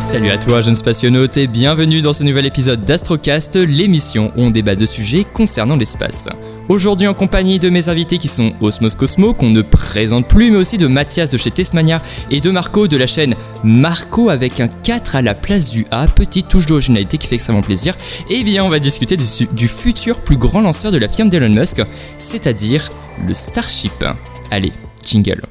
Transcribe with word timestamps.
Salut 0.00 0.30
à 0.30 0.38
toi, 0.38 0.62
jeune 0.62 0.74
spationaute, 0.74 1.36
et 1.36 1.46
bienvenue 1.46 2.00
dans 2.00 2.14
ce 2.14 2.24
nouvel 2.24 2.46
épisode 2.46 2.82
d'Astrocast, 2.86 3.56
l'émission 3.56 4.32
où 4.34 4.44
on 4.44 4.50
débat 4.50 4.74
de 4.74 4.86
sujets 4.86 5.24
concernant 5.24 5.76
l'espace. 5.76 6.26
Aujourd'hui 6.70 7.06
en 7.06 7.12
compagnie 7.12 7.58
de 7.58 7.68
mes 7.68 7.90
invités 7.90 8.16
qui 8.16 8.26
sont 8.26 8.54
Osmos 8.62 8.96
Cosmo, 8.96 9.34
qu'on 9.34 9.50
ne 9.50 9.60
présente 9.60 10.26
plus, 10.26 10.50
mais 10.50 10.56
aussi 10.56 10.78
de 10.78 10.86
Mathias 10.86 11.28
de 11.28 11.36
chez 11.36 11.50
Tesmania 11.50 12.00
et 12.30 12.40
de 12.40 12.50
Marco 12.50 12.88
de 12.88 12.96
la 12.96 13.06
chaîne 13.06 13.34
Marco 13.62 14.30
avec 14.30 14.58
un 14.60 14.68
4 14.68 15.16
à 15.16 15.22
la 15.22 15.34
place 15.34 15.70
du 15.70 15.86
A, 15.90 16.06
petite 16.06 16.48
touche 16.48 16.64
d'originalité 16.64 17.18
qui 17.18 17.28
fait 17.28 17.34
extrêmement 17.34 17.62
plaisir. 17.62 17.94
Et 18.30 18.42
bien 18.42 18.64
on 18.64 18.70
va 18.70 18.78
discuter 18.78 19.18
du, 19.18 19.24
du 19.52 19.68
futur 19.68 20.22
plus 20.22 20.38
grand 20.38 20.62
lanceur 20.62 20.92
de 20.92 20.98
la 20.98 21.10
firme 21.10 21.28
d'Elon 21.28 21.50
Musk, 21.50 21.82
c'est-à-dire 22.16 22.88
le 23.28 23.34
Starship. 23.34 24.02
Allez, 24.50 24.72
jingle. 25.04 25.42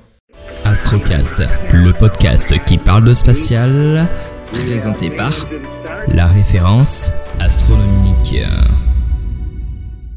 Astrocast, 0.66 1.44
le 1.72 1.94
podcast 1.94 2.54
qui 2.66 2.78
parle 2.78 3.06
de 3.06 3.14
spatial, 3.14 4.08
présenté 4.52 5.10
par 5.10 5.48
la 6.08 6.28
référence 6.28 7.12
astronomique. 7.40 8.36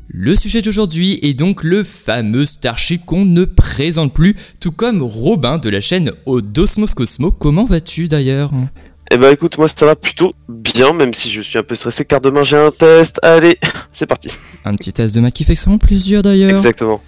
Le 0.08 0.34
sujet 0.34 0.62
d'aujourd'hui 0.62 1.18
est 1.22 1.34
donc 1.34 1.64
le 1.64 1.82
fameux 1.82 2.44
Starship 2.44 3.04
qu'on 3.04 3.24
ne 3.24 3.44
présente 3.44 4.12
plus, 4.12 4.34
tout 4.60 4.72
comme 4.72 5.02
Robin 5.02 5.58
de 5.58 5.68
la 5.68 5.80
chaîne 5.80 6.12
Odosmos 6.26 6.94
Cosmo. 6.94 7.30
Comment 7.30 7.64
vas-tu 7.64 8.08
d'ailleurs? 8.08 8.50
Eh 9.10 9.16
ben 9.16 9.32
écoute, 9.32 9.58
moi 9.58 9.68
ça 9.68 9.86
va 9.86 9.96
plutôt 9.96 10.32
bien, 10.48 10.92
même 10.92 11.12
si 11.12 11.30
je 11.30 11.42
suis 11.42 11.58
un 11.58 11.62
peu 11.62 11.74
stressé 11.74 12.04
car 12.04 12.20
demain 12.20 12.44
j'ai 12.44 12.56
un 12.56 12.70
test. 12.70 13.18
Allez, 13.22 13.58
c'est 13.92 14.06
parti. 14.06 14.30
Un 14.64 14.74
petit 14.74 14.92
test 14.92 15.14
de 15.14 15.20
maths 15.20 15.34
qui 15.34 15.44
fait 15.44 15.52
extrêmement 15.52 15.78
plaisir 15.78 16.22
d'ailleurs. 16.22 16.56
Exactement. 16.56 17.02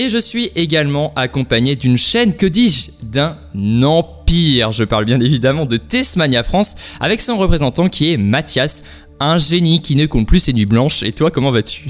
Et 0.00 0.10
je 0.10 0.18
suis 0.18 0.52
également 0.54 1.12
accompagné 1.16 1.74
d'une 1.74 1.98
chaîne, 1.98 2.36
que 2.36 2.46
dis-je, 2.46 2.92
d'un 3.04 3.36
empire. 3.82 4.70
Je 4.70 4.84
parle 4.84 5.04
bien 5.04 5.18
évidemment 5.20 5.66
de 5.66 5.76
Tesmania 5.76 6.44
France, 6.44 6.76
avec 7.00 7.20
son 7.20 7.36
représentant 7.36 7.88
qui 7.88 8.12
est 8.12 8.16
Mathias, 8.16 8.84
un 9.18 9.38
génie 9.40 9.82
qui 9.82 9.96
ne 9.96 10.06
compte 10.06 10.28
plus 10.28 10.38
ses 10.38 10.52
nuits 10.52 10.66
blanches. 10.66 11.02
Et 11.02 11.10
toi, 11.10 11.32
comment 11.32 11.50
vas-tu? 11.50 11.88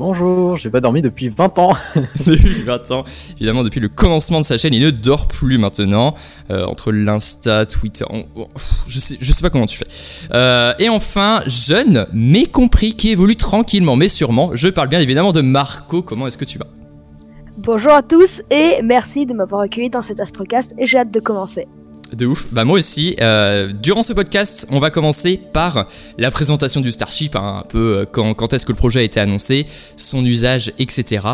Bonjour, 0.00 0.56
j'ai 0.56 0.70
pas 0.70 0.80
dormi 0.80 1.02
depuis 1.02 1.28
20 1.28 1.56
ans. 1.60 1.76
depuis 2.26 2.62
20 2.64 2.90
ans, 2.90 3.04
évidemment 3.36 3.62
depuis 3.62 3.78
le 3.78 3.88
commencement 3.88 4.40
de 4.40 4.44
sa 4.44 4.58
chaîne, 4.58 4.74
il 4.74 4.82
ne 4.82 4.90
dort 4.90 5.28
plus 5.28 5.56
maintenant. 5.56 6.16
Euh, 6.50 6.64
entre 6.64 6.90
l'Insta, 6.90 7.64
Twitter, 7.64 8.04
on- 8.10 8.24
on- 8.34 8.48
je 8.88 8.98
sais, 8.98 9.18
je 9.20 9.32
sais 9.32 9.42
pas 9.42 9.50
comment 9.50 9.66
tu 9.66 9.76
fais. 9.78 9.86
Euh, 10.32 10.74
et 10.80 10.88
enfin, 10.88 11.42
jeune, 11.46 12.08
mais 12.12 12.46
compris, 12.46 12.94
qui 12.96 13.10
évolue 13.10 13.36
tranquillement 13.36 13.94
mais 13.94 14.08
sûrement. 14.08 14.50
Je 14.54 14.66
parle 14.66 14.88
bien 14.88 14.98
évidemment 14.98 15.30
de 15.32 15.42
Marco. 15.42 16.02
Comment 16.02 16.26
est-ce 16.26 16.38
que 16.38 16.44
tu 16.44 16.58
vas? 16.58 16.66
Bonjour 17.56 17.92
à 17.92 18.02
tous 18.02 18.42
et 18.50 18.82
merci 18.82 19.26
de 19.26 19.32
m'avoir 19.32 19.60
accueilli 19.60 19.88
dans 19.88 20.02
cet 20.02 20.18
Astrocast 20.18 20.74
et 20.76 20.88
j'ai 20.88 20.98
hâte 20.98 21.12
de 21.12 21.20
commencer. 21.20 21.68
De 22.12 22.26
ouf. 22.26 22.46
Bah 22.52 22.64
moi 22.64 22.78
aussi. 22.78 23.16
Euh, 23.20 23.72
durant 23.72 24.02
ce 24.02 24.12
podcast, 24.12 24.66
on 24.70 24.78
va 24.78 24.90
commencer 24.90 25.40
par 25.52 25.86
la 26.18 26.30
présentation 26.30 26.80
du 26.80 26.90
Starship, 26.90 27.34
hein, 27.34 27.62
un 27.64 27.68
peu 27.68 27.98
euh, 27.98 28.04
quand, 28.04 28.52
est-ce 28.52 28.66
que 28.66 28.72
le 28.72 28.76
projet 28.76 29.00
a 29.00 29.02
été 29.02 29.20
annoncé, 29.20 29.66
son 29.96 30.24
usage, 30.24 30.72
etc. 30.78 31.26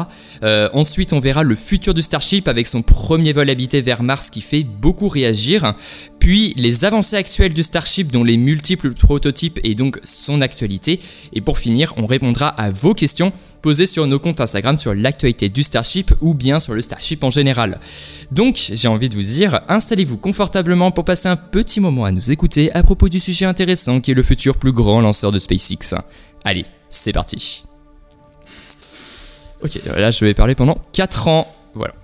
Euh, 0.43 0.69
ensuite, 0.73 1.13
on 1.13 1.21
verra 1.21 1.43
le 1.43 1.55
futur 1.55 1.93
du 1.93 2.03
Starship 2.03 2.49
avec 2.49 2.67
son 2.67 2.83
premier 2.83 3.33
vol 3.33 3.51
habité 3.51 3.81
vers 3.81 4.03
Mars 4.03 4.31
qui 4.31 4.43
fait 4.43 4.63
beaucoup 4.65 5.09
réagir. 5.09 5.75
Puis 6.31 6.55
les 6.57 6.85
avancées 6.85 7.17
actuelles 7.17 7.53
du 7.53 7.65
Starship 7.65 8.13
dont 8.13 8.23
les 8.23 8.37
multiples 8.37 8.93
prototypes 8.93 9.59
et 9.65 9.75
donc 9.75 9.99
son 10.05 10.43
actualité. 10.43 11.01
Et 11.33 11.41
pour 11.41 11.59
finir, 11.59 11.93
on 11.97 12.07
répondra 12.07 12.47
à 12.47 12.71
vos 12.71 12.95
questions 12.95 13.33
posées 13.63 13.85
sur 13.85 14.07
nos 14.07 14.21
comptes 14.21 14.41
Instagram 14.41 14.79
sur 14.79 14.95
l'actualité 14.95 15.49
du 15.49 15.65
Starship 15.65 16.15
ou 16.21 16.35
bien 16.35 16.61
sur 16.61 16.75
le 16.75 16.83
Starship 16.83 17.25
en 17.25 17.31
général. 17.31 17.81
Donc, 18.31 18.71
j'ai 18.73 18.87
envie 18.87 19.09
de 19.09 19.17
vous 19.17 19.23
dire, 19.23 19.63
installez-vous 19.67 20.19
confortablement 20.19 20.93
pour 20.93 21.05
passer 21.05 21.27
un 21.27 21.35
petit 21.35 21.81
moment 21.81 22.05
à 22.05 22.13
nous 22.13 22.31
écouter 22.31 22.71
à 22.75 22.85
propos 22.85 23.09
du 23.09 23.19
sujet 23.19 23.47
intéressant 23.47 24.01
qui 24.01 24.13
est 24.13 24.15
le 24.15 24.23
futur 24.23 24.57
plus 24.57 24.71
grand 24.71 25.01
lanceur 25.01 25.33
de 25.33 25.39
SpaceX. 25.41 25.97
Allez, 26.45 26.65
c'est 26.89 27.11
parti. 27.11 27.65
Ok, 29.65 29.81
là 29.85 30.13
je 30.13 30.25
vais 30.25 30.35
parler 30.35 30.55
pendant 30.55 30.81
4 30.93 31.27
ans. 31.27 31.53
Voilà. 31.75 31.95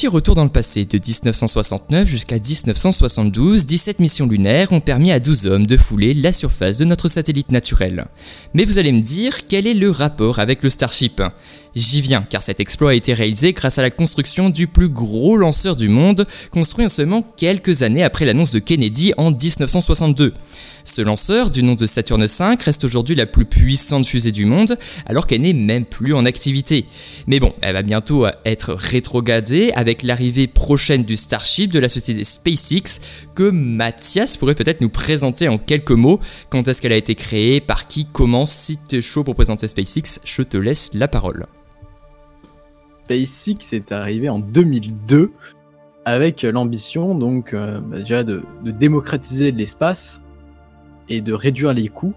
Petit 0.00 0.08
retour 0.08 0.34
dans 0.34 0.44
le 0.44 0.50
passé, 0.50 0.86
de 0.86 0.96
1969 0.96 2.08
jusqu'à 2.08 2.36
1972, 2.36 3.66
17 3.66 3.98
missions 3.98 4.26
lunaires 4.26 4.72
ont 4.72 4.80
permis 4.80 5.12
à 5.12 5.20
12 5.20 5.44
hommes 5.44 5.66
de 5.66 5.76
fouler 5.76 6.14
la 6.14 6.32
surface 6.32 6.78
de 6.78 6.86
notre 6.86 7.08
satellite 7.08 7.52
naturel. 7.52 8.06
Mais 8.54 8.64
vous 8.64 8.78
allez 8.78 8.92
me 8.92 9.00
dire, 9.00 9.46
quel 9.46 9.66
est 9.66 9.74
le 9.74 9.90
rapport 9.90 10.38
avec 10.38 10.62
le 10.62 10.70
Starship? 10.70 11.22
J'y 11.74 12.00
viens, 12.00 12.22
car 12.22 12.42
cet 12.42 12.60
exploit 12.60 12.92
a 12.92 12.94
été 12.94 13.12
réalisé 13.12 13.52
grâce 13.52 13.78
à 13.78 13.82
la 13.82 13.90
construction 13.90 14.48
du 14.48 14.68
plus 14.68 14.88
gros 14.88 15.36
lanceur 15.36 15.76
du 15.76 15.90
monde, 15.90 16.26
construit 16.50 16.86
en 16.86 16.88
seulement 16.88 17.20
quelques 17.36 17.82
années 17.82 18.02
après 18.02 18.24
l'annonce 18.24 18.52
de 18.52 18.58
Kennedy 18.58 19.12
en 19.18 19.32
1962. 19.32 20.32
Ce 20.90 21.02
lanceur, 21.02 21.50
du 21.50 21.62
nom 21.62 21.76
de 21.76 21.86
Saturne 21.86 22.24
V, 22.24 22.44
reste 22.64 22.82
aujourd'hui 22.82 23.14
la 23.14 23.26
plus 23.26 23.44
puissante 23.44 24.04
fusée 24.04 24.32
du 24.32 24.44
monde, 24.44 24.76
alors 25.06 25.28
qu'elle 25.28 25.42
n'est 25.42 25.52
même 25.52 25.84
plus 25.84 26.14
en 26.14 26.24
activité. 26.24 26.84
Mais 27.28 27.38
bon, 27.38 27.54
elle 27.60 27.74
va 27.74 27.82
bientôt 27.82 28.26
être 28.44 28.72
rétrogradée 28.72 29.70
avec 29.76 30.02
l'arrivée 30.02 30.48
prochaine 30.48 31.04
du 31.04 31.14
Starship 31.14 31.70
de 31.70 31.78
la 31.78 31.88
société 31.88 32.24
SpaceX, 32.24 33.28
que 33.36 33.50
Mathias 33.50 34.36
pourrait 34.36 34.56
peut-être 34.56 34.80
nous 34.80 34.88
présenter 34.88 35.46
en 35.46 35.58
quelques 35.58 35.92
mots. 35.92 36.18
Quand 36.48 36.66
est-ce 36.66 36.82
qu'elle 36.82 36.92
a 36.92 36.96
été 36.96 37.14
créée, 37.14 37.60
par 37.60 37.86
qui, 37.86 38.04
comment, 38.04 38.44
si 38.44 38.76
t'es 38.76 39.00
chaud 39.00 39.22
pour 39.22 39.36
présenter 39.36 39.68
SpaceX, 39.68 40.18
je 40.24 40.42
te 40.42 40.56
laisse 40.56 40.90
la 40.92 41.06
parole. 41.06 41.46
SpaceX 43.04 43.76
est 43.76 43.92
arrivé 43.92 44.28
en 44.28 44.40
2002 44.40 45.30
avec 46.04 46.42
l'ambition 46.42 47.14
donc 47.14 47.54
euh, 47.54 47.78
bah, 47.80 47.98
déjà 47.98 48.24
de 48.24 48.42
démocratiser 48.64 49.52
l'espace 49.52 50.20
et 51.10 51.20
de 51.20 51.34
réduire 51.34 51.74
les 51.74 51.88
coûts. 51.88 52.14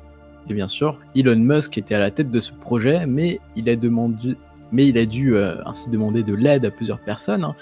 Et 0.49 0.53
bien 0.53 0.67
sûr, 0.67 0.99
Elon 1.15 1.35
Musk 1.35 1.77
était 1.77 1.95
à 1.95 1.99
la 1.99 2.11
tête 2.11 2.31
de 2.31 2.39
ce 2.39 2.51
projet, 2.51 3.05
mais 3.05 3.39
il 3.55 3.67
a 3.69 3.75
demandé, 3.75 4.37
mais 4.71 4.87
il 4.87 4.97
a 4.97 5.05
dû 5.05 5.35
euh, 5.35 5.55
ainsi 5.65 5.89
demander 5.89 6.23
de 6.23 6.33
l'aide 6.33 6.65
à 6.65 6.71
plusieurs 6.71 6.99
personnes, 6.99 7.43
hein, 7.43 7.55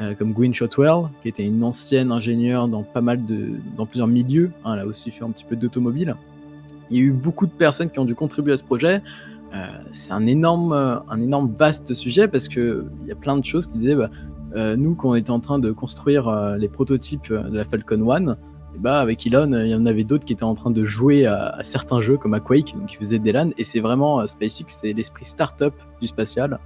euh, 0.00 0.14
comme 0.14 0.32
Gwynne 0.32 0.54
Shotwell, 0.54 1.08
qui 1.22 1.28
était 1.28 1.44
une 1.44 1.62
ancienne 1.62 2.10
ingénieure 2.10 2.68
dans 2.68 2.82
pas 2.82 3.00
mal 3.00 3.24
de, 3.24 3.52
dans 3.76 3.86
plusieurs 3.86 4.08
milieux. 4.08 4.50
hein, 4.64 4.74
elle 4.74 4.80
a 4.80 4.86
aussi 4.86 5.10
fait 5.10 5.24
un 5.24 5.30
petit 5.30 5.44
peu 5.44 5.56
d'automobile. 5.56 6.16
Il 6.90 6.96
y 6.96 7.00
a 7.00 7.04
eu 7.04 7.12
beaucoup 7.12 7.46
de 7.46 7.52
personnes 7.52 7.90
qui 7.90 7.98
ont 7.98 8.04
dû 8.04 8.14
contribuer 8.14 8.52
à 8.52 8.56
ce 8.56 8.64
projet. 8.64 9.02
Euh, 9.54 9.66
c'est 9.92 10.12
un 10.12 10.26
énorme, 10.26 10.72
un 10.72 11.20
énorme 11.20 11.52
vaste 11.58 11.92
sujet 11.94 12.26
parce 12.26 12.48
que 12.48 12.86
il 13.02 13.08
y 13.08 13.12
a 13.12 13.14
plein 13.14 13.36
de 13.36 13.44
choses 13.44 13.66
qui 13.66 13.78
disaient, 13.78 13.94
bah, 13.94 14.10
nous, 14.76 14.94
quand 14.94 15.10
on 15.10 15.14
était 15.14 15.30
en 15.30 15.40
train 15.40 15.58
de 15.58 15.72
construire 15.72 16.56
les 16.58 16.68
prototypes 16.68 17.32
de 17.32 17.56
la 17.56 17.64
Falcon 17.64 18.10
1, 18.10 18.36
et 18.74 18.78
bah, 18.78 19.00
avec 19.00 19.26
Elon, 19.26 19.52
euh, 19.52 19.66
il 19.66 19.70
y 19.70 19.74
en 19.74 19.86
avait 19.86 20.04
d'autres 20.04 20.24
qui 20.24 20.32
étaient 20.32 20.42
en 20.44 20.54
train 20.54 20.70
de 20.70 20.84
jouer 20.84 21.26
à, 21.26 21.58
certains 21.62 22.00
jeux 22.00 22.16
comme 22.16 22.34
à 22.34 22.40
Quake, 22.40 22.74
donc 22.78 22.92
ils 22.92 22.96
faisaient 22.96 23.18
des 23.18 23.32
LAN, 23.32 23.50
et 23.58 23.64
c'est 23.64 23.80
vraiment 23.80 24.20
euh, 24.20 24.26
SpaceX, 24.26 24.64
c'est 24.68 24.92
l'esprit 24.92 25.24
start-up 25.24 25.74
du 26.00 26.06
spatial. 26.06 26.58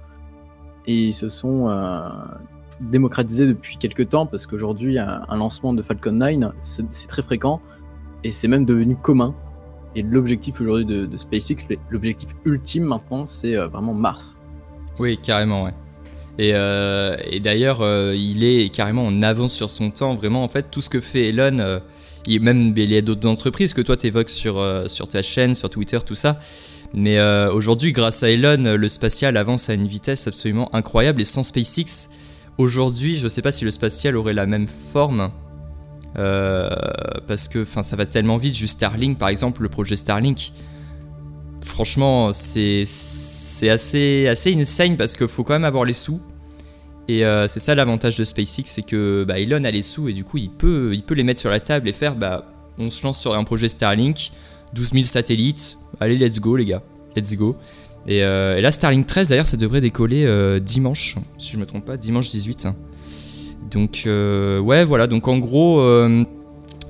Et 0.85 1.07
ils 1.07 1.13
se 1.13 1.27
sont 1.27 1.67
euh, 1.67 2.07
démocratisés 2.79 3.45
depuis 3.45 3.77
quelques 3.77 4.07
temps 4.07 4.25
parce 4.25 4.45
qu'aujourd'hui, 4.45 4.97
un, 4.99 5.25
un 5.27 5.37
lancement 5.37 5.73
de 5.73 5.81
Falcon 5.81 6.13
9, 6.13 6.53
c'est 6.61 7.07
très 7.07 7.23
fréquent 7.23 7.61
et 8.23 8.31
c'est 8.31 8.47
même 8.47 8.63
devenu 8.63 8.95
commun. 8.95 9.35
Et 9.95 10.01
l'objectif 10.01 10.61
aujourd'hui 10.61 10.85
de, 10.85 11.17
SpaceX, 11.17 11.67
l'objectif 11.89 12.29
ultime 12.45 12.83
maintenant, 12.83 13.25
c'est 13.25 13.55
vraiment 13.55 13.93
Mars. 13.93 14.37
Oui, 14.99 15.17
carrément, 15.17 15.63
ouais. 15.63 15.73
Et, 16.37 17.39
d'ailleurs, 17.39 17.79
il 18.13 18.43
est 18.43 18.73
carrément 18.73 19.05
en 19.05 19.23
avance 19.23 19.53
sur 19.53 19.71
son 19.71 19.89
temps. 19.89 20.13
Vraiment, 20.13 20.43
en 20.43 20.47
fait, 20.47 20.69
tout 20.69 20.81
ce 20.81 20.89
que 20.89 21.01
fait 21.01 21.29
Elon, 21.29 21.79
euh, 22.27 22.39
même 22.41 22.73
il 22.75 22.91
y 22.91 22.97
a 22.97 23.01
d'autres 23.01 23.27
entreprises 23.27 23.73
que 23.73 23.81
toi 23.81 23.95
tu 23.95 24.07
évoques 24.07 24.29
sur, 24.29 24.59
euh, 24.59 24.87
sur 24.87 25.07
ta 25.07 25.21
chaîne, 25.21 25.55
sur 25.55 25.69
Twitter, 25.69 25.99
tout 26.05 26.15
ça. 26.15 26.39
Mais 26.93 27.17
euh, 27.17 27.51
aujourd'hui, 27.51 27.91
grâce 27.91 28.23
à 28.23 28.29
Elon, 28.29 28.75
le 28.77 28.87
spatial 28.87 29.37
avance 29.37 29.69
à 29.69 29.73
une 29.73 29.87
vitesse 29.87 30.27
absolument 30.27 30.73
incroyable. 30.73 31.21
Et 31.21 31.25
sans 31.25 31.43
SpaceX, 31.43 32.09
aujourd'hui, 32.57 33.15
je 33.15 33.27
sais 33.27 33.41
pas 33.41 33.51
si 33.51 33.65
le 33.65 33.71
spatial 33.71 34.15
aurait 34.15 34.33
la 34.33 34.45
même 34.45 34.67
forme. 34.67 35.31
Euh, 36.17 36.69
parce 37.27 37.47
que 37.47 37.65
ça 37.65 37.95
va 37.95 38.05
tellement 38.05 38.37
vite. 38.37 38.55
Juste 38.55 38.75
Starlink, 38.75 39.17
par 39.17 39.29
exemple, 39.29 39.61
le 39.61 39.69
projet 39.69 39.95
Starlink. 39.95 40.51
Franchement, 41.63 42.31
c'est 42.31 42.85
assez, 43.69 44.27
assez 44.27 44.55
insane 44.55 44.97
parce 44.97 45.15
qu'il 45.15 45.27
faut 45.27 45.43
quand 45.43 45.53
même 45.53 45.65
avoir 45.65 45.83
les 45.83 45.93
sous. 45.93 46.21
Et 47.07 47.25
euh, 47.25 47.47
c'est 47.47 47.59
ça 47.59 47.73
l'avantage 47.73 48.17
de 48.17 48.23
SpaceX, 48.23 48.63
c'est 48.65 48.81
que 48.81 49.23
bah, 49.25 49.39
Elon 49.39 49.63
a 49.63 49.71
les 49.71 49.81
sous 49.81 50.09
et 50.09 50.13
du 50.13 50.23
coup 50.23 50.37
il 50.37 50.49
peut, 50.49 50.91
il 50.93 51.03
peut 51.03 51.15
les 51.15 51.23
mettre 51.23 51.39
sur 51.39 51.49
la 51.49 51.59
table 51.59 51.87
et 51.87 51.93
faire 51.93 52.15
bah, 52.15 52.45
on 52.77 52.89
se 52.89 53.03
lance 53.03 53.19
sur 53.19 53.33
un 53.33 53.43
projet 53.43 53.69
Starlink, 53.69 54.31
12 54.73 54.91
000 54.91 55.05
satellites, 55.05 55.77
allez 55.99 56.17
let's 56.17 56.39
go 56.39 56.55
les 56.57 56.65
gars, 56.65 56.83
let's 57.15 57.35
go. 57.35 57.55
Et, 58.07 58.23
euh, 58.23 58.59
là 58.61 58.71
Starlink 58.71 59.05
13 59.05 59.29
d'ailleurs 59.29 59.47
ça 59.47 59.57
devrait 59.57 59.81
décoller 59.81 60.25
euh, 60.25 60.59
dimanche, 60.59 61.15
si 61.37 61.53
je 61.53 61.57
me 61.57 61.65
trompe 61.65 61.85
pas, 61.85 61.97
dimanche 61.97 62.29
18. 62.29 62.67
Donc 63.71 64.03
euh, 64.05 64.59
ouais 64.59 64.83
voilà, 64.83 65.07
donc 65.07 65.27
en 65.27 65.37
gros 65.37 65.81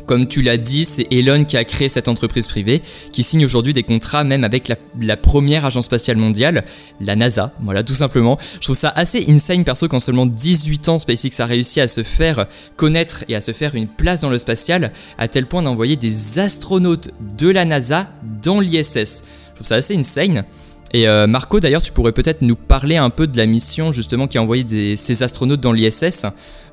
comme 0.08 0.28
tu 0.28 0.42
l'as 0.42 0.58
dit, 0.58 0.86
c'est 0.86 1.06
Elon 1.12 1.44
qui 1.44 1.58
a 1.58 1.64
créé 1.66 1.90
cette 1.90 2.08
entreprise 2.08 2.48
privée, 2.48 2.82
qui 3.12 3.22
signe 3.22 3.46
aujourd'hui 3.46 3.74
des 3.74 3.84
contrats 3.84 4.24
même 4.24 4.44
avec 4.44 4.74
la, 5.00 5.18
première 5.18 5.66
agence 5.66 5.86
spatiale 5.86 6.18
mondiale, 6.18 6.64
la 7.02 7.16
NASA, 7.16 7.54
voilà 7.60 7.84
tout 7.84 7.94
simplement. 7.94 8.40
Je 8.56 8.62
trouve 8.62 8.76
ça 8.76 8.92
assez 8.96 9.26
insane 9.28 9.64
perso 9.64 9.88
qu'en 9.88 10.00
seulement 10.00 10.26
18 10.26 10.90
ans, 10.90 10.98
SpaceX 10.98 11.40
a 11.40 11.46
réussi 11.46 11.82
à 11.82 11.88
se 11.88 12.04
faire 12.04 12.48
connaître 12.78 13.26
et 13.28 13.36
à 13.36 13.42
se 13.42 13.52
faire 13.52 13.76
une 13.76 13.88
place 13.88 14.22
dans 14.22 14.30
le 14.30 14.40
spatial, 14.40 14.92
à 15.18 15.28
tel 15.28 15.46
point 15.46 15.62
d'envoyer 15.62 15.98
des 15.98 16.40
astronautes 16.40 17.10
de 17.38 17.50
la 17.50 17.66
NASA 17.66 18.08
dans 18.42 18.62
l'ISS. 18.62 19.24
Je 19.50 19.56
trouve 19.56 19.68
ça 19.68 19.76
assez 19.76 19.96
insane. 19.96 20.46
Et 20.94 21.08
euh, 21.08 21.28
Marco, 21.28 21.60
d'ailleurs, 21.60 21.82
tu 21.82 21.92
pourrais 21.92 22.14
peut-être 22.14 22.42
nous 22.42 22.56
parler 22.56 22.96
un 22.96 23.10
peu 23.10 23.28
de 23.28 23.36
la 23.38 23.46
mission 23.46 23.92
justement 23.92 24.28
qui 24.28 24.38
a 24.38 24.42
envoyé 24.42 24.64
des, 24.64 24.96
ces 24.96 25.22
astronautes 25.22 25.60
dans 25.60 25.74
l'ISS. 25.74 26.26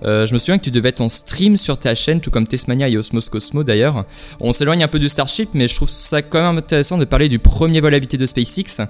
Euh, 0.05 0.25
je 0.27 0.33
me 0.33 0.39
souviens 0.39 0.59
que 0.59 0.65
tu 0.65 0.71
devais 0.71 0.91
être 0.91 1.01
en 1.01 1.09
stream 1.09 1.57
sur 1.57 1.79
ta 1.79 1.95
chaîne, 1.95 2.21
tout 2.21 2.31
comme 2.31 2.47
Tesmania 2.47 2.89
et 2.89 2.97
Osmos 2.97 3.29
Cosmo 3.29 3.65
d'ailleurs. 3.65 4.05
On 4.41 4.53
s'éloigne 4.53 4.85
un 4.85 4.89
peu 4.89 4.99
du 4.99 5.09
Starship, 5.09 5.51
mais 5.55 5.67
je 5.67 5.75
trouve 5.75 5.91
ça 5.91 6.23
quand 6.23 6.43
même 6.43 6.59
intéressant 6.59 6.97
de 6.99 7.05
parler 7.05 7.29
du 7.29 7.39
premier 7.39 7.81
vol 7.81 7.95
habité 7.95 8.17
de 8.17 8.27
SpaceX, 8.27 8.83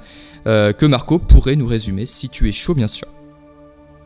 euh, 0.47 0.73
que 0.73 0.85
Marco 0.85 1.19
pourrait 1.19 1.57
nous 1.57 1.67
résumer, 1.67 2.05
si 2.05 2.29
tu 2.29 2.49
es 2.49 2.53
chaud 2.53 2.75
bien 2.75 2.87
sûr. 2.87 3.09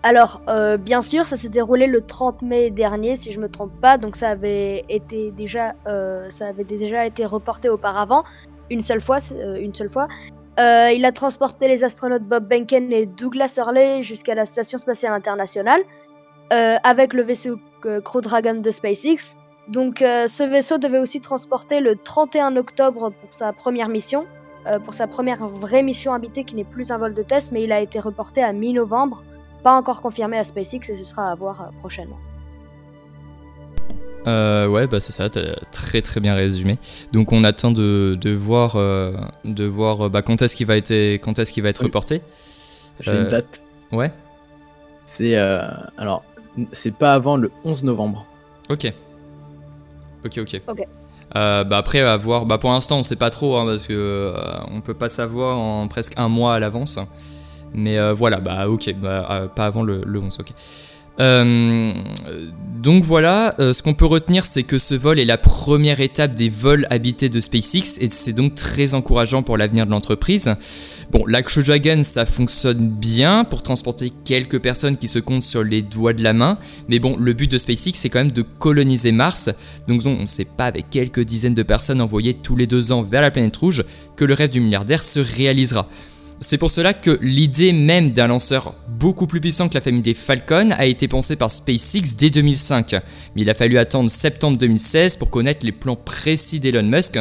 Alors, 0.04 0.40
bien 0.78 1.02
sûr, 1.02 1.26
ça 1.26 1.36
s'est 1.36 1.48
déroulé 1.48 1.88
le 1.88 2.00
30 2.02 2.42
mai 2.42 2.70
dernier, 2.70 3.16
si 3.16 3.32
je 3.32 3.40
me 3.40 3.48
trompe 3.48 3.72
pas, 3.80 3.98
donc 3.98 4.14
ça 4.14 4.28
avait 4.28 4.84
été 4.88 5.32
déjà, 5.32 5.74
ça 5.84 6.46
avait 6.46 6.64
déjà 6.64 7.04
été 7.04 7.26
reporté 7.26 7.68
auparavant, 7.68 8.22
une 8.70 8.80
seule 8.80 9.00
fois, 9.00 9.18
une 9.60 9.74
seule 9.74 9.90
fois. 9.90 10.06
Euh, 10.58 10.90
il 10.92 11.04
a 11.04 11.12
transporté 11.12 11.68
les 11.68 11.84
astronautes 11.84 12.24
Bob 12.24 12.48
Behnken 12.48 12.92
et 12.92 13.06
Douglas 13.06 13.54
Hurley 13.58 14.02
jusqu'à 14.02 14.34
la 14.34 14.44
station 14.44 14.76
spatiale 14.76 15.12
internationale 15.12 15.80
euh, 16.52 16.76
avec 16.82 17.12
le 17.12 17.22
vaisseau 17.22 17.60
euh, 17.86 18.00
Crew 18.00 18.20
Dragon 18.20 18.54
de 18.54 18.70
SpaceX. 18.70 19.36
Donc, 19.68 19.98
ce 19.98 20.48
vaisseau 20.48 20.78
devait 20.78 20.98
aussi 20.98 21.20
transporter 21.20 21.80
le 21.80 21.94
31 21.94 22.56
octobre 22.56 23.12
pour 23.20 23.34
sa 23.34 23.52
première 23.52 23.90
mission, 23.90 24.24
pour 24.86 24.94
sa 24.94 25.06
première 25.06 25.46
vraie 25.46 25.82
mission 25.82 26.14
habitée 26.14 26.44
qui 26.44 26.54
n'est 26.54 26.64
plus 26.64 26.90
un 26.90 26.96
vol 26.96 27.12
de 27.12 27.22
test, 27.22 27.52
mais 27.52 27.64
il 27.64 27.70
a 27.70 27.80
été 27.82 28.00
reporté 28.00 28.42
à 28.42 28.54
mi-novembre, 28.54 29.22
pas 29.62 29.72
encore 29.72 30.00
confirmé 30.00 30.38
à 30.38 30.44
SpaceX 30.44 30.88
et 30.88 30.96
ce 30.96 31.04
sera 31.04 31.30
à 31.30 31.34
voir 31.34 31.70
prochainement. 31.80 32.16
Euh, 34.28 34.66
ouais, 34.68 34.86
bah 34.86 35.00
c'est 35.00 35.12
ça, 35.12 35.28
t'as 35.30 35.54
très 35.72 36.02
très 36.02 36.20
bien 36.20 36.34
résumé. 36.34 36.78
Donc 37.12 37.32
on 37.32 37.42
attend 37.44 37.70
de, 37.72 38.16
de 38.20 38.30
voir, 38.32 38.76
euh, 38.76 39.12
de 39.44 39.64
voir 39.64 40.06
euh, 40.06 40.08
bah, 40.08 40.22
quand 40.22 40.42
est-ce 40.42 40.54
qu'il 40.54 40.66
va 40.66 40.76
être, 40.76 40.92
quand 41.20 41.38
est-ce 41.38 41.52
qu'il 41.52 41.62
va 41.62 41.70
être 41.70 41.80
Oui. 41.80 41.86
reporté. 41.86 42.20
J'ai 43.00 43.10
Euh, 43.10 43.24
une 43.24 43.30
date. 43.30 43.60
Ouais, 43.92 44.10
C'est 45.06 45.36
euh, 45.36 45.62
alors 45.96 46.22
c'est 46.72 46.90
pas 46.94 47.12
avant 47.14 47.36
le 47.36 47.50
11 47.64 47.84
novembre. 47.84 48.26
ok. 48.68 48.92
Ok, 50.26 50.38
ok. 50.38 50.60
Ok. 50.68 50.80
Euh, 51.36 51.62
bah 51.64 51.78
après, 51.78 52.00
à 52.00 52.16
voir. 52.16 52.44
Bah 52.44 52.58
pour 52.58 52.70
l'instant, 52.70 52.98
on 52.98 53.02
sait 53.02 53.16
pas 53.16 53.30
trop, 53.30 53.56
hein, 53.56 53.64
parce 53.66 53.86
que 53.86 53.92
euh, 53.94 54.32
on 54.72 54.80
peut 54.80 54.94
pas 54.94 55.08
savoir 55.08 55.56
en 55.58 55.86
presque 55.88 56.14
un 56.16 56.28
mois 56.28 56.54
à 56.54 56.58
l'avance. 56.60 56.98
Mais 57.72 57.98
euh, 57.98 58.12
voilà, 58.14 58.38
bah 58.40 58.68
ok, 58.68 58.94
bah, 58.96 59.26
euh, 59.30 59.46
pas 59.46 59.66
avant 59.66 59.82
le, 59.82 60.02
le 60.04 60.18
11, 60.18 60.38
ok. 60.40 60.48
Euh, 61.20 61.92
donc 62.78 63.02
voilà, 63.02 63.56
euh, 63.58 63.72
ce 63.72 63.82
qu'on 63.82 63.94
peut 63.94 64.06
retenir, 64.06 64.46
c'est 64.46 64.62
que 64.62 64.78
ce 64.78 64.94
vol 64.94 65.18
est 65.18 65.24
la 65.24 65.36
première 65.36 66.00
étape 66.00 66.34
des 66.34 66.48
vols 66.48 66.86
habités 66.90 67.28
de 67.28 67.40
SpaceX 67.40 67.98
et 68.00 68.06
c'est 68.06 68.32
donc 68.32 68.54
très 68.54 68.94
encourageant 68.94 69.42
pour 69.42 69.56
l'avenir 69.56 69.84
de 69.84 69.90
l'entreprise. 69.90 70.54
Bon, 71.10 71.24
la 71.26 71.42
ça 72.02 72.24
fonctionne 72.24 72.88
bien 72.88 73.44
pour 73.44 73.62
transporter 73.62 74.12
quelques 74.24 74.60
personnes 74.60 74.96
qui 74.96 75.08
se 75.08 75.18
comptent 75.18 75.42
sur 75.42 75.64
les 75.64 75.82
doigts 75.82 76.12
de 76.12 76.22
la 76.22 76.32
main, 76.34 76.58
mais 76.88 77.00
bon, 77.00 77.16
le 77.18 77.32
but 77.32 77.50
de 77.50 77.58
SpaceX, 77.58 77.92
c'est 77.94 78.10
quand 78.10 78.20
même 78.20 78.30
de 78.30 78.42
coloniser 78.42 79.10
Mars, 79.10 79.50
donc 79.88 80.02
on 80.04 80.22
ne 80.22 80.26
sait 80.26 80.44
pas 80.44 80.66
avec 80.66 80.88
quelques 80.88 81.20
dizaines 81.20 81.54
de 81.54 81.62
personnes 81.62 82.00
envoyées 82.00 82.34
tous 82.34 82.54
les 82.54 82.66
deux 82.66 82.92
ans 82.92 83.02
vers 83.02 83.22
la 83.22 83.30
planète 83.30 83.56
rouge 83.56 83.84
que 84.16 84.24
le 84.24 84.34
rêve 84.34 84.50
du 84.50 84.60
milliardaire 84.60 85.02
se 85.02 85.18
réalisera. 85.18 85.88
C'est 86.40 86.58
pour 86.58 86.70
cela 86.70 86.94
que 86.94 87.18
l'idée 87.20 87.72
même 87.72 88.12
d'un 88.12 88.28
lanceur 88.28 88.74
beaucoup 88.88 89.26
plus 89.26 89.40
puissant 89.40 89.68
que 89.68 89.74
la 89.74 89.80
famille 89.80 90.02
des 90.02 90.14
Falcon 90.14 90.70
a 90.70 90.86
été 90.86 91.08
pensée 91.08 91.34
par 91.34 91.50
SpaceX 91.50 92.14
dès 92.16 92.30
2005. 92.30 92.92
Mais 93.34 93.42
il 93.42 93.50
a 93.50 93.54
fallu 93.54 93.76
attendre 93.76 94.08
septembre 94.08 94.56
2016 94.56 95.16
pour 95.16 95.30
connaître 95.30 95.66
les 95.66 95.72
plans 95.72 95.96
précis 95.96 96.60
d'Elon 96.60 96.84
Musk. 96.84 97.18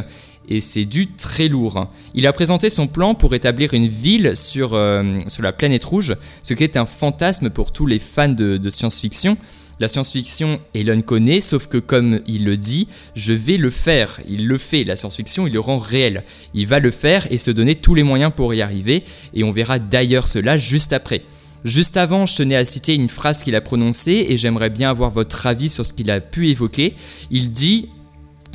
Et 0.49 0.61
c'est 0.61 0.85
du 0.85 1.07
très 1.07 1.47
lourd. 1.47 1.89
Il 2.13 2.27
a 2.27 2.31
présenté 2.31 2.69
son 2.69 2.87
plan 2.87 3.15
pour 3.15 3.33
établir 3.33 3.73
une 3.73 3.87
ville 3.87 4.35
sur, 4.35 4.75
euh, 4.75 5.17
la 5.39 5.51
planète 5.51 5.83
rouge, 5.83 6.15
ce 6.43 6.53
qui 6.53 6.63
est 6.63 6.77
un 6.77 6.85
fantasme 6.85 7.49
pour 7.49 7.71
tous 7.71 7.87
les 7.87 7.99
fans 7.99 8.29
de 8.29 8.69
science-fiction. 8.69 9.35
La 9.79 9.87
science-fiction, 9.87 10.59
Elon 10.73 11.01
connaît, 11.03 11.39
sauf 11.39 11.67
que 11.67 11.77
comme 11.77 12.19
il 12.25 12.45
le 12.45 12.57
dit, 12.57 12.87
je 13.15 13.33
vais 13.33 13.57
le 13.57 13.69
faire. 13.69 14.19
Il 14.27 14.47
le 14.47 14.57
fait, 14.57 14.83
la 14.83 14.95
science-fiction, 14.95 15.45
il 15.45 15.53
le 15.53 15.59
rend 15.59 15.77
réel. 15.77 16.23
Il 16.55 16.65
va 16.65 16.79
le 16.79 16.89
faire 16.89 17.27
et 17.31 17.37
se 17.37 17.51
donner 17.51 17.75
tous 17.75 17.93
les 17.93 18.01
moyens 18.01 18.31
pour 18.35 18.53
y 18.55 18.61
arriver, 18.61 19.03
et 19.35 19.43
on 19.43 19.51
verra 19.51 19.77
d'ailleurs 19.77 20.27
cela 20.27 20.57
juste 20.57 20.93
après. 20.93 21.21
Juste 21.63 21.97
avant, 21.97 22.25
je 22.25 22.37
tenais 22.37 22.55
à 22.55 22.65
citer 22.65 22.95
une 22.95 23.09
phrase 23.09 23.43
qu'il 23.43 23.55
a 23.55 23.61
prononcée, 23.61 24.25
et 24.29 24.37
j'aimerais 24.37 24.71
bien 24.71 24.89
avoir 24.89 25.11
votre 25.11 25.45
avis 25.45 25.69
sur 25.69 25.85
ce 25.85 25.93
qu'il 25.93 26.09
a 26.09 26.21
pu 26.21 26.49
évoquer. 26.49 26.95
Il 27.29 27.51
dit 27.51 27.89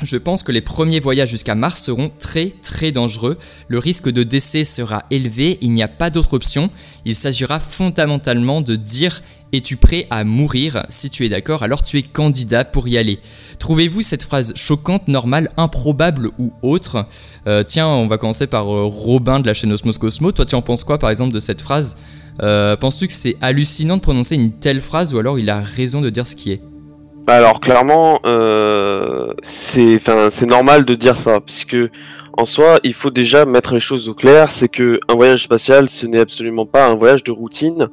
je 0.01 0.17
pense 0.17 0.43
que 0.43 0.51
les 0.51 0.61
premiers 0.61 0.99
voyages 0.99 1.29
jusqu'à 1.29 1.55
Mars 1.55 1.81
seront 1.83 2.11
très 2.19 2.51
très 2.61 2.91
dangereux. 2.91 3.37
Le 3.67 3.79
risque 3.79 4.09
de 4.09 4.23
décès 4.23 4.63
sera 4.63 5.03
élevé, 5.11 5.57
il 5.61 5.71
n'y 5.71 5.83
a 5.83 5.87
pas 5.87 6.09
d'autre 6.09 6.33
option. 6.33 6.69
Il 7.05 7.15
s'agira 7.15 7.59
fondamentalement 7.59 8.61
de 8.61 8.75
dire 8.75 9.21
es-tu 9.53 9.77
prêt 9.77 10.07
à 10.09 10.23
mourir? 10.23 10.83
Si 10.89 11.11
tu 11.11 11.25
es 11.25 11.29
d'accord, 11.29 11.61
alors 11.61 11.83
tu 11.83 11.97
es 11.97 12.01
candidat 12.01 12.65
pour 12.65 12.87
y 12.87 12.97
aller. 12.97 13.19
Trouvez-vous 13.59 14.01
cette 14.01 14.23
phrase 14.23 14.51
choquante, 14.55 15.07
normale, 15.07 15.51
improbable 15.57 16.31
ou 16.39 16.51
autre? 16.63 17.05
Euh, 17.45 17.61
Tiens, 17.63 17.87
on 17.87 18.07
va 18.07 18.17
commencer 18.17 18.47
par 18.47 18.73
euh, 18.73 18.85
Robin 18.85 19.39
de 19.39 19.45
la 19.45 19.53
chaîne 19.53 19.71
Osmos 19.71 19.99
Cosmo. 19.99 20.31
Toi, 20.31 20.45
tu 20.45 20.55
en 20.55 20.63
penses 20.63 20.83
quoi 20.83 20.97
par 20.97 21.11
exemple 21.11 21.33
de 21.33 21.39
cette 21.39 21.61
phrase? 21.61 21.97
Euh, 22.41 22.75
Penses-tu 22.75 23.07
que 23.07 23.13
c'est 23.13 23.37
hallucinant 23.41 23.97
de 23.97 24.01
prononcer 24.01 24.33
une 24.35 24.53
telle 24.53 24.81
phrase 24.81 25.13
ou 25.13 25.19
alors 25.19 25.37
il 25.37 25.49
a 25.51 25.61
raison 25.61 26.01
de 26.01 26.09
dire 26.09 26.25
ce 26.25 26.35
qui 26.35 26.51
est? 26.51 26.61
Alors 27.27 27.61
clairement, 27.61 28.19
euh, 28.25 29.33
c'est, 29.43 30.45
normal 30.45 30.83
de 30.83 30.93
dire 30.93 31.15
ça, 31.15 31.39
puisque 31.39 31.77
en 32.37 32.45
soi, 32.45 32.79
il 32.83 32.93
faut 32.93 33.11
déjà 33.11 33.45
mettre 33.45 33.73
les 33.73 33.79
choses 33.79 34.09
au 34.09 34.13
clair. 34.13 34.51
C'est 34.51 34.67
que 34.67 34.99
un 35.07 35.15
voyage 35.15 35.43
spatial, 35.43 35.87
ce 35.87 36.05
n'est 36.05 36.19
absolument 36.19 36.65
pas 36.65 36.87
un 36.87 36.95
voyage 36.95 37.23
de 37.23 37.31
routine, 37.31 37.87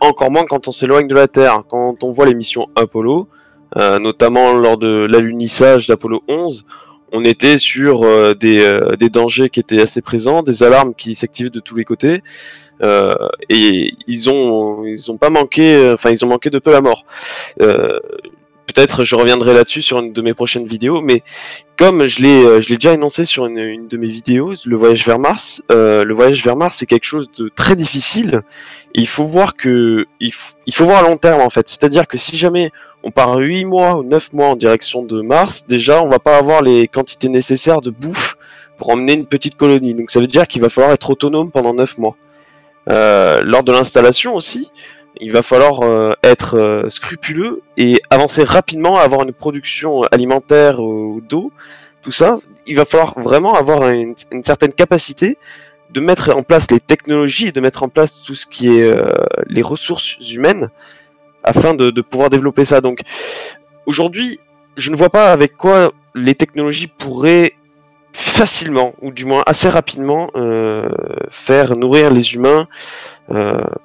encore 0.00 0.30
moins 0.30 0.44
quand 0.48 0.66
on 0.66 0.72
s'éloigne 0.72 1.08
de 1.08 1.14
la 1.14 1.28
Terre. 1.28 1.62
Quand 1.68 2.02
on 2.02 2.12
voit 2.12 2.24
les 2.24 2.34
missions 2.34 2.68
Apollo, 2.74 3.28
euh, 3.76 3.98
notamment 3.98 4.54
lors 4.54 4.78
de 4.78 5.06
l'alunissage 5.10 5.86
d'Apollo 5.86 6.22
11, 6.28 6.64
on 7.12 7.24
était 7.24 7.58
sur 7.58 8.04
euh, 8.04 8.32
des, 8.32 8.80
des 8.98 9.10
dangers 9.10 9.50
qui 9.50 9.60
étaient 9.60 9.82
assez 9.82 10.00
présents, 10.00 10.42
des 10.42 10.62
alarmes 10.62 10.94
qui 10.94 11.14
s'activaient 11.14 11.50
de 11.50 11.60
tous 11.60 11.76
les 11.76 11.84
côtés. 11.84 12.22
Et 13.50 13.92
ils 14.06 14.30
ont 14.30 14.86
ils 14.86 15.10
ont 15.10 15.18
pas 15.18 15.28
manqué 15.28 15.90
enfin 15.92 16.08
ils 16.12 16.24
ont 16.24 16.28
manqué 16.28 16.48
de 16.48 16.58
peu 16.58 16.72
la 16.72 16.80
mort 16.80 17.04
peut-être 18.72 19.04
je 19.04 19.14
reviendrai 19.14 19.54
là-dessus 19.54 19.82
sur 19.82 19.98
une 19.98 20.12
de 20.12 20.22
mes 20.22 20.34
prochaines 20.34 20.66
vidéos, 20.66 21.00
mais 21.00 21.22
comme 21.76 22.06
je 22.06 22.22
l'ai, 22.22 22.44
euh, 22.44 22.60
je 22.60 22.68
l'ai 22.68 22.76
déjà 22.76 22.92
énoncé 22.92 23.24
sur 23.24 23.46
une, 23.46 23.58
une 23.58 23.88
de 23.88 23.96
mes 23.96 24.06
vidéos, 24.06 24.54
le 24.64 24.76
voyage 24.76 25.04
vers 25.06 25.18
Mars, 25.18 25.62
euh, 25.72 26.04
le 26.04 26.14
voyage 26.14 26.44
vers 26.44 26.56
Mars 26.56 26.76
c'est 26.78 26.86
quelque 26.86 27.04
chose 27.04 27.30
de 27.36 27.48
très 27.48 27.76
difficile. 27.76 28.42
Il 28.94 29.06
faut 29.06 29.26
voir 29.26 29.56
que, 29.56 30.06
il, 30.20 30.32
il 30.66 30.74
faut 30.74 30.84
voir 30.84 31.04
à 31.04 31.08
long 31.08 31.16
terme 31.16 31.40
en 31.40 31.50
fait. 31.50 31.68
C'est-à-dire 31.68 32.06
que 32.06 32.18
si 32.18 32.36
jamais 32.36 32.70
on 33.02 33.10
part 33.10 33.36
8 33.36 33.64
mois 33.64 33.96
ou 33.96 34.02
9 34.02 34.32
mois 34.32 34.48
en 34.48 34.56
direction 34.56 35.02
de 35.02 35.20
Mars, 35.20 35.64
déjà 35.68 36.02
on 36.02 36.08
va 36.08 36.18
pas 36.18 36.36
avoir 36.36 36.62
les 36.62 36.88
quantités 36.88 37.28
nécessaires 37.28 37.80
de 37.80 37.90
bouffe 37.90 38.36
pour 38.78 38.90
emmener 38.90 39.14
une 39.14 39.26
petite 39.26 39.56
colonie. 39.56 39.94
Donc 39.94 40.10
ça 40.10 40.20
veut 40.20 40.26
dire 40.26 40.46
qu'il 40.46 40.62
va 40.62 40.68
falloir 40.68 40.92
être 40.92 41.10
autonome 41.10 41.50
pendant 41.50 41.74
9 41.74 41.98
mois. 41.98 42.16
Euh, 42.90 43.42
lors 43.44 43.62
de 43.62 43.72
l'installation 43.72 44.34
aussi, 44.34 44.70
il 45.18 45.32
va 45.32 45.42
falloir 45.42 45.82
euh, 45.82 46.12
être 46.22 46.56
euh, 46.56 46.88
scrupuleux 46.88 47.62
et 47.76 48.00
avancer 48.10 48.44
rapidement, 48.44 48.96
avoir 48.96 49.22
une 49.22 49.32
production 49.32 50.02
alimentaire 50.04 50.80
ou 50.80 51.20
d'eau, 51.20 51.52
tout 52.02 52.12
ça. 52.12 52.36
Il 52.66 52.76
va 52.76 52.84
falloir 52.84 53.18
vraiment 53.18 53.54
avoir 53.54 53.88
une, 53.88 54.14
certaine 54.44 54.72
capacité 54.72 55.38
de 55.90 56.00
mettre 56.00 56.34
en 56.34 56.42
place 56.42 56.70
les 56.70 56.80
technologies 56.80 57.48
et 57.48 57.52
de 57.52 57.60
mettre 57.60 57.82
en 57.82 57.88
place 57.88 58.22
tout 58.22 58.34
ce 58.34 58.46
qui 58.46 58.68
est 58.68 58.82
euh, 58.82 59.04
les 59.46 59.62
ressources 59.62 60.16
humaines 60.32 60.68
afin 61.42 61.74
de, 61.74 62.00
pouvoir 62.00 62.30
développer 62.30 62.64
ça. 62.64 62.80
Donc 62.80 63.00
aujourd'hui, 63.86 64.38
je 64.76 64.90
ne 64.90 64.96
vois 64.96 65.10
pas 65.10 65.32
avec 65.32 65.56
quoi 65.56 65.92
les 66.14 66.34
technologies 66.34 66.86
pourraient 66.86 67.54
facilement, 68.12 68.94
ou 69.00 69.10
du 69.12 69.24
moins 69.24 69.42
assez 69.46 69.68
rapidement, 69.68 70.30
euh, 70.34 70.88
faire 71.30 71.76
nourrir 71.76 72.10
les 72.10 72.34
humains 72.34 72.66
euh, 72.66 73.19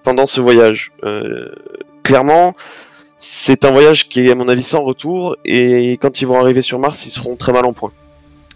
pendant 0.03 0.25
ce 0.27 0.41
voyage. 0.41 0.91
Euh, 1.03 1.49
clairement, 2.03 2.55
c'est 3.19 3.65
un 3.65 3.71
voyage 3.71 4.09
qui 4.09 4.27
est 4.27 4.31
à 4.31 4.35
mon 4.35 4.47
avis 4.49 4.63
sans 4.63 4.83
retour, 4.83 5.35
et 5.45 5.93
quand 6.01 6.21
ils 6.21 6.25
vont 6.27 6.39
arriver 6.39 6.61
sur 6.61 6.79
Mars, 6.79 7.05
ils 7.05 7.11
seront 7.11 7.35
très 7.35 7.51
mal 7.51 7.65
en 7.65 7.73
point. 7.73 7.91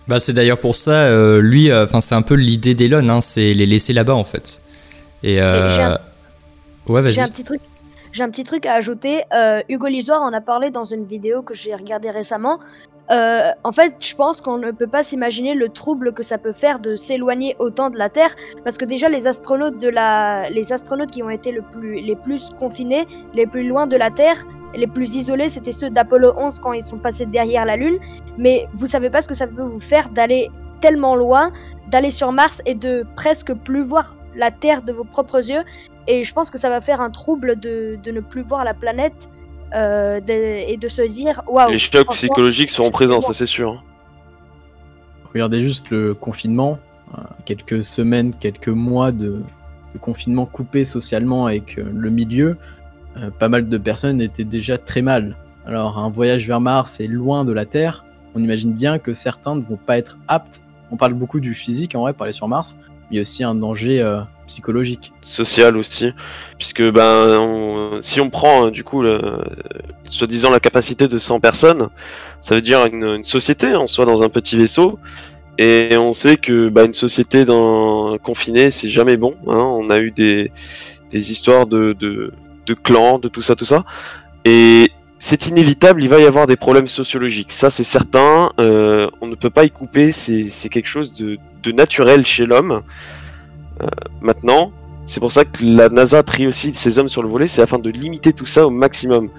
Bah 0.07 0.19
c'est 0.19 0.33
d'ailleurs 0.33 0.59
pour 0.59 0.75
ça, 0.75 1.03
euh, 1.03 1.39
lui, 1.39 1.71
enfin 1.71 2.01
c'est 2.01 2.15
un 2.15 2.23
peu 2.23 2.33
l'idée 2.35 2.73
d'Elon, 2.73 3.07
hein, 3.09 3.21
c'est 3.21 3.53
les 3.53 3.65
laisser 3.67 3.93
là-bas 3.93 4.15
en 4.15 4.23
fait. 4.23 4.61
Et 5.21 5.39
euh... 5.41 5.75
j'ai 5.75 5.81
un- 5.83 5.99
ouais, 6.87 7.01
J'ai 7.11 7.19
vas-y. 7.21 7.21
un 7.21 7.29
petit 7.29 7.43
truc. 7.43 7.61
J'ai 8.11 8.23
un 8.23 8.29
petit 8.31 8.43
truc 8.43 8.65
à 8.65 8.73
ajouter. 8.73 9.21
Euh, 9.35 9.61
Hugo 9.69 9.85
Lisoire 9.85 10.23
en 10.23 10.33
a 10.33 10.41
parlé 10.41 10.71
dans 10.71 10.83
une 10.83 11.05
vidéo 11.05 11.43
que 11.43 11.53
j'ai 11.53 11.75
regardée 11.75 12.09
récemment. 12.09 12.59
Euh, 13.11 13.51
en 13.63 13.71
fait, 13.71 13.95
je 13.99 14.13
pense 14.13 14.39
qu'on 14.39 14.57
ne 14.57 14.71
peut 14.71 14.87
pas 14.87 15.03
s'imaginer 15.03 15.55
le 15.55 15.69
trouble 15.69 16.13
que 16.13 16.21
ça 16.21 16.37
peut 16.37 16.53
faire 16.53 16.79
de 16.79 16.95
s'éloigner 16.95 17.55
autant 17.57 17.89
de 17.89 17.97
la 17.97 18.09
Terre, 18.09 18.35
parce 18.63 18.77
que 18.77 18.85
déjà 18.85 19.09
les 19.09 19.25
astronautes 19.25 21.11
qui 21.11 21.23
ont 21.23 21.29
été 21.29 21.57
les 21.73 22.15
plus 22.15 22.49
confinés, 22.51 23.07
les 23.33 23.47
plus 23.47 23.67
loin 23.67 23.87
de 23.87 23.97
la 23.97 24.11
Terre, 24.11 24.45
les 24.75 24.87
plus 24.87 25.15
isolés, 25.15 25.49
c'était 25.49 25.71
ceux 25.71 25.89
d'Apollo 25.89 26.33
11 26.37 26.59
quand 26.59 26.73
ils 26.73 26.83
sont 26.83 26.99
passés 26.99 27.25
derrière 27.25 27.65
la 27.65 27.75
Lune. 27.75 27.97
Mais 28.37 28.67
vous 28.75 28.85
savez 28.85 29.09
pas 29.09 29.23
ce 29.23 29.27
que 29.27 29.33
ça 29.33 29.47
peut 29.47 29.63
vous 29.63 29.79
faire 29.79 30.09
d'aller 30.09 30.51
tellement 30.79 31.15
loin, 31.15 31.51
d'aller 31.87 32.11
sur 32.11 32.31
Mars 32.31 32.61
et 32.67 32.75
de 32.75 33.05
presque 33.15 33.53
plus 33.53 33.81
voir 33.81 34.15
la 34.35 34.51
Terre 34.51 34.83
de 34.83 34.93
vos 34.93 35.03
propres 35.03 35.49
yeux. 35.49 35.63
Et 36.07 36.23
je 36.23 36.33
pense 36.33 36.51
que 36.51 36.59
ça 36.59 36.69
va 36.69 36.81
faire 36.81 37.01
un 37.01 37.09
trouble 37.09 37.59
de 37.59 37.97
ne 38.05 38.19
plus 38.19 38.43
voir 38.43 38.63
la 38.63 38.75
planète 38.75 39.29
euh, 39.75 40.19
de- 40.19 40.71
et 40.71 40.77
de 40.77 40.87
se 40.87 41.01
dire 41.01 41.41
waouh. 41.47 41.71
Les 41.71 41.77
chocs 41.77 42.07
psychologiques 42.11 42.69
seront 42.69 42.91
présents, 42.91 43.21
ça 43.21 43.33
c'est 43.33 43.45
sûr. 43.45 43.83
Regardez 45.33 45.61
juste 45.61 45.89
le 45.89 46.13
confinement, 46.13 46.79
euh, 47.17 47.21
quelques 47.45 47.83
semaines, 47.83 48.33
quelques 48.33 48.67
mois 48.69 49.11
de, 49.11 49.41
de 49.93 49.99
confinement 49.99 50.45
coupé 50.45 50.83
socialement 50.83 51.45
avec 51.45 51.77
euh, 51.77 51.83
le 51.93 52.09
milieu, 52.09 52.57
euh, 53.17 53.29
pas 53.29 53.47
mal 53.49 53.69
de 53.69 53.77
personnes 53.77 54.21
étaient 54.21 54.43
déjà 54.43 54.77
très 54.77 55.01
mal. 55.01 55.35
Alors 55.65 55.99
un 55.99 56.09
voyage 56.09 56.47
vers 56.47 56.61
Mars 56.61 56.99
est 56.99 57.07
loin 57.07 57.45
de 57.45 57.53
la 57.53 57.65
Terre, 57.65 58.05
on 58.33 58.41
imagine 58.43 58.73
bien 58.73 58.97
que 58.97 59.13
certains 59.13 59.55
ne 59.55 59.61
vont 59.61 59.77
pas 59.77 59.97
être 59.97 60.17
aptes. 60.27 60.61
On 60.91 60.97
parle 60.97 61.13
beaucoup 61.13 61.39
du 61.39 61.53
physique 61.53 61.93
en 61.95 62.01
vrai, 62.01 62.13
pour 62.13 62.23
aller 62.23 62.33
sur 62.33 62.47
Mars, 62.47 62.77
mais 62.79 63.07
il 63.11 63.15
y 63.17 63.19
a 63.19 63.21
aussi 63.21 63.43
un 63.43 63.53
danger 63.53 64.01
euh, 64.01 64.21
psychologique. 64.49 65.13
Social 65.21 65.77
aussi, 65.77 66.11
puisque 66.57 66.83
ben 66.91 67.99
si 68.01 68.19
on 68.19 68.29
prend 68.29 68.65
euh, 68.67 68.71
du 68.71 68.83
coup 68.83 69.03
soi-disant 70.05 70.49
la 70.49 70.59
capacité 70.59 71.07
de 71.07 71.17
100 71.17 71.39
personnes, 71.39 71.89
ça 72.41 72.55
veut 72.55 72.61
dire 72.61 72.85
une, 72.85 73.23
société 73.23 73.75
en 73.75 73.87
soi 73.87 74.05
dans 74.05 74.21
un 74.23 74.29
petit 74.29 74.57
vaisseau. 74.57 74.99
Et 75.57 75.97
on 75.97 76.13
sait 76.13 76.37
que 76.37 76.69
bah, 76.69 76.85
une 76.85 76.93
société 76.93 77.43
dans, 77.45 78.17
confinée, 78.17 78.71
c'est 78.71 78.89
jamais 78.89 79.17
bon. 79.17 79.35
hein. 79.47 79.57
On 79.57 79.89
a 79.89 79.99
eu 79.99 80.11
des, 80.11 80.51
des 81.11 81.31
histoires 81.31 81.65
de, 81.67 81.93
de, 81.93 82.73
clans, 82.73 83.19
de 83.19 83.27
tout 83.27 83.41
ça, 83.41 83.55
tout 83.55 83.65
ça. 83.65 83.83
Et 84.45 84.89
c'est 85.19 85.47
inévitable, 85.47 86.01
il 86.01 86.07
va 86.07 86.19
y 86.19 86.25
avoir 86.25 86.47
des 86.47 86.55
problèmes 86.55 86.87
sociologiques. 86.87 87.51
Ça, 87.51 87.69
c'est 87.69 87.83
certain. 87.83 88.51
euh, 88.59 89.09
on 89.19 89.27
ne 89.27 89.35
peut 89.35 89.49
pas 89.49 89.65
y 89.65 89.69
couper. 89.69 90.13
C'est 90.13 90.69
quelque 90.69 90.87
chose 90.87 91.13
de, 91.13 91.37
de 91.61 91.71
naturel 91.73 92.25
chez 92.25 92.45
l'homme. 92.45 92.81
Euh, 93.81 93.87
maintenant, 94.21 94.71
c'est 95.05 95.19
pour 95.19 95.31
ça 95.31 95.45
que 95.45 95.63
la 95.63 95.89
NASA 95.89 96.23
trie 96.23 96.47
aussi 96.47 96.73
ses 96.73 96.99
hommes 96.99 97.09
sur 97.09 97.23
le 97.23 97.29
volet, 97.29 97.47
c'est 97.47 97.61
afin 97.61 97.79
de 97.79 97.89
limiter 97.89 98.33
tout 98.33 98.45
ça 98.45 98.67
au 98.67 98.69
maximum. 98.69 99.29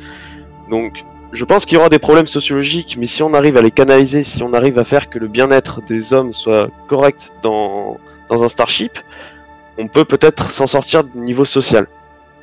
Donc, 0.70 1.04
je 1.32 1.44
pense 1.44 1.64
qu'il 1.64 1.76
y 1.76 1.78
aura 1.78 1.88
des 1.88 1.98
problèmes 1.98 2.26
sociologiques, 2.26 2.96
mais 2.98 3.06
si 3.06 3.22
on 3.22 3.34
arrive 3.34 3.56
à 3.56 3.62
les 3.62 3.70
canaliser, 3.70 4.24
si 4.24 4.42
on 4.42 4.52
arrive 4.52 4.78
à 4.78 4.84
faire 4.84 5.08
que 5.08 5.18
le 5.18 5.28
bien-être 5.28 5.80
des 5.82 6.12
hommes 6.12 6.32
soit 6.32 6.68
correct 6.88 7.32
dans, 7.42 7.98
dans 8.28 8.42
un 8.42 8.48
Starship, 8.48 8.98
on 9.78 9.86
peut 9.86 10.04
peut-être 10.04 10.50
s'en 10.50 10.66
sortir 10.66 11.04
du 11.04 11.18
niveau 11.18 11.44
social. 11.44 11.86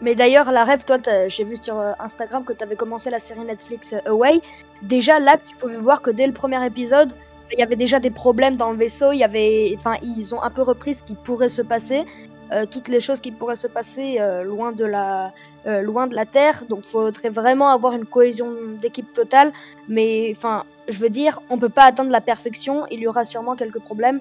Mais 0.02 0.14
d'ailleurs, 0.16 0.52
la 0.52 0.64
rêve, 0.64 0.86
toi, 0.86 0.98
j'ai 1.28 1.44
vu 1.44 1.56
sur 1.62 1.80
euh, 1.80 1.92
Instagram 2.00 2.44
que 2.46 2.54
tu 2.54 2.64
avais 2.64 2.76
commencé 2.76 3.10
la 3.10 3.20
série 3.20 3.42
Netflix 3.42 3.94
euh, 3.94 4.12
Away. 4.12 4.42
Déjà, 4.84 5.20
là, 5.20 5.38
tu 5.44 5.56
pouvais 5.56 5.78
voir 5.78 6.02
que 6.02 6.12
dès 6.12 6.28
le 6.28 6.34
premier 6.34 6.64
épisode, 6.66 7.14
il 7.54 7.60
y 7.60 7.64
avait 7.64 7.76
déjà 7.76 8.00
des 8.00 8.10
problèmes 8.10 8.58
dans 8.58 8.72
le 8.72 8.78
vaisseau. 8.78 9.12
Il 9.12 9.20
y 9.20 9.24
avait, 9.24 9.78
ils 10.02 10.36
ont 10.36 10.42
un 10.42 10.50
peu 10.50 10.62
repris 10.62 10.96
ce 10.96 11.04
qui 11.04 11.16
pourrait 11.16 11.50
se 11.50 11.62
passer, 11.62 12.06
euh, 12.52 12.66
toutes 12.66 12.88
les 12.88 13.02
choses 13.02 13.20
qui 13.20 13.32
pourraient 13.32 13.56
se 13.56 13.68
passer 13.68 14.18
euh, 14.20 14.44
loin 14.44 14.72
de 14.72 14.86
la, 14.86 15.34
euh, 15.66 15.82
loin 15.82 16.08
de 16.08 16.16
la 16.16 16.26
Terre. 16.26 16.64
Donc, 16.70 16.84
faudrait 16.84 17.30
vraiment 17.30 17.70
avoir 17.70 17.94
une 17.94 18.06
cohésion 18.06 18.54
d'équipe 18.82 19.12
totale. 19.14 19.52
Mais, 19.88 20.34
enfin, 20.36 20.64
je 20.88 20.98
veux 21.00 21.10
dire, 21.10 21.40
on 21.50 21.58
peut 21.58 21.70
pas 21.70 21.84
atteindre 21.84 22.12
la 22.12 22.22
perfection. 22.22 22.86
Il 22.92 23.00
y 23.00 23.08
aura 23.08 23.26
sûrement 23.26 23.56
quelques 23.56 23.80
problèmes 23.80 24.20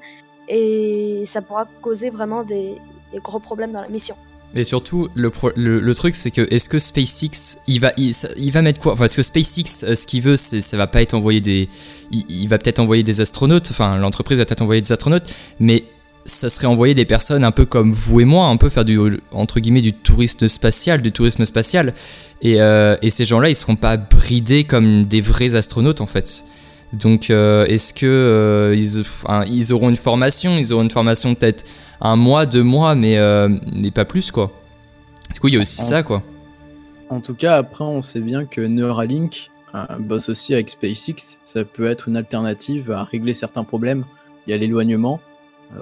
et 0.48 1.24
ça 1.26 1.42
pourra 1.42 1.66
causer 1.82 2.10
vraiment 2.10 2.44
des 2.44 2.80
gros 3.16 3.40
problèmes 3.40 3.72
dans 3.72 3.80
la 3.80 3.88
mission. 3.88 4.16
Mais 4.56 4.64
surtout, 4.64 5.08
le, 5.14 5.30
le, 5.54 5.94
truc, 5.94 6.14
c'est 6.14 6.30
que 6.30 6.40
est-ce 6.50 6.70
que 6.70 6.78
SpaceX, 6.78 7.58
il 7.66 7.78
va, 7.78 7.92
il, 7.98 8.50
va 8.50 8.62
mettre 8.62 8.80
quoi? 8.80 8.96
Parce 8.96 9.14
que 9.14 9.22
SpaceX, 9.22 9.84
euh, 9.84 9.94
ce 9.94 10.06
qu'il 10.06 10.22
veut, 10.22 10.38
c'est, 10.38 10.62
ça 10.62 10.78
va 10.78 10.86
pas 10.86 11.02
être 11.02 11.12
envoyer 11.12 11.42
des. 11.42 11.68
Il, 12.10 12.24
il 12.30 12.48
va 12.48 12.56
peut-être 12.56 12.78
envoyer 12.78 13.02
des 13.02 13.20
astronautes, 13.20 13.68
enfin, 13.70 13.98
l'entreprise 13.98 14.38
va 14.38 14.46
peut-être 14.46 14.62
envoyer 14.62 14.80
des 14.80 14.92
astronautes, 14.92 15.30
mais 15.60 15.84
ça 16.24 16.48
serait 16.48 16.68
envoyer 16.68 16.94
des 16.94 17.04
personnes 17.04 17.44
un 17.44 17.50
peu 17.50 17.66
comme 17.66 17.92
vous 17.92 18.20
et 18.22 18.24
moi, 18.24 18.48
un 18.48 18.56
peu 18.56 18.70
faire 18.70 18.86
du, 18.86 18.98
entre 19.30 19.60
guillemets, 19.60 19.82
du 19.82 19.92
tourisme 19.92 20.48
spatial, 20.48 21.02
du 21.02 21.12
tourisme 21.12 21.44
spatial. 21.44 21.92
Et, 22.40 22.62
euh, 22.62 22.96
et 23.02 23.10
ces 23.10 23.26
gens-là, 23.26 23.50
ils 23.50 23.56
seront 23.56 23.76
pas 23.76 23.98
bridés 23.98 24.64
comme 24.64 25.04
des 25.04 25.20
vrais 25.20 25.54
astronautes, 25.54 26.00
en 26.00 26.06
fait. 26.06 26.46
Donc, 26.92 27.30
euh, 27.30 27.66
est-ce 27.66 27.92
que 27.92 28.06
euh, 28.06 28.74
ils, 28.76 29.00
enfin, 29.00 29.44
ils 29.46 29.72
auront 29.72 29.90
une 29.90 29.96
formation 29.96 30.56
Ils 30.56 30.72
auront 30.72 30.82
une 30.82 30.90
formation 30.90 31.34
peut-être 31.34 31.64
un 32.00 32.16
mois, 32.16 32.46
deux 32.46 32.62
mois, 32.62 32.94
mais, 32.94 33.18
euh, 33.18 33.48
mais 33.74 33.90
pas 33.90 34.04
plus, 34.04 34.30
quoi. 34.30 34.52
Du 35.32 35.40
coup, 35.40 35.48
il 35.48 35.54
y 35.54 35.56
a 35.56 35.60
aussi 35.60 35.80
En- 35.80 35.84
ça, 35.84 36.02
quoi. 36.02 36.22
En 37.08 37.20
tout 37.20 37.34
cas, 37.34 37.56
après, 37.56 37.84
on 37.84 38.02
sait 38.02 38.20
bien 38.20 38.44
que 38.44 38.60
Neuralink 38.60 39.50
bosse 39.98 40.28
aussi 40.30 40.54
avec 40.54 40.70
SpaceX. 40.70 41.38
Ça 41.44 41.64
peut 41.64 41.86
être 41.86 42.08
une 42.08 42.16
alternative 42.16 42.90
à 42.90 43.04
régler 43.04 43.34
certains 43.34 43.62
problèmes. 43.62 44.04
Il 44.46 44.50
y 44.50 44.54
a 44.54 44.56
l'éloignement, 44.56 45.20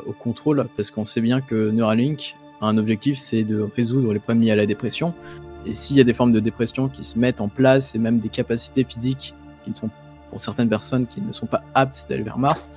au 0.06 0.12
contrôle, 0.12 0.66
parce 0.76 0.90
qu'on 0.90 1.04
sait 1.04 1.20
bien 1.20 1.40
que 1.40 1.70
Neuralink 1.70 2.34
a 2.60 2.66
un 2.66 2.76
objectif, 2.76 3.18
c'est 3.18 3.44
de 3.44 3.60
résoudre 3.76 4.12
les 4.12 4.18
problèmes 4.18 4.42
liés 4.42 4.50
à 4.50 4.56
la 4.56 4.66
dépression. 4.66 5.14
Et 5.64 5.74
s'il 5.74 5.96
y 5.96 6.00
a 6.00 6.04
des 6.04 6.12
formes 6.12 6.32
de 6.32 6.40
dépression 6.40 6.88
qui 6.88 7.04
se 7.04 7.18
mettent 7.18 7.40
en 7.40 7.48
place 7.48 7.94
et 7.94 7.98
même 7.98 8.18
des 8.18 8.28
capacités 8.28 8.84
physiques 8.84 9.34
qui 9.64 9.70
ne 9.70 9.74
sont, 9.76 9.88
pour 10.34 10.42
certaines 10.42 10.68
personnes, 10.68 11.06
qui 11.06 11.20
ne 11.20 11.30
sont 11.32 11.46
pas 11.46 11.62
aptes 11.74 12.06
d'aller 12.08 12.24
vers 12.24 12.38
Mars, 12.38 12.68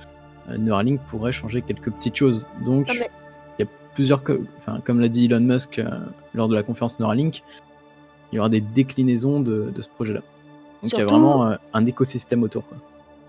euh, 0.48 0.56
Neuralink 0.56 1.00
pourrait 1.08 1.32
changer 1.32 1.60
quelques 1.60 1.90
petites 1.90 2.14
choses. 2.14 2.46
Donc, 2.64 2.86
mais- 2.86 3.10
il 3.58 3.64
y 3.64 3.66
a 3.66 3.70
plusieurs, 3.96 4.22
enfin, 4.58 4.80
comme 4.84 5.00
l'a 5.00 5.08
dit 5.08 5.24
Elon 5.24 5.40
Musk 5.40 5.80
euh, 5.80 5.88
lors 6.34 6.46
de 6.46 6.54
la 6.54 6.62
conférence 6.62 7.00
Neuralink, 7.00 7.42
il 8.30 8.36
y 8.36 8.38
aura 8.38 8.48
des 8.48 8.60
déclinaisons 8.60 9.40
de, 9.40 9.72
de 9.74 9.82
ce 9.82 9.88
projet-là. 9.88 10.20
Donc 10.84 10.92
il 10.92 10.98
y 10.98 11.02
a 11.02 11.06
vraiment 11.06 11.46
euh, 11.50 11.56
un 11.74 11.84
écosystème 11.86 12.44
autour. 12.44 12.64
quoi. 12.68 12.78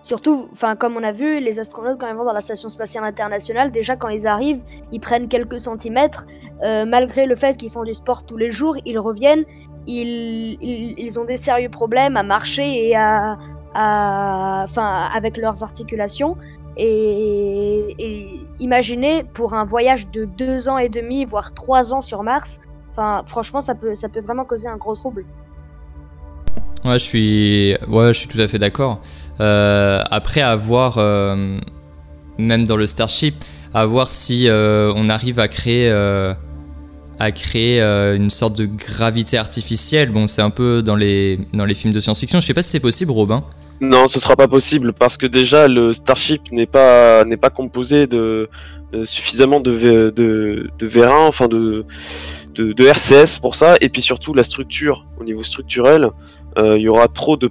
Surtout, 0.03 0.47
enfin, 0.51 0.75
comme 0.75 0.95
on 0.95 1.01
a 1.03 1.11
vu, 1.11 1.39
les 1.39 1.57
astronautes, 1.59 1.97
quand 1.99 2.07
ils 2.07 2.13
vont 2.15 2.23
dans 2.23 2.33
la 2.33 2.41
station 2.41 2.69
spatiale 2.69 3.03
internationale, 3.03 3.71
déjà 3.71 3.95
quand 3.95 4.09
ils 4.09 4.27
arrivent, 4.27 4.61
ils 4.91 4.99
prennent 4.99 5.27
quelques 5.27 5.59
centimètres. 5.59 6.27
euh, 6.63 6.85
malgré 6.85 7.25
le 7.25 7.35
fait 7.35 7.57
qu'ils 7.57 7.71
font 7.71 7.83
du 7.83 7.93
sport 7.95 8.23
tous 8.25 8.37
les 8.37 8.51
jours, 8.51 8.75
ils 8.85 8.99
reviennent, 8.99 9.45
ils, 9.87 10.57
ils, 10.61 10.93
ils 10.99 11.17
ont 11.19 11.25
des 11.25 11.37
sérieux 11.37 11.69
problèmes 11.69 12.15
à 12.15 12.21
marcher 12.23 12.87
et 12.89 12.95
à. 12.95 13.39
Enfin, 13.73 15.09
avec 15.13 15.37
leurs 15.37 15.63
articulations. 15.63 16.37
Et, 16.77 18.39
imaginez 18.59 19.23
pour 19.23 19.53
un 19.53 19.65
voyage 19.65 20.07
de 20.11 20.25
deux 20.25 20.69
ans 20.69 20.77
et 20.77 20.89
demi, 20.89 21.25
voire 21.25 21.53
trois 21.53 21.93
ans 21.93 22.01
sur 22.01 22.23
Mars, 22.23 22.61
enfin, 22.91 23.23
franchement, 23.25 23.61
ça 23.61 23.75
peut, 23.75 23.95
ça 23.95 24.09
peut 24.09 24.21
vraiment 24.21 24.45
causer 24.45 24.67
un 24.67 24.77
gros 24.77 24.95
trouble. 24.95 25.25
Ouais, 26.85 26.93
je 26.93 27.03
suis, 27.03 27.75
ouais, 27.87 28.13
je 28.13 28.19
suis 28.19 28.27
tout 28.29 28.39
à 28.39 28.47
fait 28.47 28.59
d'accord. 28.59 29.01
Euh, 29.41 30.01
après, 30.09 30.41
à 30.41 30.55
voir, 30.55 30.97
euh, 30.97 31.57
même 32.37 32.65
dans 32.65 32.77
le 32.77 32.85
Starship, 32.85 33.35
à 33.73 33.85
voir 33.85 34.07
si 34.07 34.47
euh, 34.47 34.93
on 34.95 35.09
arrive 35.09 35.39
à 35.39 35.49
créer, 35.49 35.89
euh, 35.91 36.33
à 37.19 37.31
créer 37.31 37.81
une 37.81 38.29
sorte 38.29 38.57
de 38.57 38.65
gravité 38.65 39.37
artificielle. 39.37 40.11
Bon, 40.11 40.27
c'est 40.27 40.41
un 40.41 40.49
peu 40.49 40.81
dans 40.81 40.95
les, 40.95 41.39
dans 41.53 41.65
les 41.65 41.73
films 41.73 41.93
de 41.93 41.99
science-fiction. 41.99 42.39
Je 42.39 42.45
sais 42.45 42.53
pas 42.53 42.61
si 42.61 42.69
c'est 42.69 42.79
possible, 42.79 43.11
Robin. 43.11 43.43
Non, 43.81 44.07
ce 44.07 44.19
sera 44.19 44.35
pas 44.35 44.47
possible 44.47 44.93
parce 44.93 45.15
que 45.15 45.25
déjà 45.25 45.67
le 45.67 45.93
Starship 45.93 46.51
n'est 46.51 46.65
pas 46.65 47.23
n'est 47.23 47.37
pas 47.37 47.49
composé 47.49 48.07
de, 48.07 48.49
suffisamment 49.05 49.61
de, 49.61 50.09
de 50.09 50.69
de 50.77 50.87
vérin, 50.87 51.25
enfin 51.27 51.47
de, 51.47 51.85
de 52.55 52.85
RCS 52.85 53.39
pour 53.39 53.55
ça, 53.55 53.75
et 53.79 53.87
puis 53.89 54.01
surtout 54.01 54.33
la 54.33 54.43
structure 54.43 55.05
au 55.19 55.23
niveau 55.23 55.43
structurel, 55.43 56.09
euh, 56.57 56.75
il 56.75 56.81
y 56.81 56.89
aura 56.89 57.07
trop 57.07 57.37
de, 57.37 57.49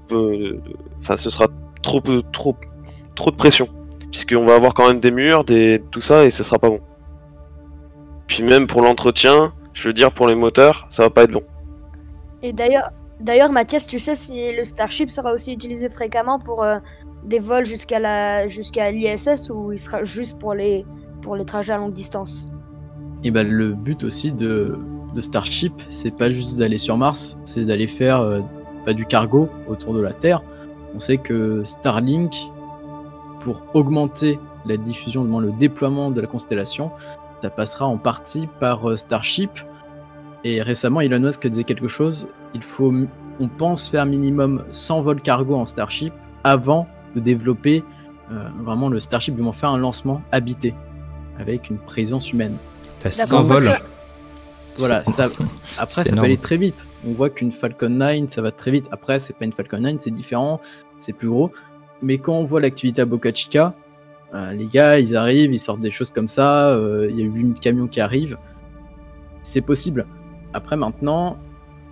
enfin 1.01 1.17
ce 1.17 1.31
sera 1.31 1.49
trop 1.83 2.03
trop 2.33 2.57
trop 3.15 3.31
de 3.31 3.37
pression 3.37 3.69
puisqu'on 4.11 4.45
va 4.45 4.55
avoir 4.55 4.75
quand 4.75 4.89
même 4.89 5.01
des 5.01 5.11
murs, 5.11 5.45
des 5.45 5.83
tout 5.91 6.01
ça 6.01 6.25
et 6.25 6.31
ce 6.31 6.43
sera 6.43 6.59
pas 6.59 6.69
bon. 6.69 6.81
Puis 8.27 8.43
même 8.43 8.67
pour 8.67 8.83
l'entretien, 8.83 9.53
je 9.73 9.89
veux 9.89 9.95
dire 9.95 10.13
pour 10.13 10.29
les 10.29 10.35
moteurs, 10.35 10.87
ça 10.91 11.05
va 11.05 11.11
pas 11.11 11.23
être 11.23 11.31
bon. 11.31 11.43
Et 12.43 12.53
d'ailleurs, 12.53 12.91
d'ailleurs, 13.21 13.53
Mathias, 13.53 13.87
tu 13.87 13.99
sais 13.99 14.17
si 14.17 14.53
le 14.53 14.65
Starship 14.65 15.11
sera 15.11 15.33
aussi 15.33 15.53
utilisé 15.53 15.89
fréquemment 15.89 16.39
pour 16.39 16.63
euh, 16.63 16.79
des 17.25 17.39
vols 17.39 17.67
jusqu'à 17.67 17.99
la 17.99 18.47
jusqu'à 18.47 18.91
l'ISS 18.91 19.51
ou 19.51 19.73
il 19.73 19.79
sera 19.79 20.05
juste 20.05 20.39
pour 20.39 20.55
les 20.55 20.85
pour 21.23 21.37
les 21.37 21.45
trajets 21.45 21.73
à 21.73 21.79
longue 21.79 21.93
distance? 21.93 22.49
Et 23.25 23.31
ben 23.31 23.49
le 23.49 23.73
but 23.73 24.05
aussi 24.05 24.33
de, 24.33 24.79
Starship, 25.21 25.73
c'est 25.91 26.15
pas 26.15 26.31
juste 26.31 26.57
d'aller 26.57 26.79
sur 26.79 26.97
Mars, 26.97 27.37
c'est 27.45 27.65
d'aller 27.65 27.89
faire 27.89 28.21
euh, 28.21 28.41
du 28.93 29.05
cargo 29.05 29.49
autour 29.67 29.93
de 29.93 30.01
la 30.01 30.13
Terre. 30.13 30.43
On 30.95 31.01
sait 31.01 31.19
que 31.19 31.65
Starlink, 31.65 32.35
pour 33.41 33.63
augmenter 33.75 34.39
la 34.65 34.77
diffusion, 34.77 35.25
le 35.41 35.51
déploiement 35.51 36.13
de 36.13 36.21
la 36.21 36.29
constellation, 36.29 36.93
ça 37.43 37.51
passera 37.51 37.87
en 37.87 37.99
partie 37.99 38.49
par 38.61 38.89
euh, 38.89 38.97
Starship. 38.97 39.51
Et 40.45 40.63
récemment, 40.63 41.01
Elon 41.01 41.21
Musk 41.21 41.47
disait 41.47 41.65
quelque 41.65 41.89
chose. 41.89 42.29
Il 42.55 42.63
faut, 42.63 42.93
on 43.41 43.49
pense 43.49 43.89
faire 43.89 44.07
minimum 44.07 44.65
100 44.71 45.03
vols 45.03 45.21
cargo 45.21 45.55
en 45.55 45.65
Starship 45.67 46.13
avant 46.45 46.87
de 47.15 47.21
développer 47.21 47.83
euh, 48.31 48.47
vraiment 48.63 48.89
le 48.89 49.01
Starship, 49.01 49.35
ils 49.39 49.43
vont 49.45 49.53
faire 49.53 49.71
un 49.71 49.79
lancement 49.79 50.21
habité 50.33 50.75
avec 51.39 51.71
une 51.71 51.79
présence 51.79 52.33
humaine. 52.33 52.57
Ça 52.83 53.09
D'accord, 53.11 53.47
s'envole. 53.47 53.65
parce 53.65 53.79
que- 53.79 54.79
Voilà, 54.79 55.03
ça- 55.03 55.25
après 55.83 55.89
ça 55.89 56.03
peut 56.05 56.11
énorme. 56.11 56.25
aller 56.27 56.37
très 56.37 56.57
vite. 56.57 56.87
On 57.07 57.13
voit 57.13 57.31
qu'une 57.31 57.53
Falcon 57.53 57.89
9, 57.89 58.29
ça 58.31 58.43
va 58.43 58.51
très 58.53 58.71
vite. 58.71 58.87
Après, 58.93 59.19
c'est 59.19 59.35
pas 59.35 59.45
une 59.45 59.53
Falcon 59.53 59.79
9, 59.81 59.97
c'est 60.01 60.11
différent, 60.11 60.61
c'est 61.01 61.13
plus 61.15 61.29
gros. 61.29 61.53
Mais 62.03 62.19
quand 62.19 62.35
on 62.35 62.45
voit 62.45 62.61
l'activité 62.61 63.01
à 63.03 63.07
Boca 63.07 63.33
Chica, 63.33 63.75
euh, 64.35 64.53
les 64.53 64.67
gars, 64.67 64.99
ils 65.01 65.17
arrivent, 65.17 65.53
ils 65.53 65.59
sortent 65.59 65.81
des 65.81 65.91
choses 65.91 66.11
comme 66.11 66.29
ça. 66.29 66.69
euh, 66.69 67.09
Il 67.11 67.19
y 67.19 67.23
a 67.23 67.25
8000 67.25 67.55
camions 67.61 67.89
qui 67.89 68.01
arrivent. 68.01 68.37
C'est 69.43 69.63
possible. 69.63 70.07
Après, 70.53 70.77
maintenant, 70.77 71.37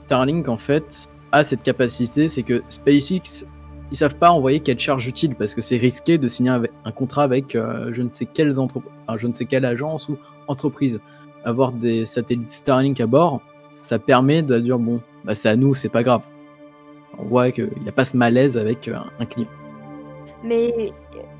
Starlink, 0.00 0.48
en 0.48 0.56
fait, 0.56 1.08
a 1.32 1.44
cette 1.44 1.62
capacité, 1.62 2.28
c'est 2.28 2.42
que 2.42 2.62
SpaceX, 2.68 3.44
ils 3.92 3.96
savent 3.96 4.16
pas 4.16 4.30
envoyer 4.30 4.60
quelle 4.60 4.78
charge 4.78 5.06
utile 5.06 5.34
parce 5.34 5.54
que 5.54 5.62
c'est 5.62 5.76
risqué 5.76 6.18
de 6.18 6.28
signer 6.28 6.50
un 6.84 6.92
contrat 6.92 7.22
avec 7.22 7.54
euh, 7.54 7.90
je 7.92 8.02
ne 8.02 8.08
sais 8.10 8.26
quelles 8.26 8.52
je 8.52 9.26
ne 9.26 9.32
sais 9.32 9.44
quelle 9.44 9.64
agence 9.64 10.08
ou 10.08 10.16
entreprise. 10.48 11.00
Avoir 11.44 11.70
des 11.70 12.06
satellites 12.06 12.50
Starlink 12.50 13.00
à 13.00 13.06
bord, 13.06 13.40
ça 13.82 14.00
permet 14.00 14.42
de 14.42 14.58
dire 14.58 14.78
bon, 14.78 15.00
bah, 15.24 15.34
c'est 15.34 15.48
à 15.48 15.56
nous, 15.56 15.74
c'est 15.74 15.88
pas 15.88 16.02
grave. 16.02 16.22
On 17.18 17.24
voit 17.24 17.50
qu'il 17.52 17.70
n'y 17.82 17.88
a 17.88 17.92
pas 17.92 18.04
ce 18.04 18.16
malaise 18.16 18.58
avec 18.58 18.88
euh, 18.88 18.96
un 19.20 19.26
client. 19.26 19.48
Mais 20.42 20.92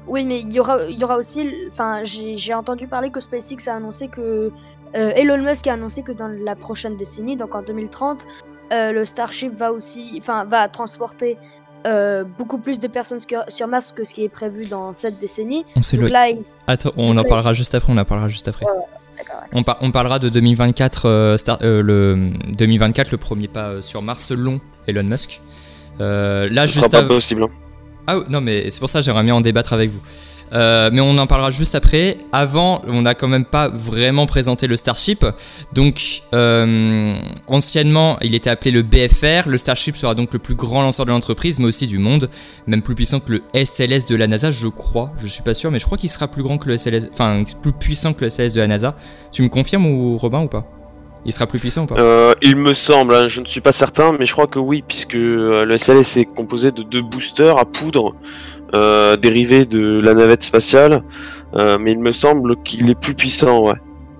oui, 0.07 0.25
mais 0.25 0.41
il 0.41 0.53
y 0.53 0.61
aura, 0.61 0.85
il 0.89 0.99
y 0.99 1.05
aura 1.05 1.19
aussi, 1.19 1.49
enfin, 1.73 2.03
j'ai 2.05 2.55
entendu 2.55 2.87
parler 2.87 3.11
que 3.11 3.21
SpaceX 3.21 3.69
a 3.69 3.75
annoncé 3.75 4.09
que 4.09 4.53
euh, 4.95 5.11
Elon 5.17 5.39
Musk 5.39 5.67
a 5.67 5.73
annoncé 5.75 6.03
que 6.03 6.13
dans 6.13 6.29
la 6.29 6.55
prochaine 6.57 6.97
décennie, 6.97 7.37
donc 7.37 7.55
en 7.55 7.63
2030, 7.63 8.27
euh, 8.73 8.93
le 8.93 9.05
Starship 9.07 9.57
va 9.57 9.73
aussi, 9.73 10.19
enfin, 10.21 10.45
va 10.45 10.69
transporter 10.69 11.37
euh, 11.87 12.25
beaucoup 12.25 12.59
plus 12.59 12.81
de 12.81 12.89
personnes 12.89 13.21
sur, 13.49 13.69
Mars 13.69 13.93
que 13.93 14.05
ce 14.05 14.13
qui 14.15 14.25
est 14.25 14.29
prévu 14.29 14.67
dans 14.67 14.93
cette 14.93 15.21
décennie. 15.21 15.65
On 15.77 15.83
sait 15.83 15.97
Donc 15.97 16.07
le. 16.07 16.13
là, 16.13 16.29
il- 16.31 16.43
Attends, 16.67 16.91
on 16.97 17.17
en 17.17 17.23
parlera 17.25 17.53
juste 17.53 17.75
après. 17.75 17.93
On 17.93 17.97
en 17.97 18.05
parlera 18.05 18.29
juste 18.29 18.49
après. 18.49 18.67
On, 19.53 19.63
par- 19.63 19.79
on 19.83 19.91
parlera 19.93 20.19
de 20.19 20.29
2024, 20.29 21.07
euh, 21.07 21.37
Star- 21.37 21.59
euh, 21.63 21.81
le 21.83 22.19
2024, 22.59 23.13
le 23.13 23.19
premier 23.19 23.49
pas 23.49 23.69
euh, 23.69 23.83
sur 23.83 24.03
Mars 24.03 24.23
selon 24.25 24.61
Elon 24.89 25.05
Musk. 25.05 25.41
Euh, 26.01 26.49
là, 26.51 26.67
Ce 26.67 26.75
sera 26.75 26.81
juste 26.83 26.93
pas 26.93 26.99
avant. 26.99 27.09
possible. 27.09 27.45
hein. 27.45 27.51
Ah 28.09 28.19
oui, 28.19 28.25
non, 28.31 28.41
mais 28.41 28.69
c'est 28.71 28.81
pour 28.81 28.91
ça 28.91 28.99
que 29.01 29.05
j'aimerais 29.05 29.23
bien 29.23 29.35
en 29.35 29.41
débattre 29.41 29.73
avec 29.73 29.91
vous. 29.91 30.01
Euh, 30.53 30.91
mais 30.93 31.01
on 31.01 31.17
en 31.19 31.27
parlera 31.27 31.51
juste 31.51 31.75
après. 31.75 32.19
Avant, 32.33 32.83
on 32.87 33.03
n'a 33.03 33.15
quand 33.15 33.29
même 33.29 33.45
pas 33.45 33.69
vraiment 33.69 34.27
présenté 34.27 34.67
le 34.67 34.77
Starship. 34.77 35.25
Donc, 35.73 36.01
euh, 36.35 37.15
anciennement, 37.49 38.19
il 38.23 38.35
était 38.35 38.51
appelé 38.51 38.71
le 38.71 38.83
BFR. 38.83 39.49
Le 39.49 39.59
Starship 39.59 39.97
sera 39.97 40.15
donc 40.15 40.33
le 40.33 40.39
plus 40.39 40.55
grand 40.55 40.83
lanceur 40.83 41.07
de 41.07 41.11
l'entreprise, 41.11 41.59
mais 41.59 41.67
aussi 41.67 41.87
du 41.87 41.99
monde. 41.99 42.29
Même 42.67 42.83
plus 42.83 42.95
puissant 42.95 43.21
que 43.21 43.33
le 43.33 43.43
SLS 43.55 44.07
de 44.07 44.17
la 44.17 44.27
NASA, 44.27 44.51
je 44.51 44.69
crois. 44.69 45.11
Je 45.19 45.27
suis 45.27 45.43
pas 45.43 45.55
sûr, 45.55 45.71
mais 45.71 45.79
je 45.79 45.87
crois 45.87 45.99
qu'il 45.99 46.11
sera 46.11 46.29
plus 46.29 46.43
grand 46.43 46.59
que 46.59 46.69
le 46.69 46.77
SLS. 46.77 47.09
Enfin, 47.13 47.43
plus 47.63 47.73
puissant 47.73 48.13
que 48.13 48.25
le 48.25 48.31
SLS 48.31 48.55
de 48.55 48.61
la 48.61 48.69
NASA. 48.69 48.97
Tu 49.33 49.43
me 49.43 49.49
confirmes, 49.49 49.87
ou 49.87 50.17
Robin, 50.17 50.43
ou 50.43 50.49
pas? 50.49 50.65
Il 51.25 51.33
sera 51.33 51.49
plus 51.49 51.59
puissant 51.59 51.83
ou 51.83 51.87
pas? 51.87 51.97
Euh, 51.99 52.35
il 52.41 52.55
me 52.55 52.73
semble, 52.73 53.13
hein, 53.13 53.27
je 53.27 53.41
ne 53.41 53.47
suis 53.47 53.61
pas 53.61 53.73
certain, 53.73 54.13
mais 54.17 54.27
je 54.27 54.33
crois 54.33 54.47
que 54.47 54.61
oui, 54.61 54.85
puisque 54.87 55.15
le 55.15 55.77
SLS 55.77 56.19
est 56.19 56.25
composé 56.25 56.71
de 56.71 56.85
deux 56.85 57.03
boosters 57.03 57.59
à 57.59 57.65
poudre 57.65 58.15
euh, 58.75 59.17
dérivés 59.17 59.65
de 59.65 60.01
la 60.01 60.15
navette 60.15 60.43
spatiale, 60.43 61.03
euh, 61.55 61.79
mais 61.79 61.93
il 61.93 62.01
me 62.01 62.13
semble 62.13 62.57
qu'il 62.63 62.91
est 62.91 62.99
plus 62.99 63.15
puissant, 63.15 63.65
ouais. 63.65 63.77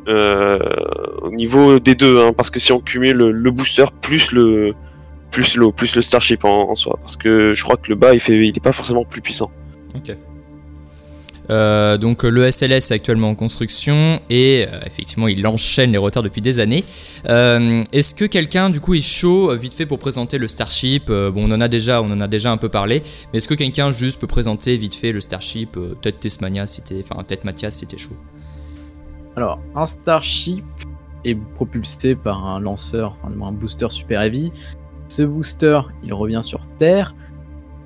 Euh, 0.09 0.59
au 1.23 1.31
niveau 1.31 1.81
des 1.81 1.97
deux, 1.97 2.21
hein, 2.21 2.33
parce 2.33 2.51
que 2.51 2.61
si 2.61 2.71
on 2.71 2.79
cumule 2.79 3.17
le, 3.17 3.51
booster 3.51 3.87
plus 4.01 4.31
le 4.31 4.75
plus 5.33 5.57
l'eau, 5.57 5.73
plus 5.73 5.97
le 5.97 6.03
Starship 6.03 6.45
en, 6.45 6.77
soi, 6.77 6.97
parce 7.01 7.17
que 7.17 7.55
je 7.55 7.65
crois 7.65 7.77
que 7.77 7.89
le 7.89 7.97
bas 7.97 8.15
il 8.15 8.21
fait, 8.21 8.47
est 8.47 8.63
pas 8.63 8.73
forcément 8.73 9.05
plus 9.05 9.21
puissant. 9.21 9.51
Euh, 11.51 11.97
donc 11.99 12.25
le 12.25 12.51
SLS 12.51 12.91
est 12.91 12.93
actuellement 12.93 13.31
en 13.31 13.35
construction 13.35 14.21
et 14.31 14.67
euh, 14.67 14.81
effectivement 14.85 15.29
il 15.29 15.47
enchaîne 15.47 15.93
les 15.93 15.99
retards 15.99 16.23
depuis 16.23 16.41
des 16.41 16.61
années. 16.61 16.85
Euh, 17.29 17.83
Est-ce 17.93 18.15
que 18.15 18.25
quelqu'un 18.25 18.71
du 18.71 18.81
coup 18.81 18.95
est 18.95 19.01
chaud 19.01 19.55
vite 19.55 19.75
fait 19.75 19.87
pour 19.87 19.99
présenter 19.99 20.39
le 20.39 20.49
Starship 20.49 21.07
Bon 21.07 21.45
on 21.49 21.53
en 21.53 21.61
a 21.61 21.69
déjà, 21.69 22.03
on 22.03 22.11
en 22.11 22.21
a 22.21 22.29
déjà 22.29 22.51
un 22.51 22.57
peu 22.57 22.69
parlé, 22.69 23.03
mais 23.33 23.39
est-ce 23.39 23.49
que 23.49 23.55
quelqu'un 23.55 23.91
juste 23.91 24.21
peut 24.21 24.27
présenter 24.27 24.77
vite 24.77 24.95
fait 24.95 25.13
le 25.13 25.21
Starship 25.21 25.73
Peut-être 25.73 26.21
Tesmania 26.21 26.65
t'es, 26.67 27.01
enfin 27.01 27.23
peut-être 27.23 27.45
Mathias 27.45 27.85
t'es 27.87 27.99
chaud. 27.99 28.17
Alors, 29.37 29.61
un 29.75 29.87
Starship 29.87 30.65
est 31.25 31.35
propulsé 31.55 32.15
par 32.15 32.47
un 32.47 32.59
lanceur, 32.61 33.19
enfin 33.23 33.47
un 33.47 33.53
booster 33.53 33.89
Super 33.91 34.23
Heavy. 34.23 34.51
Ce 35.09 35.23
booster, 35.23 35.81
il 36.03 36.15
revient 36.15 36.41
sur 36.43 36.67
Terre. 36.79 37.15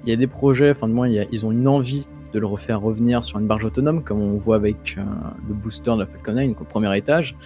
Il 0.05 0.11
y 0.11 0.13
a 0.13 0.17
des 0.17 0.27
projets, 0.27 0.71
enfin 0.71 0.87
du 0.87 0.95
moins, 0.95 1.09
ils 1.09 1.45
ont 1.45 1.51
une 1.51 1.69
envie 1.69 2.07
de 2.33 2.39
le 2.39 2.47
refaire 2.47 2.81
revenir 2.81 3.25
sur 3.25 3.39
une 3.39 3.47
barge 3.47 3.65
autonome, 3.65 4.03
comme 4.03 4.21
on 4.21 4.37
voit 4.37 4.57
avec 4.57 4.97
euh, 4.99 5.03
le 5.49 5.55
booster 5.55 5.93
de 5.93 6.01
la 6.01 6.07
Falcon 6.07 6.35
9 6.35 6.49
donc 6.49 6.61
au 6.61 6.65
premier 6.65 6.97
étage. 6.97 7.37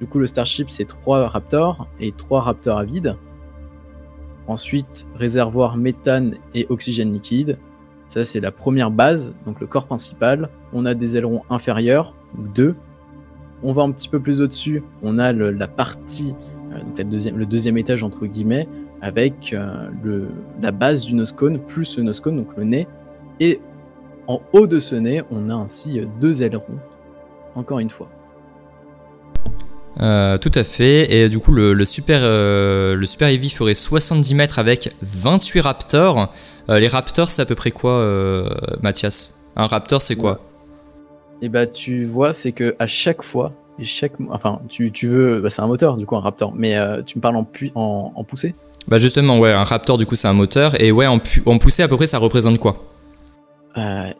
Du 0.00 0.06
coup, 0.06 0.18
le 0.18 0.26
Starship, 0.26 0.70
c'est 0.70 0.84
trois 0.86 1.28
Raptors 1.28 1.88
et 2.00 2.12
trois 2.12 2.40
Raptors 2.40 2.78
à 2.78 2.84
vide. 2.84 3.16
Ensuite, 4.46 5.06
réservoir 5.16 5.76
méthane 5.76 6.36
et 6.54 6.66
oxygène 6.68 7.12
liquide. 7.12 7.58
Ça, 8.08 8.24
c'est 8.24 8.40
la 8.40 8.52
première 8.52 8.90
base, 8.90 9.32
donc 9.46 9.60
le 9.60 9.66
corps 9.66 9.86
principal. 9.86 10.50
On 10.72 10.86
a 10.86 10.94
des 10.94 11.16
ailerons 11.16 11.42
inférieurs, 11.50 12.14
deux. 12.54 12.76
On 13.62 13.72
va 13.72 13.82
un 13.82 13.90
petit 13.90 14.08
peu 14.08 14.20
plus 14.20 14.40
au-dessus, 14.40 14.82
on 15.02 15.18
a 15.18 15.32
la 15.32 15.66
partie, 15.66 16.34
euh, 16.72 17.04
le 17.04 17.44
deuxième 17.46 17.78
étage 17.78 18.02
entre 18.02 18.26
guillemets, 18.26 18.68
avec 19.00 19.52
euh, 19.54 20.26
la 20.60 20.72
base 20.72 21.06
du 21.06 21.14
noscone 21.14 21.58
plus 21.58 21.96
le 21.96 22.04
noscone, 22.04 22.36
donc 22.36 22.56
le 22.56 22.64
nez. 22.64 22.86
Et 23.40 23.60
en 24.28 24.40
haut 24.52 24.66
de 24.66 24.80
ce 24.80 24.94
nez, 24.94 25.22
on 25.30 25.50
a 25.50 25.54
ainsi 25.54 26.00
deux 26.20 26.42
ailerons, 26.42 26.78
encore 27.54 27.78
une 27.78 27.90
fois. 27.90 28.08
Euh, 30.00 30.36
tout 30.38 30.50
à 30.54 30.64
fait. 30.64 31.10
Et 31.14 31.28
du 31.28 31.38
coup, 31.38 31.52
le, 31.52 31.72
le 31.72 31.84
super, 31.84 32.18
euh, 32.22 32.94
le 32.94 33.06
super 33.06 33.28
Heavy 33.28 33.48
ferait 33.50 33.74
70 33.74 34.34
mètres 34.34 34.58
avec 34.58 34.90
28 35.02 35.60
Raptors. 35.60 36.32
Euh, 36.68 36.78
les 36.78 36.88
Raptors, 36.88 37.30
c'est 37.30 37.42
à 37.42 37.46
peu 37.46 37.54
près 37.54 37.70
quoi, 37.70 38.04
Mathias? 38.82 39.46
Un 39.56 39.66
Raptor, 39.66 40.02
c'est 40.02 40.16
quoi? 40.16 40.40
Et 41.40 41.48
bah 41.48 41.66
tu 41.66 42.04
vois, 42.04 42.32
c'est 42.32 42.52
que 42.52 42.74
à 42.78 42.86
chaque 42.86 43.22
fois, 43.22 43.52
et 43.78 43.84
chaque, 43.84 44.12
enfin 44.30 44.60
tu, 44.68 44.90
tu 44.92 45.06
veux, 45.08 45.40
bah, 45.40 45.48
c'est 45.50 45.60
un 45.62 45.66
moteur 45.66 45.96
du 45.96 46.04
coup 46.06 46.16
un 46.16 46.20
Raptor, 46.20 46.52
mais 46.54 46.76
tu 47.06 47.16
me 47.18 47.22
parles 47.22 47.36
en, 47.36 47.44
pui- 47.44 47.72
en, 47.74 48.12
en 48.14 48.24
poussée? 48.24 48.54
Bah 48.88 48.98
justement, 48.98 49.38
ouais, 49.38 49.52
un 49.52 49.64
Raptor, 49.64 49.96
du 49.98 50.04
coup, 50.06 50.14
c'est 50.14 50.28
un 50.28 50.32
moteur. 50.34 50.80
Et 50.80 50.92
ouais, 50.92 51.06
en, 51.06 51.18
pu- 51.18 51.42
en 51.46 51.58
poussée, 51.58 51.82
à 51.82 51.88
peu 51.88 51.96
près, 51.96 52.06
ça 52.06 52.18
représente 52.18 52.58
quoi? 52.58 52.76
Euh, 53.78 54.12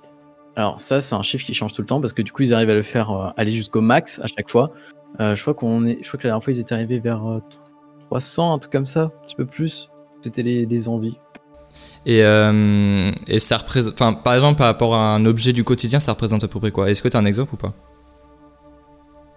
alors 0.55 0.81
ça, 0.81 1.01
c'est 1.01 1.14
un 1.14 1.23
chiffre 1.23 1.45
qui 1.45 1.55
change 1.55 1.73
tout 1.75 1.83
le 1.83 1.87
temps 1.87 2.01
parce 2.01 2.12
que 2.12 2.23
du 2.23 2.33
coup, 2.33 2.42
ils 2.42 2.55
arrivent 2.55 2.71
à 2.71 2.75
le 2.75 2.83
faire 2.83 3.11
euh, 3.11 3.29
aller 3.37 3.55
jusqu'au 3.55 3.81
max 3.81 4.21
à 4.23 4.27
chaque 4.27 4.49
fois. 4.51 4.71
Euh, 5.21 5.35
je 5.37 5.40
crois 5.42 5.55
qu'on 5.55 5.85
est, 5.87 5.99
je 6.03 6.09
crois 6.09 6.19
que 6.19 6.25
la 6.27 6.31
dernière 6.31 6.45
fois, 6.45 6.53
ils 6.53 6.61
étaient 6.61 6.75
arrivés 6.75 6.99
vers 6.99 7.27
euh, 7.27 7.42
300, 8.11 8.55
un 8.55 8.59
truc 8.59 8.73
comme 8.73 8.87
ça, 8.87 9.03
un 9.03 9.12
petit 9.27 9.35
peu 9.35 9.47
plus. 9.47 9.90
C'était 10.21 10.42
les, 10.42 10.66
les 10.66 10.88
envies. 10.88 11.16
Et, 12.07 12.23
euh, 12.25 13.11
et 13.27 13.38
ça 13.38 13.59
représente. 13.59 13.95
Enfin, 13.95 14.12
par 14.14 14.35
exemple, 14.35 14.57
par 14.59 14.66
rapport 14.66 14.95
à 14.95 15.14
un 15.14 15.25
objet 15.27 15.53
du 15.53 15.62
quotidien, 15.64 16.01
ça 16.01 16.12
représente 16.12 16.42
à 16.45 16.49
peu 16.49 16.59
près 16.61 16.71
quoi? 16.71 16.90
Est-ce 16.90 17.03
que 17.03 17.09
tu 17.09 17.16
as 17.16 17.21
un 17.21 17.25
exemple 17.27 17.55
ou 17.55 17.57
pas? 17.57 17.75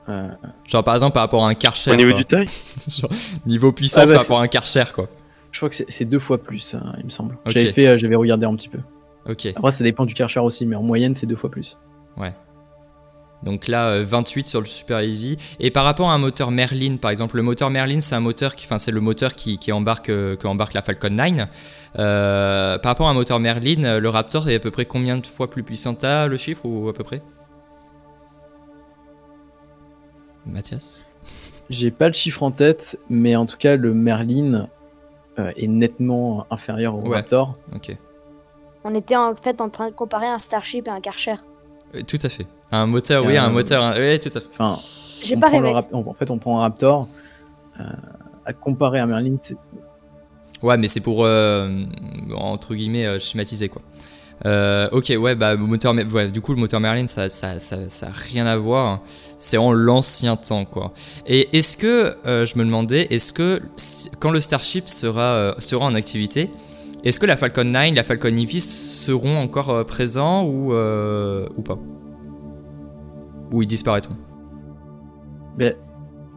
Euh, 0.07 0.27
Genre, 0.65 0.83
par 0.83 0.95
exemple, 0.95 1.13
par 1.13 1.23
rapport 1.23 1.45
à 1.45 1.49
un 1.49 1.53
Karcher. 1.53 1.91
Au 1.91 1.95
niveau 1.95 2.11
quoi. 2.11 2.19
du 2.19 2.25
taille? 2.25 2.45
Genre, 2.99 3.09
niveau 3.45 3.71
puissance 3.73 4.03
Ah 4.03 4.05
bah, 4.05 4.11
par 4.13 4.21
rapport 4.21 4.39
à 4.39 4.43
un 4.43 4.47
Karcher, 4.47 4.85
quoi. 4.93 5.07
je 5.51 5.59
crois 5.59 5.69
que 5.69 5.75
c'est- 5.75 5.85
c'est 5.89 6.05
deux 6.05 6.19
fois 6.19 6.37
plus, 6.37 6.73
hein, 6.75 6.93
il 6.97 7.05
me 7.05 7.09
semble. 7.09 7.37
J'avais 7.47 7.71
fait, 7.71 7.87
euh, 7.87 7.97
j'avais 7.97 8.15
regardé 8.15 8.45
un 8.45 8.55
petit 8.55 8.69
peu. 8.69 8.79
Ok. 9.29 9.47
Après, 9.55 9.71
ça 9.71 9.83
dépend 9.83 10.05
du 10.05 10.13
Karcher 10.13 10.39
aussi, 10.39 10.65
mais 10.65 10.75
en 10.75 10.83
moyenne, 10.83 11.15
c'est 11.15 11.27
deux 11.27 11.35
fois 11.35 11.51
plus. 11.51 11.77
Donc 13.41 13.67
là, 13.69 13.87
euh, 13.91 14.03
28 14.03 14.47
sur 14.47 14.59
le 14.59 14.65
Super 14.65 14.99
Heavy. 14.99 15.37
Et 15.61 15.71
par 15.71 15.85
rapport 15.85 16.09
à 16.09 16.13
un 16.13 16.17
moteur 16.17 16.51
Merlin, 16.51 16.97
par 16.97 17.09
exemple, 17.09 17.37
le 17.37 17.41
moteur 17.41 17.69
Merlin, 17.69 18.01
c'est 18.01 18.15
un 18.15 18.19
moteur 18.19 18.53
qui, 18.53 18.65
enfin, 18.65 18.77
c'est 18.79 18.91
le 18.91 18.99
moteur 18.99 19.31
qui, 19.33 19.57
qui 19.57 19.71
embarque, 19.71 20.09
euh, 20.09 20.35
qui 20.35 20.45
embarque 20.45 20.73
la 20.73 20.81
Falcon 20.81 21.09
9. 21.09 21.47
Euh, 21.97 22.77
par 22.79 22.89
rapport 22.91 23.07
à 23.07 23.11
un 23.11 23.13
moteur 23.13 23.39
Merlin, 23.39 23.85
euh, 23.85 23.99
le 24.01 24.09
Raptor 24.09 24.49
est 24.49 24.55
à 24.55 24.59
peu 24.59 24.71
près 24.71 24.83
combien 24.83 25.15
de 25.17 25.25
fois 25.25 25.49
plus 25.49 25.63
puissant 25.63 25.93
T'as 25.95 26.27
le 26.27 26.35
chiffre 26.35 26.65
ou 26.65 26.89
à 26.89 26.93
peu 26.93 27.05
près? 27.05 27.21
Mathias? 30.45 31.05
J'ai 31.69 31.91
pas 31.91 32.07
le 32.07 32.13
chiffre 32.13 32.43
en 32.43 32.51
tête, 32.51 32.99
mais 33.09 33.37
en 33.37 33.45
tout 33.45 33.57
cas, 33.57 33.77
le 33.77 33.93
Merlin 33.93 34.67
euh, 35.37 35.51
est 35.55 35.67
nettement 35.67 36.45
inférieur 36.51 36.95
au 36.97 37.07
Ouais. 37.07 37.15
Raptor. 37.17 37.57
Ok. 37.73 37.95
On 38.83 38.95
était 38.95 39.15
en 39.15 39.35
fait 39.35 39.59
en 39.61 39.69
train 39.69 39.89
de 39.89 39.93
comparer 39.95 40.27
un 40.27 40.39
Starship 40.39 40.87
et 40.87 40.91
un 40.91 41.01
Karcher. 41.01 41.35
Euh, 41.95 42.01
Tout 42.07 42.19
à 42.23 42.29
fait. 42.29 42.47
Un 42.71 42.85
moteur, 42.85 43.25
oui, 43.25 43.35
Euh, 43.37 43.41
un 43.41 43.49
moteur. 43.49 43.83
un- 43.83 43.93
Oui, 43.99 44.19
tout 44.19 44.29
à 44.33 44.39
fait. 44.39 44.47
Enfin, 44.57 44.75
J'ai 45.23 45.35
on 45.35 45.39
pas 45.39 45.49
rêvé. 45.49 45.71
Rap- 45.71 45.93
en 45.93 46.13
fait, 46.13 46.29
on 46.29 46.37
prend 46.37 46.57
un 46.59 46.61
Raptor. 46.61 47.07
euh, 47.79 47.83
à 48.45 48.53
comparer 48.53 48.99
à 48.99 49.05
Merlin, 49.05 49.37
c'est 49.41 49.55
Ouais, 50.61 50.75
mais 50.77 50.87
c'est 50.89 50.99
pour 50.99 51.23
euh, 51.23 51.69
entre 52.35 52.75
guillemets 52.75 53.05
euh, 53.05 53.17
schématiser 53.19 53.69
quoi. 53.69 53.81
Euh, 54.45 54.89
ok, 54.91 55.13
ouais, 55.17 55.35
bah 55.35 55.55
moteur, 55.55 55.93
ouais, 55.93 56.29
du 56.29 56.41
coup 56.41 56.53
le 56.53 56.59
moteur 56.59 56.79
Merlin, 56.79 57.07
ça, 57.07 57.29
ça, 57.29 57.59
ça, 57.59 57.89
ça 57.89 58.07
a 58.07 58.11
rien 58.11 58.45
à 58.45 58.57
voir. 58.57 58.99
C'est 59.37 59.57
en 59.57 59.71
l'ancien 59.71 60.35
temps 60.35 60.63
quoi. 60.65 60.91
Et 61.27 61.57
est-ce 61.57 61.77
que 61.77 62.15
euh, 62.25 62.45
je 62.45 62.57
me 62.57 62.65
demandais, 62.65 63.07
est-ce 63.09 63.31
que 63.31 63.61
quand 64.19 64.31
le 64.31 64.39
Starship 64.41 64.89
sera 64.89 65.21
euh, 65.21 65.53
sera 65.59 65.85
en 65.85 65.95
activité, 65.95 66.49
Est-ce 67.05 67.17
que 67.17 67.25
la 67.25 67.37
Falcon 67.37 67.63
9, 67.63 67.95
la 67.95 68.03
Falcon 68.03 68.27
Heavy 68.27 68.59
seront 68.59 69.37
encore 69.37 69.69
euh, 69.69 69.83
présents 69.85 70.45
ou, 70.45 70.73
euh, 70.73 71.47
ou 71.55 71.61
pas? 71.61 71.79
Ou 73.53 73.61
ils 73.61 73.67
disparaîtront? 73.67 74.17
Ben, 75.57 75.75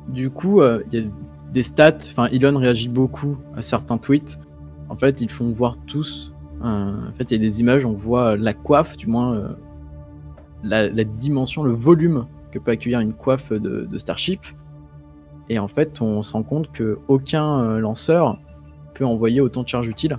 du 0.09 0.31
coup, 0.31 0.61
euh, 0.61 0.85
il 0.93 1.01
y 1.01 1.05
a 1.05 1.09
des 1.53 1.65
stats. 1.65 1.99
Enfin, 2.07 2.27
Elon 2.27 2.57
réagit 2.59 2.89
beaucoup 2.89 3.39
à 3.57 3.63
certains 3.63 3.99
tweets. 3.99 4.39
En 4.89 4.97
fait, 4.97 5.21
ils 5.21 5.31
font 5.31 5.51
voir 5.51 5.77
tous. 5.87 6.33
en 6.63 7.13
fait, 7.15 7.25
il 7.31 7.33
y 7.33 7.35
a 7.35 7.39
des 7.39 7.61
images, 7.61 7.85
on 7.85 7.93
voit 7.93 8.37
la 8.37 8.55
coiffe, 8.55 8.97
du 8.97 9.09
moins 9.09 9.57
la, 10.63 10.89
dimension, 11.05 11.65
le 11.65 11.73
volume 11.73 12.27
que 12.53 12.61
peut 12.61 12.71
accueillir 12.71 13.01
une 13.01 13.15
coiffe 13.15 13.53
de, 13.53 13.99
Starship. 13.99 14.41
Et 15.49 15.59
en 15.59 15.67
fait, 15.67 16.01
on 16.01 16.23
se 16.23 16.33
rend 16.35 16.45
compte 16.45 16.71
que 16.73 16.99
aucun 17.09 17.79
lanceur 17.79 18.39
peut 18.95 19.05
envoyer 19.05 19.41
autant 19.41 19.65
de 19.65 19.69
charges 19.69 19.89
utiles. 19.89 20.19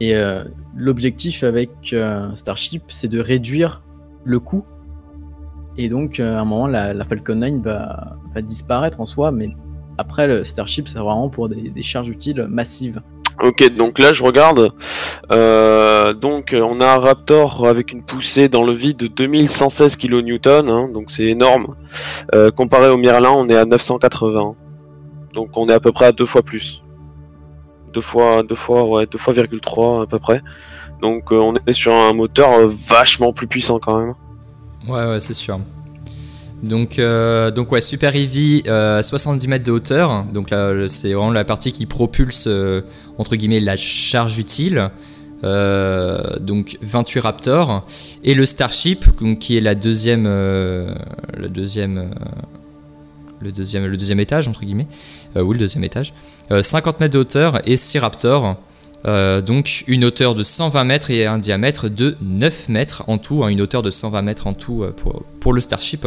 Et 0.00 0.14
euh, 0.14 0.44
l'objectif 0.76 1.44
avec 1.44 1.70
euh, 1.92 2.34
Starship, 2.34 2.84
c'est 2.88 3.08
de 3.08 3.20
réduire 3.20 3.82
le 4.24 4.40
coût. 4.40 4.64
Et 5.76 5.88
donc, 5.88 6.20
euh, 6.20 6.36
à 6.36 6.40
un 6.40 6.44
moment, 6.44 6.66
la, 6.66 7.04
Falcon 7.04 7.36
9 7.36 7.62
va, 7.62 8.16
disparaître 8.42 9.00
en 9.00 9.06
soi, 9.06 9.30
mais 9.30 9.48
après, 9.98 10.26
le 10.26 10.44
Starship, 10.44 10.88
c'est 10.88 10.98
vraiment 10.98 11.28
pour 11.28 11.48
des, 11.48 11.82
charges 11.82 12.08
utiles 12.08 12.46
massives. 12.48 13.00
Ok, 13.42 13.68
donc 13.76 13.98
là 13.98 14.12
je 14.12 14.22
regarde. 14.22 14.70
Euh, 15.32 16.12
donc 16.12 16.54
on 16.56 16.80
a 16.80 16.86
un 16.86 16.98
Raptor 16.98 17.66
avec 17.66 17.92
une 17.92 18.04
poussée 18.04 18.48
dans 18.48 18.62
le 18.62 18.72
vide 18.72 18.96
de 18.96 19.06
2116 19.08 19.96
kN, 19.96 20.14
hein, 20.46 20.88
donc 20.88 21.10
c'est 21.10 21.24
énorme. 21.24 21.74
Comparé 22.56 22.88
au 22.90 22.96
Merlin, 22.96 23.32
on 23.36 23.48
est 23.48 23.56
à 23.56 23.64
980. 23.64 24.54
Donc 25.34 25.56
on 25.56 25.68
est 25.68 25.72
à 25.72 25.80
peu 25.80 25.90
près 25.90 26.06
à 26.06 26.12
deux 26.12 26.26
fois 26.26 26.42
plus. 26.42 26.83
Deux 27.94 28.00
fois, 28.00 28.42
deux 28.42 28.56
fois, 28.56 28.84
ouais, 28.84 29.06
deux 29.06 29.18
fois 29.18 29.32
virgule 29.32 29.60
trois 29.60 30.02
à 30.02 30.06
peu 30.06 30.18
près. 30.18 30.42
Donc 31.00 31.32
euh, 31.32 31.36
on 31.36 31.54
est 31.54 31.72
sur 31.72 31.92
un 31.92 32.12
moteur 32.12 32.50
euh, 32.52 32.72
vachement 32.88 33.32
plus 33.32 33.46
puissant 33.46 33.78
quand 33.78 33.98
même. 33.98 34.14
Ouais, 34.88 35.04
ouais, 35.06 35.20
c'est 35.20 35.34
sûr. 35.34 35.60
Donc, 36.62 36.98
euh, 36.98 37.50
donc 37.50 37.70
ouais, 37.72 37.80
Super 37.80 38.16
Heavy, 38.16 38.62
euh, 38.66 39.02
70 39.02 39.48
mètres 39.48 39.64
de 39.64 39.72
hauteur. 39.72 40.24
Donc 40.32 40.50
là, 40.50 40.88
c'est 40.88 41.12
vraiment 41.12 41.30
la 41.30 41.44
partie 41.44 41.72
qui 41.72 41.84
propulse, 41.86 42.48
entre 43.18 43.36
guillemets, 43.36 43.60
la 43.60 43.76
charge 43.76 44.38
utile. 44.38 44.90
Donc 45.42 46.78
28 46.80 47.20
Raptor. 47.20 47.86
Et 48.22 48.34
le 48.34 48.46
Starship, 48.46 49.04
donc, 49.20 49.40
qui 49.40 49.58
est 49.58 49.60
la 49.60 49.74
deuxième, 49.74 50.24
le 50.24 51.48
deuxième, 51.48 52.08
le 53.40 53.52
deuxième, 53.52 53.86
le 53.86 53.96
deuxième 53.98 54.20
étage, 54.20 54.48
entre 54.48 54.64
guillemets. 54.64 54.88
Oui, 55.36 55.52
le 55.52 55.60
deuxième 55.60 55.84
étage. 55.84 56.14
Euh, 56.50 56.62
50 56.62 57.00
mètres 57.00 57.14
de 57.14 57.18
hauteur 57.18 57.60
et 57.68 57.76
6 57.76 57.98
Raptors. 57.98 58.56
Euh, 59.06 59.42
donc 59.42 59.84
une 59.86 60.04
hauteur 60.06 60.34
de 60.34 60.42
120 60.42 60.84
mètres 60.84 61.10
et 61.10 61.26
un 61.26 61.38
diamètre 61.38 61.90
de 61.90 62.16
9 62.22 62.70
mètres 62.70 63.04
en 63.06 63.18
tout, 63.18 63.44
hein, 63.44 63.48
une 63.48 63.60
hauteur 63.60 63.82
de 63.82 63.90
120 63.90 64.22
mètres 64.22 64.46
en 64.46 64.54
tout 64.54 64.82
euh, 64.82 64.92
pour, 64.92 65.22
pour 65.40 65.52
le 65.52 65.60
Starship. 65.60 66.06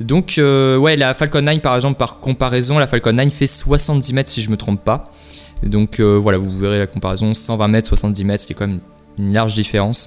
Donc 0.00 0.38
euh, 0.38 0.78
ouais, 0.78 0.96
la 0.96 1.12
Falcon 1.12 1.42
9 1.42 1.60
par 1.60 1.76
exemple, 1.76 1.98
par 1.98 2.20
comparaison, 2.20 2.78
la 2.78 2.86
Falcon 2.86 3.12
9 3.12 3.28
fait 3.28 3.46
70 3.46 4.12
mètres 4.14 4.30
si 4.30 4.42
je 4.42 4.50
me 4.50 4.56
trompe 4.56 4.82
pas. 4.82 5.10
Donc 5.62 6.00
euh, 6.00 6.18
voilà, 6.18 6.38
vous 6.38 6.50
verrez 6.50 6.78
la 6.78 6.86
comparaison, 6.86 7.34
120 7.34 7.68
mètres, 7.68 7.88
70 7.88 8.24
mètres, 8.24 8.44
c'est 8.46 8.54
quand 8.54 8.66
même 8.66 8.80
une 9.18 9.32
large 9.32 9.54
différence. 9.54 10.06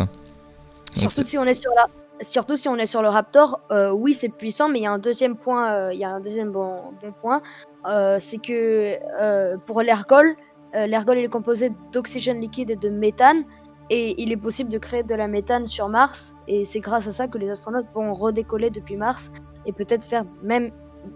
Donc, 0.97 1.11
Surtout 1.11 1.29
si 1.29 1.37
on 1.37 1.45
est 1.45 1.53
sur 1.53 1.71
la, 1.75 1.85
surtout 2.21 2.57
si 2.57 2.67
on 2.67 2.75
est 2.75 2.85
sur 2.85 3.01
le 3.01 3.09
Raptor, 3.09 3.61
euh, 3.71 3.91
oui 3.91 4.13
c'est 4.13 4.29
puissant, 4.29 4.69
mais 4.69 4.79
il 4.79 4.83
y 4.83 4.87
a 4.87 4.91
un 4.91 4.99
deuxième 4.99 5.35
point, 5.35 5.73
euh, 5.73 5.93
il 5.93 5.99
y 5.99 6.03
a 6.03 6.09
un 6.09 6.19
deuxième 6.19 6.51
bon, 6.51 6.81
bon 7.01 7.13
point, 7.21 7.37
euh, 7.37 7.74
c'est 8.19 8.37
que 8.37 8.95
euh, 9.19 9.57
pour 9.65 9.81
l'ergol, 9.81 10.35
euh, 10.75 10.87
l'ergol 10.87 11.17
est 11.17 11.27
composé 11.27 11.71
d'oxygène 11.91 12.41
liquide 12.41 12.71
et 12.71 12.75
de 12.75 12.89
méthane, 12.89 13.43
et 13.89 14.15
il 14.21 14.31
est 14.31 14.37
possible 14.37 14.71
de 14.71 14.77
créer 14.77 15.03
de 15.03 15.15
la 15.15 15.27
méthane 15.27 15.67
sur 15.67 15.89
Mars, 15.89 16.33
et 16.47 16.65
c'est 16.65 16.79
grâce 16.79 17.07
à 17.07 17.13
ça 17.13 17.27
que 17.27 17.37
les 17.37 17.49
astronautes 17.49 17.85
vont 17.93 18.13
redécoller 18.13 18.69
depuis 18.69 18.97
Mars 18.97 19.29
et 19.65 19.73
peut-être 19.73 20.03
faire 20.03 20.23
même 20.43 20.71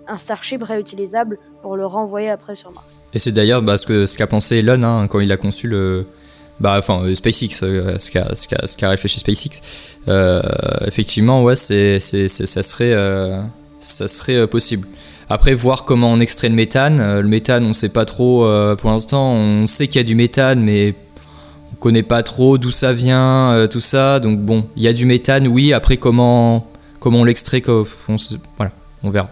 un 0.08 0.18
Starship 0.18 0.64
réutilisable 0.64 1.40
pour 1.62 1.76
le 1.76 1.86
renvoyer 1.86 2.30
après 2.30 2.56
sur 2.56 2.72
Mars. 2.72 3.04
Et 3.14 3.20
c'est 3.20 3.32
d'ailleurs 3.32 3.62
bah, 3.62 3.78
ce 3.78 4.16
qu'a 4.16 4.28
pensé 4.28 4.58
Elon 4.58 4.84
hein, 4.84 5.08
quand 5.08 5.20
il 5.20 5.32
a 5.32 5.38
conçu 5.38 5.68
le. 5.68 6.08
Bah, 6.60 6.76
enfin, 6.78 7.04
euh, 7.06 7.16
SpaceX, 7.16 7.64
euh, 7.64 7.98
ce 7.98 8.78
qu'a 8.78 8.90
réfléchi 8.90 9.20
SpaceX. 9.20 9.98
Euh, 10.10 10.42
effectivement, 10.86 11.42
ouais, 11.42 11.56
ça 11.56 12.00
serait, 12.00 12.94
euh, 12.94 13.42
euh, 14.30 14.48
possible. 14.48 14.86
Après, 15.30 15.54
voir 15.54 15.86
comment 15.86 16.12
on 16.12 16.20
extrait 16.20 16.50
le 16.50 16.56
méthane. 16.56 17.00
Euh, 17.00 17.22
le 17.22 17.28
méthane, 17.28 17.64
on 17.66 17.74
sait 17.74 17.90
pas 17.90 18.06
trop 18.06 18.46
euh, 18.46 18.76
pour 18.76 18.90
l'instant. 18.90 19.34
On 19.34 19.68
sait 19.68 19.88
qu'il 19.88 19.98
y 19.98 20.00
a 20.00 20.04
du 20.04 20.16
méthane, 20.16 20.60
mais 20.60 20.96
on 21.72 21.76
connaît 21.76 22.04
pas 22.04 22.24
trop 22.24 22.58
d'où 22.58 22.72
ça 22.72 22.94
vient, 22.94 23.52
euh, 23.52 23.68
tout 23.68 23.80
ça. 23.80 24.20
Donc 24.20 24.40
bon, 24.40 24.68
il 24.76 24.82
y 24.82 24.88
a 24.88 24.94
du 24.94 25.06
méthane, 25.06 25.48
oui. 25.48 25.72
Après, 25.72 25.98
comment, 25.98 26.68
comment 27.00 27.20
on 27.20 27.24
l'extrait, 27.24 27.62
on 27.68 28.16
voilà, 28.58 28.72
on 29.04 29.12
verra. 29.12 29.30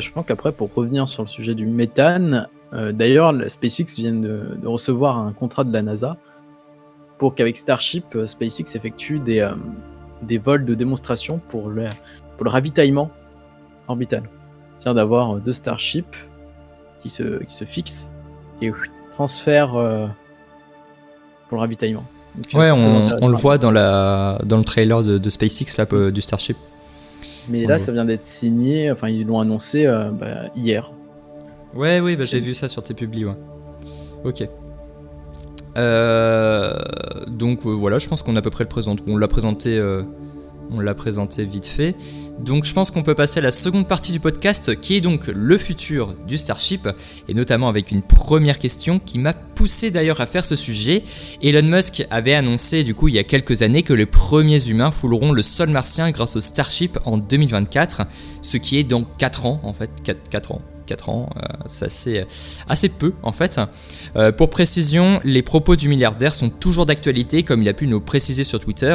Je 0.00 0.10
pense 0.10 0.24
qu'après, 0.26 0.52
pour 0.52 0.72
revenir 0.74 1.08
sur 1.08 1.22
le 1.22 1.28
sujet 1.28 1.54
du 1.54 1.66
méthane, 1.66 2.48
euh, 2.72 2.92
d'ailleurs, 2.92 3.34
SpaceX 3.48 3.96
vient 3.96 4.14
de, 4.14 4.56
de 4.60 4.66
recevoir 4.66 5.18
un 5.18 5.32
contrat 5.32 5.64
de 5.64 5.72
la 5.72 5.82
NASA 5.82 6.16
pour 7.18 7.34
qu'avec 7.34 7.58
Starship, 7.58 8.04
euh, 8.14 8.26
SpaceX 8.26 8.74
effectue 8.74 9.18
des, 9.18 9.40
euh, 9.40 9.54
des 10.22 10.38
vols 10.38 10.64
de 10.64 10.74
démonstration 10.74 11.40
pour 11.48 11.68
le, 11.68 11.84
pour 12.36 12.44
le 12.44 12.50
ravitaillement 12.50 13.10
orbital. 13.88 14.22
C'est-à-dire 14.82 14.94
d'avoir 14.96 15.36
euh, 15.36 15.38
deux 15.38 15.52
Starships 15.52 16.16
qui 17.02 17.10
se, 17.10 17.42
qui 17.44 17.54
se 17.54 17.64
fixent 17.64 18.08
et 18.60 18.72
transfèrent 19.12 19.76
euh, 19.76 20.08
pour 21.48 21.56
le 21.56 21.60
ravitaillement. 21.60 22.02
Donc, 22.34 22.60
Ouais, 22.60 22.70
on, 22.72 23.16
on 23.20 23.28
le 23.28 23.36
voit 23.36 23.58
dans, 23.58 23.70
la, 23.70 24.38
dans 24.44 24.58
le 24.58 24.64
trailer 24.64 25.04
de, 25.04 25.18
de 25.18 25.30
SpaceX 25.30 25.76
là, 25.78 25.86
euh, 25.92 26.10
du 26.10 26.20
Starship. 26.20 26.56
Mais 27.48 27.64
on 27.64 27.68
là, 27.68 27.78
ça 27.78 27.92
vient 27.92 28.04
d'être 28.04 28.26
signé, 28.26 28.90
enfin, 28.90 29.08
ils 29.08 29.24
l'ont 29.24 29.38
annoncé 29.38 29.86
euh, 29.86 30.10
bah, 30.10 30.48
hier. 30.56 30.92
Ouais, 31.74 32.00
oui, 32.00 32.16
bah, 32.16 32.24
j'ai 32.24 32.40
vu 32.40 32.52
ça 32.52 32.66
sur 32.66 32.82
tes 32.82 32.94
publis, 32.94 33.24
ouais. 33.24 33.36
Ok. 34.24 34.48
Euh, 35.76 36.72
donc 37.28 37.66
voilà, 37.66 37.98
je 37.98 38.08
pense 38.08 38.22
qu'on 38.22 38.34
a 38.34 38.40
à 38.40 38.42
peu 38.42 38.50
près 38.50 38.64
le 38.64 38.68
présente. 38.68 38.98
On 39.08 39.16
l'a 39.16 39.28
présenté, 39.28 39.80
on 40.74 40.80
l'a 40.80 40.94
présenté 40.94 41.44
vite 41.44 41.66
fait. 41.66 41.96
Donc 42.38 42.64
je 42.64 42.72
pense 42.72 42.90
qu'on 42.90 43.02
peut 43.02 43.14
passer 43.14 43.38
à 43.38 43.42
la 43.42 43.50
seconde 43.50 43.86
partie 43.86 44.12
du 44.12 44.20
podcast, 44.20 44.80
qui 44.80 44.96
est 44.96 45.00
donc 45.00 45.26
le 45.28 45.58
futur 45.58 46.14
du 46.26 46.38
Starship, 46.38 46.88
et 47.28 47.34
notamment 47.34 47.68
avec 47.68 47.90
une 47.90 48.02
première 48.02 48.58
question 48.58 48.98
qui 48.98 49.18
m'a 49.18 49.32
poussé 49.32 49.90
d'ailleurs 49.90 50.20
à 50.20 50.26
faire 50.26 50.44
ce 50.44 50.56
sujet. 50.56 51.04
Elon 51.42 51.62
Musk 51.62 52.06
avait 52.10 52.34
annoncé 52.34 52.84
du 52.84 52.94
coup 52.94 53.08
il 53.08 53.14
y 53.14 53.18
a 53.18 53.24
quelques 53.24 53.62
années 53.62 53.82
que 53.82 53.92
les 53.92 54.06
premiers 54.06 54.68
humains 54.68 54.90
fouleront 54.90 55.32
le 55.32 55.42
sol 55.42 55.70
martien 55.70 56.10
grâce 56.10 56.36
au 56.36 56.40
Starship 56.40 56.98
en 57.04 57.18
2024, 57.18 58.02
ce 58.40 58.56
qui 58.56 58.78
est 58.78 58.84
dans 58.84 59.04
4 59.04 59.46
ans 59.46 59.60
en 59.62 59.72
fait, 59.72 59.90
4, 60.02 60.28
4 60.28 60.52
ans. 60.52 60.62
4 60.92 61.08
ans, 61.08 61.30
euh, 61.36 61.40
c'est 61.64 61.86
assez, 61.86 62.24
assez 62.68 62.88
peu 62.90 63.14
en 63.22 63.32
fait. 63.32 63.58
Euh, 64.14 64.30
pour 64.30 64.50
précision, 64.50 65.20
les 65.24 65.40
propos 65.40 65.74
du 65.74 65.88
milliardaire 65.88 66.34
sont 66.34 66.50
toujours 66.50 66.84
d'actualité, 66.84 67.44
comme 67.44 67.62
il 67.62 67.68
a 67.70 67.72
pu 67.72 67.86
nous 67.86 68.00
préciser 68.00 68.44
sur 68.44 68.60
Twitter. 68.60 68.94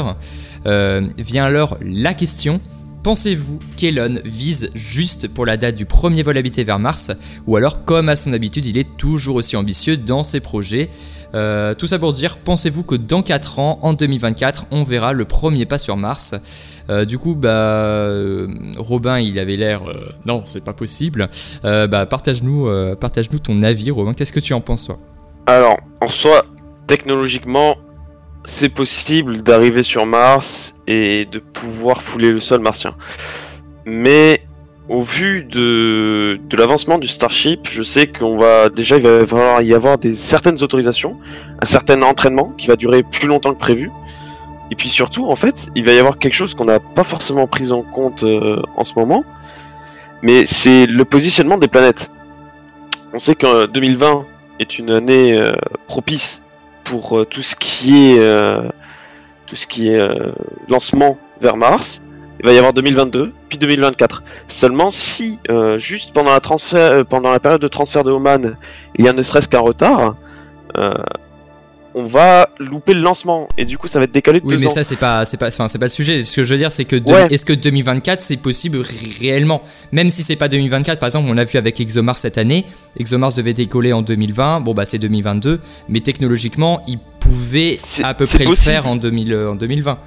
Euh, 0.67 1.01
vient 1.17 1.45
alors 1.45 1.75
la 1.81 2.13
question. 2.13 2.61
Pensez-vous 3.01 3.59
qu'Elon 3.77 4.19
vise 4.25 4.69
juste 4.75 5.27
pour 5.27 5.47
la 5.47 5.57
date 5.57 5.73
du 5.75 5.85
premier 5.85 6.21
vol 6.21 6.37
habité 6.37 6.63
vers 6.63 6.77
Mars 6.77 7.11
Ou 7.47 7.55
alors, 7.55 7.83
comme 7.83 8.09
à 8.09 8.15
son 8.15 8.33
habitude, 8.33 8.65
il 8.67 8.77
est 8.77 8.97
toujours 8.97 9.37
aussi 9.37 9.55
ambitieux 9.55 9.97
dans 9.97 10.21
ses 10.21 10.39
projets? 10.39 10.89
Euh, 11.35 11.73
Tout 11.73 11.87
ça 11.87 11.99
pour 11.99 12.13
dire, 12.13 12.37
pensez-vous 12.37 12.83
que 12.83 12.95
dans 12.95 13.21
4 13.21 13.59
ans, 13.59 13.79
en 13.81 13.93
2024, 13.93 14.67
on 14.71 14.83
verra 14.83 15.13
le 15.13 15.25
premier 15.25 15.65
pas 15.65 15.77
sur 15.77 15.97
Mars? 15.97 16.35
Euh, 16.89 17.05
Du 17.05 17.17
coup, 17.17 17.35
bah, 17.35 17.49
euh, 17.49 18.47
Robin, 18.77 19.19
il 19.19 19.37
avait 19.39 19.57
l'air... 19.57 19.81
non, 20.25 20.41
c'est 20.43 20.63
pas 20.63 20.73
possible. 20.73 21.29
Bah, 21.63 22.05
partage-nous 22.05 22.67
partage-nous 22.99 23.39
ton 23.39 23.61
avis, 23.63 23.91
Robin. 23.91 24.13
Qu'est-ce 24.13 24.33
que 24.33 24.39
tu 24.39 24.53
en 24.53 24.61
penses, 24.61 24.85
toi? 24.85 24.99
Alors, 25.45 25.77
en 26.01 26.07
soi, 26.07 26.45
technologiquement, 26.87 27.75
c'est 28.45 28.69
possible 28.69 29.43
d'arriver 29.43 29.83
sur 29.83 30.05
Mars 30.05 30.73
et 30.87 31.25
de 31.25 31.39
pouvoir 31.39 32.01
fouler 32.01 32.31
le 32.31 32.39
sol 32.39 32.61
martien. 32.61 32.95
Mais 33.85 34.41
au 34.89 35.01
vu 35.01 35.43
de, 35.43 36.39
l'avancement 36.53 36.97
du 36.97 37.07
Starship, 37.07 37.67
je 37.69 37.83
sais 37.83 38.07
qu'on 38.07 38.37
va 38.37 38.69
déjà 38.69 38.97
y 38.97 39.73
avoir 39.73 39.97
des 39.97 40.15
certaines 40.15 40.63
autorisations, 40.63 41.17
un 41.61 41.65
certain 41.65 42.01
entraînement 42.01 42.53
qui 42.57 42.67
va 42.67 42.75
durer 42.75 43.03
plus 43.03 43.27
longtemps 43.27 43.53
que 43.53 43.59
prévu. 43.59 43.91
Et 44.71 44.75
puis 44.75 44.89
surtout, 44.89 45.27
en 45.27 45.35
fait, 45.35 45.69
il 45.75 45.83
va 45.83 45.93
y 45.93 45.99
avoir 45.99 46.19
quelque 46.19 46.33
chose 46.33 46.53
qu'on 46.53 46.65
n'a 46.65 46.79
pas 46.79 47.03
forcément 47.03 47.47
pris 47.47 47.71
en 47.71 47.83
compte 47.83 48.23
euh, 48.23 48.61
en 48.75 48.83
ce 48.83 48.93
moment, 48.95 49.23
mais 50.21 50.45
c'est 50.45 50.85
le 50.85 51.05
positionnement 51.05 51.57
des 51.57 51.67
planètes. 51.67 52.09
On 53.13 53.19
sait 53.19 53.35
que 53.35 53.65
2020 53.67 54.25
est 54.59 54.79
une 54.79 54.91
année 54.91 55.39
euh, 55.39 55.51
propice 55.87 56.41
pour 56.83 57.19
euh, 57.19 57.25
tout 57.25 57.41
ce 57.41 57.55
qui 57.55 57.93
est 59.89 59.99
lancement 60.69 61.17
vers 61.41 61.57
Mars. 61.57 62.01
Il 62.39 62.45
va 62.45 62.53
y 62.53 62.57
avoir 62.57 62.73
2022 62.73 63.33
puis 63.49 63.57
2024. 63.57 64.23
Seulement 64.47 64.89
si 64.89 65.39
euh, 65.49 65.77
juste 65.79 66.13
pendant 66.13 66.31
la 66.31 66.39
transfert 66.39 66.91
euh, 66.91 67.03
pendant 67.03 67.31
la 67.31 67.39
période 67.39 67.61
de 67.61 67.67
transfert 67.67 68.03
de 68.03 68.11
Oman, 68.11 68.57
il 68.97 69.05
y 69.05 69.07
a 69.09 69.13
ne 69.13 69.21
serait-ce 69.21 69.47
qu'un 69.47 69.59
retard, 69.59 70.15
euh, 70.77 70.91
on 71.95 72.05
va 72.05 72.47
louper 72.59 72.93
le 72.93 72.99
lancement 73.01 73.47
et 73.57 73.65
du 73.65 73.79
coup 73.79 73.87
ça 73.87 73.97
va 73.97 74.05
être 74.05 74.11
décalé 74.11 74.39
de 74.39 74.45
Oui, 74.45 74.53
deux 74.53 74.59
mais 74.59 74.67
ans. 74.67 74.69
ça, 74.71 74.83
c'est 74.83 74.97
pas, 74.97 75.25
c'est 75.25 75.37
pas, 75.37 75.47
enfin, 75.47 75.67
c'est 75.67 75.79
pas 75.79 75.85
le 75.85 75.89
sujet. 75.89 76.23
Ce 76.23 76.35
que 76.35 76.43
je 76.43 76.53
veux 76.53 76.59
dire, 76.59 76.71
c'est 76.71 76.85
que 76.85 76.95
Ouais. 77.11 77.25
est-ce 77.31 77.43
que 77.43 77.53
2024 77.53 78.19
c'est 78.21 78.37
possible 78.37 78.83
réellement? 79.19 79.63
Même 79.91 80.11
si 80.11 80.21
c'est 80.21 80.35
pas 80.35 80.47
2024, 80.47 80.99
par 80.99 81.07
exemple, 81.07 81.27
on 81.27 81.33
l'a 81.33 81.45
vu 81.45 81.57
avec 81.57 81.79
ExoMars 81.81 82.17
cette 82.17 82.37
année. 82.37 82.65
ExoMars 82.99 83.33
devait 83.33 83.53
décoller 83.55 83.93
en 83.93 84.03
2020. 84.03 84.59
Bon, 84.61 84.73
bah, 84.75 84.85
c'est 84.85 84.99
2022. 84.99 85.59
Mais 85.89 86.01
technologiquement, 86.01 86.83
il 86.87 86.99
pouvait 87.19 87.79
C'est- 87.83 88.03
à 88.03 88.13
peu 88.13 88.27
près 88.27 88.45
le 88.45 88.53
faire 88.55 88.85
en, 88.85 88.95
2000, 88.95 89.33
en 89.35 89.55
2020. 89.55 89.97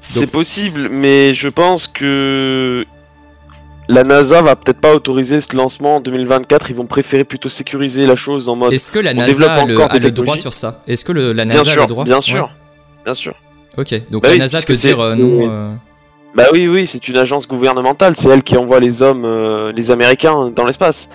C'est 0.00 0.20
Donc- 0.20 0.30
possible, 0.32 0.88
mais 0.90 1.34
je 1.34 1.48
pense 1.48 1.86
que 1.86 2.84
la 3.88 4.02
NASA 4.04 4.40
va 4.42 4.56
peut-être 4.56 4.80
pas 4.80 4.94
autoriser 4.94 5.40
ce 5.40 5.54
lancement 5.54 5.96
en 5.96 6.00
2024. 6.00 6.70
Ils 6.70 6.76
vont 6.76 6.86
préférer 6.86 7.24
plutôt 7.24 7.48
sécuriser 7.48 8.06
la 8.06 8.16
chose 8.16 8.48
en 8.48 8.56
mode. 8.56 8.72
Est-ce 8.72 8.90
que 8.90 8.98
la 8.98 9.14
NASA 9.14 9.52
a 9.52 9.64
le, 9.66 9.80
a 9.80 10.10
droit 10.10 10.36
sur 10.36 10.52
ça? 10.52 10.82
Est-ce 10.86 11.04
que 11.04 11.12
le- 11.12 11.32
la 11.32 11.44
Bien 11.44 11.54
NASA 11.56 11.70
a 11.70 11.74
sûr, 11.74 11.82
le 11.82 11.86
droit? 11.88 12.04
bien 12.04 12.16
Ouais. 12.16 12.22
sûr, 12.22 12.50
bien 13.04 13.14
sûr. 13.14 13.34
Ok, 13.76 13.94
donc 14.10 14.22
Bah 14.22 14.28
la 14.30 14.34
oui, 14.34 14.38
NASA 14.40 14.62
peut 14.62 14.74
dire 14.74 14.98
euh, 15.00 15.14
non. 15.14 15.48
euh, 15.50 15.72
Bah 16.34 16.44
oui, 16.52 16.66
oui, 16.68 16.86
c'est 16.86 17.06
une 17.08 17.18
agence 17.18 17.46
gouvernementale. 17.46 18.14
C'est 18.16 18.28
elle 18.28 18.42
qui 18.42 18.56
envoie 18.56 18.80
les 18.80 19.02
hommes, 19.02 19.24
euh, 19.24 19.70
les 19.72 19.90
Américains 19.90 20.50
dans 20.54 20.64
l'espace. 20.64 21.08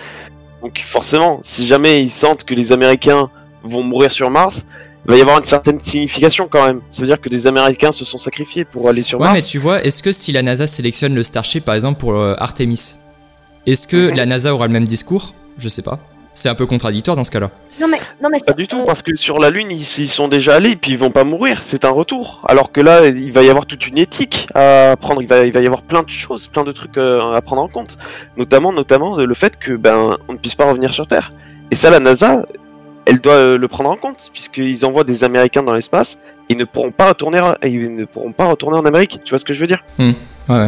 Donc 0.61 0.79
forcément, 0.85 1.39
si 1.41 1.65
jamais 1.67 2.01
ils 2.01 2.09
sentent 2.09 2.43
que 2.43 2.53
les 2.53 2.71
Américains 2.71 3.29
vont 3.63 3.83
mourir 3.83 4.11
sur 4.11 4.29
Mars, 4.31 4.65
il 5.07 5.11
va 5.11 5.17
y 5.17 5.21
avoir 5.21 5.37
une 5.37 5.45
certaine 5.45 5.81
signification 5.83 6.47
quand 6.49 6.65
même. 6.65 6.81
Ça 6.89 7.01
veut 7.01 7.07
dire 7.07 7.19
que 7.21 7.29
des 7.29 7.47
Américains 7.47 7.91
se 7.91 8.05
sont 8.05 8.17
sacrifiés 8.17 8.65
pour 8.65 8.89
aller 8.89 9.03
sur 9.03 9.19
Ouais, 9.19 9.25
Mars. 9.27 9.37
mais 9.37 9.41
tu 9.43 9.57
vois, 9.59 9.83
est-ce 9.83 10.01
que 10.03 10.11
si 10.11 10.31
la 10.31 10.41
NASA 10.41 10.65
sélectionne 10.67 11.13
le 11.15 11.23
Starship 11.23 11.63
par 11.65 11.75
exemple 11.75 11.99
pour 11.99 12.15
euh, 12.15 12.33
Artemis, 12.37 12.97
est-ce 13.65 13.87
que 13.87 14.09
Mhm. 14.09 14.15
la 14.15 14.25
NASA 14.25 14.53
aura 14.53 14.67
le 14.67 14.73
même 14.73 14.85
discours? 14.85 15.33
Je 15.57 15.67
sais 15.67 15.81
pas. 15.81 15.99
C'est 16.33 16.49
un 16.49 16.55
peu 16.55 16.65
contradictoire 16.65 17.15
dans 17.15 17.23
ce 17.23 17.31
cas-là. 17.31 17.49
Non 17.79 17.87
mais, 17.87 17.99
non 18.23 18.29
mais 18.29 18.39
Pas 18.45 18.53
du 18.53 18.67
tout, 18.67 18.83
parce 18.85 19.01
que 19.01 19.15
sur 19.15 19.37
la 19.37 19.49
Lune, 19.49 19.67
ils, 19.69 19.81
ils 19.81 20.07
sont 20.09 20.27
déjà 20.29 20.55
allés, 20.55 20.75
puis 20.77 20.91
ils 20.91 20.97
vont 20.97 21.11
pas 21.11 21.23
mourir, 21.25 21.59
c'est 21.61 21.83
un 21.85 21.89
retour. 21.89 22.41
Alors 22.47 22.71
que 22.71 22.79
là, 22.81 23.05
il 23.07 23.31
va 23.33 23.43
y 23.43 23.49
avoir 23.49 23.65
toute 23.65 23.85
une 23.87 23.97
éthique 23.97 24.47
à 24.55 24.95
prendre, 24.99 25.21
il 25.21 25.27
va, 25.27 25.45
il 25.45 25.51
va 25.53 25.59
y 25.61 25.65
avoir 25.65 25.81
plein 25.81 26.03
de 26.03 26.09
choses, 26.09 26.47
plein 26.47 26.63
de 26.63 26.71
trucs 26.71 26.97
euh, 26.97 27.33
à 27.33 27.41
prendre 27.41 27.61
en 27.61 27.67
compte. 27.67 27.97
Notamment, 28.37 28.71
notamment 28.73 29.17
le 29.17 29.33
fait 29.33 29.57
que 29.57 29.73
ben 29.75 30.17
on 30.27 30.33
ne 30.33 30.37
puisse 30.37 30.55
pas 30.55 30.65
revenir 30.65 30.93
sur 30.93 31.05
Terre. 31.07 31.31
Et 31.71 31.75
ça, 31.75 31.89
la 31.89 31.99
NASA, 31.99 32.45
elle 33.05 33.19
doit 33.19 33.33
euh, 33.33 33.57
le 33.57 33.67
prendre 33.67 33.89
en 33.89 33.95
compte, 33.97 34.29
puisqu'ils 34.33 34.85
envoient 34.85 35.03
des 35.03 35.23
Américains 35.23 35.63
dans 35.63 35.73
l'espace, 35.73 36.17
ils 36.49 36.57
ne 36.57 36.65
pourront 36.65 36.91
pas 36.91 37.09
retourner, 37.09 37.41
et 37.61 37.69
ils 37.69 37.95
ne 37.95 38.05
pourront 38.05 38.31
pas 38.31 38.45
retourner 38.45 38.77
en 38.77 38.85
Amérique. 38.85 39.19
Tu 39.23 39.29
vois 39.31 39.39
ce 39.39 39.45
que 39.45 39.53
je 39.53 39.61
veux 39.61 39.67
dire? 39.67 39.83
Ouais. 40.49 40.67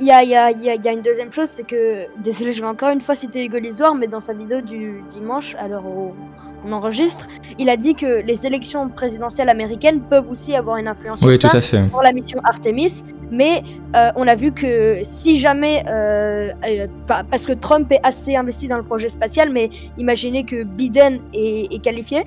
Il 0.00 0.06
y 0.06 0.10
a, 0.10 0.22
il 0.22 0.30
y, 0.30 0.34
a, 0.36 0.50
il 0.50 0.64
y 0.64 0.70
a- 0.70 0.74
il 0.74 0.84
y 0.84 0.88
a 0.88 0.92
une 0.92 1.02
deuxième 1.02 1.32
chose, 1.32 1.48
c'est 1.50 1.66
que, 1.66 2.06
désolé, 2.22 2.52
je 2.54 2.62
vais 2.62 2.68
encore 2.68 2.88
une 2.90 3.00
fois 3.02 3.14
citer 3.16 3.44
Hugo 3.44 3.58
Lisoire, 3.58 3.94
mais 3.94 4.06
dans 4.06 4.20
sa 4.20 4.32
vidéo 4.32 4.60
du 4.62 5.02
dimanche, 5.10 5.54
à 5.58 5.68
l'heure 5.68 5.84
où 5.86 6.14
on 6.64 6.72
enregistre, 6.72 7.26
il 7.58 7.68
a 7.68 7.76
dit 7.76 7.94
que 7.94 8.20
les 8.22 8.46
élections 8.46 8.88
présidentielles 8.88 9.48
américaines 9.48 10.00
peuvent 10.00 10.30
aussi 10.30 10.54
avoir 10.56 10.76
une 10.78 10.88
influence 10.88 11.20
Oui, 11.22 11.32
sur 11.38 11.40
tout 11.42 11.48
ça 11.48 11.58
à 11.58 11.60
fait. 11.60 11.90
pour 11.90 12.02
la 12.02 12.12
mission 12.12 12.38
Artemis, 12.44 13.02
mais 13.30 13.62
euh, 13.96 14.10
on 14.16 14.26
a 14.26 14.34
vu 14.36 14.52
que 14.52 15.00
si 15.04 15.38
jamais, 15.38 15.84
euh, 15.88 16.50
euh, 16.66 16.86
pa- 17.06 17.22
parce 17.30 17.44
que 17.46 17.52
Trump 17.52 17.90
est 17.92 18.00
assez 18.02 18.36
investi 18.36 18.68
dans 18.68 18.76
le 18.78 18.82
projet 18.84 19.08
spatial, 19.10 19.50
mais 19.50 19.70
imaginez 19.98 20.44
que 20.44 20.62
Biden 20.64 21.20
est, 21.34 21.72
est 21.74 21.78
qualifié, 21.82 22.24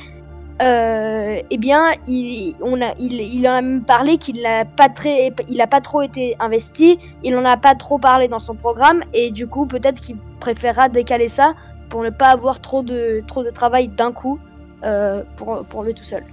euh, 0.63 1.41
eh 1.49 1.57
bien, 1.57 1.91
il, 2.07 2.55
on 2.61 2.81
a, 2.81 2.93
il, 2.99 3.13
il 3.13 3.47
en 3.47 3.53
a 3.53 3.61
même 3.61 3.83
parlé 3.83 4.17
qu'il 4.17 4.41
n'a 4.41 4.65
pas 4.65 4.89
très, 4.89 5.33
il 5.49 5.59
a 5.61 5.67
pas 5.67 5.81
trop 5.81 6.01
été 6.01 6.35
investi, 6.39 6.99
il 7.23 7.35
en 7.35 7.45
a 7.45 7.57
pas 7.57 7.75
trop 7.75 7.97
parlé 7.97 8.27
dans 8.27 8.39
son 8.39 8.55
programme, 8.55 9.03
et 9.13 9.31
du 9.31 9.47
coup, 9.47 9.65
peut-être 9.65 10.01
qu'il 10.01 10.15
préférera 10.39 10.89
décaler 10.89 11.29
ça 11.29 11.53
pour 11.89 12.03
ne 12.03 12.09
pas 12.09 12.29
avoir 12.29 12.59
trop 12.59 12.81
de, 12.81 13.23
trop 13.27 13.43
de 13.43 13.49
travail 13.49 13.87
d'un 13.87 14.11
coup 14.11 14.39
euh, 14.83 15.21
pour, 15.37 15.63
pour 15.65 15.83
lui 15.83 15.93
tout 15.93 16.03
seul. 16.03 16.23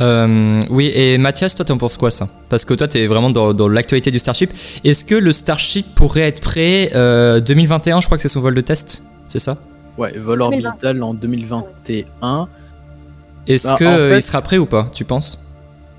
Euh, 0.00 0.58
oui, 0.70 0.92
et 0.94 1.18
Mathias, 1.18 1.54
toi, 1.54 1.64
t'en 1.64 1.78
penses 1.78 1.96
quoi 1.96 2.10
ça? 2.10 2.28
Parce 2.48 2.64
que 2.64 2.74
toi, 2.74 2.86
t'es 2.86 3.06
vraiment 3.06 3.30
dans, 3.30 3.54
dans 3.54 3.68
l'actualité 3.68 4.10
du 4.10 4.18
Starship. 4.18 4.50
Est-ce 4.84 5.04
que 5.04 5.14
le 5.14 5.32
Starship 5.32 5.94
pourrait 5.94 6.22
être 6.22 6.40
prêt 6.40 6.90
euh, 6.94 7.40
2021 7.40 8.00
Je 8.00 8.06
crois 8.06 8.18
que 8.18 8.22
c'est 8.22 8.28
son 8.28 8.40
vol 8.40 8.54
de 8.54 8.60
test, 8.60 9.04
c'est 9.26 9.38
ça? 9.38 9.56
Ouais, 9.96 10.12
vol 10.18 10.38
2020. 10.40 10.68
orbital 10.68 11.02
en 11.02 11.14
2021. 11.14 12.48
Est-ce 13.46 13.68
Bah, 13.70 13.76
que 13.78 13.84
en 13.84 13.88
euh, 13.90 14.10
fait- 14.10 14.20
sera 14.20 14.42
prêt 14.42 14.58
ou 14.58 14.66
pas 14.66 14.86
Tu 14.92 15.04
penses? 15.04 15.42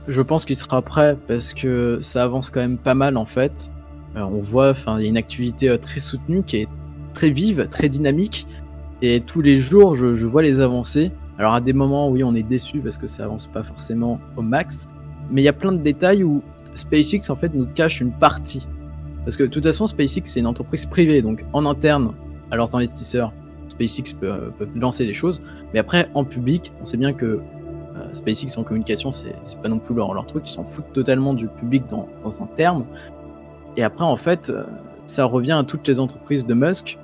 Je 0.08 0.22
pense 0.22 0.46
qu'il 0.46 0.56
sera 0.56 0.82
prêt 0.82 1.18
parce 1.28 1.54
que 1.54 2.00
ça 2.02 2.24
avance 2.24 2.50
quand 2.50 2.62
même 2.62 2.78
pas 2.78 2.94
mal 2.94 3.18
en 3.18 3.26
fait. 3.26 3.70
Euh, 4.16 4.22
on 4.22 4.42
voit, 4.42 4.74
il 4.98 5.04
y 5.04 5.06
a 5.06 5.10
une 5.10 5.18
activité 5.18 5.70
euh, 5.70 5.78
très 5.78 6.00
soutenue 6.00 6.44
qui 6.44 6.58
est 6.58 6.68
très 7.14 7.30
vive, 7.30 7.68
très 7.70 7.90
dynamique. 7.90 8.48
Et 9.02 9.22
tous 9.22 9.42
les 9.42 9.58
jours, 9.58 9.96
je, 9.96 10.16
je 10.16 10.26
vois 10.26 10.42
les 10.42 10.60
avancées. 10.62 11.12
Alors 11.38 11.54
à 11.54 11.62
des 11.62 11.74
moments, 11.74 12.10
oui, 12.10 12.24
on 12.24 12.34
est 12.36 12.44
déçu 12.44 12.80
parce 12.80 12.98
que 12.98 13.08
ça 13.08 13.26
avance 13.26 13.48
pas 13.48 13.64
forcément 13.64 14.20
au 14.38 14.42
max. 14.42 14.88
Mais 15.30 15.42
il 15.42 15.46
y 15.46 15.50
a 15.50 15.54
plein 15.54 15.72
de 15.72 15.78
détails 15.78 16.24
où 16.24 16.42
SpaceX 16.76 17.30
en 17.30 17.36
fait 17.36 17.54
nous 17.54 17.66
cache 17.66 18.00
une 18.02 18.12
partie. 18.12 18.66
Parce 19.26 19.36
que 19.36 19.44
de 19.44 19.50
toute 19.50 19.64
façon, 19.64 19.88
SpaceX 19.88 20.22
c'est 20.26 20.40
une 20.40 20.48
entreprise 20.48 20.86
privée, 20.86 21.22
donc 21.22 21.44
en 21.54 21.66
interne 21.66 22.14
à 22.50 22.56
leurs 22.56 22.74
investisseurs, 22.76 23.34
SpaceX 23.78 24.14
peut, 24.14 24.32
euh, 24.32 24.50
peuvent 24.58 24.76
lancer 24.76 25.06
des 25.06 25.14
choses. 25.14 25.42
Mais 25.74 25.80
après, 25.80 26.10
en 26.14 26.24
public, 26.24 26.72
on 26.82 26.86
sait 26.86 26.98
bien 26.98 27.14
que 27.14 27.26
euh, 27.26 28.14
SpaceX 28.14 28.58
en 28.58 28.64
communication, 28.64 29.12
c'est 29.12 29.36
pas 29.62 29.70
non 29.70 29.80
plus 29.80 29.96
leur, 29.96 30.26
truc, 30.26 30.48
ils 30.48 30.52
s'en 30.52 30.64
foutent 30.64 30.92
totalement 30.94 31.34
du 31.34 31.48
public 31.48 31.84
dans, 31.90 32.08
un 32.42 32.46
terme. 32.56 32.86
Et 33.76 33.84
après, 33.84 34.06
en 34.06 34.18
fait, 34.18 34.50
euh, 34.50 34.64
ça 35.06 35.26
revient 35.26 35.54
à 35.54 35.64
toutes 35.64 35.88
les 35.88 36.00
entreprises 36.00 36.46
de 36.46 36.54
Musk. 36.54 36.98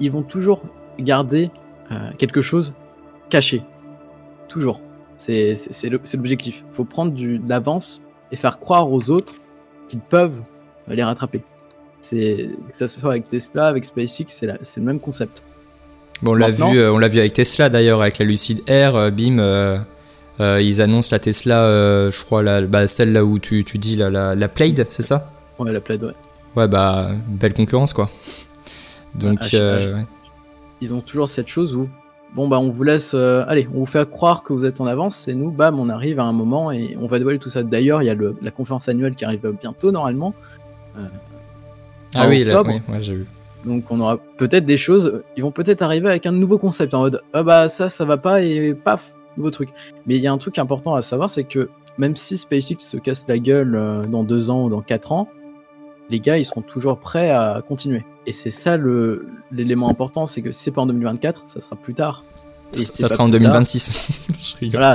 Ils 0.00 0.10
vont 0.10 0.22
toujours 0.22 0.62
garder 0.98 1.50
quelque 2.16 2.40
chose 2.40 2.72
caché. 3.28 3.62
Toujours. 4.48 4.80
C'est 5.18 5.54
l'objectif. 5.84 6.64
Il 6.70 6.74
faut 6.74 6.84
prendre 6.86 7.12
du, 7.12 7.38
de 7.38 7.48
l'avance 7.48 8.00
et 8.32 8.36
faire 8.36 8.58
croire 8.58 8.90
aux 8.90 9.10
autres 9.10 9.34
qu'ils 9.88 10.00
peuvent 10.00 10.40
les 10.88 11.04
rattraper. 11.04 11.42
Que 12.10 12.48
ça 12.72 12.88
soit 12.88 13.10
avec 13.10 13.28
Tesla, 13.28 13.66
avec 13.66 13.84
SpaceX, 13.84 14.24
c'est 14.28 14.76
le 14.76 14.82
même 14.82 14.98
concept. 14.98 15.42
Bon, 16.22 16.32
on 16.32 16.34
l'a 16.34 16.48
Maintenant- 16.48 16.70
vu, 16.72 16.78
euh, 16.78 16.92
on 16.92 16.98
l'a 16.98 17.08
vu 17.08 17.18
avec 17.18 17.32
Tesla 17.32 17.68
d'ailleurs, 17.68 18.00
avec 18.00 18.18
la 18.18 18.24
Lucid 18.24 18.62
Air, 18.68 18.94
euh, 18.96 19.10
bim, 19.10 19.38
euh, 19.40 19.78
ils 20.60 20.80
annoncent 20.80 21.08
la 21.12 21.18
Tesla, 21.18 22.10
je 22.10 22.24
crois, 22.24 22.42
la, 22.42 22.62
bah, 22.62 22.86
celle 22.88 23.12
là 23.12 23.24
où 23.24 23.38
tu, 23.38 23.64
tu 23.64 23.78
dis 23.78 23.96
la, 23.96 24.10
la, 24.10 24.34
la 24.34 24.48
Plaid, 24.48 24.86
c'est 24.88 25.02
ça? 25.02 25.30
Ouais, 25.58 25.72
la 25.72 25.80
plaide, 25.80 26.02
ouais. 26.04 26.14
Ouais, 26.56 26.68
bah, 26.68 27.10
belle 27.28 27.54
concurrence 27.54 27.92
quoi. 27.92 28.10
Donc, 29.14 29.38
Ah, 29.52 29.56
ouais. 29.56 29.92
ils 30.80 30.92
ont 30.94 31.00
toujours 31.00 31.28
cette 31.28 31.48
chose 31.48 31.74
où 31.74 31.88
bon 32.34 32.48
bah 32.48 32.58
on 32.58 32.70
vous 32.70 32.82
laisse 32.82 33.12
allez 33.14 33.68
on 33.74 33.80
vous 33.80 33.86
fait 33.86 34.08
croire 34.10 34.42
que 34.42 34.54
vous 34.54 34.64
êtes 34.64 34.80
en 34.80 34.86
avance 34.86 35.28
et 35.28 35.34
nous 35.34 35.50
bam 35.50 35.78
on 35.78 35.90
arrive 35.90 36.18
à 36.18 36.24
un 36.24 36.32
moment 36.32 36.72
et 36.72 36.96
on 36.98 37.06
va 37.06 37.18
dévoiler 37.18 37.38
tout 37.38 37.50
ça 37.50 37.62
d'ailleurs 37.62 38.02
il 38.02 38.06
y 38.06 38.10
a 38.10 38.14
le- 38.14 38.34
la 38.40 38.50
conférence 38.50 38.88
annuelle 38.88 39.14
qui 39.14 39.26
arrive 39.26 39.52
bientôt 39.60 39.92
normalement 39.92 40.34
ah 42.14 42.26
oui, 42.28 42.44
là, 42.44 42.62
oui, 42.62 42.74
ouais, 42.88 43.00
j'ai 43.02 43.14
vu. 43.14 43.26
Donc 43.64 43.84
on 43.90 44.00
aura 44.00 44.18
peut-être 44.36 44.64
des 44.66 44.78
choses 44.78 45.22
ils 45.36 45.42
vont 45.42 45.50
peut-être 45.50 45.82
arriver 45.82 46.08
avec 46.08 46.26
un 46.26 46.32
nouveau 46.32 46.58
concept 46.58 46.94
en 46.94 47.00
mode 47.00 47.22
ah 47.32 47.42
bah 47.42 47.68
ça 47.68 47.88
ça 47.88 48.04
va 48.04 48.16
pas 48.16 48.42
et 48.42 48.74
paf 48.74 49.14
nouveau 49.36 49.50
truc 49.50 49.70
mais 50.06 50.16
il 50.16 50.22
y 50.22 50.26
a 50.26 50.32
un 50.32 50.38
truc 50.38 50.58
important 50.58 50.94
à 50.94 51.02
savoir 51.02 51.30
c'est 51.30 51.44
que 51.44 51.68
même 51.98 52.16
si 52.16 52.36
SpaceX 52.36 52.76
se 52.80 52.96
casse 52.96 53.24
la 53.28 53.38
gueule 53.38 53.74
euh, 53.74 54.04
dans 54.06 54.24
deux 54.24 54.50
ans 54.50 54.64
ou 54.64 54.70
dans 54.70 54.82
quatre 54.82 55.12
ans 55.12 55.28
les 56.10 56.20
gars 56.20 56.38
ils 56.38 56.44
seront 56.44 56.62
toujours 56.62 56.98
prêts 56.98 57.30
à 57.30 57.62
continuer 57.66 58.04
et 58.26 58.32
c'est 58.32 58.50
ça 58.50 58.76
le 58.76 59.26
l'élément 59.50 59.88
important 59.88 60.26
c'est 60.26 60.42
que 60.42 60.52
si 60.52 60.64
c'est 60.64 60.70
pas 60.70 60.82
en 60.82 60.86
2024 60.86 61.44
ça 61.46 61.60
sera 61.60 61.76
plus 61.76 61.94
tard 61.94 62.24
Et 62.74 62.80
Ça, 62.80 63.08
sera 63.08 63.24
en 63.24 63.30
plus 63.30 63.38
tard. 63.38 63.50
2026. 63.50 64.28
Je 64.40 64.56
rigole. 64.58 64.80
Voilà. 64.80 64.94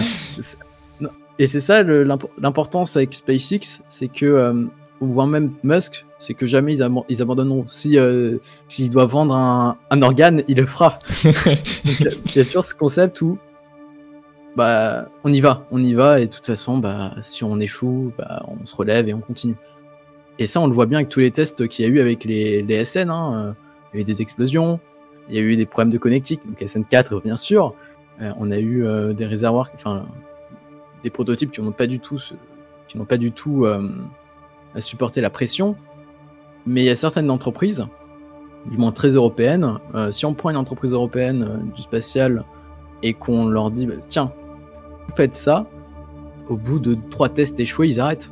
Et 1.40 1.48
c'est 1.48 1.62
ça 1.62 1.84
l'importance 1.84 2.98
avec 2.98 3.14
SpaceX, 3.14 3.82
c'est 3.90 4.08
que, 4.08 4.26
euh, 4.26 4.66
ou 5.02 5.08
voire 5.08 5.28
même 5.28 5.52
Musk, 5.64 6.06
c'est 6.20 6.34
que 6.34 6.48
jamais 6.48 6.76
ils, 6.76 7.22
abandonneront. 7.22 7.66
Si 7.68 7.98
euh, 7.98 8.38
s'il 8.68 8.90
doit 8.90 9.06
vendre 9.06 9.36
un, 9.36 9.78
un 9.92 10.02
organe, 10.02 10.44
il 10.48 10.58
le 10.58 10.66
fera. 10.66 11.00
Il 11.46 12.06
y 12.36 12.40
a- 12.40 12.46
toujours 12.46 12.64
ce 12.64 12.74
concept 12.74 13.22
où 13.22 13.38
bah 14.56 15.08
on 15.24 15.32
y 15.32 15.40
va, 15.40 15.66
on 15.70 15.84
y 15.84 15.94
va 15.94 16.20
et 16.20 16.26
de 16.26 16.34
toute 16.34 16.46
façon 16.48 16.80
bah 16.80 17.14
si 17.22 17.44
on 17.44 17.60
échoue, 17.60 18.12
bah 18.18 18.44
on 18.48 18.66
se 18.66 18.76
relève 18.76 19.08
et 19.08 19.14
on 19.14 19.20
continue. 19.20 19.56
Et 20.40 20.48
ça 20.48 20.60
on 20.60 20.68
le 20.68 20.74
voit 20.74 20.88
bien 20.88 20.98
avec 21.00 21.10
tous 21.10 21.20
les 21.20 21.32
tests 21.32 21.68
qu'il 21.68 21.86
y 21.86 21.88
a 21.88 21.92
eu 21.92 22.00
avec 22.00 22.24
les, 22.24 22.64
les 22.64 22.84
SN. 22.84 23.10
Hein. 23.10 23.56
Il 23.94 23.98
y 23.98 24.00
a 24.00 24.02
eu 24.02 24.04
des 24.04 24.22
explosions, 24.22 24.80
il 25.30 25.36
y 25.36 25.38
a 25.38 25.42
eu 25.42 25.56
des 25.56 25.66
problèmes 25.68 25.92
de 25.92 25.98
connectique, 26.00 26.42
donc 26.48 26.60
SN4 26.60 27.22
bien 27.24 27.38
sûr. 27.38 27.76
Euh, 28.22 28.32
on 28.38 28.50
a 28.50 28.58
eu 28.58 28.84
euh, 28.86 29.14
des 29.14 29.26
réservoirs, 29.26 29.70
enfin 29.76 30.06
des 31.04 31.12
prototypes 31.12 31.52
qui 31.52 31.62
n'ont 31.62 31.72
pas 31.72 31.86
du 31.88 32.00
tout, 32.00 32.20
qui 32.88 32.98
n'ont 32.98 33.06
pas 33.06 33.18
du 33.18 33.32
tout 33.32 33.66
euh, 33.66 33.88
à 34.74 34.82
supporter 34.82 35.22
la 35.22 35.30
pression. 35.30 35.76
Mais 36.68 36.82
il 36.84 36.86
y 36.86 36.90
a 36.90 36.96
certaines 36.96 37.30
entreprises, 37.32 37.86
du 38.70 38.78
moins 38.78 38.92
très 38.92 39.10
européennes, 39.10 39.78
euh, 39.96 40.12
si 40.12 40.26
on 40.26 40.34
prend 40.34 40.50
une 40.50 40.58
entreprise 40.58 40.92
européenne 40.92 41.48
euh, 41.50 41.58
du 41.74 41.82
spatial 41.82 42.44
et 43.02 43.14
qu'on 43.14 43.48
leur 43.48 43.72
dit 43.72 43.86
bah, 43.86 43.94
tiens, 44.10 44.34
vous 45.08 45.16
faites 45.16 45.38
ça, 45.38 45.66
au 46.50 46.58
bout 46.58 46.80
de 46.80 46.98
trois 47.10 47.30
tests 47.30 47.58
échoués, 47.60 47.88
ils 47.88 48.00
arrêtent. 48.02 48.32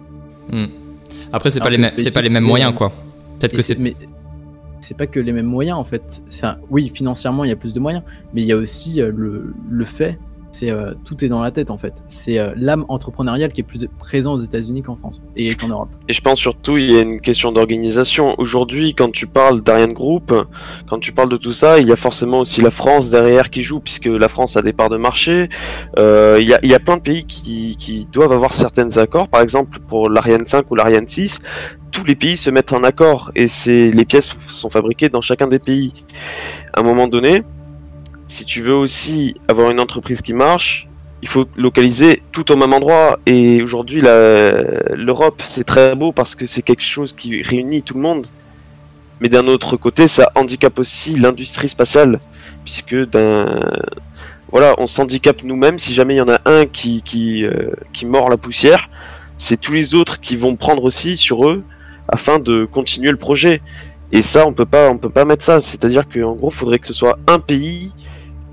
Après, 1.32 1.50
c'est 1.50 1.62
pas, 1.62 1.70
les 1.70 1.92
c'est 1.96 2.12
pas 2.12 2.22
les 2.22 2.30
mêmes 2.30 2.44
moyens 2.44 2.74
quoi. 2.74 2.92
Peut-être 3.40 3.54
que 3.54 3.62
c'est. 3.62 3.80
Mais 3.80 3.96
c'est 4.82 4.98
pas 4.98 5.08
que 5.08 5.20
les 5.20 5.32
mêmes 5.32 5.46
moyens 5.46 5.78
en 5.78 5.84
fait. 5.84 6.22
Enfin, 6.28 6.58
oui, 6.70 6.92
financièrement, 6.94 7.46
il 7.46 7.50
y 7.50 7.54
a 7.54 7.56
plus 7.56 7.74
de 7.74 7.80
moyens, 7.80 8.04
mais 8.34 8.42
il 8.42 8.48
y 8.48 8.52
a 8.52 8.58
aussi 8.58 9.02
euh, 9.02 9.12
le, 9.16 9.54
le 9.70 9.86
fait, 9.86 10.20
euh, 10.64 10.94
tout 11.04 11.24
est 11.24 11.28
dans 11.28 11.42
la 11.42 11.52
tête 11.52 11.72
en 11.72 11.78
fait. 11.78 11.94
C'est 12.08 12.40
euh, 12.40 12.54
l'âme 12.56 12.86
entrepreneuriale 12.90 13.52
qui 13.52 13.62
est 13.62 13.64
plus 13.66 13.88
présente 14.00 14.40
aux 14.40 14.44
États-Unis 14.44 14.82
qu'en 14.82 14.96
France 14.96 15.22
et 15.36 15.56
qu'en 15.56 15.68
Europe. 15.68 15.90
Et 16.08 16.14
je 16.14 16.22
pense 16.22 16.40
surtout 16.40 16.78
il 16.78 16.92
y 16.92 16.98
a 16.98 17.02
une 17.02 17.22
question 17.22 17.52
d'organisation. 17.52 18.36
Aujourd'hui, 18.38 18.94
quand 18.94 19.12
tu 19.12 19.28
parles 19.28 19.62
d'Ariane 19.62 19.94
Group, 19.94 20.34
quand 20.90 21.00
tu 21.00 21.12
parles 21.12 21.30
de 21.30 21.38
tout 21.38 21.54
ça, 21.54 21.80
il 21.80 21.88
y 21.88 21.92
a 21.92 21.96
forcément 21.96 22.40
aussi 22.40 22.62
la 22.62 22.72
France 22.72 23.10
derrière 23.10 23.50
qui 23.50 23.64
joue, 23.64 23.80
puisque 23.80 24.06
la 24.06 24.30
France 24.30 24.58
a 24.58 24.62
des 24.62 24.74
parts 24.74 24.90
de 24.90 24.98
marché. 24.98 25.50
Euh, 25.98 26.38
il, 26.40 26.48
y 26.48 26.74
a, 26.74 26.80
plein 26.80 26.98
de 26.98 27.02
pays 27.02 27.26
qui, 27.26 28.08
doivent 28.12 28.32
avoir 28.32 28.54
certains 28.54 28.98
accords. 28.98 29.28
Par 29.28 29.42
exemple, 29.42 29.80
pour 29.88 30.10
l'Ariane 30.10 30.46
5 30.46 30.70
ou 30.72 30.76
l'Ariane 30.76 31.08
6, 31.08 31.40
tous 31.92 32.04
les 32.04 32.16
pays 32.16 32.38
se 32.38 32.50
mettent 32.50 32.74
en 32.74 32.84
accord 32.84 33.32
et 33.36 33.48
les 33.68 34.06
pièces 34.06 34.36
sont 34.48 34.70
fabriquées 34.70 35.10
dans 35.10 35.22
chacun 35.22 35.48
des 35.48 35.60
pays. 35.60 35.94
À 36.74 36.82
un 36.82 36.84
moment 36.84 37.08
donné, 37.08 37.44
si 38.28 38.46
tu 38.46 38.62
veux 38.62 38.74
aussi 38.74 39.36
avoir 39.48 39.72
une 39.72 39.80
entreprise 39.80 40.22
qui 40.22 40.34
marche, 40.34 40.88
il 41.22 41.28
faut 41.28 41.46
localiser 41.56 42.22
tout 42.32 42.52
au 42.52 42.56
même 42.56 42.74
endroit. 42.74 43.20
Et 43.26 43.62
aujourd'hui, 43.62 44.02
l'Europe, 44.02 45.42
c'est 45.44 45.64
très 45.64 45.96
beau 45.96 46.12
parce 46.12 46.36
que 46.36 46.46
c'est 46.46 46.62
quelque 46.62 46.84
chose 46.84 47.14
qui 47.14 47.42
réunit 47.42 47.82
tout 47.82 47.96
le 47.96 48.02
monde. 48.02 48.28
Mais 49.22 49.30
d'un 49.30 49.48
autre 49.48 49.78
côté, 49.78 50.08
ça 50.08 50.32
handicape 50.36 50.78
aussi 50.78 51.16
l'industrie 51.16 51.70
spatiale, 51.70 52.20
puisque 52.64 52.96
d'un 52.96 53.72
voilà, 54.52 54.76
on 54.78 54.88
s'handicape 54.88 55.44
nous-mêmes. 55.44 55.80
Si 55.80 55.94
jamais 55.94 56.16
il 56.16 56.18
y 56.18 56.22
en 56.22 56.30
a 56.30 56.40
un 56.46 56.66
qui 56.66 57.02
qui, 57.02 57.46
euh, 57.46 57.72
qui 57.94 58.06
mord 58.06 58.30
la 58.30 58.38
poussière, 58.38 58.90
c'est 59.38 59.60
tous 59.60 59.74
les 59.74 59.96
autres 59.96 60.20
qui 60.20 60.36
vont 60.36 60.56
prendre 60.56 60.84
aussi 60.84 61.18
sur 61.18 61.48
eux 61.50 61.64
afin 62.08 62.40
de 62.40 62.66
continuer 62.66 63.12
le 63.12 63.18
projet. 63.18 63.62
Et 64.12 64.22
ça, 64.22 64.46
on 64.48 64.54
peut 64.54 64.66
pas, 64.66 64.90
on 64.90 64.98
peut 64.98 65.10
pas 65.10 65.26
mettre 65.26 65.44
ça. 65.44 65.60
C'est-à-dire 65.62 66.04
qu'en 66.08 66.34
gros, 66.34 66.50
il 66.52 66.56
faudrait 66.56 66.80
que 66.80 66.88
ce 66.88 66.94
soit 66.94 67.18
un 67.28 67.40
pays 67.40 67.92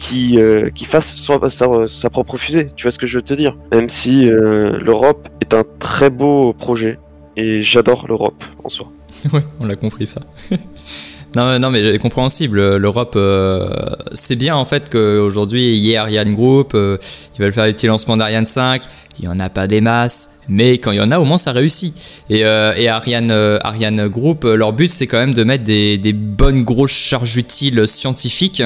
qui, 0.02 0.38
euh, 0.38 0.68
qui 0.70 0.84
fasse 0.84 1.22
sa, 1.24 1.86
sa, 1.88 2.10
propre 2.10 2.36
fusée. 2.36 2.66
Tu 2.76 2.82
vois 2.82 2.92
ce 2.92 2.98
que 2.98 3.06
je 3.06 3.18
veux 3.18 3.22
te 3.22 3.34
dire 3.34 3.56
Même 3.72 3.88
si 3.88 4.26
euh, 4.26 4.78
l'Europe 4.84 5.28
est 5.40 5.54
un 5.54 5.64
très 5.78 6.10
beau 6.10 6.52
projet. 6.52 6.98
Et 7.36 7.62
j'adore 7.62 8.06
l'Europe 8.08 8.44
en 8.62 8.68
soi. 8.68 8.88
ouais, 9.32 9.44
on 9.60 9.64
l'a 9.64 9.76
compris 9.76 10.06
ça. 10.06 10.20
non, 11.36 11.58
non, 11.58 11.70
mais 11.70 11.96
compréhensible. 11.98 12.76
L'Europe, 12.76 13.14
euh, 13.16 13.70
c'est 14.12 14.36
bien 14.36 14.56
en 14.56 14.64
fait 14.64 14.90
qu'aujourd'hui 14.90 15.76
il 15.76 15.84
y 15.84 15.92
ait 15.92 15.96
Ariane 15.96 16.34
Group, 16.34 16.72
ils 16.74 17.40
veulent 17.40 17.52
faire 17.52 17.64
des 17.64 17.72
petits 17.72 17.86
lancements 17.86 18.16
d'Ariane 18.16 18.46
5. 18.46 18.82
Il 19.18 19.26
n'y 19.26 19.28
en 19.28 19.38
a 19.40 19.50
pas 19.50 19.66
des 19.66 19.80
masses, 19.80 20.40
mais 20.48 20.78
quand 20.78 20.90
il 20.90 20.96
y 20.96 21.00
en 21.00 21.10
a, 21.10 21.18
au 21.18 21.24
moins 21.24 21.36
ça 21.36 21.52
réussit. 21.52 21.94
Et, 22.28 22.44
Ariane, 22.44 23.30
Ariane 23.62 24.08
Group, 24.08 24.44
leur 24.44 24.72
but 24.72 24.88
c'est 24.88 25.06
quand 25.06 25.18
même 25.18 25.34
de 25.34 25.44
mettre 25.44 25.64
des 25.64 26.12
bonnes 26.12 26.64
grosses 26.64 26.92
charges 26.92 27.36
utiles 27.36 27.86
scientifiques 27.86 28.62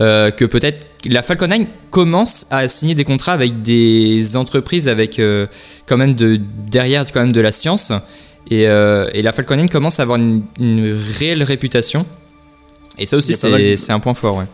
euh, 0.00 0.30
que 0.30 0.46
peut-être 0.46 0.86
la 1.08 1.22
Falcon 1.22 1.48
9 1.48 1.60
commence 1.90 2.46
à 2.50 2.68
signer 2.68 2.94
des 2.94 3.04
contrats 3.04 3.32
avec 3.32 3.60
des 3.60 4.36
entreprises 4.36 4.88
avec 4.88 5.18
euh, 5.18 5.46
quand 5.86 5.98
même 5.98 6.14
de 6.14 6.38
derrière 6.70 7.04
quand 7.12 7.20
même 7.20 7.32
de 7.32 7.40
la 7.40 7.52
science 7.52 7.92
et, 8.48 8.66
euh, 8.66 9.10
et 9.12 9.20
la 9.20 9.32
Falcon 9.32 9.56
9 9.56 9.68
commence 9.68 10.00
à 10.00 10.04
avoir 10.04 10.18
une, 10.18 10.42
réelle 11.18 11.42
réputation 11.42 12.06
et 12.96 13.04
ça 13.04 13.18
aussi 13.18 13.34
c'est 13.34 13.92
un 13.92 14.00
point 14.00 14.14
fort 14.14 14.36
ouais. 14.36 14.46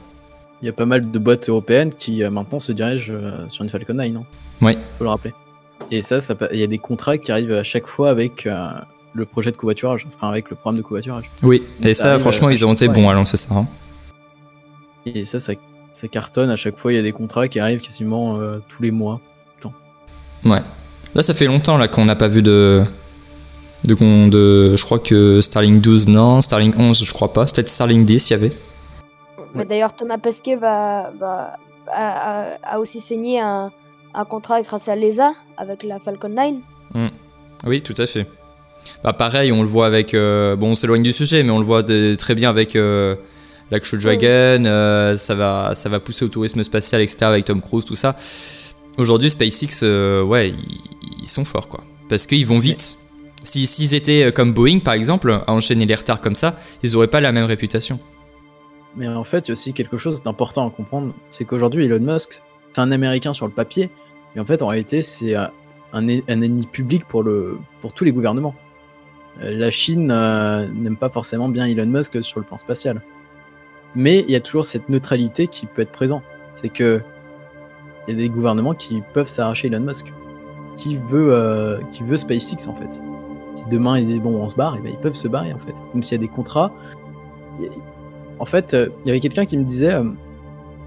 Il 0.62 0.66
y 0.66 0.68
a 0.68 0.72
pas 0.72 0.86
mal 0.86 1.10
de 1.10 1.18
boîtes 1.18 1.48
européennes 1.48 1.92
qui 1.96 2.22
maintenant 2.24 2.58
se 2.58 2.72
dirigent 2.72 3.12
sur 3.48 3.62
une 3.62 3.70
Falcon 3.70 3.94
9 3.94 4.08
non 4.10 4.24
Oui. 4.62 4.76
Faut 4.98 5.04
le 5.04 5.10
rappeler. 5.10 5.32
Et 5.92 6.02
ça, 6.02 6.20
ça 6.20 6.34
il 6.52 6.58
y 6.58 6.64
a 6.64 6.66
des 6.66 6.78
contrats 6.78 7.18
qui 7.18 7.30
arrivent 7.30 7.52
à 7.52 7.62
chaque 7.62 7.86
fois 7.86 8.10
avec 8.10 8.48
le 9.16 9.24
projet 9.26 9.50
de 9.50 9.56
covoiturage, 9.56 10.06
enfin 10.08 10.28
avec 10.28 10.50
le 10.50 10.56
programme 10.56 10.78
de 10.78 10.82
covoiturage. 10.82 11.30
Oui, 11.42 11.62
et 11.82 11.94
ça, 11.94 12.18
franchement, 12.18 12.48
ils 12.48 12.64
ont 12.64 12.72
été 12.72 12.88
bons 12.88 13.08
à 13.08 13.14
lancer 13.14 13.36
ça. 13.36 13.54
Hein. 13.54 13.66
Et 15.06 15.24
ça, 15.24 15.38
ça, 15.40 15.54
cartonne. 16.10 16.50
À 16.50 16.56
chaque 16.56 16.76
fois, 16.76 16.92
il 16.92 16.96
y 16.96 16.98
a 16.98 17.02
des 17.02 17.12
contrats 17.12 17.48
qui 17.48 17.58
arrivent 17.60 17.80
quasiment 17.80 18.38
euh, 18.38 18.58
tous 18.68 18.82
les 18.82 18.90
mois. 18.90 19.20
Ouais. 20.44 20.60
Là, 21.14 21.22
ça 21.22 21.34
fait 21.34 21.46
longtemps 21.46 21.78
là 21.78 21.88
qu'on 21.88 22.04
n'a 22.04 22.16
pas 22.16 22.28
vu 22.28 22.42
de. 22.42 22.82
De, 23.84 23.94
de, 24.28 24.74
je 24.74 24.84
crois 24.84 24.98
que 24.98 25.40
Starlink 25.40 25.80
12, 25.80 26.08
non. 26.08 26.40
Starlink 26.40 26.74
11, 26.76 27.04
je 27.04 27.12
crois 27.12 27.32
pas. 27.32 27.46
C'était 27.46 27.66
Starlink 27.66 28.04
10, 28.04 28.30
il 28.30 28.32
y 28.32 28.34
avait. 28.34 28.52
Mais 29.54 29.64
d'ailleurs, 29.64 29.94
Thomas 29.94 30.18
Pesquet 30.18 30.56
va, 30.56 31.12
a, 31.88 32.78
aussi 32.80 33.00
signé 33.00 33.40
un, 33.40 33.70
contrat 34.28 34.62
grâce 34.62 34.88
à 34.88 34.96
l'ESA 34.96 35.34
avec 35.56 35.82
la 35.84 36.00
Falcon 36.00 36.28
9. 36.28 36.54
Hmm. 36.94 37.08
Oui, 37.64 37.80
tout 37.80 37.94
à 37.98 38.06
fait. 38.06 38.26
Bah, 39.04 39.12
pareil, 39.12 39.52
on 39.52 39.62
le 39.62 39.68
voit 39.68 39.86
avec. 39.86 40.14
Euh, 40.14 40.56
bon, 40.56 40.70
on 40.70 40.74
s'éloigne 40.74 41.02
du 41.02 41.12
sujet, 41.12 41.42
mais 41.42 41.50
on 41.50 41.58
le 41.58 41.64
voit 41.64 41.82
très 41.82 42.34
bien 42.34 42.50
avec. 42.50 42.76
Euh, 42.76 43.14
l'Action 43.70 43.98
Dragon, 43.98 44.64
euh, 44.64 45.16
ça, 45.16 45.34
va, 45.34 45.74
ça 45.74 45.88
va 45.88 46.00
pousser 46.00 46.24
au 46.24 46.28
tourisme 46.28 46.62
spatial, 46.62 47.00
etc. 47.02 47.18
avec 47.22 47.44
Tom 47.44 47.60
Cruise, 47.60 47.84
tout 47.84 47.94
ça. 47.94 48.16
Aujourd'hui, 48.98 49.30
SpaceX, 49.30 49.80
euh, 49.82 50.22
ouais, 50.22 50.54
ils, 51.20 51.26
sont 51.26 51.44
forts, 51.44 51.68
quoi. 51.68 51.82
Parce 52.08 52.26
qu'ils 52.26 52.46
vont 52.46 52.58
vite. 52.58 52.96
S'ils 53.44 53.66
si, 53.66 53.94
étaient 53.94 54.24
euh, 54.24 54.30
comme 54.30 54.52
Boeing, 54.52 54.78
par 54.78 54.94
exemple, 54.94 55.30
à 55.46 55.52
enchaîner 55.52 55.86
les 55.86 55.94
retards 55.94 56.20
comme 56.20 56.34
ça, 56.34 56.58
ils 56.82 56.92
n'auraient 56.92 57.06
pas 57.06 57.20
la 57.20 57.32
même 57.32 57.44
réputation. 57.44 58.00
Mais 58.96 59.08
en 59.08 59.24
fait, 59.24 59.46
il 59.46 59.48
y 59.48 59.50
a 59.50 59.52
aussi 59.52 59.72
quelque 59.72 59.98
chose 59.98 60.22
d'important 60.22 60.66
à 60.66 60.70
comprendre, 60.70 61.12
c'est 61.30 61.44
qu'aujourd'hui, 61.44 61.84
Elon 61.84 62.00
Musk, 62.00 62.40
c'est 62.72 62.80
un 62.80 62.90
Américain 62.92 63.34
sur 63.34 63.46
le 63.46 63.52
papier, 63.52 63.90
et 64.34 64.40
en 64.40 64.44
fait, 64.44 64.62
en 64.62 64.68
réalité, 64.68 65.02
c'est 65.02 65.34
un, 65.34 65.50
un, 65.92 66.08
ennemi 66.08 66.66
public 66.66 67.04
pour, 67.04 67.22
le, 67.22 67.58
pour 67.82 67.92
tous 67.92 68.04
les 68.04 68.12
gouvernements. 68.12 68.54
La 69.38 69.70
Chine 69.70 70.06
n'aime 70.06 70.96
pas 70.96 71.10
forcément 71.10 71.50
bien 71.50 71.66
Elon 71.66 71.84
Musk 71.86 72.24
sur 72.24 72.40
le 72.40 72.46
plan 72.46 72.56
spatial. 72.56 73.02
Mais 73.94 74.20
il 74.20 74.30
y 74.30 74.36
a 74.36 74.40
toujours 74.40 74.64
cette 74.64 74.88
neutralité 74.88 75.46
qui 75.46 75.66
peut 75.66 75.82
être 75.82 75.92
présente. 75.92 76.22
C'est 76.56 76.68
que 76.68 77.00
il 78.06 78.14
y 78.14 78.16
a 78.16 78.20
des 78.20 78.28
gouvernements 78.28 78.74
qui 78.74 79.02
peuvent 79.14 79.26
s'arracher 79.26 79.68
Elon 79.68 79.80
Musk. 79.80 80.12
Qui 80.76 80.96
veut, 80.96 81.32
euh, 81.32 81.78
qui 81.92 82.02
veut 82.02 82.18
SpaceX 82.18 82.68
en 82.68 82.74
fait. 82.74 83.00
Si 83.54 83.64
demain 83.70 83.98
ils 83.98 84.04
disent 84.04 84.20
bon 84.20 84.36
on 84.36 84.48
se 84.48 84.54
barre, 84.54 84.76
eh 84.78 84.82
ben, 84.82 84.92
ils 84.92 85.00
peuvent 85.00 85.16
se 85.16 85.26
barrer 85.26 85.52
en 85.52 85.58
fait. 85.58 85.72
Même 85.94 86.02
s'il 86.02 86.20
y 86.20 86.20
a 86.20 86.26
des 86.26 86.28
contrats. 86.28 86.70
En 88.38 88.44
fait, 88.44 88.74
euh, 88.74 88.88
il 89.04 89.08
y 89.08 89.10
avait 89.10 89.20
quelqu'un 89.20 89.46
qui 89.46 89.56
me 89.56 89.64
disait 89.64 89.94
euh, 89.94 90.04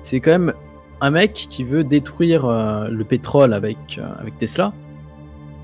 c'est 0.03 0.19
quand 0.19 0.29
même 0.29 0.53
un 1.01 1.09
mec 1.09 1.33
qui 1.33 1.63
veut 1.63 1.83
détruire 1.83 2.45
le 2.45 3.03
pétrole 3.03 3.53
avec, 3.53 3.77
avec 4.19 4.37
Tesla 4.37 4.73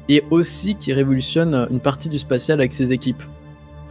et 0.07 0.23
aussi 0.31 0.75
qui 0.75 0.93
révolutionne 0.93 1.67
une 1.69 1.81
partie 1.81 2.09
du 2.09 2.19
spatial 2.19 2.59
avec 2.59 2.73
ses 2.73 2.93
équipes. 2.93 3.21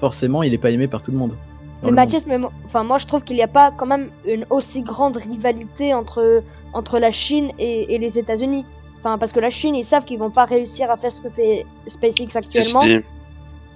Forcément, 0.01 0.43
il 0.43 0.53
n'est 0.53 0.59
pas 0.59 0.71
aimé 0.71 0.89
par 0.89 1.03
tout 1.03 1.11
le 1.11 1.19
monde. 1.19 1.35
Mais 1.85 1.93
Mathias, 1.93 2.27
mais 2.27 2.39
enfin, 2.65 2.83
moi 2.83 2.99
je 2.99 3.07
trouve 3.07 3.23
qu'il 3.23 3.37
n'y 3.37 3.43
a 3.43 3.49
pas 3.49 3.71
quand 3.71 3.87
même 3.87 4.11
une 4.27 4.47
aussi 4.51 4.83
grande 4.83 5.17
rivalité 5.17 5.95
entre, 5.95 6.43
entre 6.73 6.99
la 6.99 7.11
Chine 7.11 7.53
et, 7.59 7.99
les 7.99 8.19
États-Unis. 8.19 8.65
Enfin, 9.01 9.19
parce 9.19 9.33
que 9.33 9.41
la 9.41 9.51
Chine, 9.51 9.75
ils 9.75 9.85
savent 9.85 10.05
qu'ils 10.05 10.19
vont 10.19 10.31
pas 10.31 10.45
réussir 10.45 10.91
à 10.91 10.97
faire 10.97 11.13
ce 11.13 11.21
que 11.21 11.29
fait 11.29 11.67
SpaceX 11.87 12.37
actuellement. 12.37 12.83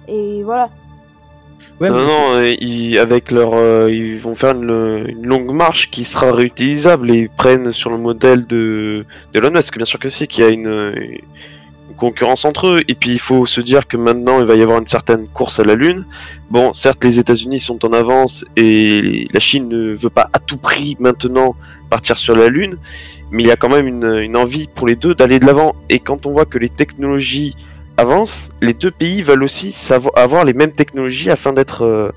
Et 0.07 0.43
voilà. 0.43 0.69
non, 1.79 1.91
non, 1.91 2.31
avec 2.99 3.29
leur, 3.29 3.53
euh, 3.53 3.91
ils 3.91 4.17
vont 4.17 4.35
faire 4.35 4.55
une, 4.55 5.21
longue 5.21 5.51
marche 5.51 5.91
qui 5.91 6.03
sera 6.03 6.31
réutilisable 6.31 7.11
et 7.11 7.19
ils 7.19 7.29
prennent 7.29 7.71
sur 7.71 7.91
le 7.91 7.99
modèle 7.99 8.47
de, 8.47 9.05
de 9.33 9.39
Elon 9.39 9.51
Musk. 9.51 9.77
Bien 9.77 9.85
sûr 9.85 9.99
que 9.99 10.09
c'est 10.09 10.25
qu'il 10.25 10.43
y 10.43 10.47
a 10.47 10.49
une, 10.49 11.21
concurrence 11.99 12.45
entre 12.45 12.67
eux. 12.67 12.79
Et 12.87 12.95
puis 12.95 13.11
il 13.11 13.19
faut 13.19 13.45
se 13.45 13.61
dire 13.61 13.87
que 13.87 13.97
maintenant 13.97 14.39
il 14.39 14.45
va 14.45 14.55
y 14.55 14.61
avoir 14.61 14.79
une 14.79 14.87
certaine 14.87 15.27
course 15.27 15.59
à 15.59 15.63
la 15.63 15.75
Lune. 15.75 16.05
Bon, 16.49 16.73
certes 16.73 17.03
les 17.03 17.19
États-Unis 17.19 17.59
sont 17.59 17.85
en 17.85 17.93
avance 17.93 18.45
et 18.55 19.27
la 19.33 19.39
Chine 19.39 19.67
ne 19.67 19.95
veut 19.95 20.09
pas 20.09 20.29
à 20.33 20.39
tout 20.39 20.57
prix 20.57 20.97
maintenant 20.99 21.55
partir 21.89 22.17
sur 22.17 22.35
la 22.35 22.47
Lune, 22.47 22.77
mais 23.31 23.43
il 23.43 23.47
y 23.47 23.51
a 23.51 23.55
quand 23.55 23.69
même 23.69 23.87
une, 23.87 24.37
envie 24.37 24.67
pour 24.73 24.87
les 24.87 24.95
deux 24.95 25.13
d'aller 25.13 25.39
de 25.39 25.45
l'avant. 25.45 25.75
Et 25.89 25.99
quand 25.99 26.25
on 26.25 26.31
voit 26.31 26.45
que 26.45 26.57
les 26.57 26.69
technologies 26.69 27.55
avancent, 27.97 28.49
les 28.61 28.73
deux 28.73 28.91
pays 28.91 29.21
veulent 29.21 29.43
aussi 29.43 29.71
savoir, 29.71 30.17
avoir 30.17 30.45
les 30.45 30.53
mêmes 30.53 30.71
technologies 30.71 31.29
afin 31.29 31.51
d'être 31.51 31.83
euh, 31.83 32.11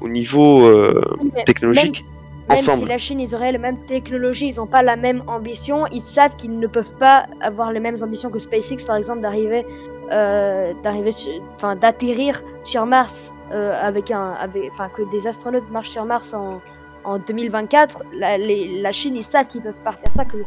au 0.00 0.08
niveau 0.08 0.66
euh, 0.66 1.02
technologique. 1.46 2.04
Même 2.48 2.58
si 2.58 2.84
la 2.84 2.98
Chine, 2.98 3.20
ils 3.20 3.34
auraient 3.34 3.52
la 3.52 3.58
même 3.58 3.78
technologie, 3.86 4.48
ils 4.48 4.56
n'ont 4.56 4.66
pas 4.66 4.82
la 4.82 4.96
même 4.96 5.22
ambition, 5.26 5.86
ils 5.92 6.02
savent 6.02 6.36
qu'ils 6.36 6.58
ne 6.58 6.66
peuvent 6.66 6.92
pas 6.98 7.26
avoir 7.40 7.72
les 7.72 7.80
mêmes 7.80 7.96
ambitions 8.02 8.30
que 8.30 8.38
SpaceX, 8.38 8.84
par 8.84 8.96
exemple, 8.96 9.20
d'arriver, 9.20 9.64
euh, 10.10 10.72
d'arriver, 10.82 11.12
enfin, 11.56 11.76
d'atterrir 11.76 12.42
sur 12.64 12.84
Mars 12.84 13.30
euh, 13.52 13.74
avec 13.80 14.10
un, 14.10 14.36
enfin, 14.72 14.90
que 14.94 15.02
des 15.10 15.26
astronautes 15.26 15.70
marchent 15.70 15.90
sur 15.90 16.04
Mars 16.04 16.34
en, 16.34 16.60
en 17.04 17.18
2024. 17.18 18.02
La, 18.18 18.38
la 18.38 18.92
Chine, 18.92 19.16
ils 19.16 19.24
savent 19.24 19.46
qu'ils 19.46 19.62
peuvent 19.62 19.74
pas 19.84 19.92
faire 19.92 20.12
ça. 20.14 20.24
Que, 20.24 20.38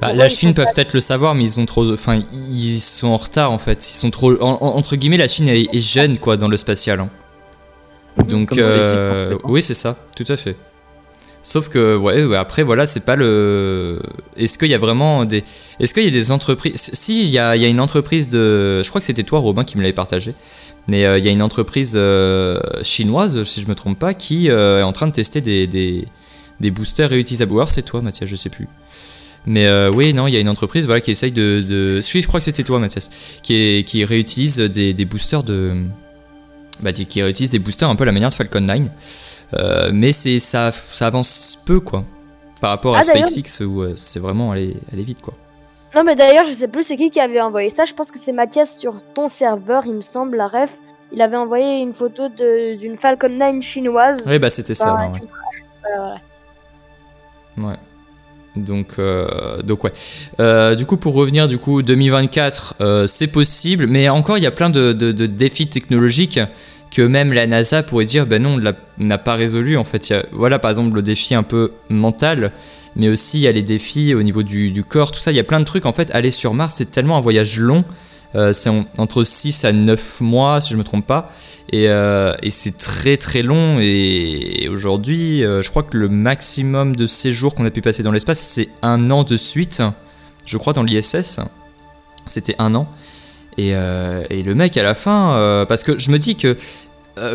bah, 0.00 0.12
la 0.12 0.28
Chine 0.28 0.54
peuvent 0.54 0.72
peut-être 0.74 0.94
le 0.94 1.00
savoir, 1.00 1.34
mais 1.34 1.42
ils 1.42 1.60
ont 1.60 1.66
trop, 1.66 1.90
enfin, 1.92 2.20
ils 2.32 2.80
sont 2.80 3.08
en 3.08 3.16
retard 3.16 3.50
en 3.50 3.58
fait. 3.58 3.84
Ils 3.84 3.94
sont 3.94 4.10
trop, 4.10 4.40
entre 4.40 4.96
guillemets, 4.96 5.16
la 5.16 5.28
Chine 5.28 5.48
est, 5.48 5.78
jeune 5.78 6.18
quoi 6.18 6.36
dans 6.36 6.48
le 6.48 6.56
spatial. 6.56 7.00
Hein. 7.00 7.08
Donc, 8.24 8.56
euh, 8.56 9.36
oui, 9.44 9.62
c'est 9.62 9.74
ça, 9.74 9.96
tout 10.14 10.24
à 10.28 10.36
fait. 10.36 10.56
Sauf 11.42 11.68
que, 11.68 11.96
ouais, 11.96 12.36
après, 12.36 12.62
voilà, 12.62 12.86
c'est 12.86 13.04
pas 13.04 13.16
le. 13.16 13.98
Est-ce 14.36 14.58
qu'il 14.58 14.68
y 14.68 14.74
a 14.74 14.78
vraiment 14.78 15.24
des. 15.24 15.42
Est-ce 15.80 15.92
qu'il 15.92 16.04
y 16.04 16.06
a 16.06 16.10
des 16.10 16.30
entreprises. 16.30 16.90
Si, 16.92 17.22
il 17.22 17.30
y 17.30 17.38
a, 17.38 17.56
une 17.56 17.80
entreprise 17.80 18.28
de. 18.28 18.80
Je 18.82 18.88
crois 18.88 19.00
que 19.00 19.04
c'était 19.04 19.24
toi, 19.24 19.40
Robin, 19.40 19.64
qui 19.64 19.76
me 19.76 19.82
l'avait 19.82 19.92
partagé. 19.92 20.34
Mais 20.86 21.04
euh, 21.04 21.18
il 21.18 21.24
y 21.24 21.28
a 21.28 21.32
une 21.32 21.42
entreprise 21.42 21.94
euh, 21.96 22.60
chinoise, 22.82 23.42
si 23.42 23.60
je 23.60 23.68
me 23.68 23.74
trompe 23.74 23.98
pas, 23.98 24.14
qui 24.14 24.50
euh, 24.50 24.80
est 24.80 24.82
en 24.84 24.92
train 24.92 25.08
de 25.08 25.12
tester 25.12 25.40
des, 25.40 25.66
des, 25.66 26.06
des 26.60 26.70
boosters 26.70 27.10
réutilisables. 27.10 27.52
Ou 27.52 27.56
alors 27.56 27.70
c'est 27.70 27.82
toi, 27.82 28.02
Mathias, 28.02 28.30
je 28.30 28.36
sais 28.36 28.50
plus. 28.50 28.68
Mais 29.44 29.68
oui, 29.88 30.14
non, 30.14 30.28
il 30.28 30.34
y 30.34 30.36
a 30.36 30.40
une 30.40 30.48
entreprise 30.48 30.86
voilà, 30.86 31.00
qui 31.00 31.10
essaye 31.10 31.32
de. 31.32 31.64
de... 31.68 32.00
Je 32.00 32.26
crois 32.28 32.38
que 32.38 32.44
c'était 32.44 32.62
toi, 32.62 32.78
Mathias, 32.78 33.10
qui, 33.42 33.82
qui 33.84 34.04
réutilise 34.04 34.58
des 34.58 35.04
boosters 35.04 35.42
de. 35.42 35.74
Bah, 36.80 36.92
qui 36.92 37.22
réutilise 37.22 37.50
des 37.50 37.58
boosters 37.58 37.88
un 37.88 37.94
peu 37.94 38.02
à 38.02 38.06
la 38.06 38.12
manière 38.12 38.30
de 38.30 38.34
Falcon 38.34 38.60
9. 38.60 38.80
Euh, 39.54 39.90
mais 39.92 40.12
c'est 40.12 40.38
ça, 40.38 40.72
ça 40.72 41.06
avance 41.06 41.58
peu, 41.66 41.80
quoi. 41.80 42.04
Par 42.60 42.70
rapport 42.70 42.94
à 42.94 43.00
Ah, 43.00 43.02
SpaceX, 43.02 43.64
où 43.64 43.82
euh, 43.82 43.92
c'est 43.96 44.18
vraiment 44.20 44.50
aller, 44.52 44.76
aller 44.92 45.04
vite, 45.04 45.20
quoi. 45.20 45.34
Non, 45.94 46.04
mais 46.04 46.16
d'ailleurs, 46.16 46.46
je 46.46 46.52
sais 46.54 46.68
plus 46.68 46.84
c'est 46.84 46.96
qui 46.96 47.10
qui 47.10 47.20
avait 47.20 47.40
envoyé 47.40 47.68
ça. 47.68 47.84
Je 47.84 47.92
pense 47.92 48.10
que 48.10 48.18
c'est 48.18 48.32
Mathias 48.32 48.78
sur 48.78 49.02
ton 49.14 49.28
serveur, 49.28 49.84
il 49.86 49.94
me 49.94 50.00
semble, 50.00 50.36
la 50.38 50.48
ref. 50.48 50.70
Il 51.12 51.20
avait 51.20 51.36
envoyé 51.36 51.80
une 51.80 51.92
photo 51.92 52.28
d'une 52.30 52.96
Falcon 52.96 53.28
9 53.28 53.60
chinoise. 53.62 54.22
Oui, 54.26 54.38
bah 54.38 54.48
c'était 54.48 54.72
ça, 54.74 54.94
Bah, 54.94 55.08
ouais, 55.08 55.12
ouais. 55.12 55.28
Voilà, 55.82 55.96
voilà. 57.56 57.68
Ouais. 57.72 57.76
Donc, 58.56 58.94
euh, 58.98 59.62
donc 59.62 59.84
ouais. 59.84 59.92
Euh, 60.40 60.74
du 60.74 60.86
coup, 60.86 60.96
pour 60.96 61.14
revenir, 61.14 61.48
du 61.48 61.58
coup, 61.58 61.82
2024, 61.82 62.76
euh, 62.80 63.06
c'est 63.06 63.26
possible, 63.26 63.86
mais 63.86 64.08
encore, 64.08 64.38
il 64.38 64.44
y 64.44 64.46
a 64.46 64.50
plein 64.50 64.70
de, 64.70 64.92
défis 64.92 65.68
technologiques 65.68 66.40
que 66.94 67.02
même 67.02 67.32
la 67.32 67.46
NASA 67.46 67.82
pourrait 67.82 68.04
dire, 68.04 68.26
ben 68.26 68.42
non, 68.42 68.60
on 68.60 69.04
n'a 69.04 69.18
pas 69.18 69.34
résolu. 69.34 69.78
En 69.78 69.84
fait, 69.84 70.10
y 70.10 70.12
a, 70.12 70.24
voilà, 70.32 70.58
par 70.58 70.70
exemple, 70.70 70.94
le 70.94 71.02
défi 71.02 71.34
un 71.34 71.42
peu 71.42 71.72
mental, 71.88 72.52
mais 72.96 73.08
aussi 73.08 73.38
il 73.38 73.42
y 73.42 73.48
a 73.48 73.52
les 73.52 73.62
défis 73.62 74.14
au 74.14 74.22
niveau 74.22 74.42
du, 74.42 74.70
du 74.70 74.84
corps, 74.84 75.10
tout 75.10 75.20
ça. 75.20 75.32
Il 75.32 75.36
y 75.36 75.40
a 75.40 75.44
plein 75.44 75.60
de 75.60 75.64
trucs. 75.64 75.86
En 75.86 75.92
fait, 75.92 76.10
aller 76.10 76.30
sur 76.30 76.52
Mars, 76.52 76.74
c'est 76.76 76.90
tellement 76.90 77.16
un 77.16 77.22
voyage 77.22 77.58
long. 77.58 77.84
Euh, 78.34 78.52
c'est 78.52 78.70
en- 78.70 78.86
entre 78.98 79.24
6 79.24 79.64
à 79.64 79.72
9 79.72 80.20
mois, 80.20 80.60
si 80.60 80.72
je 80.72 80.78
me 80.78 80.84
trompe 80.84 81.06
pas. 81.06 81.32
Et, 81.70 81.88
euh, 81.88 82.34
et 82.42 82.50
c'est 82.50 82.76
très 82.76 83.16
très 83.16 83.42
long. 83.42 83.78
Et, 83.80 84.68
aujourd'hui, 84.70 85.44
euh, 85.44 85.62
je 85.62 85.70
crois 85.70 85.82
que 85.82 85.96
le 85.96 86.08
maximum 86.08 86.96
de 86.96 87.06
séjours 87.06 87.54
qu'on 87.54 87.64
a 87.64 87.70
pu 87.70 87.82
passer 87.82 88.02
dans 88.02 88.12
l'espace, 88.12 88.38
c'est 88.38 88.68
un 88.82 89.10
an 89.10 89.24
de 89.24 89.36
suite. 89.36 89.82
Je 90.46 90.58
crois 90.58 90.72
dans 90.72 90.82
l'ISS, 90.82 91.40
c'était 92.26 92.56
un 92.58 92.74
an. 92.74 92.88
Et, 93.58 93.72
le 93.72 94.54
mec 94.54 94.76
à 94.76 94.82
la 94.82 94.94
fin, 94.94 95.64
parce 95.68 95.84
que 95.84 95.98
je 95.98 96.10
me 96.10 96.18
dis 96.18 96.36
que 96.36 96.56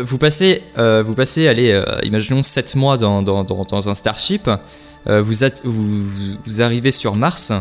vous 0.02 0.18
passez, 0.18 0.62
vous 0.76 1.14
passez, 1.14 1.48
allez, 1.48 1.82
imaginons 2.02 2.42
7 2.42 2.74
mois 2.74 2.98
dans, 2.98 3.22
dans, 3.22 3.88
un 3.88 3.94
Starship, 3.94 4.50
vous, 5.06 5.32
vous, 5.64 6.60
arrivez 6.60 6.90
sur 6.90 7.14
Mars, 7.14 7.52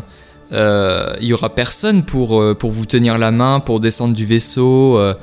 il 0.51 1.27
y 1.27 1.33
aura 1.33 1.53
personne 1.53 2.03
pour, 2.03 2.41
euh, 2.41 2.53
pour 2.55 2.71
vous 2.71 2.85
tenir 2.85 3.17
la 3.17 3.31
main, 3.31 3.59
pour 3.59 3.79
descendre 3.79 4.13
du 4.15 4.25
vaisseau. 4.25 4.97
euh, 4.97 5.13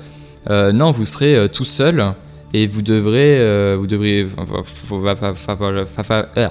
euh, 0.50 0.72
non, 0.72 0.90
vous 0.90 1.06
serez 1.06 1.34
euh, 1.36 1.48
tout 1.48 1.64
seul 1.64 2.04
et 2.52 2.66
vous 2.66 2.82
devrez, 2.82 3.38
euh, 3.38 3.76
vous 3.78 3.86
devrez, 3.86 4.26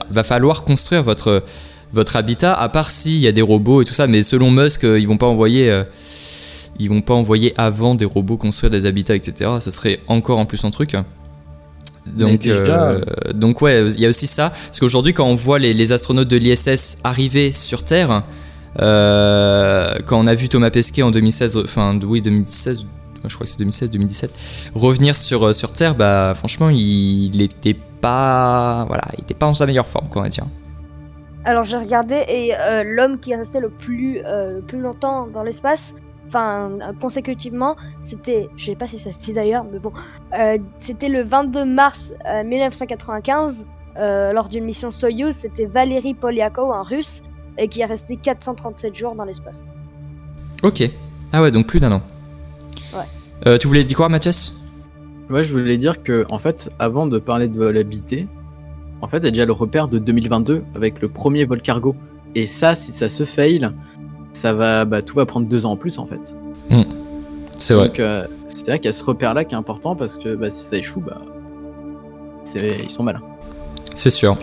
va, 0.09 0.23
falloir 0.23 0.63
construire 0.63 1.03
votre, 1.03 1.43
votre 1.93 2.15
habitat, 2.15 2.53
à 2.53 2.69
part 2.69 2.89
s'il 2.89 3.17
y 3.17 3.27
a 3.27 3.31
des 3.31 3.41
robots 3.43 3.81
et 3.81 3.85
tout 3.85 3.93
ça. 3.93 4.07
Mais 4.07 4.23
selon 4.23 4.49
Musk, 4.51 4.83
euh, 4.83 4.99
ils 4.99 5.07
vont 5.07 5.17
pas 5.17 5.27
envoyer, 5.27 5.69
euh, 5.69 5.83
ils 6.79 6.89
vont 6.89 7.01
pas 7.01 7.13
envoyer 7.13 7.53
avant 7.57 7.93
des 7.95 8.05
robots 8.05 8.37
construire 8.37 8.71
des 8.71 8.85
habitats, 8.87 9.15
etc. 9.15 9.51
Ça 9.59 9.71
serait 9.71 9.99
encore 10.07 10.39
en 10.39 10.45
plus 10.45 10.63
un 10.65 10.71
truc. 10.71 10.95
Donc, 12.17 12.41
déjà- 12.41 12.89
euh, 12.91 13.01
donc 13.33 13.61
ouais, 13.61 13.87
il 13.93 13.99
y 14.01 14.05
a 14.05 14.09
aussi 14.09 14.27
ça. 14.27 14.49
Parce 14.49 14.79
qu'aujourd'hui, 14.79 15.13
quand 15.13 15.25
on 15.25 15.35
voit 15.35 15.59
les, 15.59 15.73
les 15.73 15.91
astronautes 15.93 16.27
de 16.27 16.37
l'ISS 16.37 16.97
arriver 17.03 17.51
sur 17.53 17.83
Terre, 17.83 18.11
euh, 18.11 18.19
quand 18.77 20.19
on 20.19 20.27
a 20.27 20.33
vu 20.33 20.49
Thomas 20.49 20.69
Pesquet 20.69 21.03
en 21.03 21.11
2016, 21.11 21.57
enfin 21.57 21.97
oui 22.05 22.21
2016, 22.21 22.87
je 23.29 23.35
crois 23.35 23.45
que 23.45 23.51
c'est 23.51 23.63
2016-2017, 23.63 24.29
revenir 24.75 25.15
sur, 25.15 25.47
euh, 25.47 25.53
sur 25.53 25.71
Terre, 25.73 25.95
bah 25.95 26.33
franchement, 26.35 26.69
il, 26.69 27.35
il 27.35 27.41
était 27.41 27.75
pas, 28.01 28.85
voilà, 28.87 29.03
il 29.17 29.21
était 29.21 29.33
pas 29.33 29.47
en 29.47 29.53
sa 29.53 29.65
meilleure 29.65 29.87
forme, 29.87 30.07
quoi, 30.09 30.21
on 30.21 30.23
va 30.23 30.29
dire. 30.29 30.45
Alors 31.45 31.63
j'ai 31.63 31.77
regardé 31.77 32.23
et 32.27 32.55
euh, 32.57 32.83
l'homme 32.85 33.19
qui 33.19 33.31
est 33.31 33.35
resté 33.35 33.59
le 33.59 33.69
plus, 33.69 34.21
euh, 34.25 34.55
le 34.55 34.61
plus 34.61 34.79
longtemps 34.79 35.27
dans 35.27 35.43
l'espace, 35.43 35.93
enfin 36.27 36.71
euh, 36.81 36.93
consécutivement, 37.01 37.75
c'était, 38.01 38.49
je 38.55 38.65
sais 38.65 38.75
pas 38.75 38.87
si 38.87 38.97
ça 38.97 39.11
se 39.11 39.19
dit 39.19 39.33
d'ailleurs, 39.33 39.65
mais 39.69 39.79
bon, 39.79 39.91
euh, 40.37 40.57
c'était 40.79 41.09
le 41.09 41.23
22 41.23 41.65
mars 41.65 42.13
euh, 42.25 42.43
1995 42.45 43.67
euh, 43.97 44.31
lors 44.31 44.47
d'une 44.47 44.63
mission 44.63 44.89
Soyuz, 44.89 45.35
c'était 45.35 45.65
Valéry 45.65 46.13
Polyakov, 46.13 46.71
un 46.71 46.83
russe, 46.83 47.23
et 47.57 47.67
qui 47.67 47.81
est 47.81 47.85
resté 47.85 48.17
437 48.17 48.95
jours 48.95 49.15
dans 49.15 49.25
l'espace. 49.25 49.73
Ok. 50.63 50.89
Ah 51.31 51.41
ouais, 51.41 51.51
donc 51.51 51.67
plus 51.67 51.79
d'un 51.79 51.91
an. 51.91 52.01
Ouais. 52.93 53.03
Euh, 53.47 53.57
tu 53.57 53.67
voulais 53.67 53.83
dire 53.83 53.97
quoi, 53.97 54.09
Mathias? 54.09 54.59
Ouais, 55.29 55.43
je 55.43 55.51
voulais 55.53 55.77
dire 55.77 56.03
que, 56.03 56.25
en 56.31 56.39
fait, 56.39 56.69
avant 56.79 57.07
de 57.07 57.17
parler 57.19 57.47
de 57.47 57.57
vol 57.57 57.77
habité, 57.77 58.27
en 59.01 59.07
fait, 59.07 59.17
il 59.17 59.25
y 59.25 59.27
a 59.27 59.31
déjà 59.31 59.45
le 59.45 59.53
repère 59.53 59.87
de 59.87 59.97
2022 59.99 60.63
avec 60.75 61.01
le 61.01 61.09
premier 61.09 61.45
vol 61.45 61.61
cargo. 61.61 61.95
Et 62.35 62.47
ça, 62.47 62.75
si 62.75 62.91
ça 62.93 63.09
se 63.09 63.25
fail, 63.25 63.69
ça 64.33 64.53
va, 64.53 64.85
bah, 64.85 65.01
tout 65.01 65.15
va 65.15 65.25
prendre 65.25 65.47
deux 65.47 65.65
ans 65.65 65.71
en 65.71 65.77
plus, 65.77 65.97
en 65.99 66.05
fait. 66.05 66.35
C'est 67.55 67.73
vrai. 67.73 67.87
Donc, 67.87 67.99
euh, 67.99 68.25
c'est 68.49 68.65
vrai 68.65 68.77
qu'il 68.79 68.85
y 68.85 68.89
a 68.89 68.93
ce 68.93 69.03
repère-là 69.03 69.45
qui 69.45 69.53
est 69.55 69.57
important 69.57 69.95
parce 69.95 70.17
que 70.17 70.35
bah, 70.35 70.49
si 70.51 70.65
ça 70.65 70.75
échoue, 70.77 71.01
bah, 71.01 71.21
c'est- 72.43 72.79
ils 72.83 72.91
sont 72.91 73.03
malins. 73.03 73.21
C'est 73.93 74.09
sûr. 74.09 74.35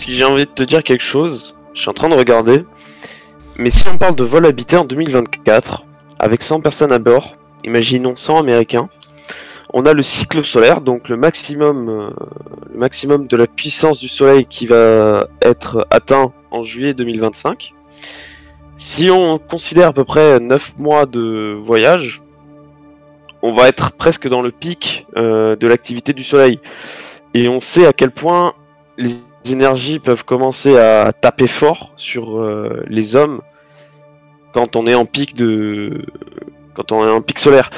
Puis 0.00 0.14
j'ai 0.14 0.24
envie 0.24 0.44
de 0.46 0.50
te 0.50 0.62
dire 0.62 0.82
quelque 0.82 1.02
chose, 1.04 1.54
je 1.74 1.80
suis 1.80 1.90
en 1.90 1.94
train 1.94 2.08
de 2.08 2.14
regarder, 2.14 2.64
mais 3.56 3.70
si 3.70 3.86
on 3.88 3.98
parle 3.98 4.14
de 4.14 4.24
vol 4.24 4.46
habité 4.46 4.76
en 4.76 4.84
2024, 4.84 5.84
avec 6.18 6.42
100 6.42 6.60
personnes 6.60 6.92
à 6.92 6.98
bord, 6.98 7.36
imaginons 7.64 8.16
100 8.16 8.38
américains, 8.38 8.88
on 9.72 9.86
a 9.86 9.92
le 9.92 10.02
cycle 10.02 10.44
solaire, 10.44 10.80
donc 10.80 11.08
le 11.08 11.16
maximum, 11.16 11.88
euh, 11.88 12.10
le 12.72 12.78
maximum 12.78 13.26
de 13.26 13.36
la 13.36 13.46
puissance 13.46 14.00
du 14.00 14.08
soleil 14.08 14.46
qui 14.46 14.66
va 14.66 15.28
être 15.42 15.86
atteint 15.90 16.32
en 16.50 16.64
juillet 16.64 16.94
2025. 16.94 17.72
Si 18.76 19.10
on 19.10 19.38
considère 19.38 19.88
à 19.88 19.92
peu 19.92 20.04
près 20.04 20.40
9 20.40 20.74
mois 20.78 21.06
de 21.06 21.56
voyage, 21.62 22.22
on 23.42 23.52
va 23.52 23.68
être 23.68 23.92
presque 23.92 24.28
dans 24.28 24.42
le 24.42 24.50
pic 24.50 25.06
euh, 25.16 25.54
de 25.56 25.66
l'activité 25.66 26.12
du 26.12 26.24
soleil. 26.24 26.58
Et 27.34 27.48
on 27.48 27.60
sait 27.60 27.86
à 27.86 27.92
quel 27.92 28.10
point 28.10 28.54
les 28.96 29.14
énergies 29.44 29.98
peuvent 29.98 30.24
commencer 30.24 30.76
à 30.78 31.12
taper 31.12 31.46
fort 31.46 31.92
sur 31.96 32.40
euh, 32.40 32.82
les 32.88 33.14
hommes 33.16 33.40
quand 34.52 34.76
on 34.76 34.86
est 34.86 34.94
en 34.94 35.06
pic 35.06 35.34
de 35.34 36.04
quand 36.74 36.92
on 36.92 37.06
est 37.06 37.10
en 37.10 37.20
pic 37.22 37.38
solaire. 37.38 37.70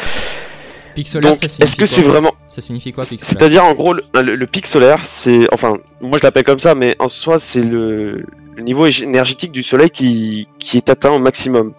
Pic 0.95 1.09
solaire, 1.09 1.35
ça 1.35 1.49
signifie 1.49 1.77
que 1.77 1.83
quoi 1.85 1.87
c'est 1.87 2.03
vraiment- 2.03 2.31
Ça 2.49 2.61
signifie 2.61 2.93
quoi, 2.93 3.05
pic 3.05 3.21
solaire 3.21 3.37
C'est-à-dire 3.39 3.65
en 3.65 3.75
gros 3.75 3.95
le, 3.95 4.03
le- 4.23 4.35
le 4.35 4.47
pic 4.47 4.67
solaire, 4.67 5.01
c'est 5.05 5.47
enfin 5.53 5.79
moi 6.01 6.19
je 6.19 6.25
l'appelle 6.27 6.45
comme 6.45 6.59
ça, 6.59 6.75
mais 6.75 6.97
en 6.99 7.09
soi 7.09 7.39
c'est 7.39 7.63
le, 7.65 8.25
le 8.57 8.63
niveau 8.63 8.87
énergétique 8.87 9.53
du 9.53 9.63
soleil 9.63 9.89
qui, 9.91 10.49
qui 10.59 10.77
est 10.77 10.91
atteint 10.91 11.11
au 11.13 11.19
maximum. 11.19 11.73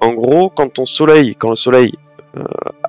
En 0.00 0.12
gros, 0.12 0.50
quand 0.50 0.72
ton 0.72 0.86
soleil, 0.86 1.34
quand 1.36 1.50
le 1.50 1.56
soleil 1.56 1.94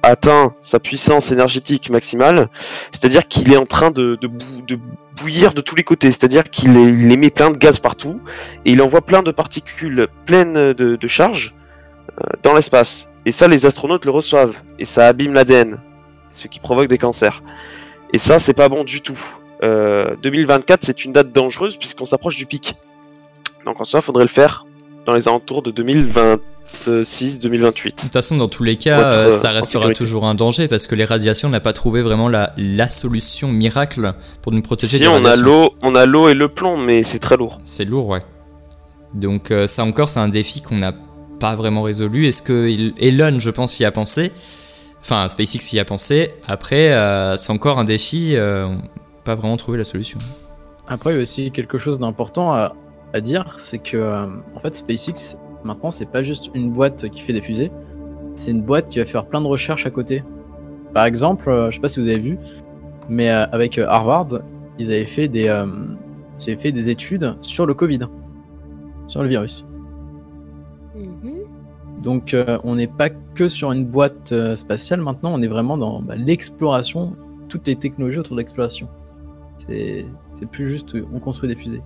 atteint 0.03 0.53
sa 0.61 0.79
puissance 0.79 1.31
énergétique 1.31 1.89
maximale, 1.89 2.49
c'est-à-dire 2.91 3.27
qu'il 3.27 3.51
est 3.51 3.57
en 3.57 3.65
train 3.65 3.91
de, 3.91 4.15
de, 4.21 4.27
bou- 4.27 4.61
de 4.67 4.79
bouillir 5.17 5.53
de 5.53 5.61
tous 5.61 5.75
les 5.75 5.83
côtés, 5.83 6.07
c'est-à-dire 6.11 6.49
qu'il 6.49 6.75
émet 7.11 7.29
plein 7.29 7.51
de 7.51 7.57
gaz 7.57 7.79
partout 7.79 8.21
et 8.65 8.71
il 8.71 8.81
envoie 8.81 9.01
plein 9.01 9.21
de 9.23 9.31
particules 9.31 10.07
pleines 10.25 10.73
de, 10.73 11.07
charges 11.07 11.53
euh, 12.21 12.23
dans 12.43 12.53
l'espace. 12.53 13.07
Et 13.25 13.31
ça, 13.31 13.47
les 13.47 13.65
astronautes 13.65 14.05
le 14.05 14.11
reçoivent 14.11 14.55
et 14.79 14.85
ça 14.85 15.07
abîme 15.07 15.33
l'ADN, 15.33 15.79
ce 16.31 16.47
qui 16.47 16.59
provoque 16.59 16.87
des 16.87 16.97
cancers. 16.97 17.43
Et 18.13 18.17
ça, 18.17 18.39
c'est 18.39 18.53
pas 18.53 18.69
bon 18.69 18.83
du 18.83 19.01
tout. 19.01 19.19
Euh, 19.61 20.15
2024, 20.23 20.85
c'est 20.85 21.03
une 21.03 21.11
date 21.11 21.31
dangereuse 21.33 21.75
puisqu'on 21.77 22.05
s'approche 22.05 22.37
du 22.37 22.45
pic. 22.45 22.75
Donc 23.65 23.81
en 23.81 23.83
soi, 23.83 24.01
faudrait 24.01 24.23
le 24.23 24.29
faire 24.29 24.65
dans 25.05 25.13
les 25.13 25.27
alentours 25.27 25.61
de 25.61 25.71
2026-2028. 26.85 27.83
De 27.85 27.89
toute 28.01 28.13
façon, 28.13 28.37
dans 28.37 28.47
tous 28.47 28.63
les 28.63 28.75
cas, 28.77 28.97
Votre, 28.97 29.07
euh, 29.09 29.25
euh, 29.25 29.29
ça 29.29 29.51
restera 29.51 29.91
toujours 29.91 30.25
un 30.25 30.35
danger 30.35 30.67
parce 30.67 30.87
que 30.87 30.95
les 30.95 31.05
radiations 31.05 31.49
n'a 31.49 31.59
pas 31.59 31.73
trouvé 31.73 32.01
vraiment 32.01 32.29
la, 32.29 32.53
la 32.57 32.89
solution 32.89 33.49
miracle 33.49 34.13
pour 34.41 34.51
nous 34.51 34.61
protéger 34.61 34.97
Si 34.97 35.03
des 35.03 35.07
on 35.07 35.25
a 35.25 35.35
l'eau, 35.35 35.71
on 35.83 35.95
a 35.95 36.05
l'eau 36.05 36.29
et 36.29 36.33
le 36.33 36.49
plomb, 36.49 36.77
mais 36.77 37.03
c'est 37.03 37.19
très 37.19 37.37
lourd. 37.37 37.57
C'est 37.63 37.85
lourd, 37.85 38.07
ouais. 38.09 38.21
Donc 39.13 39.51
euh, 39.51 39.67
ça 39.67 39.83
encore, 39.83 40.09
c'est 40.09 40.19
un 40.19 40.29
défi 40.29 40.61
qu'on 40.61 40.77
n'a 40.77 40.93
pas 41.39 41.55
vraiment 41.55 41.81
résolu. 41.81 42.27
Est-ce 42.27 42.41
que 42.43 42.67
il- 42.69 42.93
Elon, 42.99 43.39
je 43.39 43.49
pense, 43.49 43.79
y 43.79 43.85
a 43.85 43.91
pensé? 43.91 44.31
Enfin, 45.01 45.27
SpaceX 45.29 45.73
y 45.73 45.79
a 45.79 45.85
pensé. 45.85 46.31
Après, 46.47 46.91
euh, 46.91 47.35
c'est 47.37 47.51
encore 47.51 47.79
un 47.79 47.85
défi. 47.85 48.35
euh, 48.35 48.65
on 48.65 48.73
n'a 48.73 48.81
pas 49.23 49.35
vraiment 49.35 49.57
trouvé 49.57 49.77
la 49.77 49.83
solution. 49.83 50.19
Après, 50.89 51.11
il 51.13 51.15
y 51.15 51.19
a 51.19 51.21
aussi 51.23 51.51
quelque 51.51 51.77
chose 51.79 51.99
d'important 51.99 52.53
à, 52.53 52.73
à 53.13 53.21
dire, 53.21 53.55
c'est 53.59 53.77
que 53.79 53.95
euh, 53.97 54.25
en 54.55 54.59
fait 54.59 54.75
SpaceX 54.75 55.37
maintenant 55.63 55.91
c'est 55.91 56.05
pas 56.05 56.23
juste 56.23 56.49
une 56.53 56.71
boîte 56.71 57.09
qui 57.09 57.21
fait 57.21 57.33
des 57.33 57.41
fusées, 57.41 57.71
c'est 58.35 58.51
une 58.51 58.61
boîte 58.61 58.87
qui 58.87 58.99
va 58.99 59.05
faire 59.05 59.25
plein 59.25 59.41
de 59.41 59.47
recherches 59.47 59.85
à 59.85 59.89
côté. 59.89 60.23
Par 60.93 61.05
exemple, 61.05 61.49
euh, 61.49 61.69
je 61.69 61.75
sais 61.75 61.81
pas 61.81 61.89
si 61.89 61.99
vous 62.01 62.07
avez 62.07 62.19
vu, 62.19 62.37
mais 63.09 63.29
euh, 63.29 63.45
avec 63.51 63.77
euh, 63.77 63.85
Harvard, 63.87 64.27
ils 64.77 64.87
avaient 64.87 65.05
fait 65.05 65.27
des, 65.27 65.47
euh, 65.47 65.65
ils 66.39 66.51
avaient 66.51 66.61
fait 66.61 66.71
des 66.71 66.89
études 66.89 67.35
sur 67.41 67.65
le 67.65 67.73
Covid, 67.73 67.99
sur 69.07 69.21
le 69.21 69.29
virus. 69.29 69.65
Donc 72.01 72.33
euh, 72.33 72.59
on 72.63 72.75
n'est 72.75 72.87
pas 72.87 73.09
que 73.09 73.49
sur 73.49 73.71
une 73.71 73.85
boîte 73.85 74.33
spatiale 74.55 75.01
maintenant, 75.01 75.33
on 75.33 75.41
est 75.41 75.47
vraiment 75.47 75.77
dans 75.77 76.01
bah, 76.01 76.15
l'exploration, 76.15 77.13
toutes 77.49 77.67
les 77.67 77.75
technologies 77.75 78.19
autour 78.19 78.35
de 78.35 78.41
l'exploration. 78.41 78.87
C'est 79.67 80.05
plus 80.51 80.69
juste 80.69 80.95
on 81.13 81.19
construit 81.19 81.49
des 81.49 81.55
fusées. 81.55 81.81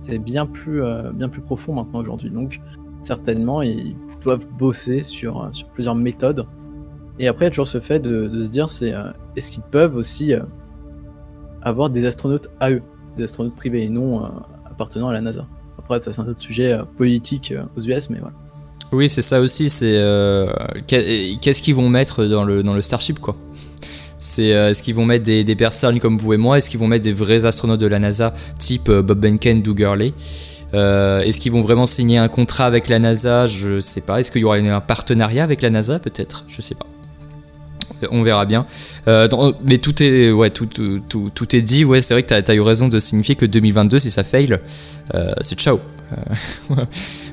c'est 0.00 0.18
bien 0.18 0.46
plus, 0.46 0.82
euh, 0.82 1.12
bien 1.12 1.28
plus 1.28 1.40
profond 1.40 1.72
maintenant 1.74 2.00
aujourd'hui. 2.00 2.30
Donc, 2.30 2.60
certainement, 3.02 3.62
ils 3.62 3.96
doivent 4.22 4.46
bosser 4.58 5.02
sur, 5.04 5.48
sur 5.52 5.68
plusieurs 5.68 5.94
méthodes. 5.94 6.46
Et 7.18 7.28
après, 7.28 7.44
il 7.44 7.46
y 7.46 7.48
a 7.48 7.50
toujours 7.50 7.68
ce 7.68 7.80
fait 7.80 8.00
de, 8.00 8.44
se 8.44 8.48
dire, 8.48 8.68
c'est 8.68 8.92
euh, 8.92 9.10
est-ce 9.36 9.50
qu'ils 9.50 9.62
peuvent 9.62 9.96
aussi 9.96 10.32
euh, 10.32 10.40
avoir 11.62 11.90
des 11.90 12.06
astronautes 12.06 12.48
à 12.60 12.70
eux, 12.70 12.82
des 13.16 13.24
astronautes 13.24 13.56
privés 13.56 13.84
et 13.84 13.88
non 13.88 14.24
euh, 14.24 14.28
appartenant 14.70 15.08
à 15.08 15.12
la 15.12 15.20
NASA. 15.20 15.46
Après, 15.78 16.00
ça 16.00 16.12
c'est 16.12 16.20
un 16.20 16.28
autre 16.28 16.40
sujet 16.42 16.72
euh, 16.72 16.84
politique 16.96 17.52
euh, 17.52 17.62
aux 17.76 17.82
US, 17.82 18.10
mais 18.10 18.18
voilà. 18.18 18.34
Oui, 18.92 19.08
c'est 19.08 19.22
ça 19.22 19.40
aussi. 19.40 19.68
C'est 19.68 19.94
euh, 19.96 20.52
qu'est- 20.86 21.38
qu'est-ce 21.40 21.62
qu'ils 21.62 21.74
vont 21.74 21.88
mettre 21.88 22.24
dans 22.26 22.44
le 22.44 22.62
dans 22.62 22.74
le 22.74 22.82
Starship 22.82 23.18
quoi? 23.18 23.36
C'est 24.18 24.54
euh, 24.54 24.70
est-ce 24.70 24.82
qu'ils 24.82 24.94
vont 24.94 25.04
mettre 25.04 25.24
des, 25.24 25.56
personnes 25.56 25.98
comme 25.98 26.16
vous 26.16 26.32
et 26.32 26.36
moi? 26.36 26.58
Est-ce 26.58 26.70
qu'ils 26.70 26.78
vont 26.78 26.86
mettre 26.86 27.04
des 27.04 27.12
vrais 27.12 27.44
astronautes 27.44 27.80
de 27.80 27.86
la 27.88 27.98
NASA 27.98 28.32
type 28.58 28.88
euh, 28.88 29.02
Bob 29.02 29.18
Behnken, 29.18 29.62
Doug 29.62 29.76
Gurley 29.78 30.12
Euh, 30.74 31.20
Est-ce 31.20 31.40
qu'ils 31.40 31.52
vont 31.52 31.62
vraiment 31.62 31.86
signer 31.86 32.18
un 32.18 32.28
contrat 32.28 32.66
avec 32.66 32.88
la 32.88 32.98
NASA? 32.98 33.46
Je 33.46 33.80
sais 33.80 34.00
pas. 34.00 34.20
Est-ce 34.20 34.30
qu'il 34.30 34.40
y 34.40 34.44
aura 34.44 34.56
un 34.56 34.80
partenariat 34.80 35.44
avec 35.44 35.62
la 35.62 35.70
NASA 35.70 35.98
Peut-être? 35.98 36.44
Je 36.48 36.60
sais 36.62 36.74
pas. 36.74 36.86
On 38.10 38.22
verra 38.22 38.46
bien. 38.46 38.66
Euh, 39.06 39.28
mais 39.64 39.78
tout 39.78 40.02
est 40.02 40.32
ouais 40.32 40.50
tout 40.50 40.66
tout, 40.66 41.30
tout, 41.32 41.56
est 41.56 41.62
dit. 41.62 41.84
Ouais, 41.84 42.00
c'est 42.00 42.14
vrai 42.14 42.24
que 42.24 42.28
t'as 42.28 42.52
as 42.52 42.54
eu 42.54 42.60
raison 42.60 42.88
de 42.88 42.98
signifier 42.98 43.36
que 43.36 43.46
2022 43.46 44.00
si 44.00 44.10
ça 44.10 44.24
fail, 44.24 44.58
euh, 45.14 45.32
c'est 45.40 45.58
ciao. 45.58 45.78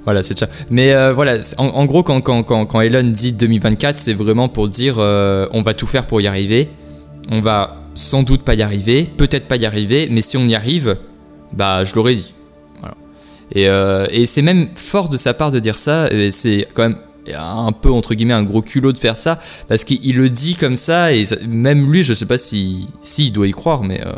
Voilà, 0.06 0.24
c'est 0.24 0.38
ciao. 0.38 0.48
Mais 0.70 1.12
voilà, 1.12 1.38
en, 1.58 1.66
en 1.66 1.86
gros, 1.86 2.04
quand, 2.04 2.22
quand, 2.22 2.44
quand, 2.44 2.66
quand 2.66 2.82
Elon 2.82 3.04
dit 3.04 3.34
2024, 3.34 3.98
c'est 3.98 4.14
vraiment 4.14 4.48
pour 4.48 4.70
dire 4.70 4.98
on 5.00 5.62
va 5.62 5.74
tout 5.74 5.88
faire 5.88 6.06
pour 6.06 6.22
y 6.22 6.28
arriver. 6.28 6.70
On 7.32 7.42
va 7.42 7.80
sans 7.96 8.24
doute 8.24 8.44
pas 8.44 8.54
y 8.54 8.62
arriver, 8.62 9.08
peut-être 9.18 9.48
pas 9.48 9.58
y 9.58 9.66
arriver, 9.66 10.08
mais 10.10 10.22
si 10.22 10.38
on 10.38 10.48
y 10.48 10.56
arrive, 10.56 10.98
bah 11.54 11.84
je 11.84 11.96
l'aurais 11.96 12.16
dit. 12.16 12.34
Euh, 13.56 14.08
et 14.12 14.26
c'est 14.26 14.42
même 14.42 14.70
fort 14.76 15.10
de 15.10 15.18
sa 15.18 15.34
part 15.34 15.52
de 15.52 15.60
dire 15.60 15.78
ça, 15.78 16.08
et 16.12 16.32
c'est 16.32 16.68
quand 16.74 16.84
même 16.84 16.98
un 17.36 17.72
peu 17.72 17.92
entre 17.92 18.16
guillemets 18.16 18.34
un 18.34 18.44
gros 18.44 18.62
culot 18.62 18.92
de 18.92 19.00
faire 19.00 19.18
ça, 19.18 19.40
parce 19.68 19.84
qu'il 19.84 20.16
le 20.16 20.30
dit 20.30 20.56
comme 20.56 20.76
ça, 20.76 21.14
et 21.14 21.24
même 21.48 21.92
lui, 21.92 22.04
je 22.04 22.14
sais 22.14 22.26
pas 22.26 22.38
si, 22.38 22.88
doit 23.32 23.48
y 23.48 23.52
croire, 23.52 23.84
mais 23.84 24.02
euh, 24.02 24.12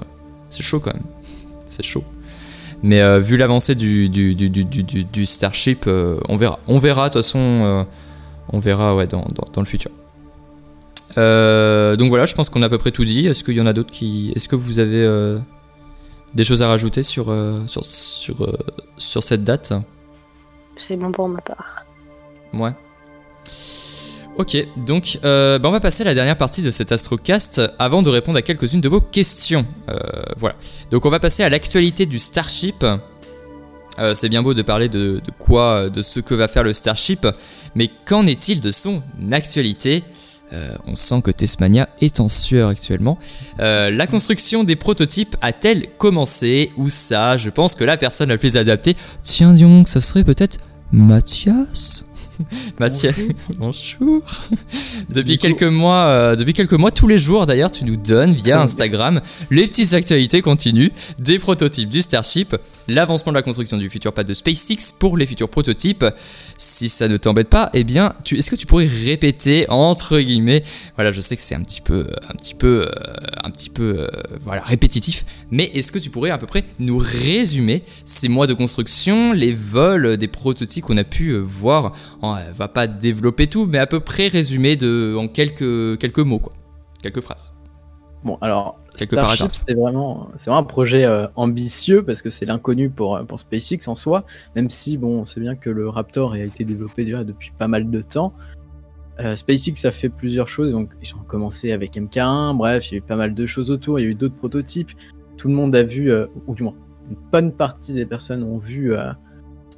c'est 0.50 0.64
chaud 0.64 0.80
quand 0.80 0.94
même. 0.94 1.04
C'est 1.66 1.84
chaud. 1.84 2.04
Mais 2.84 3.02
euh, 3.02 3.20
vu 3.20 3.38
l'avancée 3.38 3.76
du, 3.76 5.26
Starship, 5.26 5.88
on 5.88 6.36
verra. 6.36 6.60
On 6.68 6.80
verra, 6.80 7.10
de 7.10 7.14
toute 7.14 7.22
façon, 7.22 7.86
on 8.52 8.60
verra 8.60 8.96
ouais, 8.96 9.08
dans, 9.08 9.26
le 9.58 9.66
futur. 9.66 9.92
Donc 11.16 12.10
voilà, 12.10 12.26
je 12.26 12.34
pense 12.34 12.50
qu'on 12.50 12.62
a 12.64 12.66
à 12.66 12.70
peu 12.70 12.78
près 12.78 12.92
tout 12.92 13.06
dit. 13.06 13.28
Est-ce 13.28 13.44
qu'il 13.44 13.56
y 13.56 13.62
en 13.62 13.68
a 13.68 13.74
d'autres 13.74 13.92
qui. 13.92 14.34
Est-ce 14.36 14.50
que 14.50 14.56
vous 14.56 14.80
avez 14.80 15.06
des 16.34 16.44
choses 16.44 16.62
à 16.62 16.68
rajouter 16.68 17.04
sur, 17.04 17.30
euh, 17.30 17.60
sur, 17.68 17.84
sur, 17.86 18.44
euh, 18.44 18.58
sur 18.98 19.24
cette 19.24 19.44
date 19.44 19.74
C'est 20.78 20.96
bon 20.96 21.12
pour 21.12 21.28
ma 21.28 21.42
part. 21.42 21.86
Ouais. 22.54 22.72
Ok, 24.38 24.58
donc 24.78 25.20
euh, 25.26 25.60
bah, 25.60 25.70
on 25.70 25.72
va 25.72 25.82
passer 25.82 26.04
à 26.04 26.06
la 26.06 26.14
dernière 26.14 26.38
partie 26.38 26.62
de 26.62 26.72
cet 26.72 26.92
Astrocast 26.92 27.62
avant 27.80 28.02
de 28.02 28.10
répondre 28.10 28.38
à 28.38 28.42
quelques-unes 28.42 28.82
de 28.82 28.90
vos 28.90 29.02
questions. 29.02 29.66
Euh, 29.90 30.00
voilà. 30.38 30.56
Donc 30.90 31.06
on 31.06 31.10
va 31.10 31.20
passer 31.20 31.44
à 31.44 31.50
l'actualité 31.50 32.06
du 32.06 32.20
Starship. 32.20 32.86
C'est 34.16 34.30
bien 34.30 34.42
beau 34.42 34.56
de 34.56 34.64
parler 34.64 34.90
de, 34.90 35.22
de 35.24 35.32
quoi, 35.38 35.90
de 35.90 36.02
ce 36.02 36.20
que 36.20 36.34
va 36.34 36.48
faire 36.48 36.64
le 36.64 36.74
Starship, 36.74 37.28
mais 37.76 37.88
qu'en 38.06 38.26
est-il 38.26 38.60
de 38.60 38.72
son 38.72 39.04
actualité? 39.32 40.04
Euh, 40.54 40.76
On 40.86 40.96
sent 40.96 41.22
que 41.22 41.32
Tesmania 41.32 41.88
est 42.02 42.20
en 42.20 42.28
sueur 42.28 42.70
actuellement. 42.70 43.18
Euh, 43.60 43.90
la 43.90 44.08
construction 44.08 44.64
des 44.64 44.76
prototypes 44.76 45.36
a-t-elle 45.42 45.88
commencé 45.98 46.72
Ou 46.78 46.90
ça? 46.90 47.38
Je 47.38 47.50
pense 47.50 47.76
que 47.76 47.84
la 47.84 47.98
personne 47.98 48.30
la 48.30 48.38
plus 48.38 48.58
adaptée, 48.58 48.96
tiens 49.24 49.54
donc, 49.54 49.88
ça 49.88 50.02
serait 50.02 50.24
peut-être 50.24 50.58
Mathias? 50.92 52.06
Mathias, 52.80 53.16
bonjour. 53.58 54.24
depuis 55.10 55.38
quelques 55.38 55.64
mois, 55.64 56.06
euh, 56.06 56.36
depuis 56.36 56.54
quelques 56.54 56.74
mois, 56.74 56.92
tous 56.92 57.08
les 57.08 57.18
jours 57.18 57.46
d'ailleurs, 57.46 57.72
tu 57.72 57.86
nous 57.86 57.98
donnes 57.98 58.34
via 58.34 58.62
Instagram 58.62 59.22
les 59.50 59.64
petites 59.64 59.94
actualités 59.94 60.42
continues 60.42 60.92
des 61.20 61.40
prototypes 61.40 61.90
du 61.90 62.02
Starship, 62.02 62.56
l'avancement 62.88 63.32
de 63.32 63.38
la 63.38 63.42
construction 63.42 63.78
du 63.78 63.90
futur 63.90 64.14
pad 64.14 64.28
de 64.28 64.34
SpaceX 64.34 64.94
pour 64.98 65.18
les 65.18 65.26
futurs 65.26 65.50
prototypes. 65.50 66.06
Si 66.58 66.90
ça 66.90 67.08
ne 67.08 67.18
t'embête 67.18 67.50
pas, 67.50 67.70
eh 67.74 67.84
bien, 67.84 68.14
est-ce 68.32 68.52
que 68.52 68.56
tu 68.56 68.68
pourrais 68.68 68.86
répéter 68.86 69.66
entre 69.70 70.20
guillemets 70.20 70.64
Voilà, 70.96 71.12
je 71.12 71.20
sais 71.20 71.36
que 71.36 71.42
c'est 71.42 71.56
un 71.56 71.64
petit 71.64 71.82
peu, 71.82 72.08
un 72.30 72.36
petit 72.36 72.54
peu, 72.54 72.86
euh, 72.86 72.90
un 73.44 73.50
petit 73.50 73.70
peu, 73.70 73.96
euh, 74.00 74.08
voilà, 74.42 74.62
répétitif. 74.62 75.26
Mais 75.50 75.72
est-ce 75.74 75.92
que 75.92 76.00
tu 76.00 76.10
pourrais 76.10 76.30
à 76.30 76.38
peu 76.38 76.46
près 76.46 76.64
nous 76.80 76.98
résumer 77.00 77.84
ces 78.06 78.28
mois 78.28 78.46
de 78.46 78.54
construction, 78.54 79.34
les 79.34 79.52
vols 79.52 80.18
des 80.18 80.28
prototypes 80.28 80.84
qu'on 80.84 80.98
a 80.98 81.04
pu 81.04 81.30
euh, 81.30 81.40
voir 82.36 82.48
on 82.50 82.54
va 82.54 82.68
pas 82.68 82.88
développer 82.88 83.48
tout, 83.48 83.66
mais 83.66 83.78
à 83.78 83.88
peu 83.88 84.00
près 84.00 84.28
résumer 84.28 84.76
de, 84.76 85.16
en 85.18 85.28
quelques, 85.28 85.98
quelques 86.00 86.20
mots, 86.20 86.40
quoi. 86.40 86.54
Quelques 87.02 87.22
phrases. 87.22 87.54
Bon, 88.24 88.38
alors, 88.42 88.78
Quelques 88.98 89.14
Starship, 89.14 89.40
paragraphes. 89.40 89.64
c'est 89.68 89.74
vraiment, 89.74 90.30
c'est 90.38 90.50
vraiment 90.50 90.60
un 90.60 90.64
projet 90.64 91.06
euh, 91.06 91.26
ambitieux 91.36 92.04
parce 92.04 92.22
que 92.22 92.30
c'est 92.30 92.46
l'inconnu 92.46 92.90
pour, 92.90 93.16
euh, 93.16 93.24
pour 93.24 93.40
SpaceX 93.40 93.88
en 93.88 93.96
soi, 93.96 94.26
même 94.56 94.70
si, 94.70 94.98
bon, 94.98 95.22
on 95.22 95.26
sait 95.26 95.40
bien 95.40 95.56
que 95.56 95.70
le 95.70 95.90
Raptor 95.90 96.34
a 96.34 96.40
été 96.40 96.66
développé 96.66 97.06
déjà 97.06 97.24
depuis 97.24 97.52
pas 97.58 97.68
mal 97.68 97.90
de 97.90 98.02
temps. 98.02 98.34
Euh, 99.20 99.36
SpaceX 99.36 99.86
a 99.86 99.92
fait 99.92 100.10
plusieurs 100.10 100.50
choses, 100.50 100.72
donc 100.72 100.92
ils 101.02 101.14
ont 101.16 101.24
commencé 101.28 101.72
avec 101.72 101.96
MK1, 101.96 102.56
bref, 102.58 102.92
il 102.92 102.94
y 102.94 102.96
a 102.96 102.98
eu 103.00 103.02
pas 103.02 103.16
mal 103.16 103.34
de 103.34 103.46
choses 103.46 103.72
autour, 103.72 104.00
il 104.00 104.04
y 104.04 104.06
a 104.06 104.10
eu 104.10 104.16
d'autres 104.16 104.36
prototypes. 104.36 104.92
Tout 105.38 105.48
le 105.48 105.54
monde 105.54 105.76
a 105.76 105.84
vu, 105.84 106.12
euh, 106.12 106.28
ou 106.48 106.54
du 106.54 106.64
moins, 106.64 106.76
une 107.10 107.18
bonne 107.32 107.52
partie 107.52 107.94
des 107.94 108.06
personnes 108.06 108.44
ont 108.44 108.58
vu 108.58 108.94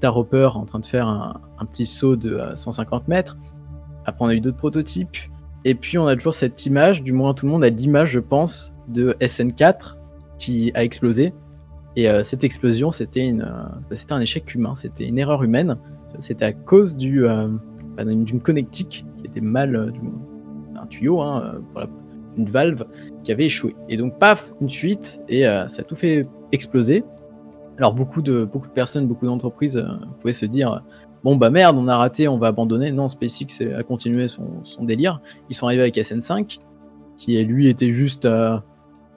Star 0.03 0.17
Hopper 0.17 0.49
en 0.55 0.65
train 0.65 0.79
de 0.79 0.85
faire 0.85 1.07
un, 1.07 1.65
petit 1.65 1.85
saut 1.85 2.17
de 2.17 2.35
euh, 2.35 2.55
150 2.57 3.07
mètres. 3.07 3.37
Après, 4.05 4.25
on 4.25 4.27
a 4.27 4.35
eu 4.35 4.41
d'autres 4.41 4.57
prototypes. 4.57 5.15
Et 5.63 5.75
puis, 5.75 5.97
on 5.97 6.07
a 6.07 6.15
toujours 6.15 6.33
cette 6.33 6.65
image, 6.65 7.03
du 7.03 7.13
moins 7.13 7.33
tout 7.33 7.45
le 7.45 7.53
monde 7.53 7.63
a 7.63 7.69
l'image, 7.69 8.09
je 8.09 8.19
pense, 8.19 8.73
de 8.89 9.15
SN4 9.21 9.95
qui 10.37 10.73
a 10.75 10.83
explosé. 10.83 11.33
Et 11.95 12.09
euh, 12.09 12.21
cette 12.21 12.43
explosion, 12.43 12.89
euh, 12.89 12.91
c'était 12.91 13.31
un 14.09 14.19
échec 14.19 14.53
humain, 14.53 14.75
c'était 14.75 15.07
une 15.07 15.17
erreur 15.17 15.41
humaine. 15.41 15.77
C'était 16.19 16.43
à 16.43 16.51
cause 16.51 16.97
du, 16.97 17.25
euh, 17.25 17.47
bah, 17.95 18.03
d'une 18.03 18.41
connectique 18.41 19.05
qui 19.17 19.25
était 19.25 19.41
mal, 19.41 19.75
euh, 19.75 19.91
un 20.75 20.85
tuyau, 20.87 21.21
hein, 21.21 21.61
euh, 21.77 21.85
une 22.37 22.49
valve 22.49 22.85
qui 23.23 23.31
avait 23.31 23.45
échoué. 23.45 23.75
Et 23.89 23.97
donc, 23.97 24.17
paf, 24.19 24.51
une 24.61 24.69
fuite, 24.69 25.21
et 25.29 25.47
euh, 25.47 25.67
ça 25.67 25.81
a 25.81 25.85
tout 25.85 25.95
fait 25.95 26.27
exploser. 26.51 27.03
Alors, 27.83 27.95
beaucoup 27.95 28.21
de, 28.21 28.45
beaucoup 28.45 28.69
de 28.69 28.71
personnes, 28.71 29.07
beaucoup 29.07 29.25
d'entreprises 29.25 29.75
euh, 29.75 29.83
pouvaient 30.21 30.31
se 30.31 30.45
dire 30.45 30.81
Bon, 31.25 31.35
bah 31.35 31.49
merde, 31.49 31.75
on 31.77 31.89
a 31.89 31.97
raté, 31.97 32.29
on 32.29 32.37
va 32.37 32.47
abandonner. 32.47 32.93
Non, 32.93 33.09
SpaceX 33.09 33.59
a 33.77 33.83
continué 33.83 34.29
son, 34.29 34.63
délire. 34.85 35.19
Ils 35.49 35.55
sont 35.57 35.65
arrivés 35.65 35.81
avec 35.81 35.97
SN5, 35.97 36.59
qui 37.17 37.43
lui 37.43 37.67
était 37.67 37.91
juste 37.91 38.23
euh, 38.23 38.57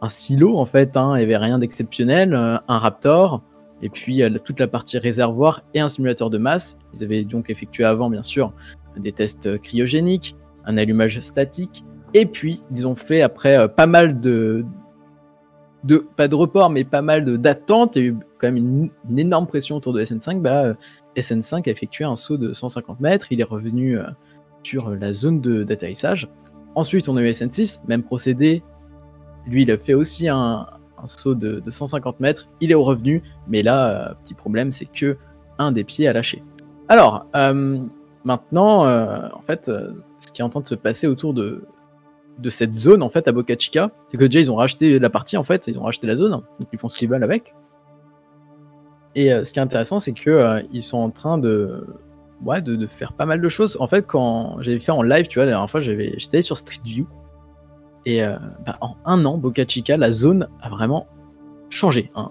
un 0.03 0.09
silo 0.09 0.59
en 0.59 0.67
fait, 0.67 0.97
hein, 0.97 1.13
il 1.15 1.19
n'y 1.19 1.23
avait 1.23 1.37
rien 1.37 1.61
d'exceptionnel, 1.61 2.35
euh, 2.35 2.57
un 2.67 2.79
Raptor, 2.79 3.41
et 3.83 3.89
puis 3.89 4.21
toute 4.45 4.59
la 4.59 4.67
partie 4.67 4.99
réservoir 4.99 5.63
et 5.73 5.79
un 5.79 5.89
simulateur 5.89 6.29
de 6.29 6.39
masse. 6.39 6.77
Ils 6.93 7.05
avaient 7.05 7.23
donc 7.23 7.51
effectué 7.51 7.85
avant, 7.85 8.11
bien 8.11 8.25
sûr, 8.25 8.53
des 8.97 9.13
tests 9.13 9.61
cryogéniques, 9.61 10.35
un 10.65 10.77
allumage 10.77 11.21
statique, 11.21 11.85
et 12.15 12.27
puis 12.27 12.65
ils 12.73 12.85
ont 12.85 12.97
fait 12.97 13.23
après 13.23 13.69
pas 13.69 13.87
mal 13.87 14.19
de, 14.19 14.67
pas 16.17 16.27
de 16.27 16.35
report, 16.35 16.71
mais 16.71 16.83
pas 16.83 17.03
mal 17.03 17.39
d'attentes. 17.39 17.97
Quand 18.39 18.49
même 18.49 18.57
une, 19.09 19.19
énorme 19.19 19.47
pression 19.47 19.77
autour 19.77 19.93
de 19.93 20.03
SN5. 20.03 20.41
Bah, 20.41 20.65
euh, 20.65 20.75
SN5 21.17 21.69
a 21.69 21.71
effectué 21.71 22.05
un 22.05 22.17
saut 22.17 22.37
de 22.37 22.53
150 22.53 23.01
mètres. 23.01 23.33
Il 23.33 23.41
est 23.41 23.45
revenu 23.45 23.99
euh, 23.99 24.05
sur 24.63 24.91
la 24.91 25.13
zone 25.13 25.41
d'atterrissage. 25.41 26.29
Ensuite, 26.75 27.09
on 27.09 27.17
a 27.17 27.23
eu 27.23 27.31
SN6, 27.31 27.81
même 27.87 28.03
procédé. 28.03 28.63
Lui, 29.47 29.63
il 29.63 29.71
a 29.71 29.79
fait 29.79 29.95
aussi 29.95 30.29
un, 30.29 30.67
saut 31.07 31.35
de, 31.35 31.61
de 31.61 31.71
150 31.71 32.21
mètres. 32.21 32.49
Il 32.61 32.71
est 32.71 32.75
revenu, 32.75 33.23
mais 33.49 33.63
là, 33.63 34.11
euh, 34.11 34.15
petit 34.25 34.35
problème, 34.35 34.73
c'est 34.73 34.87
que 34.87 35.17
un 35.59 35.73
des 35.73 35.85
pieds 35.85 36.07
a 36.07 36.13
lâché. 36.13 36.43
Alors, 36.89 37.27
maintenant, 38.25 38.85
en 38.85 39.43
fait, 39.47 39.67
ce 39.67 40.33
qui 40.33 40.43
est 40.43 40.45
en 40.45 40.51
train 40.51 40.61
de 40.61 40.67
se 40.67 40.75
passer 40.75 41.07
autour 41.07 41.33
de, 41.33 41.65
de 42.39 42.51
cette 42.51 42.75
zone, 42.75 43.03
en 43.03 43.09
fait, 43.09 43.27
à 43.27 43.33
Boca 43.33 43.55
Chica, 43.59 43.91
c'est 44.11 44.19
que 44.19 44.25
déjà, 44.25 44.41
ils 44.41 44.51
ont 44.51 44.57
racheté 44.57 44.99
la 44.99 45.11
partie, 45.11 45.37
en 45.37 45.45
fait, 45.45 45.67
ils 45.67 45.79
ont 45.79 45.85
racheté 45.85 46.07
la 46.07 46.17
zone, 46.17 46.31
donc 46.31 46.69
ils 46.73 46.79
font 46.79 46.89
ce 46.89 46.97
qu'ils 46.97 47.09
veulent 47.09 47.25
avec. 47.25 47.55
Et 49.17 49.33
euh, 49.33 49.45
ce 49.45 49.53
qui 49.53 49.59
est 49.59 49.63
intéressant, 49.63 49.99
c'est 49.99 50.13
que 50.13 50.31
euh, 50.31 50.63
ils 50.73 50.83
sont 50.83 50.99
en 50.99 51.11
train 51.11 51.39
de, 51.39 51.87
ouais, 52.45 52.61
de, 52.61 52.87
faire 52.87 53.15
pas 53.15 53.25
mal 53.25 53.41
de 53.41 53.49
choses. 53.49 53.77
En 53.81 53.89
fait, 53.89 54.07
quand 54.07 54.59
j'avais 54.61 54.79
fait 54.79 54.93
en 54.93 55.03
live, 55.03 55.27
tu 55.27 55.39
vois, 55.39 55.47
la 55.47 55.53
dernière 55.53 55.71
fois, 55.71 55.81
j'étais 55.81 56.43
sur 56.43 56.57
Street 56.59 56.83
View. 56.85 57.07
Et 58.05 58.23
euh, 58.23 58.37
bah, 58.65 58.77
en 58.83 58.95
un 59.07 59.25
an, 59.25 59.39
Boca 59.39 59.65
Chica, 59.67 59.97
la 59.97 60.13
zone 60.13 60.49
a 60.61 60.69
vraiment 60.69 61.09
changé. 61.71 62.13
hein. 62.15 62.31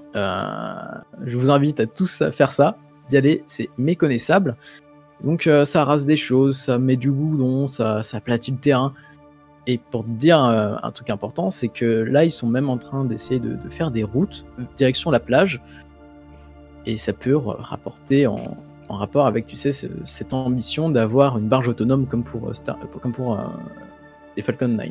Je 1.25 1.35
vous 1.35 1.49
invite 1.49 1.79
à 1.79 1.87
tous 1.87 2.21
à 2.21 2.31
faire 2.31 2.51
ça, 2.51 2.77
d'y 3.09 3.17
aller, 3.17 3.43
c'est 3.47 3.69
méconnaissable. 3.77 4.55
Donc 5.23 5.49
ça 5.65 5.85
rase 5.85 6.05
des 6.05 6.17
choses, 6.17 6.57
ça 6.57 6.77
met 6.77 6.97
du 6.97 7.11
goudron, 7.11 7.67
ça, 7.67 8.03
ça 8.03 8.17
aplatit 8.17 8.51
le 8.51 8.57
terrain. 8.57 8.93
Et 9.67 9.79
pour 9.79 10.03
te 10.03 10.09
dire 10.09 10.39
un 10.39 10.91
truc 10.91 11.09
important, 11.09 11.51
c'est 11.51 11.67
que 11.67 11.85
là, 11.85 12.23
ils 12.23 12.31
sont 12.31 12.47
même 12.47 12.69
en 12.69 12.77
train 12.77 13.03
d'essayer 13.03 13.39
de, 13.39 13.57
faire 13.69 13.91
des 13.91 14.03
routes 14.03 14.45
direction 14.77 15.11
la 15.11 15.19
plage 15.19 15.61
et 16.85 16.97
ça 16.97 17.13
peut 17.13 17.35
rapporter 17.35 18.27
en, 18.27 18.37
rapport 18.89 19.25
avec, 19.25 19.47
tu 19.47 19.55
sais, 19.55 19.71
cette 19.71 20.33
ambition 20.33 20.89
d'avoir 20.89 21.39
une 21.39 21.47
barge 21.47 21.67
autonome 21.67 22.05
comme 22.05 22.23
pour, 22.23 22.55
Star, 22.55 22.77
comme 23.01 23.13
pour 23.13 23.37
les 24.37 24.43
Falcon 24.43 24.67
9. 24.67 24.89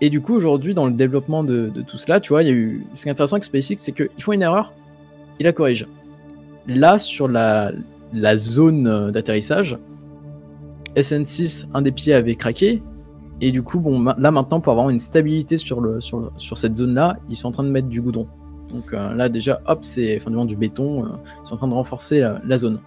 Et 0.00 0.10
du 0.10 0.20
coup, 0.20 0.34
aujourd'hui, 0.34 0.74
dans 0.74 0.86
le 0.86 0.92
développement 0.92 1.44
de, 1.44 1.70
tout 1.86 1.98
cela, 1.98 2.20
tu 2.20 2.30
vois, 2.30 2.42
il 2.42 2.46
y 2.46 2.50
a 2.50 2.54
eu. 2.54 2.86
Ce 2.94 3.02
qui 3.02 3.08
est 3.08 3.12
intéressant 3.12 3.36
avec 3.36 3.44
SpaceX, 3.44 3.76
c'est 3.78 3.92
qu'ils 3.92 4.22
font 4.22 4.32
une 4.32 4.42
erreur, 4.42 4.72
ils 5.38 5.44
la 5.44 5.52
corrigent. 5.52 5.86
Là, 6.66 6.98
sur 6.98 7.28
la, 7.28 7.72
zone 8.36 9.10
d'atterrissage, 9.10 9.76
SN6, 10.96 11.66
un 11.74 11.82
des 11.82 11.92
pieds 11.92 12.14
avait 12.14 12.36
craqué. 12.36 12.82
Et 13.40 13.52
du 13.52 13.62
coup, 13.62 13.80
bon, 13.80 14.02
là 14.02 14.30
maintenant, 14.30 14.60
pour 14.60 14.72
avoir 14.72 14.90
une 14.90 15.00
stabilité 15.00 15.58
sur, 15.58 15.82
sur 16.00 16.58
cette 16.58 16.76
zone-là, 16.76 17.18
ils 17.28 17.36
sont 17.36 17.48
en 17.48 17.52
train 17.52 17.64
de 17.64 17.70
mettre 17.70 17.88
du 17.88 18.00
goudron. 18.00 18.26
Donc 18.70 18.92
euh, 18.92 19.14
là, 19.14 19.28
déjà, 19.28 19.60
hop, 19.66 19.80
c'est 19.82 20.20
enfin, 20.20 20.44
du 20.44 20.56
béton. 20.56 21.04
Euh, 21.04 21.08
ils 21.42 21.48
sont 21.48 21.54
en 21.54 21.58
train 21.58 21.68
de 21.68 21.74
renforcer 21.74 22.20
la, 22.44 22.58
zone. 22.58 22.80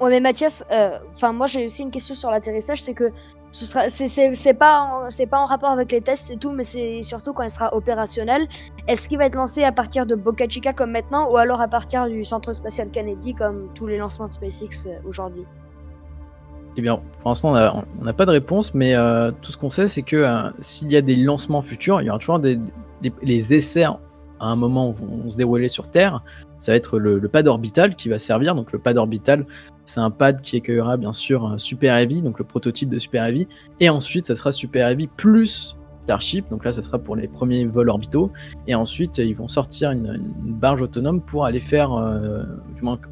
Ouais, 0.00 0.10
mais 0.10 0.20
Mathias, 0.20 0.64
euh, 0.72 0.98
enfin, 1.14 1.32
moi 1.32 1.46
j'ai 1.46 1.66
aussi 1.66 1.82
une 1.82 1.90
question 1.90 2.14
sur 2.14 2.30
l'atterrissage 2.30 2.82
c'est 2.82 2.94
que 2.94 3.10
ce 3.50 3.64
sera, 3.64 3.88
c'est 3.88 4.54
pas, 4.54 5.06
c'est 5.08 5.26
pas 5.26 5.40
en 5.40 5.46
rapport 5.46 5.70
avec 5.70 5.90
les 5.90 6.02
tests 6.02 6.30
et 6.30 6.36
tout, 6.36 6.52
mais 6.52 6.64
c'est 6.64 7.02
surtout 7.02 7.32
quand 7.32 7.44
elle 7.44 7.50
sera 7.50 7.74
opérationnelle. 7.74 8.46
Est-ce 8.86 9.08
qu'il 9.08 9.16
va 9.16 9.24
être 9.24 9.36
lancé 9.36 9.64
à 9.64 9.72
partir 9.72 10.04
de 10.04 10.14
Boca 10.14 10.46
Chica 10.48 10.74
comme 10.74 10.90
maintenant, 10.90 11.30
ou 11.30 11.38
alors 11.38 11.62
à 11.62 11.68
partir 11.68 12.06
du 12.08 12.24
Centre 12.24 12.52
spatial 12.52 12.90
Kennedy 12.90 13.34
comme 13.34 13.68
tous 13.74 13.86
les 13.86 13.96
lancements 13.96 14.26
de 14.26 14.32
SpaceX 14.32 14.86
aujourd'hui? 15.06 15.46
Eh 16.78 16.80
bien, 16.80 17.00
pour 17.22 17.30
l'instant, 17.30 17.54
on 18.00 18.04
n'a 18.04 18.12
pas 18.12 18.24
de 18.24 18.30
réponse, 18.30 18.72
mais 18.72 18.94
euh, 18.94 19.32
tout 19.42 19.50
ce 19.50 19.56
qu'on 19.56 19.68
sait, 19.68 19.88
c'est 19.88 20.02
que 20.02 20.14
euh, 20.14 20.50
s'il 20.60 20.92
y 20.92 20.96
a 20.96 21.00
des 21.00 21.16
lancements 21.16 21.60
futurs, 21.60 22.00
il 22.00 22.04
y 22.04 22.10
aura 22.10 22.20
toujours 22.20 22.38
des, 22.38 22.60
les 23.22 23.54
essais 23.54 23.84
à 24.40 24.46
un 24.46 24.56
moment 24.56 24.90
vont 24.90 25.28
se 25.28 25.36
dérouler 25.36 25.68
sur 25.68 25.88
Terre. 25.88 26.22
Ça 26.58 26.72
va 26.72 26.76
être 26.76 26.98
le, 26.98 27.20
pad 27.28 27.46
orbital 27.46 27.96
qui 27.96 28.08
va 28.08 28.18
servir. 28.18 28.54
Donc, 28.54 28.72
le 28.72 28.78
pad 28.78 28.96
orbital, 28.96 29.46
c'est 29.84 30.00
un 30.00 30.10
pad 30.10 30.40
qui 30.40 30.56
accueillera 30.56 30.96
bien 30.96 31.12
sûr 31.12 31.54
Super 31.58 31.96
Heavy, 31.96 32.22
donc 32.22 32.38
le 32.38 32.44
prototype 32.44 32.88
de 32.88 32.98
Super 32.98 33.24
Heavy. 33.24 33.46
Et 33.80 33.88
ensuite, 33.88 34.26
ça 34.26 34.36
sera 34.36 34.52
Super 34.52 34.88
Heavy 34.88 35.06
plus 35.06 35.76
Starship. 36.02 36.48
Donc 36.50 36.64
là, 36.64 36.72
ça 36.72 36.82
sera 36.82 36.98
pour 36.98 37.16
les 37.16 37.28
premiers 37.28 37.66
vols 37.66 37.90
orbitaux. 37.90 38.32
Et 38.66 38.74
ensuite, 38.74 39.18
ils 39.18 39.36
vont 39.36 39.48
sortir 39.48 39.90
une, 39.90 40.20
barge 40.42 40.82
autonome 40.82 41.20
pour 41.20 41.44
aller 41.44 41.60
faire, 41.60 41.92
euh, 41.92 42.42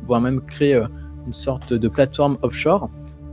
voire 0.04 0.20
même 0.20 0.40
créer 0.40 0.82
une 1.26 1.32
sorte 1.32 1.72
de 1.72 1.88
plateforme 1.88 2.38
offshore 2.42 2.90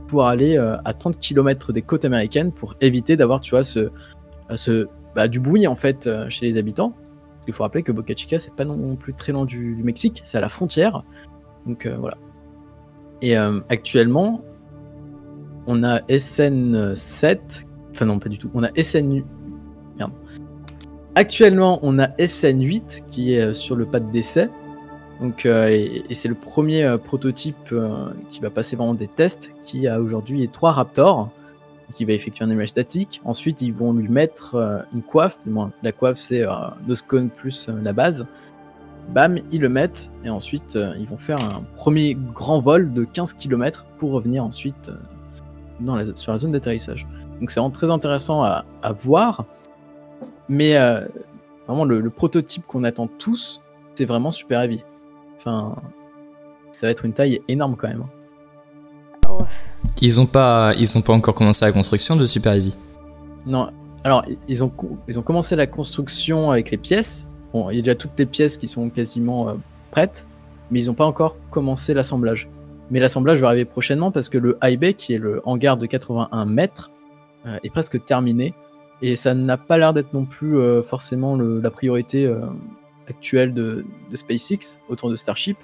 pour 0.08 0.26
aller 0.26 0.56
euh, 0.56 0.76
à 0.84 0.92
30 0.92 1.18
km 1.18 1.72
des 1.72 1.82
côtes 1.82 2.04
américaines 2.04 2.52
pour 2.52 2.74
éviter 2.80 3.16
d'avoir, 3.16 3.40
tu 3.40 3.54
euh, 3.56 4.86
bah, 5.14 5.28
du 5.28 5.40
bruit 5.40 5.66
en 5.66 5.74
fait 5.74 6.06
euh, 6.06 6.28
chez 6.28 6.46
les 6.46 6.58
habitants. 6.58 6.92
Il 7.46 7.52
faut 7.52 7.62
rappeler 7.62 7.82
que 7.82 7.92
Boca 7.92 8.14
Chica, 8.14 8.38
c'est 8.38 8.54
pas 8.54 8.64
non 8.64 8.96
plus 8.96 9.14
très 9.14 9.32
loin 9.32 9.44
du, 9.44 9.76
Mexique, 9.82 10.20
c'est 10.24 10.38
à 10.38 10.40
la 10.40 10.48
frontière. 10.48 11.04
Donc 11.66 11.86
voilà. 11.86 12.16
Et 13.22 13.36
actuellement, 13.36 14.42
on 15.66 15.82
a 15.82 16.00
SN7, 16.00 17.66
enfin 17.90 18.06
non, 18.06 18.18
pas 18.18 18.28
du 18.28 18.38
tout. 18.38 18.50
On 18.54 18.62
a 18.62 18.70
SN. 18.82 19.24
Merde. 19.96 20.12
Actuellement, 21.14 21.78
on 21.82 21.98
a 21.98 22.08
SN8 22.18 23.08
qui 23.08 23.34
est 23.34 23.54
sur 23.54 23.76
le 23.76 23.86
pas 23.86 24.00
d'essai. 24.00 24.48
Donc, 25.20 25.46
euh, 25.46 25.68
et, 25.68 26.14
c'est 26.14 26.28
le 26.28 26.34
premier 26.34 26.84
euh, 26.84 26.98
prototype 26.98 27.72
euh, 27.72 28.08
qui 28.30 28.40
va 28.40 28.50
passer 28.50 28.76
vraiment 28.76 28.94
des 28.94 29.08
tests, 29.08 29.52
qui 29.64 29.86
a 29.86 30.00
aujourd'hui 30.00 30.48
trois 30.48 30.72
Raptors, 30.72 31.30
qui 31.94 32.04
va 32.04 32.12
effectuer 32.12 32.44
un 32.44 32.48
démarrage 32.48 32.70
statique. 32.70 33.20
Ensuite, 33.24 33.62
ils 33.62 33.72
vont 33.72 33.92
lui 33.92 34.08
mettre 34.08 34.84
une 34.94 35.02
coiffe. 35.02 35.38
la 35.82 35.92
coiffe, 35.92 36.16
c'est 36.16 36.44
Noscone 36.86 37.30
plus 37.30 37.68
la 37.68 37.92
base. 37.92 38.26
Bam, 39.10 39.38
ils 39.52 39.60
le 39.60 39.68
mettent, 39.68 40.10
et 40.24 40.30
ensuite, 40.30 40.78
ils 40.98 41.06
vont 41.06 41.18
faire 41.18 41.38
un 41.38 41.62
premier 41.76 42.14
grand 42.14 42.60
vol 42.60 42.92
de 42.92 43.04
15 43.04 43.34
km 43.34 43.84
pour 43.98 44.12
revenir 44.12 44.44
ensuite 44.44 44.90
sur 46.14 46.32
la 46.32 46.38
zone 46.38 46.52
d'atterrissage. 46.52 47.06
Donc, 47.40 47.50
c'est 47.50 47.60
vraiment 47.60 47.70
très 47.70 47.90
intéressant 47.90 48.42
à, 48.42 48.64
voir. 49.02 49.44
Mais 50.48 50.76
vraiment, 51.66 51.84
le, 51.84 52.00
le 52.00 52.10
prototype 52.10 52.66
qu'on 52.66 52.84
attend 52.84 53.06
tous, 53.06 53.60
c'est 53.94 54.06
vraiment 54.06 54.30
Super 54.30 54.62
Heavy. 54.62 54.82
Enfin, 55.36 55.76
ça 56.72 56.86
va 56.86 56.90
être 56.90 57.04
une 57.04 57.12
taille 57.12 57.40
énorme 57.48 57.76
quand 57.76 57.88
même. 57.88 58.04
Ils 60.02 60.20
ont 60.20 60.26
pas, 60.26 60.74
ils 60.78 60.98
ont 60.98 61.02
pas 61.02 61.12
encore 61.12 61.34
commencé 61.34 61.64
la 61.64 61.72
construction 61.72 62.16
de 62.16 62.24
Super 62.24 62.52
Heavy. 62.54 62.76
Non. 63.46 63.70
Alors, 64.02 64.24
ils 64.48 64.62
ont, 64.62 64.70
ils 65.08 65.18
ont 65.18 65.22
commencé 65.22 65.56
la 65.56 65.66
construction 65.66 66.50
avec 66.50 66.70
les 66.70 66.76
pièces. 66.76 67.26
Bon, 67.52 67.70
il 67.70 67.76
y 67.76 67.78
a 67.78 67.82
déjà 67.82 67.94
toutes 67.94 68.18
les 68.18 68.26
pièces 68.26 68.56
qui 68.58 68.68
sont 68.68 68.90
quasiment 68.90 69.48
euh, 69.48 69.54
prêtes, 69.90 70.26
mais 70.70 70.82
ils 70.82 70.86
n'ont 70.88 70.94
pas 70.94 71.06
encore 71.06 71.36
commencé 71.50 71.94
l'assemblage. 71.94 72.48
Mais 72.90 73.00
l'assemblage 73.00 73.40
va 73.40 73.48
arriver 73.48 73.64
prochainement 73.64 74.10
parce 74.10 74.28
que 74.28 74.36
le 74.36 74.58
high 74.62 74.78
bay, 74.78 74.92
qui 74.92 75.14
est 75.14 75.18
le 75.18 75.40
hangar 75.44 75.78
de 75.78 75.86
81 75.86 76.44
mètres, 76.44 76.90
euh, 77.46 77.58
est 77.62 77.70
presque 77.70 78.04
terminé. 78.04 78.52
Et 79.00 79.16
ça 79.16 79.34
n'a 79.34 79.56
pas 79.56 79.78
l'air 79.78 79.94
d'être 79.94 80.12
non 80.12 80.24
plus 80.24 80.58
euh, 80.58 80.82
forcément 80.82 81.36
la 81.36 81.70
priorité 81.70 82.32
actuelle 83.08 83.54
de, 83.54 83.84
SpaceX 84.14 84.78
autour 84.88 85.10
de 85.10 85.16
Starship. 85.16 85.56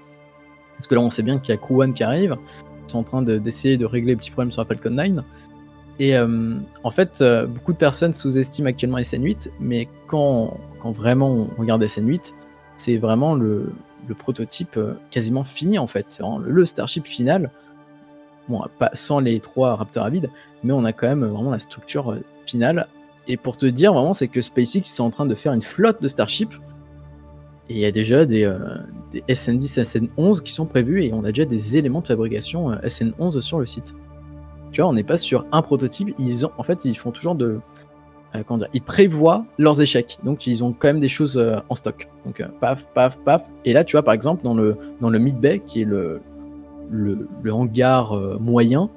Parce 0.76 0.86
que 0.86 0.94
là, 0.94 1.00
on 1.02 1.10
sait 1.10 1.22
bien 1.22 1.38
qu'il 1.38 1.50
y 1.50 1.52
a 1.52 1.58
Crew 1.58 1.82
One 1.82 1.92
qui 1.92 2.02
arrive. 2.02 2.36
Sont 2.90 2.98
en 2.98 3.02
train 3.04 3.22
d'essayer 3.22 3.76
de, 3.76 3.86
régler 3.86 4.12
les 4.12 4.16
petits 4.16 4.30
problèmes 4.30 4.50
sur 4.50 4.62
la 4.62 4.66
Falcon 4.66 4.90
9. 4.90 5.24
Et 6.00 6.16
euh, 6.16 6.56
en 6.82 6.90
fait, 6.90 7.20
euh, 7.20 7.46
beaucoup 7.46 7.72
de 7.72 7.78
personnes 7.78 8.14
sous-estiment 8.14 8.68
actuellement 8.68 8.98
SN8, 8.98 9.50
mais 9.60 9.86
quand, 10.06 10.56
quand 10.80 10.92
vraiment 10.92 11.28
on 11.28 11.60
regarde 11.60 11.84
SN8, 11.84 12.32
c'est 12.76 12.96
vraiment 12.96 13.34
le, 13.34 13.72
prototype 14.18 14.76
euh, 14.76 14.94
quasiment 15.12 15.44
fini 15.44 15.78
en 15.78 15.86
fait. 15.86 16.06
C'est 16.08 16.24
le, 16.42 16.66
Starship 16.66 17.06
final. 17.06 17.50
Bon, 18.48 18.64
pas 18.80 18.90
sans 18.94 19.20
les 19.20 19.38
trois 19.38 19.76
Raptors 19.76 20.04
à 20.04 20.10
vide, 20.10 20.30
mais 20.64 20.72
on 20.72 20.84
a 20.84 20.92
quand 20.92 21.06
même 21.06 21.24
vraiment 21.24 21.52
la 21.52 21.60
structure 21.60 22.16
finale. 22.46 22.88
Et 23.28 23.36
pour 23.36 23.56
te 23.56 23.66
dire 23.66 23.92
vraiment, 23.92 24.14
c'est 24.14 24.26
que 24.26 24.40
SpaceX 24.40 24.86
sont 24.86 25.04
en 25.04 25.10
train 25.10 25.26
de 25.26 25.34
faire 25.36 25.52
une 25.52 25.62
flotte 25.62 26.02
de 26.02 26.08
Starship 26.08 26.50
et 27.70 27.74
il 27.74 27.78
y 27.78 27.84
a 27.84 27.92
déjà 27.92 28.26
des, 28.26 28.42
euh, 28.42 28.58
SN10, 29.28 29.80
SN11 29.80 30.42
qui 30.42 30.52
sont 30.52 30.66
prévus 30.66 31.04
et 31.04 31.12
on 31.14 31.22
a 31.22 31.28
déjà 31.28 31.44
des 31.44 31.76
éléments 31.76 32.00
de 32.00 32.08
fabrication 32.08 32.72
euh, 32.72 32.76
SN11 32.82 33.40
sur 33.40 33.60
le 33.60 33.66
site. 33.66 33.94
Tu 34.72 34.80
vois, 34.80 34.90
on 34.90 34.92
n'est 34.92 35.04
pas 35.04 35.16
sur 35.16 35.46
un 35.52 35.62
prototype. 35.62 36.08
Ils 36.18 36.44
en 36.44 36.64
fait, 36.64 36.84
ils 36.84 36.96
font 36.96 37.12
toujours 37.12 37.36
de, 37.36 37.60
euh, 38.34 38.42
comment 38.44 38.58
dire, 38.58 38.68
ils 38.74 38.82
prévoient 38.82 39.44
leurs 39.56 39.80
échecs. 39.80 40.18
Donc, 40.24 40.48
ils 40.48 40.64
ont 40.64 40.72
quand 40.72 40.88
même 40.88 40.98
des 40.98 41.08
choses 41.08 41.40
en 41.68 41.74
stock. 41.76 42.08
Donc, 42.26 42.42
paf, 42.60 42.88
paf, 42.92 43.18
paf. 43.20 43.48
Et 43.64 43.72
là, 43.72 43.84
tu 43.84 43.92
vois, 43.92 44.02
par 44.02 44.14
exemple, 44.14 44.42
dans 44.42 44.54
le, 44.54 44.76
dans 45.00 45.08
le 45.08 45.20
mid-bay, 45.20 45.60
qui 45.60 45.82
est 45.82 45.84
le, 45.84 46.20
le, 46.90 47.52
hangar 47.52 48.18
moyen, 48.40 48.90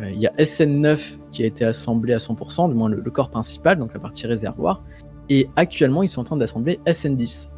il 0.00 0.20
y 0.20 0.28
a 0.28 0.32
SN9 0.34 1.16
qui 1.32 1.42
a 1.42 1.46
été 1.46 1.64
assemblé 1.64 2.12
à 2.12 2.18
100%, 2.18 2.68
du 2.68 2.74
moins 2.74 2.88
le, 2.88 3.10
corps 3.10 3.30
principal, 3.30 3.78
donc 3.78 3.94
la 3.94 4.00
partie 4.00 4.28
réservoir. 4.28 4.82
Et 5.28 5.48
actuellement, 5.56 6.04
ils 6.04 6.08
sont 6.08 6.20
en 6.20 6.24
train 6.24 6.36
d'assembler 6.36 6.78
SN10. 6.86 7.50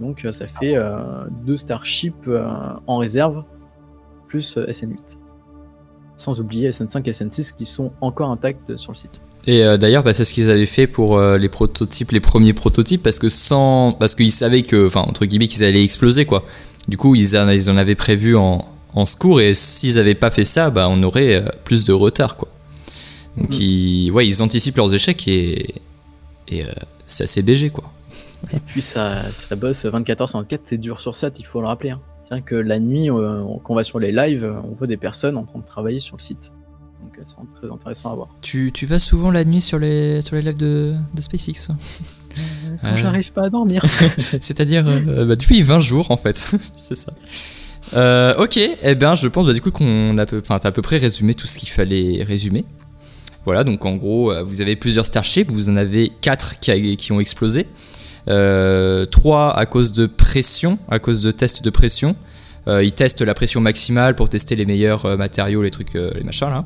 Donc 0.00 0.24
euh, 0.24 0.32
ça 0.32 0.46
fait 0.46 0.74
euh, 0.74 1.26
deux 1.44 1.56
Starships 1.56 2.14
euh, 2.26 2.44
en 2.86 2.96
réserve, 2.96 3.44
plus 4.28 4.56
SN8. 4.56 4.96
Sans 6.16 6.40
oublier 6.40 6.70
SN5 6.70 7.02
et 7.06 7.12
SN6 7.12 7.54
qui 7.54 7.66
sont 7.66 7.92
encore 8.00 8.30
intacts 8.30 8.76
sur 8.76 8.92
le 8.92 8.96
site. 8.96 9.20
Et 9.46 9.62
d'ailleurs, 9.78 10.02
bah, 10.02 10.12
c'est 10.12 10.24
ce 10.24 10.34
qu'ils 10.34 10.50
avaient 10.50 10.66
fait 10.66 10.86
pour 10.86 11.18
les 11.18 11.48
prototypes, 11.48 12.10
les 12.10 12.20
premiers 12.20 12.52
prototypes, 12.52 13.02
parce 13.02 13.18
que 13.18 13.30
sans, 13.30 13.92
parce 13.92 14.14
qu'ils 14.14 14.30
savaient 14.30 14.62
que, 14.62 14.86
enfin 14.86 15.00
entre 15.00 15.24
guillemets, 15.24 15.48
qu'ils 15.48 15.64
allaient 15.64 15.82
exploser 15.82 16.26
quoi. 16.26 16.44
Du 16.88 16.98
coup, 16.98 17.14
ils 17.14 17.38
en, 17.38 17.48
ils 17.48 17.70
en 17.70 17.78
avaient 17.78 17.94
prévu 17.94 18.36
en, 18.36 18.68
en 18.92 19.06
secours, 19.06 19.40
et 19.40 19.54
s'ils 19.54 19.94
n'avaient 19.94 20.14
pas 20.14 20.30
fait 20.30 20.44
ça, 20.44 20.68
bah, 20.68 20.88
on 20.90 21.02
aurait 21.02 21.42
plus 21.64 21.86
de 21.86 21.94
retard 21.94 22.36
quoi. 22.36 22.48
Donc 23.38 23.54
mm. 23.54 23.62
ils, 23.62 24.10
ouais, 24.10 24.26
ils 24.26 24.42
anticipent 24.42 24.76
leurs 24.76 24.92
échecs 24.92 25.26
et, 25.26 25.74
et 26.48 26.64
c'est 27.06 27.24
assez 27.24 27.40
BG 27.40 27.70
quoi. 27.70 27.90
Et 28.52 28.60
puis 28.60 28.82
ça, 28.82 29.22
ça 29.22 29.56
bosse 29.56 29.84
24 29.84 30.24
h 30.24 30.26
sur 30.28 30.38
24, 30.40 30.62
c'est 30.66 30.78
dur 30.78 31.00
sur 31.00 31.14
7, 31.14 31.38
il 31.38 31.46
faut 31.46 31.60
le 31.60 31.66
rappeler. 31.66 31.90
Hein. 31.90 32.00
C'est 32.30 32.36
vrai 32.36 32.42
que 32.42 32.54
la 32.54 32.78
nuit, 32.78 33.10
euh, 33.10 33.42
quand 33.64 33.72
on 33.72 33.74
va 33.74 33.82
sur 33.82 33.98
les 33.98 34.12
lives, 34.12 34.48
on 34.62 34.76
voit 34.76 34.86
des 34.86 34.96
personnes 34.96 35.36
en 35.36 35.42
train 35.42 35.58
de 35.58 35.64
travailler 35.64 35.98
sur 35.98 36.16
le 36.16 36.22
site. 36.22 36.52
Donc 37.02 37.18
euh, 37.18 37.22
c'est 37.24 37.34
très 37.60 37.72
intéressant 37.72 38.12
à 38.12 38.14
voir. 38.14 38.28
Tu, 38.40 38.70
tu, 38.72 38.86
vas 38.86 39.00
souvent 39.00 39.32
la 39.32 39.44
nuit 39.44 39.60
sur 39.60 39.80
les, 39.80 40.20
sur 40.20 40.36
les 40.36 40.42
lives 40.42 40.56
de, 40.56 40.94
de 41.12 41.20
SpaceX 41.20 41.72
Quand 42.82 42.96
j'arrive 42.96 43.32
pas 43.32 43.46
à 43.46 43.50
dormir. 43.50 43.84
C'est-à-dire 44.40 44.86
euh, 44.86 45.24
bah, 45.26 45.34
depuis 45.34 45.60
20 45.60 45.80
jours 45.80 46.12
en 46.12 46.16
fait, 46.16 46.36
c'est 46.76 46.94
ça. 46.94 47.12
ok, 48.38 48.60
eh 48.80 48.94
bien 48.94 49.16
je 49.16 49.26
pense 49.26 49.46
bah, 49.46 49.52
du 49.52 49.60
coup 49.60 49.72
qu'on 49.72 50.16
a, 50.16 50.24
peu, 50.24 50.40
à 50.48 50.70
peu 50.70 50.82
près 50.82 50.98
résumé 50.98 51.34
tout 51.34 51.48
ce 51.48 51.58
qu'il 51.58 51.70
fallait 51.70 52.22
résumer. 52.22 52.64
Voilà, 53.44 53.64
donc 53.64 53.84
en 53.86 53.96
gros, 53.96 54.32
vous 54.44 54.60
avez 54.60 54.76
plusieurs 54.76 55.06
Starships, 55.06 55.50
vous 55.50 55.68
en 55.68 55.76
avez 55.76 56.12
4 56.20 56.60
qui, 56.60 56.96
qui 56.96 57.10
ont 57.10 57.18
explosé. 57.18 57.66
3 58.26 58.34
euh, 58.34 59.04
à 59.54 59.66
cause 59.66 59.92
de 59.92 60.06
pression, 60.06 60.78
à 60.88 60.98
cause 60.98 61.22
de 61.22 61.30
tests 61.30 61.62
de 61.62 61.70
pression. 61.70 62.16
Euh, 62.68 62.84
ils 62.84 62.92
testent 62.92 63.22
la 63.22 63.32
pression 63.32 63.60
maximale 63.60 64.14
pour 64.14 64.28
tester 64.28 64.54
les 64.54 64.66
meilleurs 64.66 65.06
euh, 65.06 65.16
matériaux, 65.16 65.62
les 65.62 65.70
trucs, 65.70 65.94
les 65.94 66.24
machins 66.24 66.50
là. 66.50 66.64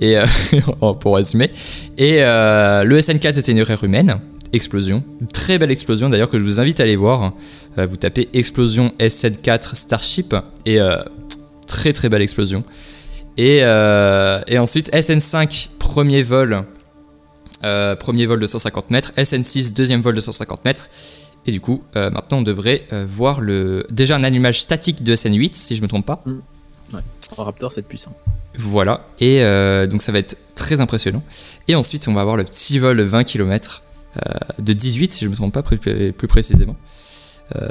Et 0.00 0.16
pour 1.00 1.16
résumer. 1.16 1.50
Et 1.98 2.18
le 2.18 2.98
SN4 2.98 3.34
c'était 3.34 3.52
une 3.52 3.58
erreur 3.58 3.82
humaine. 3.84 4.18
explosion. 4.52 5.04
Très 5.32 5.58
belle 5.58 5.70
explosion 5.70 6.08
d'ailleurs 6.08 6.28
que 6.28 6.38
je 6.38 6.44
vous 6.44 6.60
invite 6.60 6.80
à 6.80 6.82
aller 6.84 6.96
voir. 6.96 7.32
Vous 7.76 7.96
tapez 7.96 8.28
explosion 8.32 8.92
SN4 8.98 9.74
Starship 9.74 10.34
et 10.64 10.78
très 11.66 11.92
très 11.92 12.08
belle 12.08 12.22
explosion. 12.22 12.62
Et 13.36 13.64
ensuite 14.58 14.92
SN5 14.92 15.68
premier 15.78 16.22
vol, 16.22 16.66
euh, 17.66 17.96
premier 17.96 18.26
vol 18.26 18.38
de 18.38 18.46
150 18.46 18.90
mètres, 18.90 19.12
SN6 19.16 19.74
deuxième 19.74 20.00
vol 20.00 20.14
de 20.14 20.20
150 20.20 20.64
mètres. 20.64 20.88
Et 21.46 21.52
du 21.52 21.60
coup, 21.60 21.82
euh, 21.96 22.10
maintenant 22.10 22.38
on 22.38 22.42
devrait 22.42 22.86
euh, 22.92 23.04
voir 23.06 23.40
le 23.40 23.86
déjà 23.90 24.16
un 24.16 24.24
allumage 24.24 24.60
statique 24.60 25.02
de 25.02 25.14
SN8 25.14 25.54
si 25.54 25.76
je 25.76 25.82
me 25.82 25.88
trompe 25.88 26.06
pas. 26.06 26.22
Un 26.94 27.42
Raptor, 27.42 27.72
c'est 27.72 27.82
puissant. 27.82 28.12
Voilà, 28.54 29.06
et 29.20 29.42
donc 29.88 30.00
ça 30.00 30.12
va 30.12 30.18
être 30.20 30.38
très 30.54 30.80
impressionnant. 30.80 31.22
Et 31.68 31.74
ensuite, 31.74 32.08
on 32.08 32.14
va 32.14 32.22
avoir 32.22 32.36
le 32.36 32.44
petit 32.44 32.78
vol 32.78 32.96
de 32.96 33.02
20 33.02 33.24
km 33.24 33.82
de 34.60 34.72
18, 34.72 35.12
si 35.12 35.20
je 35.20 35.26
ne 35.26 35.32
me 35.32 35.36
trompe 35.36 35.52
pas 35.52 35.62
plus, 35.62 35.78
plus 35.78 36.28
précisément. 36.28 36.76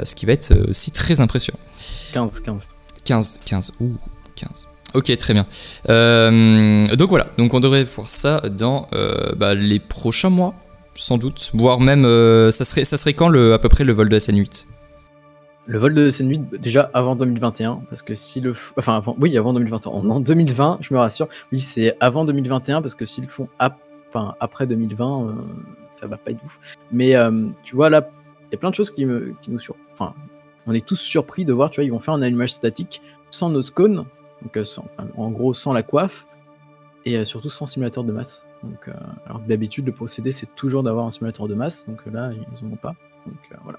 Ce 0.04 0.14
qui 0.14 0.26
va 0.26 0.32
être 0.32 0.54
aussi 0.68 0.92
très 0.92 1.20
impressionnant. 1.20 1.58
15, 2.12 2.40
15. 2.40 2.68
15, 3.04 3.40
15, 3.46 3.72
ouh, 3.80 3.94
15. 4.36 4.68
Ok, 4.94 5.14
très 5.16 5.34
bien. 5.34 5.46
Euh, 5.88 6.84
donc 6.96 7.08
voilà, 7.10 7.26
donc 7.38 7.54
on 7.54 7.60
devrait 7.60 7.84
voir 7.84 8.08
ça 8.08 8.40
dans 8.50 8.86
euh, 8.92 9.32
bah, 9.36 9.54
les 9.54 9.78
prochains 9.78 10.30
mois, 10.30 10.54
sans 10.94 11.18
doute. 11.18 11.50
Voire 11.54 11.80
même, 11.80 12.04
euh, 12.04 12.50
ça, 12.50 12.64
serait, 12.64 12.84
ça 12.84 12.96
serait 12.96 13.12
quand 13.12 13.28
le, 13.28 13.52
à 13.52 13.58
peu 13.58 13.68
près 13.68 13.84
le 13.84 13.92
vol 13.92 14.08
de 14.08 14.16
SN8 14.16 14.66
Le 15.66 15.78
vol 15.78 15.94
de 15.94 16.10
SN8, 16.10 16.58
déjà 16.58 16.90
avant 16.94 17.16
2021, 17.16 17.82
parce 17.90 18.02
que 18.02 18.14
si 18.14 18.40
le. 18.40 18.54
Enfin, 18.76 18.96
avant... 18.96 19.16
oui, 19.18 19.36
avant 19.36 19.52
2021. 19.52 19.92
En 19.92 20.08
en 20.08 20.20
2020, 20.20 20.78
je 20.80 20.94
me 20.94 20.98
rassure. 20.98 21.28
Oui, 21.52 21.60
c'est 21.60 21.96
avant 22.00 22.24
2021, 22.24 22.80
parce 22.80 22.94
que 22.94 23.04
s'ils 23.04 23.24
le 23.24 23.30
font 23.30 23.48
après 24.40 24.66
2020, 24.66 25.26
euh, 25.26 25.32
ça 25.90 26.06
va 26.06 26.16
pas 26.16 26.30
être 26.30 26.42
ouf. 26.44 26.58
Mais 26.90 27.14
tu 27.64 27.76
vois, 27.76 27.90
là, 27.90 28.08
il 28.44 28.52
y 28.52 28.54
a 28.54 28.58
plein 28.58 28.70
de 28.70 28.74
choses 28.74 28.90
qui, 28.90 29.04
me... 29.04 29.34
nous 29.48 29.58
sur. 29.58 29.74
Enfin, 29.92 30.14
on 30.66 30.72
est 30.72 30.84
tous 30.84 30.96
surpris 30.96 31.44
de 31.44 31.52
voir, 31.52 31.70
tu 31.70 31.80
vois, 31.80 31.84
ils 31.84 31.90
vont 31.90 32.00
faire 32.00 32.14
un 32.14 32.22
allumage 32.22 32.52
statique 32.52 33.02
sans 33.30 33.50
nose 33.50 33.70
cone, 33.70 34.06
donc 34.46 34.56
euh, 34.56 35.02
en 35.16 35.30
gros 35.30 35.54
sans 35.54 35.72
la 35.72 35.82
coiffe, 35.82 36.26
et 37.04 37.16
euh, 37.16 37.24
surtout 37.24 37.50
sans 37.50 37.66
simulateur 37.66 38.04
de 38.04 38.12
masse. 38.12 38.46
Donc, 38.62 38.88
euh, 38.88 38.92
alors 39.26 39.40
d'habitude, 39.40 39.86
le 39.86 39.92
procédé, 39.92 40.32
c'est 40.32 40.48
toujours 40.54 40.82
d'avoir 40.82 41.06
un 41.06 41.10
simulateur 41.10 41.48
de 41.48 41.54
masse, 41.54 41.84
donc 41.86 42.00
là, 42.12 42.30
ils 42.32 42.66
n'en 42.66 42.72
ont 42.72 42.76
pas. 42.76 42.94
Donc 43.26 43.36
voilà. 43.64 43.78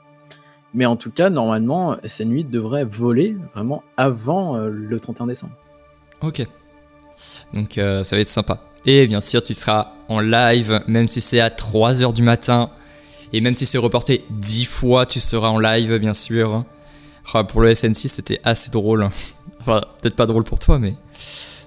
Mais 0.74 0.86
en 0.86 0.96
tout 0.96 1.12
cas, 1.12 1.30
normalement, 1.30 1.96
SN8 1.98 2.50
devrait 2.50 2.86
voler 2.86 3.38
vraiment 3.54 3.84
avant 3.96 4.58
le 4.58 5.00
31 5.00 5.28
décembre. 5.28 5.54
Ok. 6.22 6.46
Donc 7.54 7.74
ça 7.76 8.16
va 8.16 8.20
être 8.20 8.28
sympa. 8.28 8.60
Et 8.86 9.08
bien 9.08 9.22
sûr, 9.22 9.42
tu 9.42 9.54
seras 9.54 9.94
en 10.10 10.20
live, 10.20 10.84
même 10.88 11.08
si 11.08 11.22
c'est 11.22 11.40
à 11.40 11.50
3h 11.50 12.14
du 12.14 12.22
matin. 12.22 12.70
Et 13.32 13.40
même 13.40 13.54
si 13.54 13.66
c'est 13.66 13.78
reporté 13.78 14.26
10 14.30 14.66
fois, 14.66 15.06
tu 15.06 15.22
seras 15.22 15.48
en 15.48 15.58
live, 15.58 15.98
bien 16.00 16.14
sûr. 16.14 16.66
Ah, 17.34 17.44
pour 17.44 17.62
le 17.62 17.72
SN6, 17.72 18.08
c'était 18.08 18.40
assez 18.44 18.72
drôle. 18.72 19.08
Enfin, 19.60 19.82
peut-être 20.02 20.16
pas 20.16 20.28
drôle 20.28 20.46
pour 20.46 20.60
toi, 20.60 20.80
mais 20.80 20.94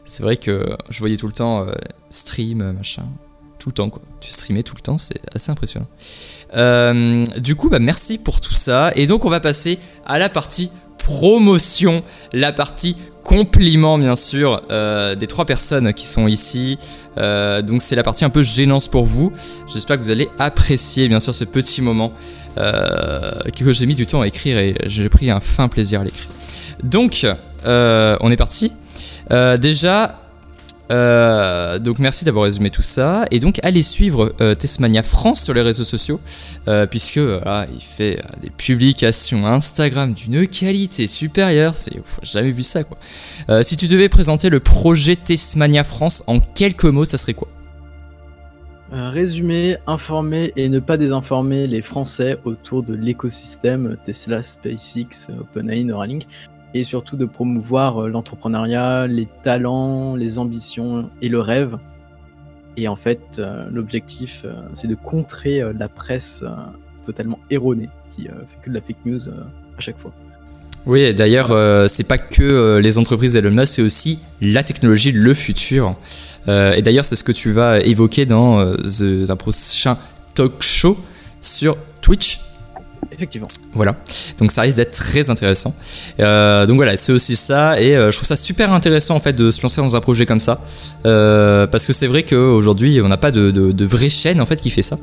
c'est 0.05 0.23
vrai 0.23 0.39
que 0.39 0.75
je 0.89 0.99
voyais 1.01 1.19
tout 1.19 1.27
le 1.27 1.35
temps 1.35 1.67
euh, 1.67 1.73
stream, 2.09 2.73
machin. 2.73 3.05
Tout 3.59 3.69
le 3.69 3.75
temps, 3.75 3.91
quoi. 3.91 4.01
Tu 4.21 4.31
streamais 4.31 4.63
tout 4.63 4.75
le 4.75 4.81
temps, 4.81 4.97
c'est 4.97 5.21
assez 5.35 5.51
impressionnant. 5.53 5.89
Euh, 6.55 7.27
du 7.37 7.57
coup, 7.57 7.69
bah, 7.69 7.79
merci 7.79 8.17
pour 8.17 8.41
tout 8.41 8.55
ça. 8.55 8.91
Et 8.95 9.07
donc, 9.07 9.27
on 9.27 9.29
va 9.29 9.41
passer 9.41 9.79
à 10.07 10.19
la 10.19 10.31
partie 10.31 10.71
promotion, 11.03 12.03
la 12.33 12.53
partie 12.53 12.97
compliment, 13.23 13.99
bien 13.99 14.17
sûr, 14.17 14.63
euh, 14.71 15.15
des 15.15 15.27
trois 15.27 15.45
personnes 15.45 15.93
qui 15.93 16.07
sont 16.07 16.27
ici. 16.27 16.79
Euh, 17.19 17.63
donc, 17.63 17.83
c'est 17.83 17.97
la 17.97 18.03
partie 18.03 18.25
un 18.25 18.31
peu 18.31 18.43
gênante 18.43 18.91
pour 18.91 19.05
vous. 19.05 19.33
J'espère 19.73 19.99
que 19.99 20.03
vous 20.03 20.11
allez 20.11 20.29
apprécier, 20.39 21.09
bien 21.09 21.21
sûr, 21.21 21.35
ce 21.35 21.45
petit 21.45 21.83
moment 21.83 22.13
euh, 22.59 23.31
que 23.57 23.73
j'ai 23.73 23.87
mis 23.87 23.95
du 23.95 24.07
temps 24.07 24.23
à 24.23 24.27
écrire 24.27 24.59
et 24.59 24.75
j'ai 24.87 25.09
pris 25.09 25.31
un 25.31 25.41
fin 25.41 25.69
plaisir 25.69 26.01
à 26.01 26.05
l'écrire. 26.05 26.29
Donc, 26.83 27.27
on 27.65 28.31
est 28.31 28.37
parti. 28.37 28.73
Déjà, 29.61 30.19
euh, 30.91 31.79
donc 31.79 31.99
merci 31.99 32.25
d'avoir 32.25 32.45
résumé 32.45 32.71
tout 32.71 32.83
ça. 32.83 33.25
Et 33.31 33.41
donc 33.41 33.59
allez 33.63 33.83
suivre 33.83 34.35
euh, 34.41 34.55
Testmania 34.55 35.03
France 35.03 35.43
sur 35.43 35.55
les 35.55 35.63
réseaux 35.63 35.85
sociaux, 35.85 36.21
euh, 36.69 36.87
puisque 36.87 37.17
il 37.17 37.81
fait 37.81 38.19
euh, 38.19 38.41
des 38.43 38.51
publications 38.51 39.47
Instagram 39.47 40.13
d'une 40.15 40.47
qualité 40.47 41.07
supérieure. 41.07 41.77
C'est 41.77 42.03
jamais 42.23 42.51
vu 42.51 42.63
ça 42.63 42.85
quoi. 42.85 42.99
Si 43.63 43.77
tu 43.77 43.87
devais 43.87 44.09
présenter 44.09 44.51
le 44.51 44.61
projet 44.61 45.17
Testmania 45.17 45.85
France 45.85 46.25
en 46.27 46.41
quelques 46.41 46.85
mots, 46.85 47.05
ça 47.05 47.19
serait 47.19 47.35
quoi? 47.35 47.49
Résumer, 48.93 49.77
informer 49.87 50.53
et 50.57 50.69
ne 50.69 50.81
pas 50.81 50.97
désinformer 50.97 51.69
les 51.69 51.81
Français 51.81 52.39
autour 52.45 52.83
de 52.83 52.93
l'écosystème 52.93 53.97
Tesla, 54.05 54.43
SpaceX, 54.43 55.29
OpenAI, 55.41 55.85
Neuralink, 55.85 56.27
et 56.75 56.85
surtout 56.85 57.17
de 57.17 57.25
promouvoir 57.25 58.05
euh, 58.05 58.09
l'entrepreneuriat, 58.09 59.07
les 59.07 59.29
talents, 59.43 60.15
les 60.15 60.39
ambitions 60.39 61.11
et 61.21 61.29
le 61.29 61.41
rêve. 61.41 61.79
Et 62.77 62.89
en 62.89 62.97
fait, 62.97 63.21
euh, 63.39 63.67
l'objectif, 63.71 64.43
euh, 64.45 64.53
c'est 64.75 64.87
de 64.87 64.95
contrer 64.95 65.61
la 65.79 65.89
presse 65.89 66.43
totalement 67.05 67.39
erronée 67.51 67.89
qui 68.15 68.25
fait 68.25 68.31
que 68.63 68.71
de 68.71 68.75
la 68.75 68.81
fake 68.81 69.05
news 69.05 69.29
à 69.29 69.81
chaque 69.81 69.99
fois. 69.99 70.13
Oui, 70.87 71.15
d'ailleurs, 71.15 71.51
euh, 71.51 71.89
c'est 71.89 72.05
pas 72.05 72.17
que 72.17 72.79
les 72.79 72.97
entreprises 72.97 73.37
Elon 73.37 73.51
Musk, 73.51 73.75
c'est 73.75 73.83
aussi 73.83 74.21
la 74.41 74.63
technologie, 74.63 75.13
le 75.13 75.35
futur. 75.35 75.95
Et 76.49 76.83
d'ailleurs, 76.83 77.05
c'est 77.05 77.17
ce 77.17 77.23
que 77.23 77.33
tu 77.33 77.53
vas 77.53 77.81
évoquer 77.81 78.27
dans 78.27 78.59
un 78.61 79.37
prochain 79.37 79.97
talk 80.35 80.63
show 80.63 80.99
sur 81.41 81.77
Twitch. 82.01 82.41
Voilà, 83.73 83.95
donc 84.39 84.51
ça 84.51 84.63
risque 84.63 84.77
d'être 84.77 84.93
très 84.93 85.31
intéressant. 85.31 85.75
Euh, 86.21 86.67
donc 86.67 86.77
voilà, 86.77 86.97
c'est 86.97 87.13
aussi 87.13 87.37
ça, 87.37 87.81
et 87.81 87.97
euh, 87.97 88.11
je 88.11 88.17
trouve 88.17 88.27
ça 88.27 88.37
super 88.37 88.73
intéressant 88.73 89.15
en 89.17 89.21
fait 89.21 89.33
de 89.33 89.51
se 89.51 89.63
lancer 89.63 89.81
dans 89.81 89.97
un 89.97 90.01
projet 90.01 90.27
comme 90.27 90.41
ça, 90.41 90.61
Euh, 91.07 91.67
parce 91.67 91.87
que 91.87 91.93
c'est 91.95 92.07
vrai 92.07 92.25
qu'aujourd'hui 92.25 93.01
on 93.03 93.09
n'a 93.09 93.17
pas 93.17 93.31
de, 93.31 93.85
vraie 93.85 94.11
chaîne 94.11 94.41
en 94.41 94.47
fait 94.47 94.57
qui 94.61 94.71
fait 94.71 94.83
ça, 94.83 94.99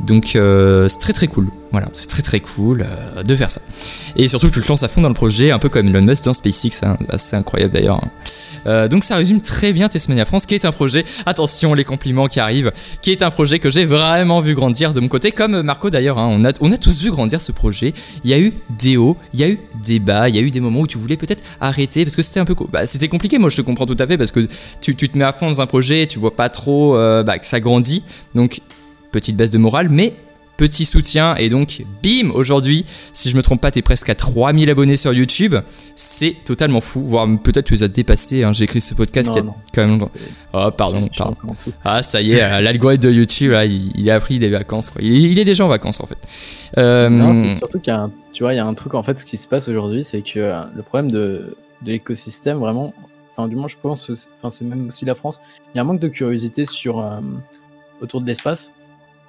donc 0.00 0.30
c'est 0.32 0.98
très 1.00 1.12
très 1.12 1.26
cool. 1.26 1.48
Voilà, 1.72 1.88
c'est 1.92 2.06
très 2.06 2.22
très 2.22 2.38
cool 2.38 2.86
de 3.24 3.34
faire 3.36 3.50
ça. 3.50 3.60
Et 4.16 4.28
surtout 4.28 4.48
que 4.48 4.54
tu 4.54 4.60
te 4.60 4.68
lances 4.68 4.84
à 4.84 4.88
fond 4.88 5.00
dans 5.00 5.08
le 5.08 5.14
projet, 5.14 5.50
un 5.50 5.58
peu 5.58 5.68
comme 5.68 5.88
Elon 5.88 6.02
Musk 6.02 6.24
dans 6.24 6.32
SpaceX, 6.32 6.84
hein, 6.84 6.96
assez 7.08 7.34
incroyable 7.34 7.72
d'ailleurs. 7.72 8.00
hein. 8.02 8.88
Donc 8.88 9.04
ça 9.04 9.16
résume 9.16 9.40
très 9.42 9.72
bien 9.74 9.88
Tesmania 9.88 10.24
France, 10.24 10.46
qui 10.46 10.54
est 10.54 10.64
un 10.64 10.72
projet, 10.72 11.04
attention 11.26 11.74
les 11.74 11.84
compliments 11.84 12.28
qui 12.28 12.40
arrivent, 12.40 12.72
qui 13.02 13.10
est 13.10 13.22
un 13.22 13.30
projet 13.30 13.58
que 13.58 13.68
j'ai 13.70 13.84
vraiment 13.84 14.40
vu 14.40 14.54
grandir 14.54 14.92
de 14.94 15.00
mon 15.00 15.08
côté, 15.08 15.32
comme 15.32 15.60
Marco 15.62 15.90
d'ailleurs, 15.90 16.18
hein, 16.18 16.28
on, 16.30 16.44
a, 16.44 16.50
on 16.60 16.70
a 16.72 16.78
tous 16.78 17.02
vu 17.02 17.10
grandir 17.10 17.42
ce 17.42 17.52
projet. 17.54 17.92
Il 18.24 18.30
y 18.30 18.34
a 18.34 18.40
eu 18.40 18.52
des 18.78 18.96
hauts, 18.96 19.16
il 19.32 19.40
y 19.40 19.44
a 19.44 19.48
eu 19.48 19.58
des 19.82 19.98
bas, 19.98 20.28
il 20.28 20.36
y 20.36 20.38
a 20.38 20.42
eu 20.42 20.50
des 20.50 20.60
moments 20.60 20.80
où 20.80 20.86
tu 20.86 20.98
voulais 20.98 21.16
peut-être 21.16 21.42
arrêter 21.60 22.04
parce 22.04 22.16
que 22.16 22.22
c'était 22.22 22.40
un 22.40 22.44
peu... 22.44 22.54
Bah, 22.70 22.86
c'était 22.86 23.08
compliqué, 23.08 23.38
moi 23.38 23.50
je 23.50 23.56
te 23.56 23.62
comprends 23.62 23.86
tout 23.86 23.96
à 23.98 24.06
fait, 24.06 24.18
parce 24.18 24.32
que 24.32 24.46
tu, 24.80 24.94
tu 24.96 25.08
te 25.08 25.16
mets 25.16 25.24
à 25.24 25.32
fond 25.32 25.46
dans 25.46 25.60
un 25.60 25.66
projet, 25.66 26.06
tu 26.06 26.18
vois 26.18 26.34
pas 26.34 26.48
trop 26.48 26.96
euh, 26.96 27.22
bah, 27.22 27.38
que 27.38 27.46
ça 27.46 27.60
grandit, 27.60 28.02
donc 28.34 28.60
petite 29.12 29.36
baisse 29.36 29.50
de 29.50 29.58
morale, 29.58 29.88
mais 29.90 30.14
petit 30.56 30.84
soutien, 30.84 31.34
et 31.36 31.48
donc 31.48 31.82
bim, 32.02 32.30
aujourd'hui, 32.32 32.84
si 33.12 33.30
je 33.30 33.36
me 33.36 33.42
trompe 33.42 33.60
pas, 33.60 33.70
t'es 33.70 33.82
presque 33.82 34.08
à 34.10 34.14
3000 34.14 34.70
abonnés 34.70 34.96
sur 34.96 35.12
YouTube, 35.12 35.54
c'est 35.96 36.36
totalement 36.44 36.80
fou, 36.80 37.04
voire 37.04 37.26
peut-être 37.42 37.66
tu 37.66 37.74
les 37.74 37.82
as 37.82 37.88
dépassés, 37.88 38.44
hein, 38.44 38.52
j'ai 38.52 38.64
écrit 38.64 38.80
ce 38.80 38.94
podcast 38.94 39.30
Non, 39.30 39.34
il 39.34 39.38
y 39.38 39.40
a 39.40 39.44
non. 39.44 39.54
quand 39.74 39.86
même. 39.86 40.08
Oh, 40.52 40.70
pardon, 40.76 41.08
pardon. 41.16 41.36
Ah, 41.84 42.02
ça 42.02 42.20
y 42.20 42.32
est, 42.34 42.42
euh, 42.42 42.60
l'algorithme 42.60 43.04
de 43.04 43.10
YouTube, 43.10 43.52
là, 43.52 43.64
il, 43.64 43.90
il 43.98 44.10
a 44.10 44.20
pris 44.20 44.38
des 44.38 44.48
vacances, 44.50 44.90
quoi. 44.90 45.02
Il, 45.02 45.12
il 45.14 45.38
est 45.38 45.44
déjà 45.44 45.64
en 45.64 45.68
vacances, 45.68 46.00
en 46.00 46.06
fait. 46.06 46.18
Euh, 46.78 47.08
Non, 47.08 47.56
surtout 47.58 47.80
qu'il 47.80 47.92
y 47.92 47.96
a 47.96 48.00
un, 48.00 48.10
tu 48.32 48.42
vois, 48.44 48.52
il 48.54 48.56
y 48.56 48.60
a 48.60 48.66
un 48.66 48.74
truc 48.74 48.94
en 48.94 49.02
fait, 49.02 49.18
ce 49.18 49.24
qui 49.24 49.36
se 49.36 49.46
passe 49.48 49.68
aujourd'hui, 49.68 50.04
c'est 50.04 50.22
que 50.22 50.38
euh, 50.38 50.62
le 50.74 50.82
problème 50.82 51.10
de, 51.10 51.56
de 51.82 51.90
l'écosystème, 51.92 52.58
vraiment, 52.58 52.94
enfin, 53.36 53.48
du 53.48 53.56
moins, 53.56 53.68
je 53.68 53.76
pense, 53.80 54.10
enfin, 54.38 54.50
c'est 54.50 54.64
même 54.64 54.88
aussi 54.88 55.04
la 55.04 55.14
France, 55.14 55.40
il 55.72 55.76
y 55.76 55.78
a 55.78 55.82
un 55.82 55.84
manque 55.84 56.00
de 56.00 56.08
curiosité 56.08 56.64
sur, 56.64 57.00
euh, 57.00 57.20
autour 58.00 58.20
de 58.20 58.26
l'espace. 58.26 58.70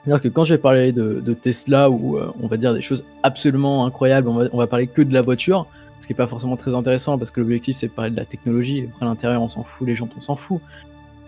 C'est-à-dire 0.05 0.21
que 0.21 0.27
quand 0.27 0.45
je 0.45 0.53
vais 0.53 0.59
parler 0.59 0.91
de, 0.91 1.33
Tesla, 1.33 1.89
où 1.89 2.17
euh, 2.17 2.31
on 2.39 2.47
va 2.47 2.57
dire 2.57 2.75
des 2.75 2.83
choses 2.83 3.03
absolument 3.23 3.87
incroyables, 3.87 4.27
on 4.27 4.57
va, 4.57 4.67
parler 4.67 4.85
que 4.85 5.01
de 5.01 5.11
la 5.11 5.23
voiture, 5.23 5.65
ce 5.99 6.05
qui 6.05 6.13
n'est 6.13 6.17
pas 6.17 6.27
forcément 6.27 6.57
très 6.57 6.75
intéressant 6.75 7.17
parce 7.17 7.31
que 7.31 7.39
l'objectif 7.39 7.77
c'est 7.77 7.87
de 7.87 7.91
parler 7.91 8.11
de 8.11 8.15
la 8.15 8.25
technologie, 8.25 8.87
après 8.93 9.05
l'intérieur 9.05 9.41
on 9.41 9.47
s'en 9.47 9.63
fout, 9.63 9.87
les 9.87 9.95
gens 9.95 10.07
on 10.15 10.21
s'en 10.21 10.35
fout. 10.35 10.61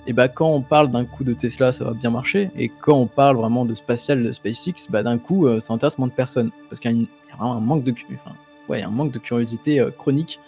Et 0.05 0.13
bah 0.13 0.27
quand 0.27 0.47
on 0.47 0.61
parle 0.61 0.91
d'un 0.91 1.05
coup 1.05 1.23
de 1.23 1.33
Tesla, 1.33 1.71
ça 1.71 1.85
va 1.85 1.93
bien 1.93 2.11
marcher, 2.11 2.51
et 2.55 2.69
quand 2.69 2.93
on 2.93 3.07
parle 3.07 3.37
vraiment 3.37 3.65
de 3.65 3.73
spatial 3.73 4.21
de 4.21 4.31
SpaceX, 4.31 4.87
bah 4.91 5.01
d'un 5.01 5.17
coup 5.17 5.47
euh, 5.47 5.59
ça 5.59 5.73
intéresse 5.73 5.97
moins 5.97 6.07
de 6.07 6.13
personnes 6.13 6.51
parce 6.69 6.79
qu'il 6.79 6.91
y, 6.91 7.01
y 7.01 7.07
a 7.33 7.35
vraiment 7.35 7.55
un 7.55 7.59
manque 7.59 7.83
de, 7.83 7.95
enfin, 8.13 8.35
ouais, 8.69 8.83
un 8.83 8.91
manque 8.91 9.11
de 9.11 9.19
curiosité 9.19 9.79
euh, 9.79 9.89
chronique. 9.89 10.39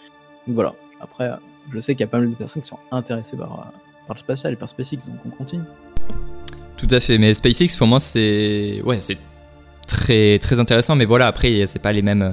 Donc 0.46 0.54
voilà. 0.54 0.74
Après, 1.00 1.30
euh, 1.30 1.36
je 1.72 1.80
sais 1.80 1.94
qu'il 1.94 2.02
y 2.02 2.04
a 2.04 2.08
pas 2.08 2.18
mal 2.18 2.30
de 2.30 2.36
personnes 2.36 2.62
qui 2.62 2.68
sont 2.68 2.78
intéressées 2.92 3.36
par, 3.36 3.72
par 4.06 4.14
le 4.14 4.20
spatial 4.20 4.52
et 4.52 4.56
par 4.56 4.68
SpaceX, 4.68 4.98
donc 5.08 5.18
on 5.26 5.30
continue. 5.30 5.64
Tout 6.80 6.94
à 6.94 7.00
fait, 7.00 7.18
mais 7.18 7.34
SpaceX 7.34 7.76
pour 7.76 7.86
moi 7.86 8.00
c'est 8.00 8.80
ouais 8.84 8.98
c'est 9.00 9.18
très 9.86 10.38
très 10.38 10.60
intéressant, 10.60 10.96
mais 10.96 11.04
voilà 11.04 11.26
après 11.26 11.64
c'est 11.66 11.78
pas 11.82 11.92
les 11.92 12.02
mêmes 12.02 12.22
euh, 12.22 12.32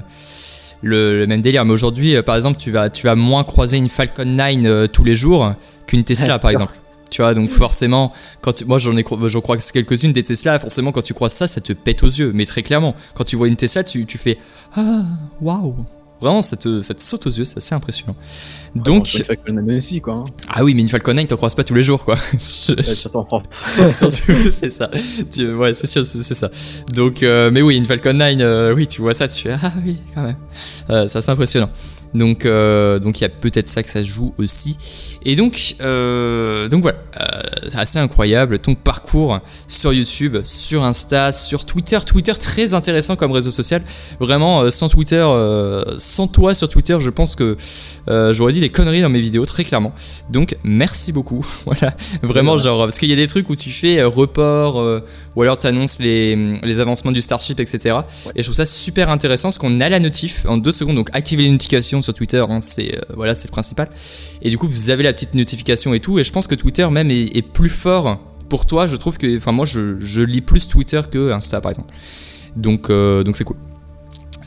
le, 0.80 1.18
le 1.20 1.26
même 1.26 1.42
délire. 1.42 1.64
Mais 1.64 1.72
aujourd'hui, 1.72 2.16
euh, 2.16 2.22
par 2.22 2.36
exemple, 2.36 2.58
tu 2.58 2.70
vas 2.70 2.88
tu 2.88 3.06
vas 3.06 3.14
moins 3.14 3.44
croiser 3.44 3.76
une 3.76 3.88
Falcon 3.88 4.24
9 4.24 4.56
euh, 4.64 4.86
tous 4.86 5.04
les 5.04 5.14
jours 5.14 5.52
qu'une 5.86 6.04
Tesla 6.04 6.38
par 6.38 6.50
sûr. 6.50 6.60
exemple. 6.60 6.78
Tu 7.10 7.22
vois, 7.22 7.32
donc 7.34 7.50
forcément, 7.50 8.12
quand 8.42 8.52
tu- 8.52 8.64
moi 8.66 8.78
j'en 8.78 8.96
ai, 8.96 9.04
j'en 9.28 9.40
crois 9.40 9.56
que 9.56 9.62
c'est 9.62 9.72
quelques-unes 9.72 10.12
des 10.12 10.22
Tesla, 10.22 10.58
forcément 10.58 10.92
quand 10.92 11.00
tu 11.02 11.14
crois 11.14 11.30
ça, 11.30 11.46
ça 11.46 11.60
te 11.60 11.72
pète 11.72 12.02
aux 12.02 12.06
yeux. 12.06 12.32
Mais 12.34 12.44
très 12.44 12.62
clairement, 12.62 12.94
quand 13.14 13.24
tu 13.24 13.34
vois 13.36 13.48
une 13.48 13.56
Tesla, 13.56 13.82
tu, 13.84 14.04
tu 14.06 14.18
fais 14.18 14.38
Ah, 14.76 15.02
waouh 15.40 15.74
Vraiment, 16.20 16.42
ça 16.42 16.56
te, 16.56 16.80
ça 16.80 16.94
te 16.94 17.00
saute 17.02 17.26
aux 17.26 17.30
yeux, 17.30 17.44
c'est 17.44 17.58
assez 17.58 17.74
impressionnant. 17.74 18.16
Donc, 18.74 19.08
Bon, 19.46 19.52
9 19.52 19.76
aussi, 19.78 20.00
quoi. 20.00 20.14
hein. 20.14 20.24
ah 20.48 20.62
oui, 20.64 20.74
mais 20.74 20.82
une 20.82 20.88
Falcon 20.88 21.14
9, 21.14 21.26
t'en 21.28 21.36
croises 21.36 21.54
pas 21.54 21.64
tous 21.64 21.74
les 21.74 21.82
jours, 21.82 22.04
quoi. 22.04 22.16
Je- 22.32 22.72
Ouais, 22.74 22.82
ça 22.82 23.08
t'en 23.08 23.24
prend. 23.24 23.42
Surtout, 23.88 24.32
c'est 24.50 24.70
ça. 24.70 24.90
Tu- 25.30 25.54
ouais, 25.54 25.72
c'est 25.74 25.86
sûr, 25.86 26.04
c'est 26.04 26.20
c'est 26.22 26.34
ça. 26.34 26.50
Donc, 26.92 27.22
euh, 27.22 27.50
mais 27.52 27.62
oui, 27.62 27.76
une 27.76 27.86
Falcon 27.86 28.12
9, 28.14 28.36
euh, 28.40 28.74
oui, 28.74 28.86
tu 28.86 29.00
vois 29.00 29.14
ça, 29.14 29.26
tu 29.28 29.40
fais 29.42 29.56
ah 29.62 29.72
oui, 29.84 29.96
quand 30.14 30.22
même. 30.22 30.36
Euh, 30.90 31.06
c'est 31.08 31.18
assez 31.18 31.30
impressionnant. 31.30 31.70
Donc, 32.14 32.46
euh, 32.46 32.98
donc 32.98 33.20
il 33.20 33.22
y 33.22 33.26
a 33.26 33.28
peut-être 33.28 33.68
ça 33.68 33.82
que 33.82 33.90
ça 33.90 34.02
joue 34.02 34.34
aussi. 34.38 34.76
Et 35.24 35.36
donc, 35.36 35.76
euh, 35.80 36.68
donc 36.68 36.82
voilà, 36.82 36.98
euh, 37.20 37.40
c'est 37.68 37.78
assez 37.78 37.98
incroyable 37.98 38.58
ton 38.58 38.74
parcours 38.74 39.38
sur 39.66 39.92
YouTube, 39.92 40.38
sur 40.44 40.84
Insta, 40.84 41.32
sur 41.32 41.64
Twitter. 41.64 41.98
Twitter 42.06 42.32
très 42.34 42.74
intéressant 42.74 43.16
comme 43.16 43.32
réseau 43.32 43.50
social. 43.50 43.82
Vraiment, 44.20 44.70
sans 44.70 44.88
Twitter, 44.88 45.26
sans 45.98 46.26
toi 46.26 46.54
sur 46.54 46.68
Twitter, 46.68 46.96
je 47.00 47.10
pense 47.10 47.36
que 47.36 47.56
j'aurais 48.32 48.52
dit 48.52 48.60
des 48.60 48.70
conneries 48.70 49.02
dans 49.02 49.08
mes 49.08 49.20
vidéos 49.20 49.44
très 49.46 49.64
clairement. 49.64 49.92
Donc 50.30 50.56
merci 50.62 51.12
beaucoup. 51.12 51.46
voilà, 51.66 51.94
vraiment 52.22 52.58
genre 52.58 52.80
parce 52.80 52.98
qu'il 52.98 53.10
y 53.10 53.12
a 53.12 53.16
des 53.16 53.26
trucs 53.26 53.48
où 53.50 53.56
tu 53.56 53.70
fais 53.70 54.02
report 54.02 55.02
ou 55.36 55.42
alors 55.42 55.58
tu 55.58 55.66
annonces 55.66 55.98
les, 55.98 56.58
les 56.62 56.80
avancements 56.80 57.12
du 57.12 57.22
Starship, 57.22 57.60
etc. 57.60 57.96
Et 58.34 58.42
je 58.42 58.44
trouve 58.44 58.56
ça 58.56 58.66
super 58.66 59.10
intéressant 59.10 59.48
parce 59.48 59.58
qu'on 59.58 59.80
a 59.80 59.88
la 59.88 60.00
notif 60.00 60.46
en 60.48 60.56
deux 60.56 60.72
secondes. 60.72 60.96
Donc 60.96 61.08
activez 61.12 61.44
les 61.44 61.50
notifications 61.50 61.97
sur 62.02 62.14
Twitter, 62.14 62.44
hein, 62.48 62.60
c'est 62.60 62.94
euh, 62.96 63.00
voilà, 63.14 63.34
c'est 63.34 63.48
le 63.48 63.52
principal. 63.52 63.88
Et 64.42 64.50
du 64.50 64.58
coup 64.58 64.66
vous 64.66 64.90
avez 64.90 65.02
la 65.02 65.12
petite 65.12 65.34
notification 65.34 65.94
et 65.94 66.00
tout. 66.00 66.18
Et 66.18 66.24
je 66.24 66.32
pense 66.32 66.46
que 66.46 66.54
Twitter 66.54 66.88
même 66.90 67.10
est, 67.10 67.36
est 67.36 67.42
plus 67.42 67.68
fort 67.68 68.18
pour 68.48 68.66
toi. 68.66 68.86
Je 68.88 68.96
trouve 68.96 69.18
que, 69.18 69.36
enfin 69.36 69.52
moi 69.52 69.66
je, 69.66 69.98
je 70.00 70.22
lis 70.22 70.40
plus 70.40 70.68
Twitter 70.68 71.00
que 71.10 71.32
Insta 71.32 71.60
par 71.60 71.70
exemple. 71.72 71.92
Donc 72.56 72.90
euh, 72.90 73.22
donc 73.24 73.36
c'est 73.36 73.44
cool. 73.44 73.56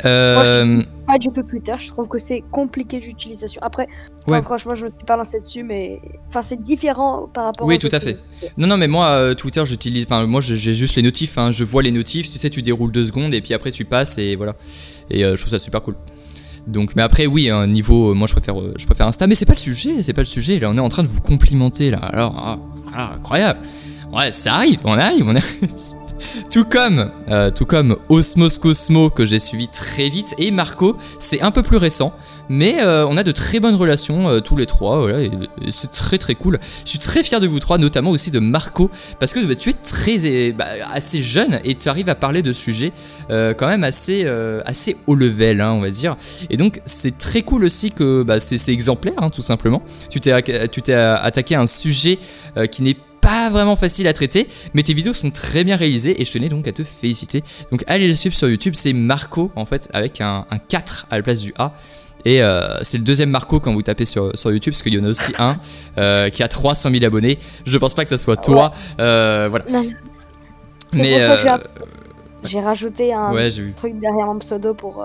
Euh, 0.05 0.81
Pas 1.05 1.19
du 1.19 1.27
tout 1.29 1.43
Twitter, 1.43 1.73
je 1.77 1.89
trouve 1.89 2.07
que 2.07 2.17
c'est 2.17 2.43
compliqué 2.51 2.99
d'utilisation. 2.99 3.61
Après, 3.63 3.87
enfin, 4.25 4.31
Ouais. 4.31 4.41
franchement, 4.41 4.73
je 4.73 4.85
ne 4.85 4.89
me 4.89 4.95
suis 4.95 5.05
pas 5.05 5.15
lancé 5.15 5.39
dessus, 5.39 5.63
mais 5.63 5.99
enfin, 6.29 6.41
c'est 6.41 6.59
différent 6.59 7.29
par 7.31 7.45
rapport 7.45 7.67
Oui, 7.67 7.77
tout 7.77 7.89
à 7.91 7.99
fait. 7.99 8.17
Non, 8.57 8.65
non, 8.67 8.77
mais 8.77 8.87
moi, 8.87 9.09
euh, 9.09 9.33
Twitter, 9.35 9.61
j'utilise. 9.65 10.05
Enfin, 10.05 10.25
moi, 10.25 10.41
j'ai 10.41 10.57
j'ai 10.57 10.73
juste 10.73 10.95
les 10.95 11.03
notifs. 11.03 11.37
hein, 11.37 11.51
je 11.51 11.63
vois 11.63 11.83
les 11.83 11.91
notifs. 11.91 12.31
Tu 12.31 12.39
sais, 12.39 12.49
tu 12.49 12.63
déroules 12.63 12.91
deux 12.91 13.03
secondes 13.03 13.33
et 13.35 13.41
puis 13.41 13.53
après, 13.53 13.69
tu 13.71 13.85
passes 13.85 14.17
et 14.17 14.35
voilà. 14.35 14.55
Et 15.11 15.23
euh, 15.23 15.35
je 15.35 15.41
trouve 15.41 15.51
ça 15.51 15.59
super 15.59 15.83
cool. 15.83 15.95
Donc, 16.67 16.95
mais 16.95 17.01
après, 17.01 17.25
oui, 17.25 17.49
un 17.49 17.67
niveau. 17.67 18.11
euh, 18.11 18.13
moi, 18.13 18.27
je 18.27 18.33
préfère, 18.33 18.59
euh, 18.59 18.73
je 18.77 18.85
préfère 18.85 19.07
Insta. 19.07 19.27
Mais 19.27 19.35
c'est 19.35 19.45
pas 19.45 19.53
le 19.53 19.59
sujet. 19.59 20.03
C'est 20.03 20.13
pas 20.13 20.21
le 20.21 20.27
sujet. 20.27 20.59
Là, 20.59 20.69
on 20.69 20.75
est 20.75 20.79
en 20.79 20.89
train 20.89 21.03
de 21.03 21.07
vous 21.07 21.21
complimenter 21.21 21.89
là. 21.91 21.97
Alors, 21.97 22.59
ah, 22.95 23.13
incroyable. 23.15 23.59
Ouais, 24.13 24.31
ça 24.31 24.55
arrive. 24.55 24.79
On 24.83 24.97
arrive. 24.97 25.25
On 25.27 25.35
arrive. 25.35 25.69
Tout 26.51 26.65
comme, 26.65 27.11
euh, 27.29 27.49
tout 27.49 27.65
comme 27.65 27.97
Osmos 28.09 28.59
Cosmo 28.59 29.09
que 29.09 29.25
j'ai 29.25 29.39
suivi 29.39 29.67
très 29.67 30.09
vite 30.09 30.35
et 30.37 30.51
Marco, 30.51 30.97
c'est 31.19 31.41
un 31.41 31.51
peu 31.51 31.63
plus 31.63 31.77
récent, 31.77 32.13
mais 32.49 32.81
euh, 32.81 33.05
on 33.07 33.17
a 33.17 33.23
de 33.23 33.31
très 33.31 33.59
bonnes 33.59 33.75
relations 33.75 34.29
euh, 34.29 34.39
tous 34.39 34.57
les 34.57 34.65
trois, 34.65 34.99
voilà, 34.99 35.21
et, 35.21 35.31
c'est 35.69 35.91
très 35.91 36.17
très 36.17 36.35
cool. 36.35 36.59
Je 36.85 36.89
suis 36.89 36.99
très 36.99 37.23
fier 37.23 37.39
de 37.39 37.47
vous 37.47 37.59
trois, 37.59 37.77
notamment 37.77 38.11
aussi 38.11 38.31
de 38.31 38.39
Marco, 38.39 38.89
parce 39.19 39.33
que 39.33 39.39
bah, 39.45 39.55
tu 39.55 39.69
es 39.69 39.73
très 39.73 40.51
bah, 40.51 40.65
assez 40.93 41.21
jeune 41.21 41.59
et 41.63 41.75
tu 41.75 41.89
arrives 41.89 42.09
à 42.09 42.15
parler 42.15 42.41
de 42.41 42.51
sujets 42.51 42.91
quand 43.29 43.67
même 43.67 43.83
assez 43.83 44.25
assez 44.65 44.97
haut 45.07 45.15
level, 45.15 45.61
hein, 45.61 45.71
on 45.71 45.81
va 45.81 45.89
dire. 45.89 46.17
Et 46.49 46.57
donc 46.57 46.81
c'est 46.85 47.17
très 47.17 47.41
cool 47.41 47.63
aussi 47.63 47.91
que 47.91 48.23
bah, 48.23 48.39
c'est 48.39 48.71
exemplaire, 48.71 49.13
hein, 49.17 49.29
tout 49.29 49.41
simplement. 49.41 49.81
Tu 50.09 50.19
t'es 50.19 50.41
tu 50.69 50.81
t'es 50.81 50.93
attaqué 50.93 51.55
à 51.55 51.61
un 51.61 51.67
sujet 51.67 52.19
qui 52.71 52.83
n'est 52.83 52.95
pas 52.95 53.10
vraiment 53.49 53.75
facile 53.75 54.07
à 54.07 54.13
traiter, 54.13 54.47
mais 54.73 54.83
tes 54.83 54.93
vidéos 54.93 55.13
sont 55.13 55.31
très 55.31 55.63
bien 55.63 55.75
réalisées 55.75 56.21
et 56.21 56.25
je 56.25 56.31
tenais 56.31 56.49
donc 56.49 56.67
à 56.67 56.71
te 56.71 56.83
féliciter. 56.83 57.43
Donc 57.71 57.83
allez 57.87 58.07
le 58.07 58.15
suivre 58.15 58.35
sur 58.35 58.49
YouTube, 58.49 58.73
c'est 58.75 58.93
Marco 58.93 59.51
en 59.55 59.65
fait 59.65 59.89
avec 59.93 60.21
un, 60.21 60.45
un 60.49 60.57
4 60.57 61.07
à 61.09 61.17
la 61.17 61.23
place 61.23 61.41
du 61.41 61.53
A. 61.57 61.73
Et 62.23 62.43
euh, 62.43 62.61
c'est 62.83 62.99
le 62.99 63.03
deuxième 63.03 63.31
Marco 63.31 63.59
quand 63.59 63.73
vous 63.73 63.81
tapez 63.81 64.05
sur, 64.05 64.37
sur 64.37 64.51
YouTube, 64.51 64.73
parce 64.73 64.83
qu'il 64.83 64.93
y 64.93 64.99
en 64.99 65.05
a 65.05 65.09
aussi 65.09 65.33
un 65.39 65.57
euh, 65.97 66.29
qui 66.29 66.43
a 66.43 66.47
300 66.47 66.91
000 66.91 67.03
abonnés. 67.03 67.39
Je 67.65 67.77
pense 67.79 67.95
pas 67.95 68.03
que 68.03 68.09
ça 68.09 68.17
soit 68.17 68.37
toi. 68.37 68.71
Euh, 68.99 69.47
voilà. 69.49 69.65
Non, 69.69 69.83
Mais 70.93 71.19
j'ai 72.43 72.59
rajouté 72.59 73.13
un 73.13 73.31
ouais, 73.33 73.49
truc 73.75 73.99
derrière 73.99 74.27
mon 74.27 74.37
pseudo 74.37 74.75
pour, 74.75 75.03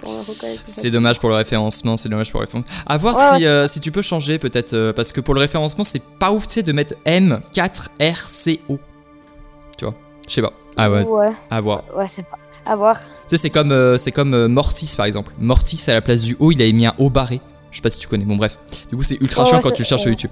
pour 0.00 0.12
le 0.12 0.18
reconnaître. 0.20 0.62
C'est 0.66 0.90
dommage 0.90 1.18
pour 1.18 1.28
le 1.28 1.34
référencement, 1.36 1.96
c'est 1.96 2.08
dommage 2.08 2.30
pour 2.30 2.40
le 2.40 2.46
référencement. 2.46 2.70
À 2.86 2.96
voir 2.96 3.16
Ouais, 3.16 3.38
si, 3.38 3.46
euh, 3.46 3.66
si 3.68 3.80
tu 3.80 3.90
peux 3.92 4.02
changer 4.02 4.38
peut-être, 4.38 4.74
euh, 4.74 4.92
parce 4.92 5.12
que 5.12 5.20
pour 5.20 5.34
le 5.34 5.40
référencement, 5.40 5.84
c'est 5.84 6.02
pas 6.18 6.32
ouf, 6.32 6.46
tu 6.48 6.54
sais, 6.54 6.62
de 6.62 6.72
mettre 6.72 6.94
M4RCO. 7.04 8.78
Tu 9.76 9.84
vois, 9.84 9.94
je 10.26 10.32
sais 10.32 10.42
pas. 10.42 10.52
Ah 10.76 10.90
ouais, 10.90 11.02
Ouais, 11.04 11.32
à 11.50 11.60
voir. 11.60 11.82
ouais, 11.96 12.06
c'est 12.14 12.22
pas. 12.24 12.38
À 12.66 12.76
voir. 12.76 12.96
Tu 12.98 13.04
sais, 13.28 13.36
c'est 13.38 13.50
comme, 13.50 13.72
euh, 13.72 13.96
c'est 13.96 14.12
comme 14.12 14.34
euh, 14.34 14.46
Mortis 14.48 14.92
par 14.96 15.06
exemple. 15.06 15.32
Mortis 15.38 15.82
à 15.90 15.94
la 15.94 16.00
place 16.02 16.22
du 16.22 16.36
O, 16.38 16.52
il 16.52 16.60
a 16.62 16.70
mis 16.70 16.84
un 16.86 16.94
O 16.98 17.08
barré. 17.10 17.40
Je 17.70 17.76
sais 17.76 17.82
pas 17.82 17.88
si 17.90 17.98
tu 17.98 18.08
connais. 18.08 18.24
Bon, 18.24 18.36
bref. 18.36 18.58
Du 18.90 18.96
coup, 18.96 19.02
c'est 19.02 19.20
ultra 19.20 19.42
Ouais, 19.42 19.48
chiant 19.48 19.56
ouais, 19.58 19.62
quand 19.62 19.70
tu 19.70 19.82
le 19.82 19.86
cherches 19.88 20.02
sur. 20.02 20.10
YouTube. 20.10 20.30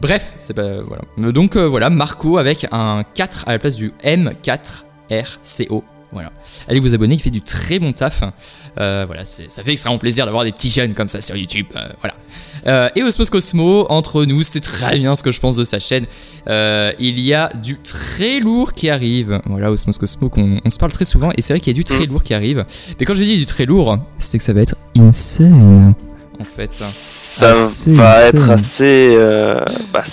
Bref, 0.00 0.34
c'est 0.38 0.54
pas. 0.54 0.80
Voilà. 0.82 1.02
Donc, 1.32 1.56
euh, 1.56 1.66
voilà, 1.68 1.90
Marco 1.90 2.38
avec 2.38 2.66
un 2.72 3.02
4 3.14 3.44
à 3.48 3.52
la 3.52 3.58
place 3.58 3.76
du 3.76 3.92
M4RCO. 4.02 5.82
Voilà. 6.12 6.32
Allez 6.68 6.80
vous 6.80 6.94
abonner, 6.94 7.14
il 7.16 7.20
fait 7.20 7.30
du 7.30 7.42
très 7.42 7.78
bon 7.78 7.92
taf. 7.92 8.22
Euh, 8.80 9.04
voilà, 9.06 9.24
ça 9.24 9.62
fait 9.62 9.72
extrêmement 9.72 9.98
plaisir 9.98 10.24
d'avoir 10.24 10.44
des 10.44 10.52
petits 10.52 10.70
jeunes 10.70 10.94
comme 10.94 11.08
ça 11.08 11.20
sur 11.20 11.36
YouTube. 11.36 11.66
euh, 11.76 11.86
voilà. 12.00 12.14
Euh, 12.66 12.88
et 12.96 13.02
Osmos 13.02 13.26
Cosmo, 13.30 13.86
entre 13.90 14.24
nous, 14.24 14.42
c'est 14.42 14.60
très 14.60 14.98
bien 14.98 15.14
ce 15.14 15.22
que 15.22 15.32
je 15.32 15.40
pense 15.40 15.56
de 15.56 15.64
sa 15.64 15.80
chaîne. 15.80 16.06
Il 16.48 17.20
y 17.20 17.34
a 17.34 17.48
du 17.62 17.78
très 17.78 18.40
lourd 18.40 18.72
qui 18.74 18.88
arrive. 18.90 19.40
Voilà, 19.46 19.70
Osmos 19.70 19.98
Cosmo, 19.98 20.28
qu'on 20.28 20.58
on 20.64 20.70
se 20.70 20.78
parle 20.78 20.92
très 20.92 21.04
souvent, 21.04 21.30
et 21.36 21.42
c'est 21.42 21.52
vrai 21.52 21.60
qu'il 21.60 21.72
y 21.72 21.76
a 21.76 21.78
du 21.78 21.84
très 21.84 22.06
lourd 22.06 22.22
qui 22.22 22.34
arrive. 22.34 22.64
Mais 22.98 23.06
quand 23.06 23.14
je 23.14 23.22
dis 23.22 23.36
du 23.36 23.46
très 23.46 23.66
lourd, 23.66 23.98
c'est 24.18 24.38
que 24.38 24.44
ça 24.44 24.52
va 24.52 24.62
être 24.62 24.76
insane. 24.98 25.94
En 26.40 26.44
fait. 26.44 26.72
Ça 26.74 27.50
Assez 27.50 27.92
va 27.94 28.10
insane. 28.10 28.42
être 28.42 28.50
assez. 28.50 29.16
bah, 29.92 30.04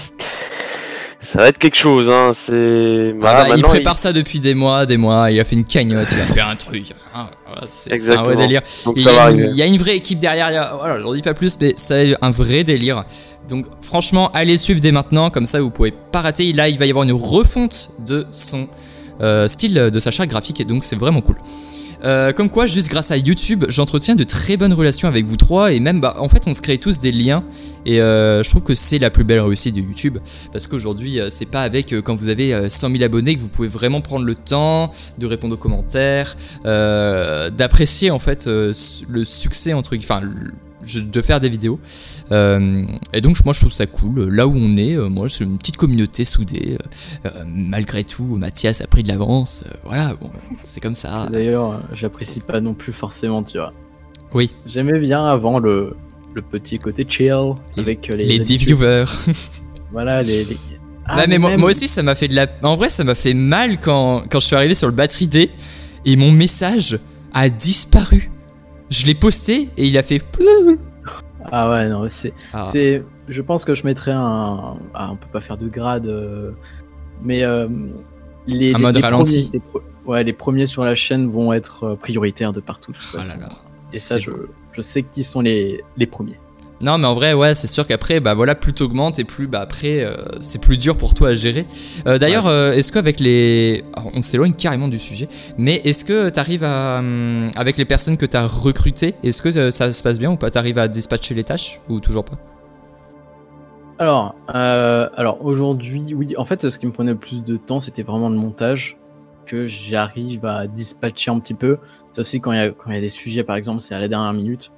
ça 1.26 1.40
va 1.40 1.48
être 1.50 1.58
quelque 1.58 1.76
chose, 1.78 2.10
hein. 2.10 2.32
C'est. 2.34 3.14
Ah 3.24 3.46
bah, 3.48 3.56
il 3.58 3.64
prépare 3.64 3.98
ça 3.98 4.14
depuis 4.14 4.40
des 4.40 4.54
mois, 4.54 4.86
des 4.86 4.98
mois. 4.98 5.32
Il 5.32 5.40
a 5.40 5.44
fait 5.44 5.56
une 5.56 5.66
cagnotte, 5.66 6.10
il 6.14 6.22
a 6.22 6.26
fait 6.28 6.42
un 6.42 6.56
truc. 6.56 6.94
Ah, 7.14 7.30
voilà, 7.48 7.64
c'est 7.68 8.16
un 8.16 8.24
vrai 8.24 8.36
délire. 8.36 8.62
Il 8.96 9.04
y, 9.04 9.08
a 9.10 9.12
une- 9.12 9.18
arriver. 9.20 9.48
il 9.50 9.56
y 9.58 9.62
a 9.62 9.66
une 9.66 9.78
vraie 9.78 9.96
équipe 9.98 10.20
derrière, 10.20 10.48
a- 10.48 10.76
voilà, 10.78 11.00
j'en 11.02 11.14
dis 11.14 11.22
pas 11.22 11.34
plus, 11.34 11.58
mais 11.60 11.74
c'est 11.78 12.16
un 12.22 12.32
vrai 12.32 12.64
délire. 12.64 13.04
Donc 13.50 13.66
franchement, 13.82 14.32
allez 14.34 14.58
suivre 14.58 14.82
dès 14.82 14.92
maintenant, 14.92 15.30
comme 15.30 15.46
ça 15.46 15.62
vous 15.62 15.70
pouvez 15.70 15.92
pas 16.12 16.22
rater. 16.22 16.52
Là, 16.54 16.68
il 16.70 16.78
va 16.78 16.86
y 16.86 16.90
avoir 16.90 17.04
une 17.04 17.12
refonte 17.14 17.90
de 18.08 18.26
son 18.32 18.68
euh, 19.22 19.48
style, 19.48 19.74
de 19.94 20.00
sa 20.00 20.12
charte 20.12 20.30
graphique, 20.30 20.60
et 20.60 20.66
donc 20.66 20.84
c'est 20.84 20.96
vraiment 20.98 21.22
cool. 21.22 21.36
Euh, 22.04 22.32
comme 22.34 22.50
quoi, 22.50 22.68
juste 22.68 22.90
grâce 22.90 23.12
à 23.12 23.18
YouTube, 23.18 23.66
j'entretiens 23.70 24.16
de 24.16 24.24
très 24.24 24.58
bonnes 24.58 24.74
relations 24.74 25.08
avec 25.08 25.26
vous 25.26 25.38
trois, 25.38 25.72
et 25.72 25.80
même, 25.80 26.02
bah, 26.02 26.16
en 26.18 26.30
fait, 26.30 26.44
on 26.48 26.54
se 26.54 26.62
crée 26.62 26.78
tous 26.78 27.00
des 27.00 27.12
liens, 27.12 27.44
et 27.86 28.02
euh, 28.02 28.44
je 28.44 28.50
trouve 28.50 28.64
que 28.64 28.76
c'est 28.76 29.00
la 29.00 29.10
plus 29.10 29.24
belle 29.24 29.40
réussite 29.40 29.76
de 29.76 29.82
YouTube, 29.82 30.18
parce 30.52 30.68
qu'aujourd'hui, 30.68 31.20
euh, 31.20 31.30
c'est 31.30 31.46
pas 31.46 31.62
avec 31.62 31.94
quand 32.04 32.16
vous 32.16 32.30
avez 32.30 32.54
euh, 32.54 32.70
100 32.70 32.92
000 32.92 33.04
abonnés 33.04 33.36
que 33.36 33.40
vous 33.40 33.50
pouvez 33.50 33.68
vraiment 33.68 34.02
prendre 34.02 34.26
le 34.26 34.36
temps 34.36 34.92
de 35.18 35.28
répondre 35.28 35.56
aux 35.56 35.58
commentaires, 35.58 36.36
d'apprécier 36.64 38.12
en 38.12 38.20
fait 38.20 38.48
le 38.48 39.24
succès 39.24 39.74
entre 39.74 39.96
enfin 39.96 40.22
de 40.86 41.22
faire 41.22 41.40
des 41.40 41.50
vidéos. 41.50 41.80
Euh, 42.32 42.86
et 43.14 43.22
donc 43.22 43.44
moi 43.46 43.54
je 43.54 43.60
trouve 43.60 43.72
ça 43.72 43.86
cool. 43.86 44.30
Là 44.30 44.48
où 44.48 44.54
on 44.56 44.78
est 44.78 44.94
euh, 44.96 45.10
moi 45.10 45.28
c'est 45.30 45.44
une 45.44 45.58
petite 45.58 45.78
communauté 45.78 46.24
soudée. 46.24 46.78
Euh, 47.26 47.30
malgré 47.46 48.04
tout 48.04 48.38
Mathias 48.38 48.82
a 48.82 48.88
pris 48.88 49.04
de 49.04 49.08
l'avance. 49.10 49.64
Euh, 49.68 49.74
voilà 49.86 50.14
bon, 50.20 50.30
c'est 50.62 50.82
comme 50.82 50.96
ça. 50.96 51.28
D'ailleurs, 51.32 51.82
j'apprécie 51.94 52.40
pas 52.40 52.62
non 52.62 52.74
plus 52.74 52.94
forcément, 52.94 53.44
tu 53.44 53.58
vois. 53.58 53.74
oui. 54.34 54.52
J'aimais 54.66 55.00
bien 55.00 55.26
avant 55.26 55.60
le, 55.60 55.96
le 56.34 56.42
petit 56.42 56.78
côté 56.80 57.06
chill 57.08 57.34
Les- 57.76 57.82
avec 57.84 58.08
les, 58.08 58.18
les 58.24 58.40
10 58.40 58.54
habitudes. 58.56 58.76
viewers. 58.78 59.06
Voilà, 59.92 60.22
les. 60.22 60.44
les- 60.46 60.58
Ah, 61.08 61.18
Ouais, 61.18 61.28
mais 61.28 61.38
moi, 61.38 61.56
moi 61.56 61.70
aussi 61.70 61.88
ça 61.88 62.02
m'a 62.02 62.16
fait 62.16 62.28
de 62.28 62.36
la 62.36 62.48
en 62.64 62.76
vrai 62.76 62.90
ça 62.90 63.04
m'a 63.04 63.14
fait 63.16 63.36
mal 63.36 63.80
quand, 63.80 64.24
quand 64.30 64.40
je 64.40 64.48
suis 64.48 64.56
arrivé 64.56 64.74
sur 64.74 64.88
le 64.88 64.94
batterie 64.94 65.28
D 65.28 65.52
et 66.04 66.16
mon 66.16 66.32
message 66.32 66.98
a 67.32 67.48
disparu 67.50 68.32
je 68.90 69.06
l'ai 69.06 69.16
posté 69.16 69.70
et 69.78 69.86
il 69.88 69.98
a 69.98 70.04
fait 70.04 70.22
Ah 71.52 71.70
ouais, 71.70 71.88
non, 71.90 72.08
c'est. 72.10 72.34
Ah. 72.54 72.68
c'est- 72.72 73.02
Je 73.28 73.42
pense 73.42 73.66
que 73.66 73.74
je 73.76 73.84
mettrais 73.86 74.12
un. 74.12 74.78
Ah, 74.94 75.10
on 75.12 75.16
peut 75.16 75.28
pas 75.32 75.42
faire 75.42 75.58
de 75.58 75.68
grade. 75.68 76.08
euh, 76.08 76.52
Mais. 77.24 77.44
euh, 77.44 77.68
Les, 78.48 78.74
Un 78.74 78.78
les- 78.78 78.84
mode 78.84 78.96
les 78.96 79.02
ralenti. 79.02 79.50
premiers- 79.50 79.64
les 79.76 79.82
Ouais, 80.06 80.24
les 80.24 80.34
premiers 80.34 80.68
sur 80.68 80.84
la 80.84 80.94
chaîne 80.94 81.28
vont 81.32 81.52
être 81.52 81.84
euh, 81.84 81.96
prioritaires 81.96 82.54
de 82.54 82.60
partout. 82.60 82.92
de 82.92 82.98
toute 82.98 83.14
là 83.16 83.24
façon. 83.24 83.40
là. 83.40 83.50
Et 83.92 83.98
ça, 83.98 84.20
je, 84.20 84.30
je 84.74 84.82
sais 84.82 85.02
qui 85.02 85.24
sont 85.24 85.42
les, 85.42 85.84
les 85.98 86.06
premiers. 86.06 86.40
Non, 86.82 86.98
mais 86.98 87.08
en 87.08 87.14
vrai, 87.14 87.34
ouais, 87.34 87.56
c'est 87.56 87.68
sûr 87.68 87.88
qu'après, 87.88 88.20
bah 88.20 88.34
voilà, 88.34 88.54
plus 88.54 88.74
t'augmentes 88.74 89.18
et 89.18 89.24
plus, 89.24 89.48
bah 89.48 89.62
après, 89.62 90.04
euh, 90.04 90.14
c'est 90.42 90.62
plus 90.62 90.78
dur 90.78 90.98
pour 90.98 91.14
toi 91.14 91.30
à 91.30 91.36
gérer. 91.36 91.66
Euh, 92.06 92.18
D'ailleurs, 92.18 92.48
euh, 92.48 92.74
est-ce 92.74 92.92
qu'avec 92.92 93.20
les. 93.20 93.84
Alors, 93.96 94.12
on 94.14 94.22
s'éloigne 94.22 94.54
carrément 94.54 94.90
du 94.90 95.00
sujet, 95.00 95.30
mais 95.58 95.82
est-ce 95.86 96.04
que 96.04 96.30
t'arrives 96.30 96.66
à. 96.66 97.00
hum, 97.00 97.48
avec 97.56 97.78
les 97.78 97.86
personnes 97.86 98.18
que 98.18 98.26
t'as 98.26 98.46
recrutées, 98.46 99.16
est-ce 99.24 99.42
que 99.42 99.72
ça 99.72 99.94
se 99.94 100.04
passe 100.04 100.20
bien 100.20 100.32
ou 100.32 100.38
pas? 100.38 100.50
T'arrives 100.50 100.78
à 100.78 100.88
dispatcher 100.88 101.34
les 101.34 101.46
tâches 101.46 101.80
ou 101.88 102.00
toujours 102.02 102.26
pas? 102.26 102.38
Alors, 103.98 104.36
euh, 104.54 105.08
alors 105.16 105.44
aujourd'hui, 105.46 106.14
oui, 106.14 106.36
en 106.38 106.44
fait, 106.44 106.70
ce 106.70 106.78
qui 106.78 106.86
me 106.86 106.92
prenait 106.92 107.14
le 107.14 107.18
plus 107.18 107.42
de 107.42 107.56
temps, 107.56 107.80
c'était 107.80 108.04
vraiment 108.04 108.28
le 108.28 108.36
montage 108.36 108.98
que 109.46 109.68
j'arrive 109.68 110.46
à 110.46 110.68
dispatcher 110.68 111.32
un 111.32 111.40
petit 111.40 111.54
peu. 111.54 111.78
Quand 112.16 112.52
il 112.52 112.58
y, 112.58 112.62
a, 112.62 112.70
quand 112.72 112.90
il 112.90 112.96
y 112.96 112.98
a 112.98 113.02
des 113.02 113.10
sujets, 113.10 113.44
par 113.44 113.56
exemple, 113.56 113.82
c'est 113.82 113.96
à 113.96 114.00
la 114.00 114.08
dernière 114.08 114.34
minute. 114.34 114.72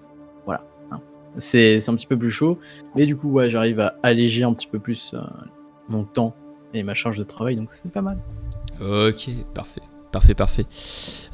C'est 1.39 1.89
un 1.89 1.95
petit 1.95 2.07
peu 2.07 2.17
plus 2.17 2.31
chaud. 2.31 2.59
Mais 2.95 3.05
du 3.05 3.15
coup, 3.15 3.29
ouais, 3.31 3.49
j'arrive 3.49 3.79
à 3.79 3.95
alléger 4.03 4.43
un 4.43 4.53
petit 4.53 4.67
peu 4.67 4.79
plus 4.79 5.11
euh, 5.13 5.19
mon 5.89 6.03
temps 6.03 6.35
et 6.73 6.83
ma 6.83 6.93
charge 6.93 7.17
de 7.17 7.23
travail, 7.23 7.55
donc 7.55 7.69
c'est 7.71 7.91
pas 7.91 8.01
mal. 8.01 8.17
Ok, 8.81 9.29
parfait. 9.53 9.81
Parfait, 10.11 10.33
parfait. 10.33 10.65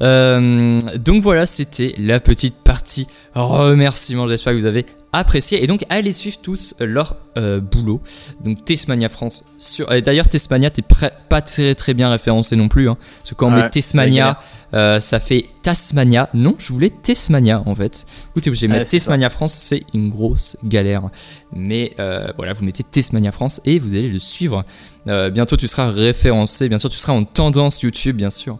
Euh, 0.02 0.80
donc 0.98 1.22
voilà, 1.22 1.46
c'était 1.46 1.94
la 1.98 2.18
petite 2.20 2.56
partie 2.56 3.06
remerciements. 3.34 4.26
J'espère 4.26 4.52
que 4.52 4.58
vous 4.58 4.66
avez 4.66 4.84
apprécié. 5.14 5.62
Et 5.62 5.66
donc, 5.66 5.84
allez 5.88 6.12
suivre 6.12 6.38
tous 6.42 6.74
leur 6.80 7.16
euh, 7.38 7.60
boulot. 7.60 8.00
Donc, 8.44 8.64
Tesmania 8.64 9.08
France. 9.08 9.44
Sur... 9.58 9.86
D'ailleurs, 10.02 10.28
Tesmania, 10.28 10.70
t'es 10.70 10.82
pas 10.82 11.40
très 11.40 11.74
très 11.74 11.94
bien 11.94 12.10
référencé 12.10 12.56
non 12.56 12.68
plus. 12.68 12.88
Hein, 12.88 12.96
parce 13.00 13.30
que 13.30 13.34
quand 13.34 13.48
on 13.48 13.50
met 13.50 13.68
Tesmania, 13.70 14.38
euh, 14.74 14.98
ça 14.98 15.20
fait 15.20 15.44
Tasmania. 15.62 16.28
Non, 16.34 16.56
je 16.58 16.72
voulais 16.72 16.90
Tesmania 16.90 17.62
en 17.64 17.74
fait. 17.74 18.06
Écoutez, 18.30 18.52
j'ai 18.54 18.68
ça. 18.68 18.84
Tesmania 18.84 19.30
France, 19.30 19.52
c'est 19.52 19.84
une 19.94 20.10
grosse 20.10 20.56
galère. 20.64 21.10
Mais 21.52 21.94
euh, 22.00 22.26
voilà, 22.36 22.52
vous 22.52 22.64
mettez 22.64 22.82
Tesmania 22.82 23.30
France 23.30 23.60
et 23.64 23.78
vous 23.78 23.94
allez 23.94 24.08
le 24.08 24.18
suivre. 24.18 24.64
Euh, 25.06 25.30
bientôt, 25.30 25.56
tu 25.56 25.68
seras 25.68 25.90
référencé. 25.90 26.68
Bien 26.68 26.78
sûr, 26.78 26.90
tu 26.90 26.98
seras 26.98 27.12
en 27.12 27.24
tendance 27.24 27.82
YouTube, 27.82 28.16
bien 28.16 28.30
sûr. 28.30 28.58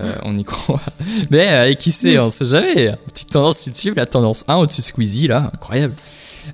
Euh, 0.00 0.14
on 0.22 0.36
y 0.36 0.44
croit. 0.44 0.80
Mais 1.30 1.48
euh, 1.52 1.74
qui 1.74 1.90
sait, 1.90 2.18
on 2.18 2.30
sait 2.30 2.46
jamais. 2.46 2.94
Petite 3.06 3.30
tendance 3.30 3.66
YouTube, 3.66 3.94
la 3.96 4.06
tendance 4.06 4.44
1 4.48 4.56
au-dessus 4.56 4.80
de 4.80 4.86
Squeezie, 4.86 5.26
là, 5.26 5.50
incroyable. 5.52 5.94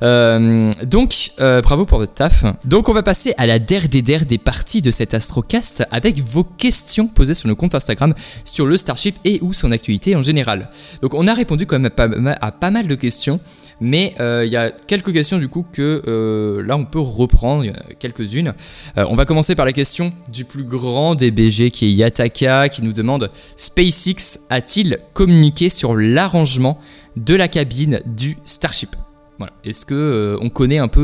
Euh, 0.02 0.72
donc, 0.84 1.32
euh, 1.40 1.60
bravo 1.60 1.86
pour 1.86 1.98
votre 1.98 2.14
taf. 2.14 2.44
Donc, 2.64 2.88
on 2.88 2.94
va 2.94 3.02
passer 3.02 3.34
à 3.36 3.46
la 3.46 3.58
der 3.58 3.88
des 3.88 4.02
der 4.02 4.24
des 4.24 4.38
parties 4.38 4.82
de 4.82 4.90
cet 4.90 5.14
Astrocast 5.14 5.84
avec 5.90 6.20
vos 6.20 6.44
questions 6.44 7.06
posées 7.06 7.34
sur 7.34 7.48
nos 7.48 7.56
comptes 7.56 7.74
Instagram 7.74 8.14
sur 8.44 8.66
le 8.66 8.76
Starship 8.76 9.16
et 9.24 9.38
ou 9.42 9.52
son 9.52 9.72
actualité 9.72 10.16
en 10.16 10.22
général. 10.22 10.70
Donc, 11.02 11.14
on 11.14 11.26
a 11.26 11.34
répondu 11.34 11.66
quand 11.66 11.78
même 11.78 12.36
à 12.40 12.52
pas, 12.52 12.70
mal 12.70 12.86
de 12.86 12.94
questions, 12.94 13.40
mais 13.80 14.14
euh, 14.20 14.44
il 14.44 14.52
y 14.52 14.56
a 14.56 14.70
quelques 14.70 15.12
questions 15.12 15.38
du 15.38 15.48
coup 15.48 15.64
que 15.72 16.62
là 16.66 16.76
on 16.76 16.84
peut 16.84 17.00
reprendre, 17.00 17.64
quelques-unes. 17.98 18.54
On 18.96 19.14
va 19.14 19.24
commencer 19.24 19.54
par 19.54 19.66
la 19.66 19.72
question 19.72 20.12
du 20.32 20.44
plus 20.44 20.64
grand 20.64 21.14
des 21.14 21.30
BG 21.30 21.70
qui 21.70 21.86
est 21.86 21.92
Yataka 21.92 22.68
qui 22.68 22.82
nous 22.82 22.92
demande 22.92 23.30
SpaceX 23.56 24.40
a-t-il 24.50 24.98
communiqué 25.14 25.68
sur 25.68 25.96
l'arrangement 25.96 26.78
de 27.16 27.34
la 27.34 27.48
cabine 27.48 28.00
du 28.06 28.36
Starship? 28.44 28.94
Voilà. 29.38 29.52
Est-ce 29.64 29.86
que 29.86 29.94
euh, 29.94 30.38
on 30.42 30.48
connaît 30.48 30.78
un 30.78 30.88
peu 30.88 31.00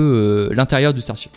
euh, 0.51 0.55
l'intérieur 0.55 0.93
du 0.93 1.01
Starship? 1.01 1.32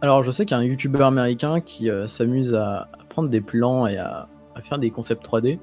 Alors, 0.00 0.22
je 0.22 0.30
sais 0.30 0.44
qu'il 0.44 0.56
y 0.56 0.60
a 0.60 0.62
un 0.62 0.64
youtubeur 0.64 1.06
américain 1.06 1.60
qui 1.60 1.90
euh, 1.90 2.06
s'amuse 2.08 2.54
à, 2.54 2.88
à 2.92 3.04
prendre 3.08 3.28
des 3.28 3.40
plans 3.40 3.86
et 3.86 3.96
à, 3.96 4.28
à 4.54 4.62
faire 4.62 4.78
des 4.78 4.90
concepts 4.90 5.24
3D. 5.24 5.58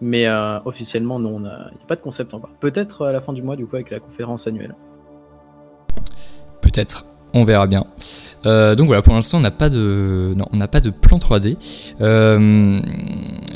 Mais 0.00 0.28
officiellement, 0.66 1.18
non, 1.18 1.38
il 1.38 1.42
n'y 1.42 1.48
a 1.48 1.86
pas 1.86 1.96
de 1.96 2.00
concept 2.00 2.34
encore. 2.34 2.50
Peut-être 2.60 3.06
à 3.06 3.12
la 3.12 3.22
fin 3.22 3.32
du 3.32 3.42
mois, 3.42 3.56
du 3.56 3.64
coup, 3.64 3.76
avec 3.76 3.90
la 3.90 4.00
conférence 4.00 4.46
annuelle. 4.46 4.74
Peut-être, 6.60 7.06
on 7.32 7.44
verra 7.44 7.66
bien. 7.66 7.86
Euh, 8.46 8.74
donc 8.74 8.86
voilà, 8.86 9.02
pour 9.02 9.14
l'instant, 9.14 9.38
on 9.38 9.42
n'a 9.42 9.50
pas 9.50 9.68
de, 9.68 10.34
on 10.52 10.56
n'a 10.56 10.68
pas 10.68 10.80
de 10.80 10.90
plan 10.90 11.18
3D. 11.18 11.56
Euh, 12.00 12.80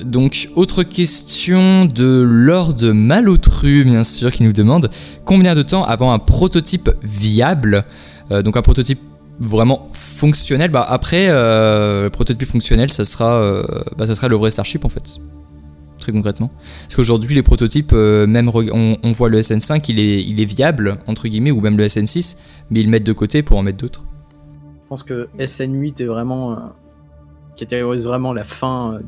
donc, 0.04 0.48
autre 0.56 0.82
question 0.82 1.86
de 1.86 2.22
Lord 2.22 2.82
Malotru, 2.82 3.84
bien 3.84 4.04
sûr, 4.04 4.30
qui 4.32 4.44
nous 4.44 4.52
demande 4.52 4.90
combien 5.24 5.54
de 5.54 5.62
temps 5.62 5.84
avant 5.84 6.12
un 6.12 6.18
prototype 6.18 6.90
viable, 7.02 7.84
euh, 8.30 8.42
donc 8.42 8.56
un 8.56 8.62
prototype 8.62 9.00
vraiment 9.40 9.88
fonctionnel. 9.92 10.70
Bah 10.70 10.84
après, 10.88 11.28
le 11.28 12.08
prototype 12.08 12.48
fonctionnel, 12.48 12.92
ça 12.92 13.04
sera, 13.04 13.62
bah, 13.96 14.06
ça 14.06 14.16
sera 14.16 14.26
le 14.26 14.34
vrai 14.34 14.50
Starship 14.50 14.84
en 14.84 14.88
fait. 14.88 15.18
Très 16.00 16.10
concrètement. 16.10 16.48
Parce 16.48 16.96
qu'aujourd'hui, 16.96 17.36
les 17.36 17.42
prototypes, 17.44 17.92
même 17.92 18.50
on, 18.52 19.12
voit 19.12 19.28
le 19.28 19.40
SN5, 19.40 19.84
il 19.90 20.00
est, 20.00 20.24
il 20.24 20.40
est 20.40 20.44
viable, 20.44 20.98
entre 21.06 21.28
guillemets, 21.28 21.52
ou 21.52 21.60
même 21.60 21.76
le 21.76 21.86
SN6, 21.86 22.36
mais 22.70 22.80
ils 22.80 22.88
mettent 22.88 23.06
de 23.06 23.12
côté 23.12 23.44
pour 23.44 23.58
en 23.58 23.62
mettre 23.62 23.78
d'autres. 23.78 24.02
Je 24.88 24.94
pense 24.94 25.02
que 25.02 25.28
SN8 25.38 26.02
est 26.02 26.06
vraiment. 26.06 26.52
euh, 26.52 26.56
catégorise 27.56 28.04
vraiment 28.04 28.32
la 28.32 28.44
fin, 28.44 28.94
euh, 28.94 28.98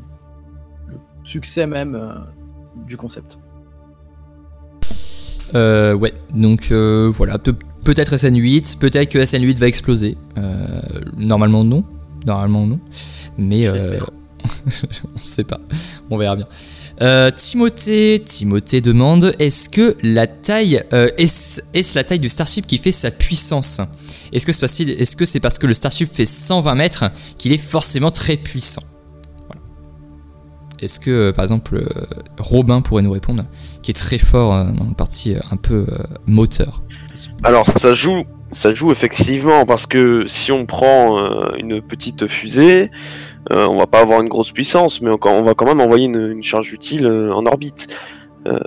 le 0.89 0.97
succès 1.23 1.65
même 1.65 1.95
euh, 1.95 2.13
du 2.85 2.97
concept. 2.97 3.37
Euh, 5.55 5.93
ouais, 5.93 6.13
donc 6.33 6.71
voilà, 7.11 7.37
Pe- 7.37 7.53
peut-être 7.83 8.13
SN8, 8.13 8.77
peut-être 8.77 9.09
que 9.09 9.19
SN8 9.19 9.59
va 9.59 9.67
exploser. 9.67 10.17
Euh, 10.37 10.65
normalement 11.17 11.63
non, 11.63 11.83
normalement 12.25 12.67
non, 12.67 12.79
mais 13.37 13.69
on 15.15 15.19
sait 15.19 15.43
pas, 15.45 15.59
on 16.09 16.17
verra 16.17 16.35
bien. 16.35 16.47
Euh, 17.01 17.31
Timothée, 17.31 18.21
Timothée 18.23 18.81
demande 18.81 19.33
est-ce 19.39 19.69
que 19.69 19.95
la 20.03 20.27
taille 20.27 20.83
euh, 20.93 21.07
est-ce 21.17 21.61
est-ce 21.73 21.95
la 21.95 22.03
taille 22.03 22.19
du 22.19 22.29
Starship 22.29 22.67
qui 22.67 22.77
fait 22.77 22.91
sa 22.91 23.11
puissance? 23.11 23.79
Est-ce 24.31 24.45
que 25.15 25.25
c'est 25.25 25.39
parce, 25.39 25.59
que 25.59 25.67
le 25.67 25.73
Starship 25.73 26.09
fait 26.09 26.25
120 26.25 26.75
mètres 26.75 27.05
qu'il 27.37 27.51
est 27.51 27.57
forcément 27.57 28.11
très 28.11 28.37
puissant? 28.37 28.83
Est-ce 30.81 30.99
que 30.99 31.31
par 31.31 31.43
exemple 31.43 31.75
euh, 31.75 31.85
Robin 32.39 32.81
pourrait 32.81 33.03
nous 33.03 33.11
répondre 33.11 33.43
qui 33.83 33.91
est 33.91 33.95
très 33.95 34.17
fort 34.17 34.53
euh, 34.53 34.63
dans 34.71 34.85
la 34.85 34.93
partie 34.95 35.35
euh, 35.35 35.39
un 35.51 35.57
peu 35.57 35.85
moteur? 36.25 36.81
Alors 37.43 37.67
ça 37.77 37.93
joue, 37.93 38.23
ça 38.51 38.73
joue 38.73 38.91
effectivement 38.91 39.65
parce 39.65 39.85
que 39.85 40.25
si 40.27 40.51
on 40.51 40.65
prend 40.65 41.19
une 41.57 41.81
petite 41.81 42.27
fusée, 42.27 42.89
on 43.49 43.77
va 43.77 43.85
pas 43.85 43.99
avoir 43.99 44.21
une 44.21 44.29
grosse 44.29 44.51
puissance, 44.51 45.01
mais 45.01 45.11
on, 45.11 45.43
va 45.43 45.53
quand 45.53 45.65
même 45.65 45.81
envoyer 45.81 46.05
une, 46.05 46.41
charge 46.41 46.71
utile 46.71 47.05
en 47.05 47.45
orbite. 47.45 47.87
Euh, 48.47 48.59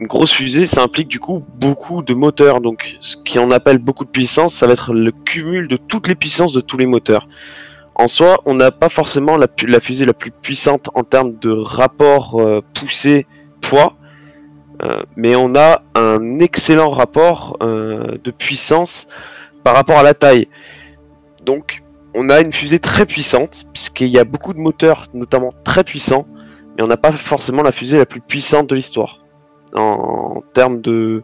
une 0.00 0.06
grosse 0.06 0.32
fusée, 0.32 0.66
ça 0.66 0.82
implique 0.82 1.08
du 1.08 1.20
coup 1.20 1.44
beaucoup 1.54 2.02
de 2.02 2.14
moteurs, 2.14 2.60
donc 2.60 2.96
ce 3.00 3.16
qui 3.16 3.38
en 3.38 3.50
appelle 3.50 3.78
beaucoup 3.78 4.04
de 4.04 4.10
puissance, 4.10 4.54
ça 4.54 4.66
va 4.66 4.72
être 4.72 4.92
le 4.92 5.12
cumul 5.12 5.68
de 5.68 5.76
toutes 5.76 6.08
les 6.08 6.14
puissances 6.14 6.52
de 6.52 6.60
tous 6.60 6.76
les 6.76 6.86
moteurs. 6.86 7.28
En 7.94 8.08
soi, 8.08 8.40
on 8.46 8.54
n'a 8.54 8.70
pas 8.70 8.88
forcément 8.88 9.36
la, 9.36 9.46
la 9.66 9.80
fusée 9.80 10.06
la 10.06 10.14
plus 10.14 10.30
puissante 10.30 10.88
en 10.94 11.02
termes 11.02 11.38
de 11.38 11.50
rapport 11.50 12.40
euh, 12.40 12.62
poussée-poids, 12.74 13.94
euh, 14.82 15.02
mais 15.14 15.36
on 15.36 15.54
a 15.54 15.82
un 15.94 16.38
excellent 16.40 16.90
rapport 16.90 17.58
de 17.60 18.30
puissance 18.30 19.06
par 19.62 19.74
rapport 19.74 19.98
à 19.98 20.02
la 20.02 20.14
taille. 20.14 20.48
Donc, 21.44 21.82
on 22.14 22.28
a 22.28 22.40
une 22.40 22.52
fusée 22.52 22.78
très 22.78 23.06
puissante, 23.06 23.64
puisqu'il 23.72 24.08
y 24.08 24.18
a 24.18 24.24
beaucoup 24.24 24.52
de 24.52 24.58
moteurs, 24.58 25.06
notamment 25.14 25.52
très 25.64 25.84
puissants, 25.84 26.26
mais 26.76 26.82
on 26.82 26.86
n'a 26.86 26.96
pas 26.96 27.12
forcément 27.12 27.62
la 27.62 27.72
fusée 27.72 27.98
la 27.98 28.06
plus 28.06 28.20
puissante 28.20 28.68
de 28.68 28.74
l'histoire, 28.74 29.18
en, 29.76 30.42
termes 30.54 30.80
de, 30.80 31.22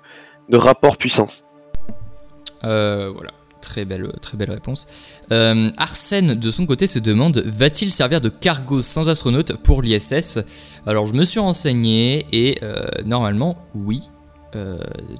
rapport 0.52 0.96
puissance. 0.96 1.44
Euh, 2.64 3.10
voilà, 3.14 3.30
très 3.60 3.84
belle, 3.84 4.10
très 4.20 4.36
belle 4.36 4.50
réponse. 4.50 5.22
Euh, 5.32 5.68
Arsène, 5.76 6.34
de 6.34 6.50
son 6.50 6.66
côté, 6.66 6.86
se 6.86 6.98
demande 6.98 7.42
va-t-il 7.46 7.92
servir 7.92 8.20
de 8.20 8.28
cargo 8.28 8.82
sans 8.82 9.08
astronaute 9.08 9.56
pour 9.62 9.82
l'ISS 9.82 10.44
Alors, 10.86 11.06
je 11.06 11.14
me 11.14 11.24
suis 11.24 11.40
renseigné 11.40 12.26
et 12.32 12.58
euh, 12.62 12.86
normalement, 13.04 13.56
oui. 13.74 14.02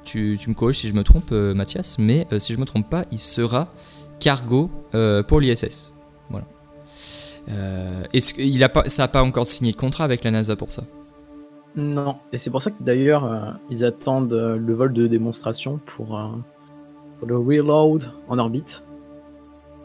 Tu, 0.05 0.37
me 0.49 0.55
corriges 0.55 0.79
si 0.79 0.89
je 0.89 0.95
me 0.95 1.05
trompe, 1.05 1.31
Mathias, 1.31 1.99
mais 1.99 2.27
si 2.39 2.55
je 2.55 2.59
me 2.59 2.65
trompe 2.65 2.89
pas, 2.89 3.05
il 3.13 3.19
sera 3.19 3.69
cargo 4.19 4.71
pour 5.29 5.41
l'ISS. 5.41 5.93
Voilà. 6.31 6.47
Euh, 7.51 8.03
est-ce 8.13 8.35
qu'il 8.35 8.63
a 8.63 8.69
pas, 8.69 8.85
ça 8.87 9.05
n'a 9.05 9.09
pas 9.09 9.23
encore 9.23 9.47
signé 9.47 9.73
de 9.73 9.77
contrat 9.77 10.05
avec 10.05 10.25
la 10.25 10.31
NASA 10.31 10.57
pour 10.57 10.71
ça? 10.73 10.83
Non, 11.77 12.17
et 12.33 12.39
c'est 12.39 12.51
pour 12.51 12.63
ça 12.63 12.71
que 12.71 12.83
d'ailleurs 12.83 13.25
euh, 13.25 13.51
ils 13.71 13.85
attendent 13.85 14.33
euh, 14.33 14.57
le 14.57 14.75
vol 14.75 14.93
de 14.93 15.07
démonstration 15.07 15.79
pour, 15.87 16.19
euh, 16.19 16.27
pour 17.19 17.29
le 17.29 17.39
reload 17.39 18.11
en 18.29 18.39
orbite. 18.39 18.83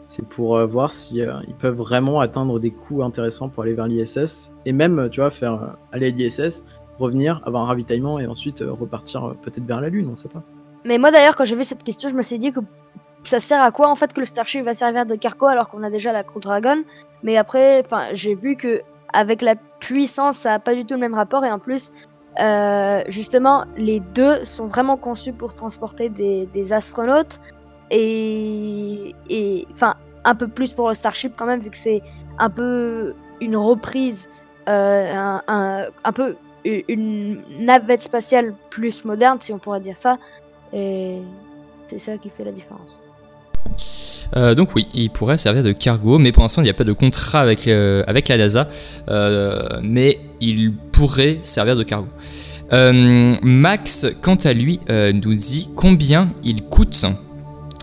C'est 0.06 0.26
pour 0.26 0.56
euh, 0.56 0.66
voir 0.66 0.92
si 0.92 1.22
euh, 1.22 1.34
ils 1.48 1.54
peuvent 1.54 1.76
vraiment 1.76 2.20
atteindre 2.20 2.58
des 2.58 2.70
coûts 2.70 3.02
intéressants 3.02 3.48
pour 3.48 3.62
aller 3.62 3.74
vers 3.74 3.86
l'ISS 3.86 4.50
et 4.66 4.72
même 4.72 5.08
tu 5.10 5.20
vois 5.20 5.30
faire 5.30 5.54
euh, 5.54 5.66
aller 5.92 6.08
à 6.08 6.10
l'ISS, 6.10 6.62
revenir, 6.98 7.40
avoir 7.44 7.62
un 7.62 7.66
ravitaillement 7.66 8.18
et 8.18 8.26
ensuite 8.26 8.60
euh, 8.62 8.72
repartir 8.72 9.24
euh, 9.24 9.34
peut-être 9.40 9.64
vers 9.64 9.80
la 9.80 9.88
Lune, 9.88 10.08
on 10.10 10.16
sait 10.16 10.28
pas. 10.28 10.42
Mais 10.84 10.98
moi 10.98 11.10
d'ailleurs, 11.10 11.36
quand 11.36 11.44
j'ai 11.44 11.56
vu 11.56 11.64
cette 11.64 11.82
question, 11.82 12.10
je 12.10 12.14
me 12.14 12.22
suis 12.22 12.38
dit 12.38 12.52
que 12.52 12.60
ça 13.24 13.40
sert 13.40 13.62
à 13.62 13.70
quoi 13.70 13.88
en 13.88 13.96
fait 13.96 14.12
que 14.12 14.20
le 14.20 14.26
Starship 14.26 14.64
va 14.64 14.74
servir 14.74 15.06
de 15.06 15.14
cargo 15.14 15.46
alors 15.46 15.68
qu'on 15.68 15.82
a 15.82 15.90
déjà 15.90 16.12
la 16.12 16.22
Crew 16.22 16.40
Dragon. 16.40 16.84
Mais 17.22 17.36
après, 17.36 17.82
enfin, 17.84 18.04
j'ai 18.12 18.34
vu 18.34 18.56
que 18.56 18.82
avec 19.12 19.42
la 19.42 19.54
puissance, 19.80 20.38
ça 20.38 20.54
a 20.54 20.58
pas 20.58 20.74
du 20.74 20.84
tout 20.84 20.94
le 20.94 21.00
même 21.00 21.14
rapport 21.14 21.44
et 21.44 21.50
en 21.50 21.58
plus, 21.58 21.92
euh, 22.40 23.02
justement, 23.08 23.64
les 23.76 24.00
deux 24.00 24.44
sont 24.44 24.66
vraiment 24.66 24.96
conçus 24.96 25.32
pour 25.32 25.54
transporter 25.54 26.08
des, 26.08 26.72
astronautes 26.72 27.40
et 27.90 29.14
enfin 29.72 29.94
un 30.24 30.34
peu 30.34 30.48
plus 30.48 30.72
pour 30.72 30.88
le 30.88 30.94
Starship 30.94 31.34
quand 31.36 31.46
même 31.46 31.60
vu 31.60 31.70
que 31.70 31.76
c'est 31.76 32.02
un 32.38 32.50
peu 32.50 33.14
une 33.40 33.56
reprise, 33.56 34.28
euh, 34.68 35.38
un 35.46 36.12
peu 36.12 36.36
une 36.64 37.42
navette 37.60 38.00
spatiale 38.00 38.54
plus 38.70 39.04
moderne 39.04 39.38
si 39.40 39.52
on 39.52 39.58
pourrait 39.58 39.80
dire 39.80 39.96
ça. 39.96 40.18
Et 40.72 41.20
c'est 41.88 41.98
ça 41.98 42.18
qui 42.18 42.30
fait 42.30 42.44
la 42.44 42.52
différence. 42.52 43.00
Euh, 44.36 44.54
donc 44.54 44.74
oui, 44.74 44.86
il 44.94 45.10
pourrait 45.10 45.38
servir 45.38 45.62
de 45.62 45.72
cargo, 45.72 46.18
mais 46.18 46.32
pour 46.32 46.42
l'instant 46.42 46.62
il 46.62 46.64
n'y 46.64 46.70
a 46.70 46.74
pas 46.74 46.84
de 46.84 46.92
contrat 46.92 47.40
avec, 47.40 47.66
la 47.66 48.36
NASA, 48.36 48.68
euh, 49.08 49.62
mais 49.82 50.18
il 50.40 50.72
pourrait 50.92 51.38
servir 51.42 51.76
de 51.76 51.82
cargo. 51.82 52.08
Euh, 52.72 53.36
Max, 53.42 54.06
quant 54.22 54.36
à 54.36 54.52
lui, 54.52 54.80
nous 54.88 55.34
dit 55.34 55.68
combien 55.76 56.30
il 56.42 56.62
coûte. 56.62 57.06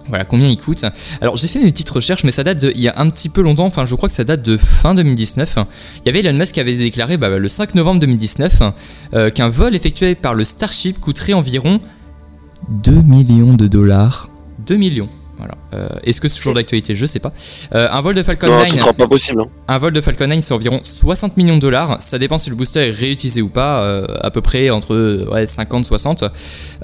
Voilà, 0.09 0.25
combien 0.25 0.49
il 0.49 0.57
coûte. 0.57 0.83
Alors 1.21 1.37
j'ai 1.37 1.47
fait 1.47 1.59
mes 1.59 1.71
petites 1.71 1.89
recherches, 1.89 2.25
mais 2.25 2.31
ça 2.31 2.43
date 2.43 2.61
de, 2.61 2.71
il 2.75 2.81
y 2.81 2.89
a 2.89 2.93
un 2.97 3.09
petit 3.09 3.29
peu 3.29 3.41
longtemps, 3.41 3.65
enfin 3.65 3.85
je 3.85 3.95
crois 3.95 4.09
que 4.09 4.15
ça 4.15 4.25
date 4.25 4.41
de 4.41 4.57
fin 4.57 4.93
2019. 4.93 5.57
Il 6.03 6.05
y 6.07 6.09
avait 6.09 6.19
Elon 6.19 6.37
Musk 6.37 6.55
qui 6.55 6.59
avait 6.59 6.75
déclaré 6.75 7.15
bah, 7.15 7.29
le 7.29 7.47
5 7.47 7.75
novembre 7.75 8.01
2019 8.01 8.61
euh, 9.13 9.29
qu'un 9.29 9.47
vol 9.47 9.75
effectué 9.75 10.15
par 10.15 10.33
le 10.33 10.43
Starship 10.43 10.99
coûterait 10.99 11.33
environ 11.33 11.79
2 12.69 12.91
millions 12.91 13.53
de 13.53 13.67
dollars. 13.67 14.29
2 14.67 14.75
millions. 14.75 15.09
Voilà. 15.41 15.55
Euh, 15.73 15.87
Est-ce 16.03 16.21
que 16.21 16.27
c'est 16.27 16.37
toujours 16.37 16.53
d'actualité? 16.53 16.93
Je 16.95 17.05
sais 17.05 17.19
pas. 17.19 17.31
Euh, 17.73 17.87
un 17.91 18.01
vol 18.01 18.13
de 18.15 18.21
Falcon 18.23 18.47
Non, 18.47 18.57
9, 18.59 18.69
ce 18.69 18.77
sera 18.77 18.93
pas 18.93 19.07
possible. 19.07 19.41
hein. 19.41 19.47
un 19.67 19.77
vol 19.77 19.91
de 19.93 20.01
Falcon 20.01 20.27
9, 20.27 20.39
c'est 20.41 20.53
environ 20.53 20.79
60 20.83 21.35
millions 21.37 21.55
de 21.55 21.61
dollars. 21.61 21.97
Ça 22.01 22.17
dépend 22.19 22.37
si 22.37 22.49
le 22.49 22.55
booster 22.55 22.87
est 22.87 22.91
réutilisé 22.91 23.41
ou 23.41 23.49
pas, 23.49 23.81
euh, 23.81 24.05
à 24.21 24.29
peu 24.31 24.41
près 24.41 24.69
entre 24.69 25.25
ouais, 25.31 25.45
50-60. 25.45 26.29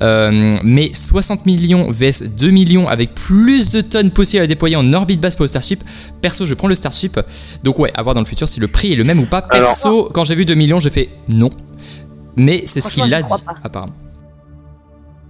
Euh, 0.01 0.57
mais 0.63 0.91
60 0.93 1.45
millions 1.45 1.89
vs 1.89 2.23
2 2.37 2.49
millions 2.49 2.87
avec 2.87 3.13
plus 3.13 3.71
de 3.71 3.81
tonnes 3.81 4.11
possibles 4.11 4.43
à 4.43 4.47
déployer 4.47 4.75
en 4.75 4.91
orbite 4.93 5.21
basse 5.21 5.35
pour 5.35 5.43
le 5.43 5.49
Starship. 5.49 5.83
Perso, 6.21 6.45
je 6.45 6.53
prends 6.53 6.67
le 6.67 6.75
Starship. 6.75 7.19
Donc 7.63 7.79
ouais, 7.79 7.91
à 7.95 8.01
voir 8.03 8.15
dans 8.15 8.21
le 8.21 8.25
futur 8.27 8.47
si 8.47 8.59
le 8.59 8.67
prix 8.67 8.93
est 8.93 8.95
le 8.95 9.03
même 9.03 9.19
ou 9.19 9.25
pas. 9.25 9.39
Alors- 9.51 9.67
Perso, 9.67 10.09
quand 10.13 10.23
j'ai 10.23 10.35
vu 10.35 10.45
2 10.45 10.55
millions, 10.55 10.79
j'ai 10.79 10.89
fait 10.89 11.09
non. 11.29 11.49
Mais 12.35 12.63
c'est 12.65 12.81
ce 12.81 12.91
qu'il 12.91 13.13
a 13.13 13.21
dit, 13.21 13.33
apparemment. 13.63 13.93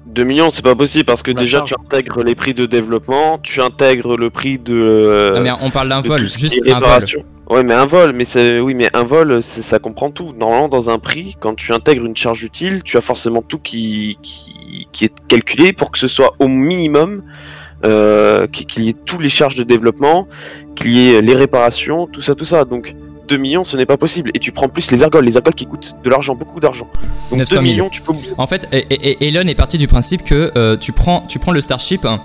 2 0.07 0.23
millions, 0.23 0.49
c'est 0.51 0.63
pas 0.63 0.75
possible 0.75 1.05
parce 1.05 1.21
que 1.21 1.31
déjà 1.31 1.59
charge. 1.59 1.69
tu 1.71 1.75
intègres 1.85 2.23
les 2.23 2.33
prix 2.35 2.53
de 2.53 2.65
développement, 2.65 3.37
tu 3.43 3.61
intègres 3.61 4.17
le 4.17 4.29
prix 4.29 4.57
de. 4.57 4.73
euh, 4.73 5.31
non, 5.35 5.41
mais 5.41 5.51
on 5.61 5.69
parle 5.69 5.89
d'un 5.89 6.01
vol, 6.01 6.21
juste 6.29 6.59
un 6.65 6.73
vol. 6.73 6.73
réparation. 6.83 7.23
Ouais, 7.49 7.63
mais 7.63 7.73
un 7.73 7.85
vol, 7.85 8.11
mais 8.13 8.25
c'est 8.25 8.59
oui, 8.59 8.73
mais 8.73 8.89
un 8.93 9.03
vol, 9.03 9.41
c'est- 9.41 9.61
ça 9.61 9.79
comprend 9.79 10.11
tout. 10.11 10.33
Normalement, 10.37 10.67
dans 10.67 10.89
un 10.89 10.99
prix, 10.99 11.35
quand 11.39 11.55
tu 11.55 11.71
intègres 11.73 12.05
une 12.05 12.17
charge 12.17 12.43
utile, 12.43 12.81
tu 12.83 12.97
as 12.97 13.01
forcément 13.01 13.41
tout 13.41 13.59
qui 13.59 14.17
qui, 14.21 14.87
qui 14.91 15.05
est 15.05 15.13
calculé 15.27 15.71
pour 15.71 15.91
que 15.91 15.97
ce 15.99 16.07
soit 16.07 16.33
au 16.39 16.47
minimum, 16.47 17.23
euh, 17.85 18.47
qu'il 18.47 18.65
qu'il 18.65 18.83
y 18.85 18.89
ait 18.89 18.95
tous 19.05 19.19
les 19.19 19.29
charges 19.29 19.55
de 19.55 19.63
développement, 19.63 20.27
qu'il 20.75 20.91
y 20.91 21.13
ait 21.13 21.21
les 21.21 21.35
réparations, 21.35 22.07
tout 22.07 22.21
ça, 22.21 22.35
tout 22.35 22.45
ça. 22.45 22.65
Donc 22.65 22.93
2 23.27 23.37
millions, 23.37 23.63
ce 23.63 23.77
n'est 23.77 23.85
pas 23.85 23.97
possible. 23.97 24.31
Et 24.33 24.39
tu 24.39 24.51
prends 24.51 24.69
plus 24.69 24.89
les 24.91 25.03
ergols, 25.03 25.25
les 25.25 25.35
ergols 25.35 25.53
qui 25.55 25.65
coûtent 25.65 25.95
de 26.03 26.09
l'argent, 26.09 26.35
beaucoup 26.35 26.59
d'argent. 26.59 26.87
Donc 27.29 27.39
900 27.39 27.55
2 27.55 27.61
000. 27.61 27.63
millions, 27.63 27.89
tu 27.89 28.01
peux. 28.01 28.13
En 28.37 28.47
fait, 28.47 28.67
et- 28.73 29.27
Elon 29.27 29.47
est 29.47 29.55
parti 29.55 29.77
du 29.77 29.87
principe 29.87 30.23
que 30.23 30.51
euh, 30.57 30.77
tu, 30.77 30.91
prends, 30.93 31.21
tu 31.21 31.39
prends 31.39 31.51
le 31.51 31.61
Starship 31.61 32.05
hein, 32.05 32.21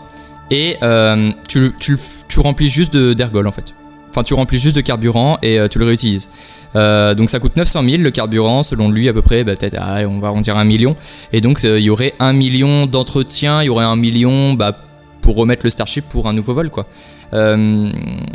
et 0.50 0.76
euh, 0.82 1.30
tu, 1.48 1.72
tu, 1.78 1.96
tu 2.28 2.40
remplis 2.40 2.68
juste 2.68 2.92
de- 2.94 3.12
d'ergol 3.12 3.46
en 3.46 3.52
fait. 3.52 3.74
Enfin, 4.10 4.22
tu 4.22 4.34
remplis 4.34 4.58
juste 4.58 4.76
de 4.76 4.82
carburant 4.82 5.38
et 5.42 5.58
euh, 5.58 5.68
tu 5.68 5.78
le 5.78 5.86
réutilises. 5.86 6.28
Donc 6.74 7.28
ça 7.30 7.38
coûte 7.38 7.56
900 7.56 7.82
000 7.84 8.02
le 8.02 8.10
carburant, 8.10 8.62
selon 8.62 8.90
lui 8.90 9.08
à 9.08 9.12
peu 9.12 9.20
près, 9.22 9.44
bah, 9.44 9.56
peut-être, 9.56 9.76
ah, 9.78 10.00
on 10.08 10.20
va 10.20 10.32
en 10.32 10.40
dire 10.40 10.56
un 10.56 10.64
million. 10.64 10.94
Et 11.32 11.40
donc 11.40 11.62
il 11.64 11.78
y 11.80 11.90
aurait 11.90 12.14
un 12.18 12.32
million 12.32 12.86
d'entretien, 12.86 13.62
il 13.62 13.66
y 13.66 13.68
aurait 13.68 13.84
un 13.84 13.96
million 13.96 14.54
bah, 14.54 14.76
pour 15.22 15.36
remettre 15.36 15.64
le 15.64 15.70
Starship 15.70 16.06
pour 16.08 16.28
un 16.28 16.34
nouveau 16.34 16.52
vol 16.52 16.70
quoi. 16.70 16.86
Euh, 17.32 17.88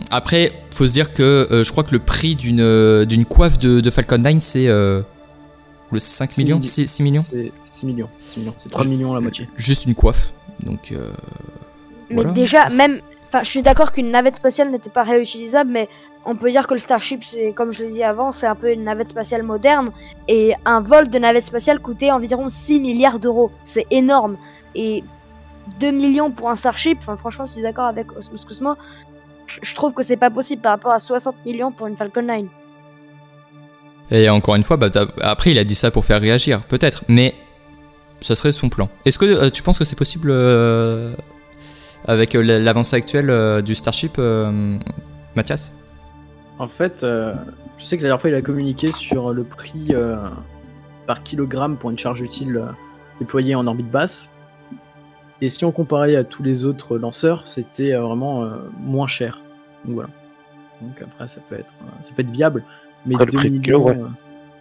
après, 0.09 0.51
faut 0.73 0.88
se 0.88 0.93
dire 0.93 1.13
que 1.13 1.21
euh, 1.51 1.63
je 1.63 1.71
crois 1.71 1.83
que 1.83 1.91
le 1.91 1.99
prix 1.99 2.35
d'une 2.35 2.61
euh, 2.61 3.05
d'une 3.05 3.25
coiffe 3.25 3.59
de, 3.59 3.79
de 3.81 3.89
Falcon 3.91 4.17
9 4.17 4.35
c'est 4.39 4.67
euh, 4.67 5.01
le 5.91 5.99
5 5.99 6.31
Six 6.31 6.39
millions, 6.41 6.55
millions. 6.55 6.63
6, 6.63 6.88
6 6.88 7.03
millions 7.03 7.25
C'est 7.29 7.51
6 7.73 7.85
millions. 7.85 8.07
6 8.19 8.39
millions. 8.39 8.55
C'est 8.57 8.69
3 8.69 8.85
millions 8.85 9.13
la 9.13 9.19
moitié. 9.21 9.47
juste 9.55 9.85
une 9.85 9.93
coiffe. 9.95 10.33
Donc 10.65 10.91
euh, 10.91 11.11
Mais 12.09 12.15
voilà. 12.15 12.31
déjà, 12.31 12.69
même. 12.69 12.99
Enfin, 13.27 13.43
je 13.43 13.49
suis 13.49 13.61
d'accord 13.61 13.91
qu'une 13.91 14.09
navette 14.09 14.38
spatiale 14.38 14.71
n'était 14.71 14.89
pas 14.89 15.03
réutilisable, 15.03 15.69
mais 15.69 15.89
on 16.25 16.33
peut 16.33 16.49
dire 16.49 16.65
que 16.65 16.73
le 16.73 16.79
Starship, 16.79 17.25
c'est 17.25 17.51
comme 17.51 17.73
je 17.73 17.83
l'ai 17.83 17.91
dit 17.91 18.03
avant, 18.03 18.31
c'est 18.31 18.47
un 18.47 18.55
peu 18.55 18.71
une 18.71 18.85
navette 18.85 19.09
spatiale 19.09 19.43
moderne. 19.43 19.91
Et 20.29 20.53
un 20.63 20.79
vol 20.81 21.09
de 21.09 21.19
navette 21.19 21.43
spatiale 21.43 21.79
coûtait 21.79 22.09
environ 22.11 22.47
6 22.47 22.79
milliards 22.79 23.19
d'euros. 23.19 23.51
C'est 23.65 23.85
énorme. 23.91 24.38
Et 24.75 25.03
2 25.80 25.91
millions 25.91 26.32
pour 26.32 26.49
un 26.49 26.55
Starship, 26.55 26.97
enfin, 27.01 27.18
franchement, 27.18 27.45
je 27.45 27.53
suis 27.53 27.61
d'accord 27.61 27.86
avec 27.86 28.15
Osmos 28.18 28.45
Cosmo. 28.47 28.76
Je 29.61 29.76
trouve 29.76 29.93
que 29.93 30.03
c'est 30.03 30.18
pas 30.18 30.30
possible 30.30 30.61
par 30.61 30.72
rapport 30.74 30.91
à 30.91 30.99
60 30.99 31.36
millions 31.45 31.72
pour 31.72 31.88
une 31.88 31.95
Falcon 31.95 32.22
9. 32.24 32.41
Et 34.11 34.30
encore 34.30 34.55
une 34.55 34.63
fois, 34.63 34.78
bah, 34.78 34.88
après 35.22 35.51
il 35.51 35.57
a 35.57 35.63
dit 35.63 35.76
ça 35.76 35.91
pour 35.91 36.05
faire 36.05 36.22
réagir, 36.22 36.61
peut-être, 36.61 37.03
mais 37.07 37.36
ça 38.22 38.36
serait 38.36 38.51
son 38.51 38.70
plan. 38.70 38.89
Est-ce 39.05 39.20
que 39.20 39.26
euh, 39.26 39.49
tu 39.49 39.63
penses 39.63 39.80
que 39.80 39.86
c'est 39.86 39.97
possible 39.97 40.30
euh, 40.32 41.13
avec 42.05 42.36
euh, 42.36 42.41
la- 42.41 42.59
l'avancée 42.59 42.95
actuelle 42.95 43.30
euh, 43.30 43.61
du 43.61 43.76
Starship, 43.76 44.15
euh, 44.18 44.78
Mathias? 45.36 45.74
En 46.59 46.68
fait, 46.68 47.03
euh, 47.03 47.34
je 47.78 47.86
sais 47.86 47.97
que 47.97 48.03
la 48.03 48.09
dernière 48.09 48.22
fois, 48.22 48.30
il 48.30 48.36
a 48.36 48.41
communiqué 48.41 48.91
sur 48.91 49.34
le 49.34 49.43
prix 49.43 49.88
euh, 49.91 50.15
par 51.05 51.22
kilogramme 51.24 51.78
pour 51.78 51.89
une 51.91 51.99
charge 51.99 52.22
utile 52.22 52.57
euh, 52.57 52.65
déployée 53.20 53.55
en 53.55 53.68
orbite 53.68 53.91
basse. 53.91 54.30
Et 55.41 55.49
si 55.49 55.65
on 55.65 55.71
comparait 55.71 56.15
à 56.15 56.23
tous 56.23 56.43
les 56.43 56.65
autres 56.65 56.97
lanceurs, 56.97 57.47
c'était 57.47 57.93
euh, 57.93 58.01
vraiment 58.01 58.43
euh, 58.43 58.57
moins 58.79 59.07
cher. 59.07 59.41
Donc 59.85 59.95
voilà. 59.95 60.09
Donc 60.81 61.01
après, 61.01 61.27
ça 61.27 61.41
peut 61.47 61.55
être, 61.55 61.73
euh, 61.81 62.03
ça 62.03 62.11
peut 62.15 62.21
être 62.21 62.31
viable. 62.31 62.63
Mais 63.05 63.15
Après, 63.15 63.25
le 63.25 63.31
2 63.31 63.38
prix 63.38 63.49
de 63.49 63.57
millions, 63.57 63.61
kilo, 63.61 63.83
ouais. 63.85 63.97
euh, 63.97 64.07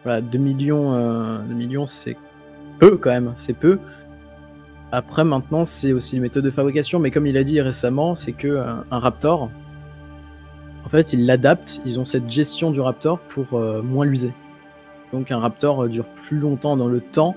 voilà, 0.05 0.20
2 0.20 0.39
millions, 0.39 0.95
euh, 0.95 1.39
2 1.39 1.55
millions, 1.55 1.87
c'est 1.87 2.16
peu 2.79 2.97
quand 2.97 3.11
même. 3.11 3.33
C'est 3.37 3.55
peu. 3.55 3.79
Après, 4.93 5.24
maintenant, 5.24 5.64
c'est 5.64 5.93
aussi 5.93 6.16
les 6.16 6.22
méthodes 6.22 6.45
de 6.45 6.51
fabrication. 6.51 6.99
Mais 6.99 7.11
comme 7.11 7.27
il 7.27 7.37
a 7.37 7.45
dit 7.45 7.61
récemment, 7.61 8.14
c'est 8.14 8.33
que 8.33 8.62
un 8.91 8.99
Raptor, 8.99 9.51
en 10.85 10.89
fait, 10.89 11.12
ils 11.12 11.27
l'adaptent. 11.27 11.81
Ils 11.85 11.99
ont 11.99 12.05
cette 12.05 12.31
gestion 12.31 12.70
du 12.70 12.81
Raptor 12.81 13.18
pour 13.18 13.61
moins 13.83 14.07
l'user. 14.07 14.33
Donc 15.12 15.33
un 15.33 15.39
Raptor 15.39 15.89
dure 15.89 16.05
plus 16.07 16.39
longtemps 16.39 16.77
dans 16.77 16.87
le 16.87 17.01
temps 17.01 17.35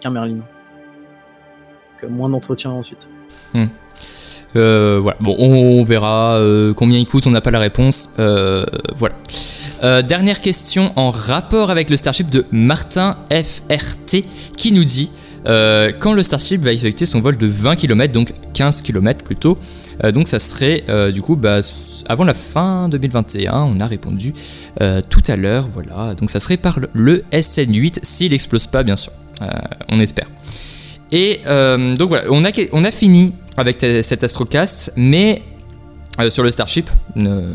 qu'un 0.00 0.10
Merlin. 0.10 0.40
Euh, 2.04 2.08
moins 2.08 2.28
d'entretien 2.28 2.70
ensuite. 2.70 3.08
Euh, 4.56 4.98
voilà, 5.02 5.18
bon, 5.20 5.36
on 5.38 5.84
verra 5.84 6.36
euh, 6.36 6.72
combien 6.72 6.98
il 6.98 7.06
coûte, 7.06 7.26
on 7.26 7.30
n'a 7.30 7.40
pas 7.42 7.50
la 7.50 7.58
réponse. 7.58 8.08
Voilà. 8.16 9.14
Dernière 10.02 10.40
question 10.40 10.92
en 10.96 11.10
rapport 11.10 11.70
avec 11.70 11.88
le 11.90 11.96
Starship 11.96 12.30
de 12.30 12.44
Martin 12.50 13.16
FRT 13.30 14.24
qui 14.56 14.72
nous 14.72 14.84
dit 14.84 15.10
quand 15.44 16.12
le 16.14 16.22
Starship 16.22 16.60
va 16.62 16.72
effectuer 16.72 17.06
son 17.06 17.20
vol 17.20 17.36
de 17.36 17.46
20 17.46 17.76
km, 17.76 18.12
donc 18.12 18.32
15 18.54 18.82
km 18.82 19.22
plutôt, 19.22 19.56
donc 20.12 20.26
ça 20.26 20.40
serait 20.40 20.84
du 21.12 21.22
coup 21.22 21.36
bah, 21.36 21.60
avant 22.08 22.24
la 22.24 22.34
fin 22.34 22.88
2021, 22.88 23.52
on 23.54 23.78
a 23.80 23.86
répondu 23.86 24.34
tout 25.08 25.22
à 25.28 25.36
l'heure, 25.36 25.68
voilà, 25.72 26.14
donc 26.16 26.28
ça 26.30 26.40
serait 26.40 26.56
par 26.56 26.80
le- 26.80 26.90
le 26.92 27.22
SN8 27.32 28.00
s'il 28.02 28.32
explose 28.34 28.66
pas 28.66 28.82
bien 28.82 28.96
sûr, 28.96 29.12
on 29.90 30.00
espère. 30.00 30.26
Et 31.12 31.40
euh, 31.46 31.96
donc 31.96 32.08
voilà, 32.08 32.24
on 32.30 32.44
a, 32.44 32.50
on 32.72 32.84
a 32.84 32.90
fini 32.90 33.32
avec 33.56 33.80
cet 33.80 34.22
Astrocast, 34.22 34.92
mais 34.96 35.42
euh, 36.20 36.30
sur 36.30 36.42
le 36.42 36.50
Starship, 36.50 36.90
euh, 37.16 37.48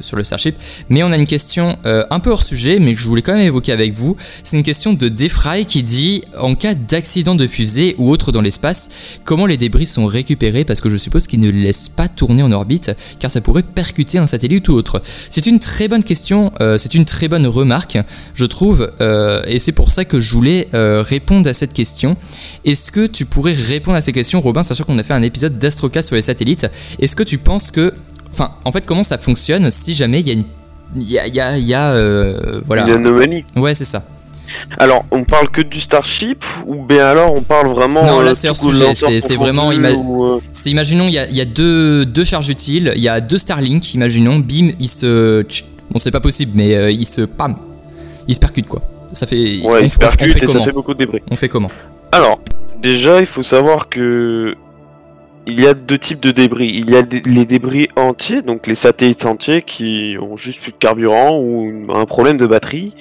sur 0.00 0.16
le 0.16 0.24
Starship, 0.24 0.56
mais 0.88 1.02
on 1.02 1.12
a 1.12 1.16
une 1.16 1.26
question 1.26 1.78
euh, 1.86 2.04
un 2.10 2.18
peu 2.18 2.30
hors 2.30 2.42
sujet, 2.42 2.80
mais 2.80 2.94
que 2.94 3.00
je 3.00 3.06
voulais 3.06 3.22
quand 3.22 3.34
même 3.34 3.46
évoquer 3.46 3.70
avec 3.70 3.92
vous. 3.92 4.16
C'est 4.42 4.56
une 4.56 4.64
question 4.64 4.92
de 4.92 5.08
Defray 5.08 5.64
qui 5.64 5.82
dit 5.82 6.22
en 6.36 6.54
cas 6.56 6.74
d'accident 6.74 7.36
de 7.36 7.46
fusée 7.46 7.94
ou 7.98 8.10
autre 8.10 8.32
dans 8.32 8.40
l'espace, 8.40 9.20
comment 9.24 9.46
les 9.46 9.56
débris 9.56 9.86
sont 9.86 10.06
récupérés? 10.06 10.64
Parce 10.64 10.80
que 10.80 10.90
je 10.90 10.96
suppose 10.96 11.28
qu'ils 11.28 11.40
ne 11.40 11.50
laissent 11.50 11.88
pas 11.88 12.08
tourner 12.08 12.42
en 12.42 12.50
orbite, 12.50 12.92
car 13.20 13.30
ça 13.30 13.40
pourrait 13.40 13.62
percuter 13.62 14.18
un 14.18 14.26
satellite 14.26 14.68
ou 14.68 14.72
autre. 14.72 15.00
C'est 15.30 15.46
une 15.46 15.60
très 15.60 15.86
bonne 15.86 16.02
question, 16.02 16.52
c'est 16.78 16.94
une 16.94 17.04
très 17.04 17.28
bonne 17.28 17.46
remarque, 17.46 17.98
je 18.34 18.46
trouve, 18.46 18.90
et 19.46 19.58
c'est 19.58 19.72
pour 19.72 19.90
ça 19.90 20.04
que 20.04 20.20
je 20.20 20.32
voulais 20.32 20.68
répondre 20.72 21.48
à 21.48 21.54
cette 21.54 21.72
question. 21.72 22.16
Est-ce 22.64 22.90
que 22.90 23.06
tu 23.06 23.24
pourrais 23.24 23.52
répondre 23.52 23.96
à 23.96 24.00
ces 24.00 24.12
questions, 24.12 24.40
Robin, 24.40 24.62
sachant 24.62 24.84
qu'on 24.84 24.98
a 24.98 25.02
fait 25.02 25.14
un 25.14 25.22
épisode 25.22 25.58
d'Astrocast 25.58 26.08
sur 26.08 26.16
les 26.16 26.22
satellites? 26.22 26.66
Est-ce 26.98 27.16
que 27.16 27.22
tu 27.22 27.38
penses 27.38 27.70
que. 27.70 27.92
Enfin, 28.32 28.52
en 28.64 28.72
fait, 28.72 28.86
comment 28.86 29.02
ça 29.02 29.18
fonctionne 29.18 29.68
si 29.70 29.94
jamais 29.94 30.20
il 30.20 30.26
y 30.28 30.30
a 30.30 30.34
une. 30.34 30.44
Il 30.96 31.10
y 31.10 31.18
a. 31.18 31.26
y 31.28 31.40
a- 31.40 31.58
y 31.58 31.74
a, 31.74 31.90
euh, 31.92 32.60
voilà. 32.64 32.82
Une 32.84 32.90
anomalie. 32.94 33.44
Ouais, 33.56 33.74
c'est 33.74 33.84
ça. 33.84 34.02
Alors, 34.78 35.04
on 35.12 35.22
parle 35.22 35.48
que 35.50 35.60
du 35.62 35.80
Starship 35.80 36.44
ou 36.66 36.84
bien 36.84 37.06
alors 37.06 37.32
on 37.32 37.40
parle 37.42 37.68
vraiment. 37.68 38.04
Non, 38.04 38.20
là, 38.20 38.32
euh, 38.32 38.34
c'est 38.34 38.48
hors 38.48 38.58
tout 38.58 38.72
sujet, 38.72 38.94
c'est- 38.96 39.20
c'est 39.20 39.36
vraiment 39.36 39.70
ima- 39.70 39.92
ou, 39.94 40.24
euh, 40.26 40.40
C'est, 40.50 40.70
imaginons, 40.70 41.04
il 41.06 41.12
y 41.14 41.18
a, 41.18 41.28
il 41.28 41.36
y 41.36 41.40
a 41.40 41.44
deux, 41.44 42.04
deux 42.04 42.24
charges 42.24 42.48
utiles, 42.48 42.92
il 42.96 43.00
y 43.02 43.08
a 43.08 43.20
deux 43.20 43.38
Starlink, 43.38 43.94
imaginons, 43.94 44.40
bim, 44.40 44.70
ils 44.80 44.88
se. 44.88 45.42
Bon, 45.90 45.98
c'est 45.98 46.10
pas 46.10 46.18
possible, 46.20 46.52
mais 46.56 46.74
euh, 46.74 46.90
ils 46.90 47.06
se. 47.06 47.20
Pam 47.22 47.56
Ils 48.26 48.34
se 48.34 48.40
percutent, 48.40 48.66
quoi. 48.68 48.82
Ça 49.12 49.26
fait. 49.28 49.60
Ouais, 49.62 49.82
on, 49.84 49.88
se 49.88 49.96
on- 49.98 50.08
fait 50.08 50.24
et 50.26 50.28
ça 50.32 50.46
comment 50.46 50.64
fait 50.64 50.72
beaucoup 50.72 50.94
de 50.94 50.98
débris. 50.98 51.20
On 51.30 51.36
fait 51.36 51.48
comment 51.48 51.70
Alors, 52.10 52.40
déjà, 52.82 53.20
il 53.20 53.26
faut 53.26 53.42
savoir 53.44 53.88
que 53.88 54.54
il 55.46 55.60
y 55.60 55.66
a 55.66 55.74
deux 55.74 55.98
types 55.98 56.20
de 56.20 56.30
débris. 56.30 56.68
Il 56.68 56.90
y 56.90 56.96
a 56.96 57.02
les 57.02 57.44
débris 57.46 57.88
entiers, 57.96 58.42
donc 58.42 58.66
les 58.66 58.74
satellites 58.74 59.24
entiers 59.24 59.62
qui 59.62 60.16
ont 60.20 60.36
juste 60.36 60.60
plus 60.60 60.72
de 60.72 60.76
carburant 60.76 61.38
ou 61.38 61.86
un 61.92 62.04
problème 62.04 62.36
de 62.36 62.46
batterie. 62.46 62.94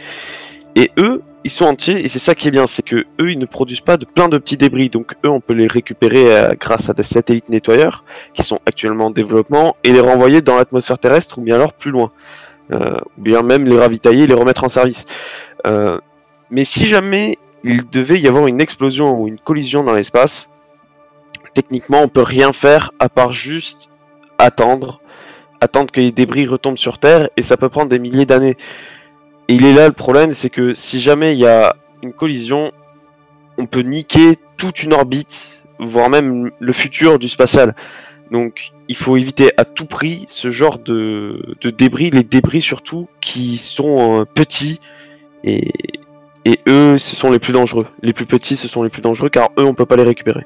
Et 0.75 0.91
eux, 0.97 1.21
ils 1.43 1.51
sont 1.51 1.65
entiers 1.65 2.03
et 2.03 2.07
c'est 2.07 2.19
ça 2.19 2.35
qui 2.35 2.47
est 2.47 2.51
bien, 2.51 2.67
c'est 2.67 2.83
que 2.83 3.05
eux 3.19 3.31
ils 3.31 3.39
ne 3.39 3.45
produisent 3.45 3.81
pas 3.81 3.97
de 3.97 4.05
plein 4.05 4.27
de 4.27 4.37
petits 4.37 4.57
débris, 4.57 4.89
donc 4.89 5.13
eux 5.25 5.29
on 5.29 5.39
peut 5.39 5.53
les 5.53 5.67
récupérer 5.67 6.35
euh, 6.35 6.51
grâce 6.59 6.89
à 6.89 6.93
des 6.93 7.03
satellites 7.03 7.49
nettoyeurs 7.49 8.03
qui 8.33 8.43
sont 8.43 8.59
actuellement 8.65 9.05
en 9.05 9.11
développement 9.11 9.75
et 9.83 9.91
les 9.91 10.01
renvoyer 10.01 10.41
dans 10.41 10.57
l'atmosphère 10.57 10.99
terrestre 10.99 11.39
ou 11.39 11.41
bien 11.41 11.55
alors 11.55 11.73
plus 11.73 11.91
loin, 11.91 12.11
euh, 12.73 12.97
ou 13.17 13.21
bien 13.21 13.41
même 13.41 13.65
les 13.65 13.77
ravitailler 13.77 14.23
et 14.23 14.27
les 14.27 14.33
remettre 14.33 14.63
en 14.63 14.69
service. 14.69 15.05
Euh, 15.65 15.97
mais 16.51 16.65
si 16.65 16.85
jamais 16.85 17.37
il 17.63 17.89
devait 17.89 18.19
y 18.19 18.27
avoir 18.27 18.47
une 18.47 18.59
explosion 18.59 19.19
ou 19.19 19.27
une 19.27 19.39
collision 19.39 19.83
dans 19.83 19.93
l'espace, 19.93 20.49
techniquement 21.61 22.01
on 22.01 22.07
peut 22.07 22.21
rien 22.21 22.53
faire 22.53 22.91
à 22.99 23.09
part 23.09 23.33
juste 23.33 23.89
attendre, 24.37 25.01
attendre 25.59 25.91
que 25.91 25.99
les 25.99 26.13
débris 26.13 26.47
retombent 26.47 26.77
sur 26.77 26.99
Terre 26.99 27.29
et 27.35 27.43
ça 27.43 27.57
peut 27.57 27.67
prendre 27.67 27.89
des 27.89 27.99
milliers 27.99 28.25
d'années. 28.25 28.55
Et 29.49 29.55
il 29.55 29.65
est 29.65 29.73
là 29.73 29.87
le 29.87 29.93
problème, 29.93 30.31
c'est 30.31 30.49
que 30.49 30.73
si 30.73 31.01
jamais 31.01 31.33
il 31.33 31.39
y 31.39 31.45
a 31.45 31.75
une 32.01 32.13
collision, 32.13 32.71
on 33.57 33.65
peut 33.65 33.81
niquer 33.81 34.37
toute 34.55 34.83
une 34.83 34.93
orbite, 34.93 35.63
voire 35.79 36.09
même 36.09 36.51
le 36.57 36.73
futur 36.73 37.19
du 37.19 37.27
spatial. 37.27 37.75
Donc 38.31 38.71
il 38.87 38.95
faut 38.95 39.17
éviter 39.17 39.51
à 39.57 39.65
tout 39.65 39.85
prix 39.85 40.25
ce 40.29 40.51
genre 40.51 40.79
de, 40.79 41.57
débris, 41.77 42.09
les 42.09 42.23
débris 42.23 42.61
surtout 42.61 43.09
qui 43.19 43.57
sont 43.57 44.21
euh, 44.21 44.25
petits 44.25 44.79
et, 45.43 45.73
et 46.45 46.59
eux 46.69 46.97
ce 46.97 47.17
sont 47.17 47.31
les 47.31 47.39
plus 47.39 47.51
dangereux. 47.51 47.87
Les 48.01 48.13
plus 48.13 48.25
petits 48.25 48.55
ce 48.55 48.69
sont 48.69 48.83
les 48.83 48.89
plus 48.89 49.01
dangereux 49.01 49.29
car 49.29 49.49
eux 49.59 49.65
on 49.65 49.73
peut 49.73 49.85
pas 49.85 49.97
les 49.97 50.03
récupérer. 50.03 50.45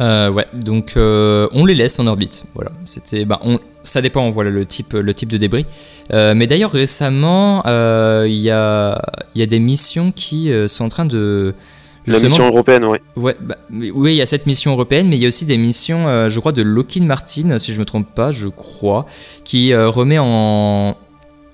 Euh, 0.00 0.30
ouais, 0.30 0.46
donc 0.52 0.94
euh, 0.96 1.48
on 1.52 1.64
les 1.64 1.74
laisse 1.74 1.98
en 1.98 2.06
orbite. 2.06 2.44
Voilà, 2.54 2.72
c'était, 2.84 3.24
bah, 3.24 3.40
on, 3.42 3.58
ça 3.82 4.02
dépend, 4.02 4.28
voilà 4.30 4.50
le 4.50 4.66
type, 4.66 4.92
le 4.92 5.14
type 5.14 5.30
de 5.30 5.36
débris. 5.36 5.66
Euh, 6.12 6.34
mais 6.34 6.46
d'ailleurs 6.46 6.72
récemment, 6.72 7.62
il 7.64 8.32
y 8.32 8.50
a, 8.50 9.00
y 9.34 9.42
a 9.42 9.46
des 9.46 9.60
missions 9.60 10.12
qui 10.12 10.50
sont 10.68 10.84
en 10.84 10.88
train 10.88 11.06
de 11.06 11.54
la 12.06 12.20
mission 12.20 12.46
européenne, 12.46 12.84
oui. 12.84 12.98
Ouais, 13.16 13.36
bah, 13.40 13.56
oui, 13.70 14.12
il 14.12 14.16
y 14.16 14.22
a 14.22 14.26
cette 14.26 14.46
mission 14.46 14.72
européenne, 14.72 15.08
mais 15.08 15.16
il 15.16 15.22
y 15.22 15.24
a 15.24 15.28
aussi 15.28 15.44
des 15.44 15.58
missions, 15.58 16.28
je 16.28 16.40
crois, 16.40 16.52
de 16.52 16.62
Lockheed 16.62 17.04
Martin, 17.04 17.58
si 17.58 17.74
je 17.74 17.80
me 17.80 17.84
trompe 17.84 18.14
pas, 18.14 18.30
je 18.30 18.48
crois, 18.48 19.06
qui 19.44 19.74
remet 19.74 20.18
en, 20.18 20.96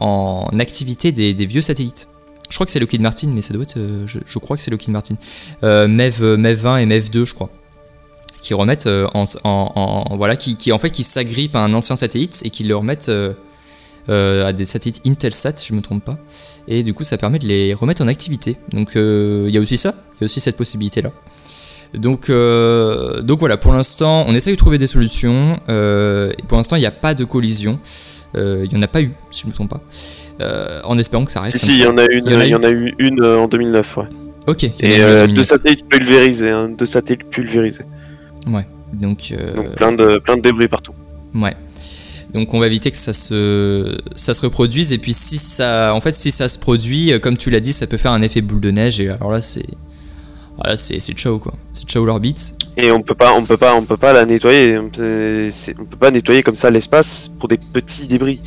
en 0.00 0.48
activité 0.58 1.12
des, 1.12 1.32
des, 1.32 1.46
vieux 1.46 1.62
satellites. 1.62 2.08
Je 2.50 2.56
crois 2.56 2.66
que 2.66 2.72
c'est 2.72 2.80
Lockheed 2.80 3.00
Martin, 3.00 3.28
mais 3.28 3.40
ça 3.40 3.54
doit 3.54 3.62
être, 3.62 3.78
je, 4.04 4.18
je, 4.26 4.38
crois 4.38 4.58
que 4.58 4.62
c'est 4.62 4.70
Lockheed 4.70 4.90
Martin. 4.90 5.14
MEV, 5.62 6.36
MEV 6.36 6.58
20 6.58 6.76
et 6.78 6.86
MEV 6.86 7.08
2, 7.08 7.24
je 7.24 7.34
crois 7.34 7.48
qui 8.42 8.52
remettent 8.54 8.88
euh, 8.88 9.06
en, 9.14 10.16
voilà 10.16 10.36
qui, 10.36 10.56
qui, 10.56 10.72
en 10.72 10.78
fait 10.78 10.90
qui 10.90 11.04
s'agrippent 11.04 11.56
à 11.56 11.60
un 11.60 11.72
ancien 11.72 11.96
satellite 11.96 12.42
et 12.44 12.50
qui 12.50 12.64
le 12.64 12.76
remettent 12.76 13.08
euh, 13.08 13.32
euh, 14.10 14.48
à 14.48 14.52
des 14.52 14.64
satellites 14.64 15.00
Intelsat 15.06 15.56
si 15.56 15.68
je 15.68 15.74
me 15.74 15.80
trompe 15.80 16.04
pas 16.04 16.18
et 16.66 16.82
du 16.82 16.92
coup 16.92 17.04
ça 17.04 17.16
permet 17.16 17.38
de 17.38 17.46
les 17.46 17.72
remettre 17.72 18.02
en 18.02 18.08
activité 18.08 18.56
donc 18.72 18.90
il 18.96 19.50
y 19.50 19.56
a 19.56 19.60
aussi 19.60 19.76
ça 19.76 19.94
il 20.16 20.22
y 20.22 20.24
a 20.24 20.26
aussi 20.26 20.40
cette 20.40 20.56
possibilité 20.56 21.00
là 21.00 21.10
donc, 21.94 22.30
donc 22.30 23.38
voilà, 23.40 23.58
pour 23.58 23.70
l'instant, 23.70 24.24
on 24.26 24.34
essaye 24.34 24.54
de 24.54 24.56
trouver 24.56 24.78
des 24.78 24.86
solutions. 24.86 25.60
et 25.68 26.42
pour 26.48 26.56
l'instant, 26.56 26.76
il 26.76 26.80
n'y 26.80 26.86
a 26.86 26.90
pas 26.90 27.12
de 27.12 27.24
collision. 27.24 27.78
Il 28.34 28.66
n'y 28.72 28.78
en 28.78 28.80
a 28.80 28.88
pas 28.88 29.02
eu, 29.02 29.10
si 29.30 29.42
je 29.42 29.46
ne 29.46 29.50
me 29.50 29.54
trompe 29.54 29.72
pas. 29.72 29.82
en 30.84 30.98
espérant 30.98 31.26
que 31.26 31.30
ça 31.30 31.42
reste. 31.42 31.60
Si, 31.60 31.66
il 31.66 31.82
y, 31.82 31.86
en 31.86 31.98
a 31.98 32.04
une, 32.04 32.24
il 32.26 32.48
y 32.48 32.54
en 32.54 32.62
a, 32.62 32.70
eu 32.70 32.94
une 32.98 33.22
en 33.22 33.46
2009, 33.46 33.96
ouais. 33.98 34.04
Ok. 34.46 34.64
Et 34.80 35.26
deux 35.28 35.44
satellites 35.44 35.86
pulvérisés, 35.86 36.48
hein, 36.48 36.70
deux 36.70 36.86
satellites 36.86 37.28
pulvérisés. 37.28 37.84
Ouais. 38.46 38.66
Donc, 38.92 39.32
euh, 39.32 39.74
plein, 39.76 39.92
de, 39.92 40.18
plein 40.18 40.36
de 40.36 40.42
débris 40.42 40.68
partout. 40.68 40.92
Ouais. 41.34 41.54
Donc 42.32 42.54
on 42.54 42.60
va 42.60 42.66
éviter 42.66 42.90
que 42.90 42.96
ça 42.96 43.12
se, 43.12 43.94
ça 44.14 44.32
se 44.32 44.40
reproduise. 44.40 44.92
Et 44.92 44.98
puis 44.98 45.12
si 45.12 45.36
ça, 45.36 45.94
en 45.94 46.00
fait, 46.00 46.12
si 46.12 46.30
ça 46.30 46.48
se 46.48 46.58
produit, 46.58 47.12
euh, 47.12 47.18
comme 47.18 47.36
tu 47.36 47.50
l'as 47.50 47.60
dit, 47.60 47.72
ça 47.72 47.86
peut 47.86 47.98
faire 47.98 48.12
un 48.12 48.22
effet 48.22 48.40
boule 48.40 48.60
de 48.60 48.70
neige. 48.70 49.00
Et 49.00 49.10
alors 49.10 49.30
là, 49.30 49.42
c'est, 49.42 49.66
voilà, 50.56 50.76
c'est, 50.76 51.00
c'est 51.00 51.12
ciao 51.12 51.38
quoi. 51.38 51.52
C'est 51.72 51.86
ciao 51.86 52.04
l'orbite. 52.04 52.54
Et 52.78 52.90
on 52.90 53.02
peut 53.02 53.14
pas, 53.14 53.34
on 53.34 53.44
peut 53.44 53.58
pas, 53.58 53.74
on 53.74 53.84
peut 53.84 53.98
pas 53.98 54.14
la 54.14 54.24
nettoyer. 54.24 54.78
On 54.78 54.88
peut, 54.88 55.50
on 55.78 55.84
peut 55.84 55.96
pas 55.98 56.10
nettoyer 56.10 56.42
comme 56.42 56.54
ça 56.56 56.70
l'espace 56.70 57.30
pour 57.38 57.48
des 57.48 57.58
petits 57.58 58.06
débris. 58.06 58.40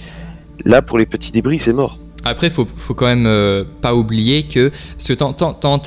Là, 0.64 0.82
pour 0.82 0.98
les 0.98 1.06
petits 1.06 1.32
débris, 1.32 1.60
c'est 1.60 1.74
mort. 1.74 2.00
Après, 2.28 2.50
faut, 2.50 2.68
faut 2.76 2.96
quand 2.96 3.06
même 3.06 3.28
euh, 3.28 3.64
pas 3.82 3.94
oublier 3.94 4.42
que, 4.42 4.70
parce 4.70 5.08
que 5.08 5.14
temps, 5.14 5.36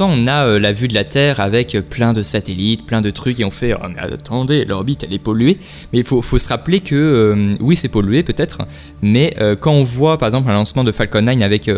on 0.01 0.27
a 0.29 0.47
euh, 0.47 0.61
la 0.61 0.73
vue 0.73 0.87
de 0.87 0.95
la 0.95 1.03
Terre 1.03 1.41
avec 1.41 1.77
plein 1.91 2.13
de 2.13 2.23
satellites, 2.23 2.87
plein 2.87 3.01
de 3.01 3.11
trucs, 3.11 3.41
et 3.41 3.45
on 3.45 3.51
fait, 3.51 3.75
oh, 3.75 3.87
mais 3.89 3.99
attendez, 3.99 4.65
l'orbite 4.65 5.03
elle 5.03 5.13
est 5.13 5.19
polluée. 5.19 5.59
Mais 5.93 5.99
il 5.99 6.05
faut, 6.05 6.23
faut, 6.23 6.39
se 6.39 6.49
rappeler 6.49 6.79
que, 6.79 6.95
euh, 6.95 7.55
oui, 7.59 7.75
c'est 7.75 7.89
pollué 7.89 8.23
peut-être, 8.23 8.61
mais 9.03 9.35
quand 9.61 9.73
on 9.73 9.83
voit 9.83 10.17
par 10.17 10.29
exemple 10.29 10.49
un 10.49 10.53
lancement 10.53 10.85
de 10.85 10.93
Falcon 10.93 11.23
9 11.23 11.43
avec 11.43 11.71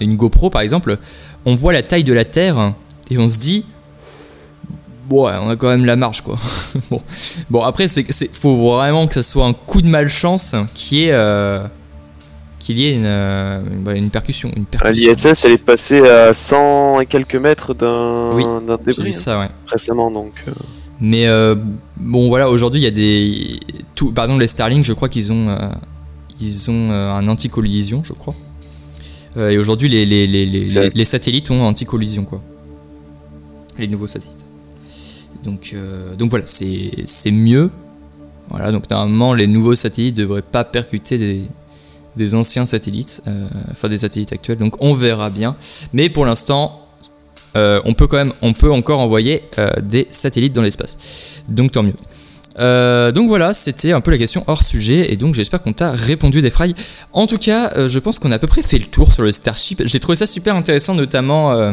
une 0.00 0.16
GoPro 0.16 0.50
par 0.50 0.62
exemple, 0.62 0.98
on 1.46 1.54
voit 1.54 1.72
la 1.72 1.82
taille 1.82 2.04
de 2.04 2.12
la 2.12 2.24
Terre 2.24 2.74
et 3.10 3.18
on 3.18 3.28
se 3.28 3.38
dit, 3.38 3.64
ouais, 5.10 5.32
on 5.40 5.48
a 5.48 5.56
quand 5.56 5.68
même 5.68 5.84
la 5.84 5.96
marge 5.96 6.22
quoi. 6.22 6.36
bon. 6.90 7.00
bon, 7.50 7.62
après, 7.62 7.86
il 7.86 8.28
faut 8.32 8.56
vraiment 8.56 9.06
que 9.06 9.14
ça 9.14 9.22
soit 9.22 9.46
un 9.46 9.52
coup 9.52 9.80
de 9.80 9.88
malchance 9.88 10.56
qui 10.74 11.04
est 11.04 11.12
qu'il 12.62 12.78
y 12.78 12.86
ait 12.86 12.94
une, 12.94 13.04
euh, 13.04 13.60
une, 13.94 14.10
percussion. 14.10 14.50
Une 14.56 14.64
percussion. 14.64 15.12
L'ISS, 15.12 15.44
elle 15.44 15.52
est 15.52 15.58
passée 15.58 16.08
à 16.08 16.32
100 16.32 17.00
et 17.00 17.06
quelques 17.06 17.34
mètres 17.34 17.74
d'un 17.74 18.32
oui, 18.34 18.44
débris 18.86 19.12
ça, 19.12 19.40
ouais. 19.40 19.48
récemment. 19.66 20.10
Donc, 20.10 20.32
euh. 20.46 20.52
Mais 21.00 21.26
euh, 21.26 21.56
bon, 21.96 22.28
voilà, 22.28 22.48
aujourd'hui, 22.48 22.80
il 22.80 22.84
y 22.84 22.86
a 22.86 22.92
des. 22.92 23.58
Tout, 23.96 24.12
par 24.12 24.24
exemple, 24.24 24.40
les 24.40 24.46
Starlink, 24.46 24.84
je 24.84 24.92
crois 24.92 25.08
qu'ils 25.08 25.32
ont, 25.32 25.58
ils 26.40 26.70
ont 26.70 26.90
un 26.92 27.26
anti-collision, 27.26 28.02
je 28.04 28.12
crois. 28.12 28.34
et 29.36 29.58
aujourd'hui, 29.58 29.88
les, 29.88 30.06
les, 30.06 30.26
les, 30.26 30.46
les, 30.46 31.04
satellites 31.04 31.50
ont 31.50 31.62
anti-collision, 31.62 32.24
quoi. 32.24 32.40
Les 33.78 33.88
nouveaux 33.88 34.06
satellites. 34.06 34.46
Donc, 35.42 35.74
donc 36.16 36.30
voilà, 36.30 36.46
c'est 36.46 37.30
mieux. 37.32 37.70
Voilà, 38.48 38.70
donc 38.70 38.88
normalement, 38.88 39.34
les 39.34 39.48
nouveaux 39.48 39.74
satellites 39.74 40.16
devraient 40.16 40.42
pas 40.42 40.62
percuter 40.62 41.18
des, 41.18 41.42
des 42.16 42.34
anciens 42.34 42.64
satellites, 42.66 43.22
euh, 43.26 43.46
enfin 43.70 43.88
des 43.88 43.98
satellites 43.98 44.32
actuels. 44.32 44.58
Donc 44.58 44.76
on 44.80 44.94
verra 44.94 45.30
bien. 45.30 45.56
Mais 45.92 46.08
pour 46.08 46.26
l'instant, 46.26 46.86
euh, 47.56 47.80
on 47.84 47.94
peut 47.94 48.06
quand 48.06 48.16
même, 48.16 48.32
on 48.42 48.52
peut 48.52 48.72
encore 48.72 49.00
envoyer 49.00 49.42
euh, 49.58 49.70
des 49.82 50.06
satellites 50.10 50.54
dans 50.54 50.62
l'espace. 50.62 51.42
Donc 51.48 51.72
tant 51.72 51.82
mieux. 51.82 51.94
donc 53.12 53.28
voilà, 53.28 53.52
c'était 53.52 53.92
un 53.92 54.00
peu 54.00 54.10
la 54.10 54.18
question 54.18 54.44
hors 54.46 54.62
sujet 54.62 55.12
et 55.12 55.16
donc 55.16 55.34
j'espère 55.34 55.62
qu'on 55.62 55.72
t'a 55.72 55.92
répondu 55.92 56.42
des. 56.42 56.52
En 57.12 57.26
tout 57.26 57.38
cas, 57.38 57.88
je 57.88 57.98
pense 57.98 58.18
qu'on 58.18 58.30
a 58.30 58.36
à 58.36 58.38
peu 58.38 58.46
près 58.46 58.62
fait 58.62 58.78
le 58.78 58.86
tour 58.86 59.10
sur 59.12 59.22
le 59.22 59.32
Starship. 59.32 59.82
J'ai 59.84 60.00
trouvé 60.00 60.16
ça 60.16 60.26
super 60.26 60.54
intéressant, 60.54 60.94
notamment 60.94 61.72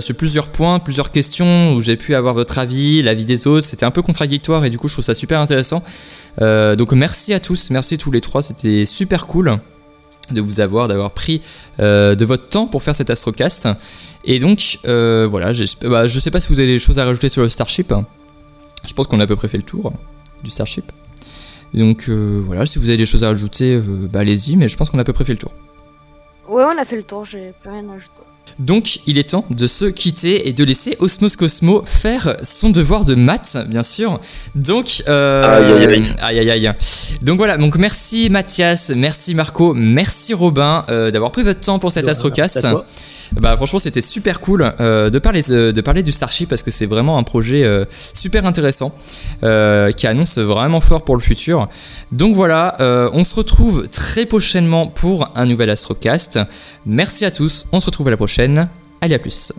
sur 0.00 0.16
plusieurs 0.16 0.48
points, 0.48 0.80
plusieurs 0.80 1.12
questions 1.12 1.74
où 1.74 1.82
j'ai 1.82 1.96
pu 1.96 2.16
avoir 2.16 2.34
votre 2.34 2.58
avis, 2.58 3.02
l'avis 3.02 3.24
des 3.24 3.46
autres. 3.46 3.66
C'était 3.66 3.86
un 3.86 3.92
peu 3.92 4.02
contradictoire 4.02 4.64
et 4.64 4.70
du 4.70 4.78
coup 4.78 4.88
je 4.88 4.94
trouve 4.94 5.04
ça 5.04 5.14
super 5.14 5.40
intéressant. 5.40 5.84
Euh, 6.40 6.76
donc 6.76 6.92
merci 6.92 7.34
à 7.34 7.40
tous, 7.40 7.70
merci 7.70 7.98
tous 7.98 8.10
les 8.10 8.20
trois, 8.20 8.42
c'était 8.42 8.86
super 8.86 9.26
cool 9.26 9.58
de 10.30 10.40
vous 10.40 10.60
avoir, 10.60 10.88
d'avoir 10.88 11.10
pris 11.10 11.42
euh, 11.80 12.14
de 12.14 12.24
votre 12.24 12.48
temps 12.48 12.66
pour 12.66 12.82
faire 12.82 12.94
cet 12.94 13.10
Astrocast. 13.10 13.68
Et 14.24 14.38
donc 14.38 14.78
euh, 14.86 15.26
voilà, 15.28 15.52
bah, 15.82 16.06
je 16.06 16.18
sais 16.18 16.30
pas 16.30 16.40
si 16.40 16.48
vous 16.48 16.60
avez 16.60 16.68
des 16.68 16.78
choses 16.78 16.98
à 16.98 17.04
rajouter 17.04 17.28
sur 17.28 17.42
le 17.42 17.48
Starship. 17.48 17.92
Je 18.86 18.94
pense 18.94 19.06
qu'on 19.06 19.20
a 19.20 19.24
à 19.24 19.26
peu 19.26 19.36
près 19.36 19.48
fait 19.48 19.58
le 19.58 19.62
tour 19.62 19.92
du 20.42 20.50
Starship. 20.50 20.90
Donc 21.74 22.08
voilà, 22.08 22.66
si 22.66 22.78
vous 22.78 22.88
avez 22.88 22.98
des 22.98 23.06
choses 23.06 23.24
à 23.24 23.28
rajouter, 23.28 23.80
bah, 24.12 24.20
allez-y, 24.20 24.56
mais 24.56 24.68
je 24.68 24.76
pense 24.76 24.90
qu'on 24.90 24.98
a 24.98 25.02
à 25.02 25.04
peu 25.04 25.12
près 25.12 25.24
fait 25.24 25.32
le 25.32 25.38
tour. 25.38 25.52
Ouais, 26.48 26.64
on 26.64 26.78
a 26.78 26.84
fait 26.84 26.96
le 26.96 27.02
tour, 27.02 27.24
j'ai 27.24 27.52
plus 27.62 27.70
rien 27.70 27.88
à 27.88 27.94
ajouter. 27.94 28.22
Donc 28.58 29.00
il 29.06 29.18
est 29.18 29.30
temps 29.30 29.44
de 29.50 29.66
se 29.66 29.86
quitter 29.86 30.48
et 30.48 30.52
de 30.52 30.64
laisser 30.64 30.96
Osmos 31.00 31.36
Cosmo 31.36 31.82
faire 31.84 32.36
son 32.42 32.70
devoir 32.70 33.04
de 33.04 33.14
maths, 33.14 33.56
bien 33.68 33.82
sûr. 33.82 34.20
Donc, 34.54 35.02
euh, 35.08 36.14
aïe, 36.20 36.38
aïe, 36.38 36.50
aïe. 36.50 36.72
Donc 37.22 37.38
voilà, 37.38 37.56
donc 37.56 37.76
merci 37.76 38.28
Mathias, 38.30 38.92
merci 38.94 39.34
Marco, 39.34 39.74
merci 39.74 40.34
Robin 40.34 40.84
euh, 40.90 41.10
d'avoir 41.10 41.32
pris 41.32 41.42
votre 41.42 41.60
temps 41.60 41.78
pour 41.78 41.92
cet 41.92 42.08
Astrocast. 42.08 42.66
Bah 43.40 43.56
franchement 43.56 43.78
c'était 43.78 44.00
super 44.00 44.40
cool 44.40 44.74
euh, 44.80 45.10
de, 45.10 45.18
parler, 45.18 46.02
du 46.02 46.12
Starship 46.12 46.48
parce 46.48 46.62
que 46.62 46.70
c'est 46.70 46.86
vraiment 46.86 47.18
un 47.18 47.22
projet 47.22 47.64
euh, 47.64 47.84
super 47.90 48.46
intéressant 48.46 48.94
euh, 49.42 49.90
qui 49.92 50.06
annonce 50.06 50.38
vraiment 50.38 50.80
fort 50.80 51.04
pour 51.04 51.16
le 51.16 51.22
futur. 51.22 51.68
Donc 52.10 52.34
voilà, 52.34 52.76
on 53.12 53.24
se 53.24 53.34
retrouve 53.34 53.88
très 53.88 54.26
prochainement 54.26 54.86
pour 54.86 55.30
un 55.34 55.46
nouvel 55.46 55.70
Astrocast. 55.70 56.40
Merci 56.86 57.24
à 57.24 57.30
tous, 57.30 57.66
on 57.72 57.80
se 57.80 57.86
retrouve 57.86 58.08
à 58.08 58.10
la 58.10 58.16
prochaine. 58.16 58.68
Allez 59.00 59.14
à 59.14 59.18
plus. 59.18 59.52